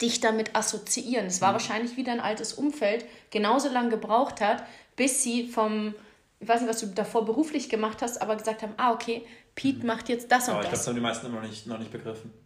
dich 0.01 0.19
damit 0.19 0.55
assoziieren. 0.55 1.27
Es 1.27 1.41
war 1.41 1.49
mhm. 1.49 1.53
wahrscheinlich 1.53 1.97
wieder 1.97 2.11
ein 2.11 2.19
altes 2.19 2.53
Umfeld, 2.53 3.05
genauso 3.31 3.69
lange 3.69 3.89
gebraucht 3.89 4.41
hat, 4.41 4.63
bis 4.95 5.23
sie 5.23 5.47
vom, 5.47 5.95
ich 6.39 6.47
weiß 6.47 6.61
nicht, 6.61 6.69
was 6.69 6.81
du 6.81 6.87
davor 6.87 7.25
beruflich 7.25 7.69
gemacht 7.69 8.01
hast, 8.01 8.21
aber 8.21 8.35
gesagt 8.35 8.61
haben, 8.61 8.73
ah, 8.77 8.91
okay, 8.91 9.25
Pete 9.55 9.79
mhm. 9.79 9.87
macht 9.87 10.09
jetzt 10.09 10.31
das 10.31 10.47
und 10.47 10.55
aber 10.55 10.63
das. 10.63 10.65
ich 10.65 10.69
glaube, 10.69 10.77
das 10.77 10.87
haben 10.87 10.95
die 10.95 11.01
meisten 11.01 11.25
immer 11.27 11.41
noch 11.41 11.47
nicht, 11.47 11.67
noch 11.67 11.79
nicht 11.79 11.91
begriffen. 11.91 12.33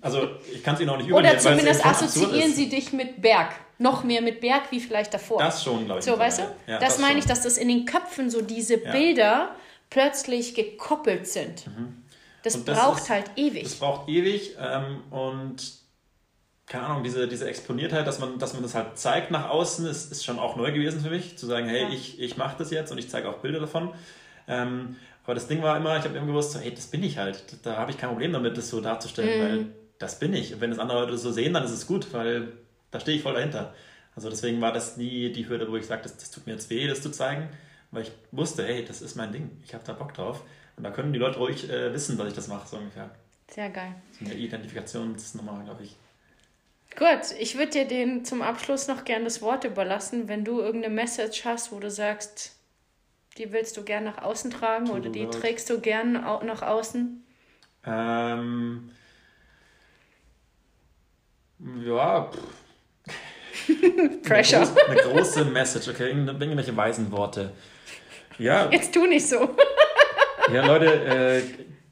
Also 0.00 0.28
ich 0.52 0.62
kann 0.62 0.76
sie 0.76 0.84
noch 0.84 0.96
nicht 0.96 1.08
übernehmen. 1.08 1.34
Oder 1.34 1.40
zumindest 1.40 1.84
assoziieren 1.84 2.52
sie 2.52 2.68
dich 2.68 2.92
mit 2.92 3.20
Berg. 3.20 3.54
Noch 3.78 4.04
mehr 4.04 4.22
mit 4.22 4.40
Berg 4.40 4.70
wie 4.70 4.80
vielleicht 4.80 5.12
davor. 5.12 5.38
Das 5.38 5.62
schon, 5.62 5.84
glaube 5.84 5.98
ich. 5.98 6.04
So, 6.04 6.18
weißt 6.18 6.38
du? 6.38 6.42
Ja, 6.66 6.78
das, 6.78 6.94
das 6.94 6.98
meine 6.98 7.18
ich, 7.18 7.26
dass 7.26 7.42
das 7.42 7.58
in 7.58 7.68
den 7.68 7.84
Köpfen 7.84 8.30
so 8.30 8.40
diese 8.40 8.82
ja. 8.82 8.92
Bilder 8.92 9.56
plötzlich 9.90 10.54
gekoppelt 10.54 11.26
sind. 11.26 11.66
Mhm. 11.66 12.02
Das, 12.42 12.64
das, 12.64 12.76
braucht 12.76 13.02
ist, 13.02 13.10
halt 13.10 13.30
ewig. 13.36 13.64
Das 13.64 13.74
braucht 13.74 14.08
ewig 14.08 14.56
ähm, 14.60 15.02
und 15.10 15.56
keine 16.66 16.86
Ahnung, 16.86 17.04
diese, 17.04 17.28
diese 17.28 17.48
Exponiertheit, 17.48 18.06
dass 18.06 18.18
man, 18.18 18.38
dass 18.38 18.52
man 18.52 18.62
das 18.62 18.74
halt 18.74 18.98
zeigt 18.98 19.30
nach 19.30 19.48
außen, 19.48 19.86
ist, 19.86 20.10
ist 20.10 20.24
schon 20.24 20.38
auch 20.38 20.56
neu 20.56 20.72
gewesen 20.72 21.00
für 21.00 21.10
mich, 21.10 21.38
zu 21.38 21.46
sagen, 21.46 21.68
hey, 21.68 21.82
ja. 21.82 21.88
ich, 21.90 22.20
ich 22.20 22.36
mache 22.36 22.56
das 22.58 22.70
jetzt 22.70 22.90
und 22.90 22.98
ich 22.98 23.08
zeige 23.08 23.28
auch 23.28 23.38
Bilder 23.38 23.60
davon. 23.60 23.92
Ähm, 24.48 24.96
aber 25.24 25.34
das 25.34 25.46
Ding 25.46 25.62
war 25.62 25.76
immer, 25.76 25.96
ich 25.96 26.04
habe 26.04 26.16
immer 26.16 26.26
gewusst, 26.26 26.52
so, 26.52 26.58
hey, 26.58 26.72
das 26.74 26.86
bin 26.86 27.02
ich 27.02 27.18
halt. 27.18 27.44
Da 27.64 27.76
habe 27.76 27.90
ich 27.90 27.98
kein 27.98 28.10
Problem 28.10 28.32
damit, 28.32 28.56
das 28.56 28.68
so 28.68 28.80
darzustellen, 28.80 29.38
mhm. 29.38 29.44
weil 29.44 29.66
das 29.98 30.18
bin 30.18 30.34
ich. 30.34 30.54
Und 30.54 30.60
wenn 30.60 30.70
das 30.70 30.78
andere 30.78 31.00
Leute 31.00 31.18
so 31.18 31.30
sehen, 31.30 31.54
dann 31.54 31.64
ist 31.64 31.70
es 31.70 31.86
gut, 31.86 32.12
weil 32.12 32.52
da 32.90 33.00
stehe 33.00 33.16
ich 33.16 33.22
voll 33.22 33.34
dahinter. 33.34 33.74
Also 34.14 34.28
deswegen 34.30 34.60
war 34.60 34.72
das 34.72 34.96
nie 34.96 35.32
die 35.32 35.48
Hürde, 35.48 35.70
wo 35.70 35.76
ich 35.76 35.86
sagte, 35.86 36.08
das, 36.08 36.16
das 36.16 36.30
tut 36.30 36.46
mir 36.46 36.52
jetzt 36.52 36.70
weh, 36.70 36.86
das 36.86 37.02
zu 37.02 37.10
zeigen, 37.10 37.48
weil 37.90 38.02
ich 38.02 38.12
wusste, 38.32 38.64
hey, 38.64 38.84
das 38.84 39.02
ist 39.02 39.14
mein 39.14 39.30
Ding, 39.30 39.50
ich 39.64 39.74
habe 39.74 39.84
da 39.84 39.92
Bock 39.92 40.14
drauf. 40.14 40.42
Und 40.76 40.84
da 40.84 40.90
können 40.90 41.12
die 41.12 41.18
Leute 41.18 41.38
ruhig 41.38 41.68
äh, 41.70 41.92
wissen, 41.92 42.18
dass 42.18 42.28
ich 42.28 42.34
das 42.34 42.48
mache, 42.48 42.66
so 42.66 42.76
ungefähr. 42.76 43.10
Sehr 43.48 43.70
geil. 43.70 43.94
So 44.18 44.24
eine 44.24 44.34
Identifikationsnummer, 44.34 45.62
glaube 45.64 45.84
ich. 45.84 45.96
Gut, 46.96 47.38
ich 47.38 47.58
würde 47.58 47.72
dir 47.72 47.84
den 47.86 48.24
zum 48.24 48.40
Abschluss 48.40 48.88
noch 48.88 49.04
gern 49.04 49.24
das 49.24 49.42
Wort 49.42 49.64
überlassen, 49.64 50.28
wenn 50.28 50.44
du 50.44 50.60
irgendeine 50.60 50.94
Message 50.94 51.44
hast, 51.44 51.70
wo 51.70 51.78
du 51.78 51.90
sagst, 51.90 52.56
die 53.36 53.52
willst 53.52 53.76
du 53.76 53.84
gern 53.84 54.04
nach 54.04 54.22
außen 54.22 54.50
tragen 54.50 54.88
oder 54.90 55.10
die 55.10 55.26
trägst 55.26 55.68
du 55.68 55.78
gern 55.78 56.12
nach 56.12 56.62
außen? 56.62 57.22
Ähm, 57.84 58.90
ja. 61.84 62.30
Pressure. 64.22 64.60
Eine 64.60 64.66
große, 64.66 64.86
eine 64.86 65.02
große 65.02 65.44
Message, 65.44 65.88
okay? 65.88 66.10
Irgendwelche 66.10 66.74
weisen 66.74 67.12
Worte. 67.12 67.52
Ja. 68.38 68.70
Jetzt 68.70 68.94
tu 68.94 69.06
nicht 69.06 69.28
so. 69.28 69.54
ja, 70.52 70.66
Leute, 70.66 70.86
äh, 70.86 71.42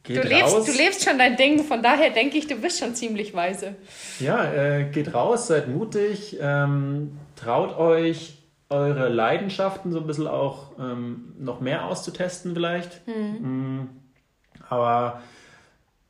Geht 0.05 0.18
du, 0.18 0.28
lebst, 0.28 0.55
raus. 0.55 0.66
du 0.66 0.72
lebst 0.72 1.02
schon 1.02 1.18
dein 1.18 1.36
Ding, 1.36 1.64
von 1.64 1.82
daher 1.82 2.11
denke 2.11 2.36
ich, 2.36 2.46
du 2.46 2.57
bist 2.57 2.78
schon 2.78 2.94
ziemlich 2.94 3.34
weise. 3.34 3.74
Ja, 4.20 4.52
äh, 4.52 4.84
geht 4.84 5.14
raus, 5.14 5.46
seid 5.46 5.68
mutig, 5.68 6.36
ähm, 6.40 7.18
traut 7.36 7.78
euch, 7.78 8.34
eure 8.68 9.09
Leidenschaften 9.09 9.92
so 9.92 10.00
ein 10.00 10.07
bisschen 10.07 10.26
auch 10.26 10.72
ähm, 10.78 11.32
noch 11.38 11.61
mehr 11.61 11.86
auszutesten 11.86 12.55
vielleicht. 12.55 13.07
Mhm. 13.09 13.88
Aber 14.68 15.22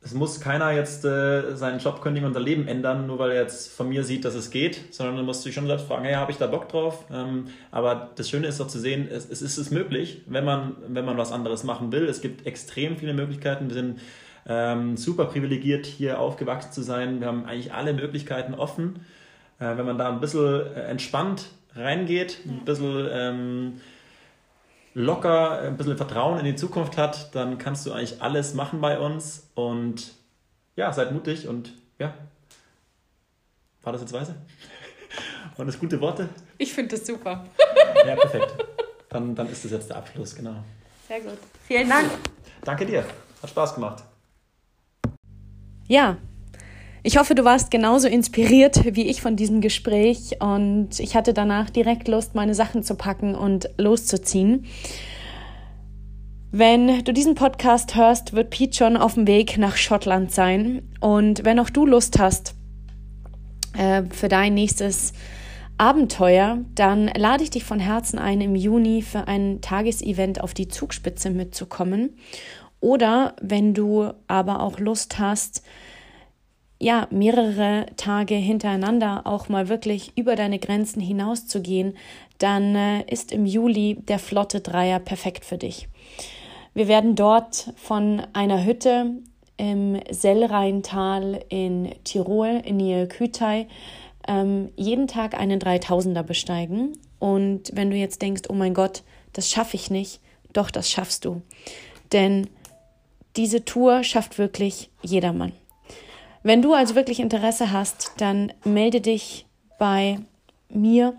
es 0.05 0.13
muss 0.13 0.39
keiner 0.39 0.71
jetzt 0.71 1.05
äh, 1.07 1.57
seinen 1.57 1.79
Job 1.79 2.03
kündigen 2.03 2.27
und 2.27 2.35
sein 2.35 2.43
Leben 2.43 2.69
ändern, 2.69 3.07
nur 3.07 3.19
weil 3.19 3.31
er 3.31 3.41
jetzt 3.41 3.73
von 3.73 3.89
mir 3.89 4.05
sieht, 4.05 4.27
dass 4.27 4.35
es 4.35 4.51
geht, 4.51 4.93
sondern 4.95 5.17
du 5.17 5.23
musst 5.23 5.45
dich 5.47 5.55
schon 5.55 5.67
selbst 5.67 5.87
fragen, 5.87 6.05
hey, 6.05 6.15
habe 6.15 6.31
ich 6.31 6.37
da 6.37 6.47
Bock 6.47 6.69
drauf? 6.69 7.07
Ähm, 7.11 7.47
aber 7.71 8.11
das 8.15 8.29
Schöne 8.29 8.47
ist 8.47 8.61
doch 8.61 8.69
zu 8.69 8.79
sehen, 8.79 9.09
es, 9.11 9.29
es 9.31 9.41
ist 9.41 9.57
es 9.57 9.71
möglich, 9.71 10.21
wenn 10.27 10.45
man, 10.45 10.77
wenn 10.89 11.07
man 11.07 11.17
was 11.17 11.33
anderes 11.33 11.65
machen 11.65 11.91
will. 11.91 12.05
Es 12.05 12.21
gibt 12.21 12.47
extrem 12.47 12.99
viele 12.99 13.15
Möglichkeiten. 13.15 13.69
Wir 13.69 13.75
sind 13.75 14.01
ähm, 14.47 14.99
super 14.99 15.25
privilegiert, 15.25 15.87
hier 15.87 16.21
aufgewachsen 16.21 16.71
zu 16.71 16.83
sein. 16.83 17.21
Wir 17.21 17.29
haben 17.29 17.47
eigentlich 17.47 17.73
alle 17.73 17.95
Möglichkeiten 17.95 18.53
offen. 18.53 19.07
Äh, 19.59 19.79
wenn 19.79 19.87
man 19.87 19.97
da 19.97 20.11
ein 20.11 20.21
bisschen 20.21 20.67
äh, 20.67 20.81
entspannt 20.83 21.47
reingeht, 21.75 22.41
ein 22.45 22.67
bisschen 22.67 23.09
ähm, 23.11 23.81
locker 24.95 25.61
ein 25.61 25.77
bisschen 25.77 25.97
Vertrauen 25.97 26.39
in 26.39 26.45
die 26.45 26.55
Zukunft 26.55 26.97
hat, 26.97 27.35
dann 27.35 27.59
kannst 27.59 27.85
du 27.85 27.93
eigentlich 27.93 28.23
alles 28.23 28.55
machen 28.55 28.81
bei 28.81 28.99
uns 28.99 29.51
und 29.55 30.15
ja, 30.77 30.93
seid 30.93 31.13
mutig 31.13 31.47
und 31.49 31.73
ja. 31.99 32.15
War 33.83 33.93
das 33.93 34.03
jetzt 34.03 34.13
weise? 34.13 34.37
Waren 35.57 35.67
das 35.67 35.79
gute 35.79 36.01
Worte? 36.01 36.29
Ich 36.59 36.73
finde 36.73 36.97
das 36.97 37.07
super. 37.07 37.45
Ja, 38.07 38.17
perfekt. 38.17 38.55
Dann, 39.09 39.35
dann 39.35 39.49
ist 39.49 39.65
das 39.65 39.73
jetzt 39.73 39.91
der 39.91 39.99
Abschluss, 39.99 40.35
genau. 40.35 40.65
Sehr 41.07 41.21
gut. 41.21 41.39
Vielen 41.67 41.89
Dank. 41.89 42.11
Danke 42.65 42.87
dir. 42.87 43.05
Hat 43.43 43.51
Spaß 43.51 43.75
gemacht. 43.75 44.03
Ja, 45.87 46.17
ich 47.07 47.19
hoffe, 47.19 47.35
du 47.35 47.45
warst 47.45 47.71
genauso 47.71 48.09
inspiriert 48.09 48.97
wie 48.97 49.07
ich 49.09 49.21
von 49.21 49.37
diesem 49.37 49.61
Gespräch 49.61 50.41
und 50.41 50.99
ich 50.99 51.15
hatte 51.15 51.35
danach 51.35 51.69
direkt 51.69 52.09
Lust, 52.09 52.35
meine 52.35 52.55
Sachen 52.55 52.83
zu 52.83 52.95
packen 52.95 53.35
und 53.35 53.69
loszuziehen. 53.77 54.65
Wenn 56.51 57.05
du 57.05 57.13
diesen 57.13 57.35
Podcast 57.35 57.95
hörst, 57.95 58.33
wird 58.33 58.49
Pete 58.49 58.75
schon 58.75 58.97
auf 58.97 59.15
dem 59.15 59.27
Weg 59.27 59.59
nach 59.59 59.77
Schottland 59.77 60.33
sein. 60.33 60.89
Und 61.01 61.45
wenn 61.45 61.59
auch 61.59 61.69
du 61.69 61.85
Lust 61.85 62.19
hast 62.19 62.55
äh, 63.77 64.05
für 64.09 64.29
dein 64.29 64.55
nächstes 64.55 65.13
Abenteuer, 65.77 66.65
dann 66.75 67.09
lade 67.09 67.43
ich 67.43 67.51
dich 67.51 67.65
von 67.65 67.81
Herzen 67.81 68.19
ein, 68.19 68.41
im 68.41 68.57
Juni 68.57 69.03
für 69.03 69.29
ein 69.29 69.61
Tagesevent 69.61 70.41
auf 70.41 70.55
die 70.55 70.69
Zugspitze 70.69 71.29
mitzukommen. 71.29 72.17
Oder 72.81 73.35
wenn 73.43 73.75
du 73.75 74.13
aber 74.27 74.61
auch 74.61 74.79
Lust 74.79 75.19
hast, 75.19 75.63
ja, 76.85 77.09
mehrere 77.11 77.87
Tage 77.97 78.35
hintereinander 78.35 79.23
auch 79.25 79.49
mal 79.49 79.71
wirklich 79.71 80.13
über 80.17 80.37
deine 80.37 80.59
Grenzen 80.59 81.01
hinauszugehen, 81.01 81.97
dann 82.37 82.77
äh, 82.77 83.11
ist 83.11 83.33
im 83.33 83.47
Juli 83.47 83.97
der 84.07 84.19
Flotte 84.19 84.61
Dreier 84.61 84.99
perfekt 84.99 85.47
für 85.47 85.57
dich. 85.57 85.89
Wir 86.75 86.87
werden 86.87 87.15
dort 87.15 87.73
von 87.77 88.21
einer 88.35 88.67
Hütte 88.67 89.13
im 89.57 89.99
Sellrheintal 90.11 91.43
in 91.49 91.95
Tirol 92.05 92.61
in 92.63 92.77
Nähe 92.77 93.09
Kütei 93.09 93.67
ähm, 94.29 94.69
jeden 94.77 95.07
Tag 95.09 95.41
einen 95.41 95.61
3000er 95.61 96.23
besteigen. 96.23 96.99
Und 97.19 97.71
wenn 97.73 97.89
du 97.89 97.97
jetzt 97.97 98.21
denkst, 98.21 98.43
oh 98.51 98.55
mein 98.55 98.75
Gott, 98.75 99.05
das 99.33 99.49
schaffe 99.49 99.77
ich 99.77 99.91
nicht, 99.91 100.21
doch, 100.53 100.71
das 100.71 100.91
schaffst 100.91 101.25
du. 101.25 101.41
Denn 102.13 102.47
diese 103.37 103.65
Tour 103.65 104.05
schafft 104.05 104.37
wirklich 104.37 104.91
jedermann. 105.01 105.53
Wenn 106.47 106.61
du 106.61 106.75
also 106.75 106.95
wirklich 106.95 107.21
Interesse 107.21 107.73
hast, 107.73 108.13
dann 108.19 108.53
melde 108.65 109.01
dich 109.01 109.47
bei 109.79 110.19
mir 110.69 111.15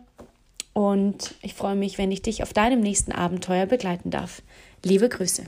und 0.74 1.34
ich 1.42 1.56
freue 1.56 1.76
mich, 1.76 1.98
wenn 1.98 2.12
ich 2.12 2.22
dich 2.22 2.44
auf 2.44 2.54
deinem 2.54 2.80
nächsten 2.80 3.12
Abenteuer 3.12 3.66
begleiten 3.66 4.12
darf. 4.12 4.44
Liebe 4.84 5.10
Grüße. 5.10 5.46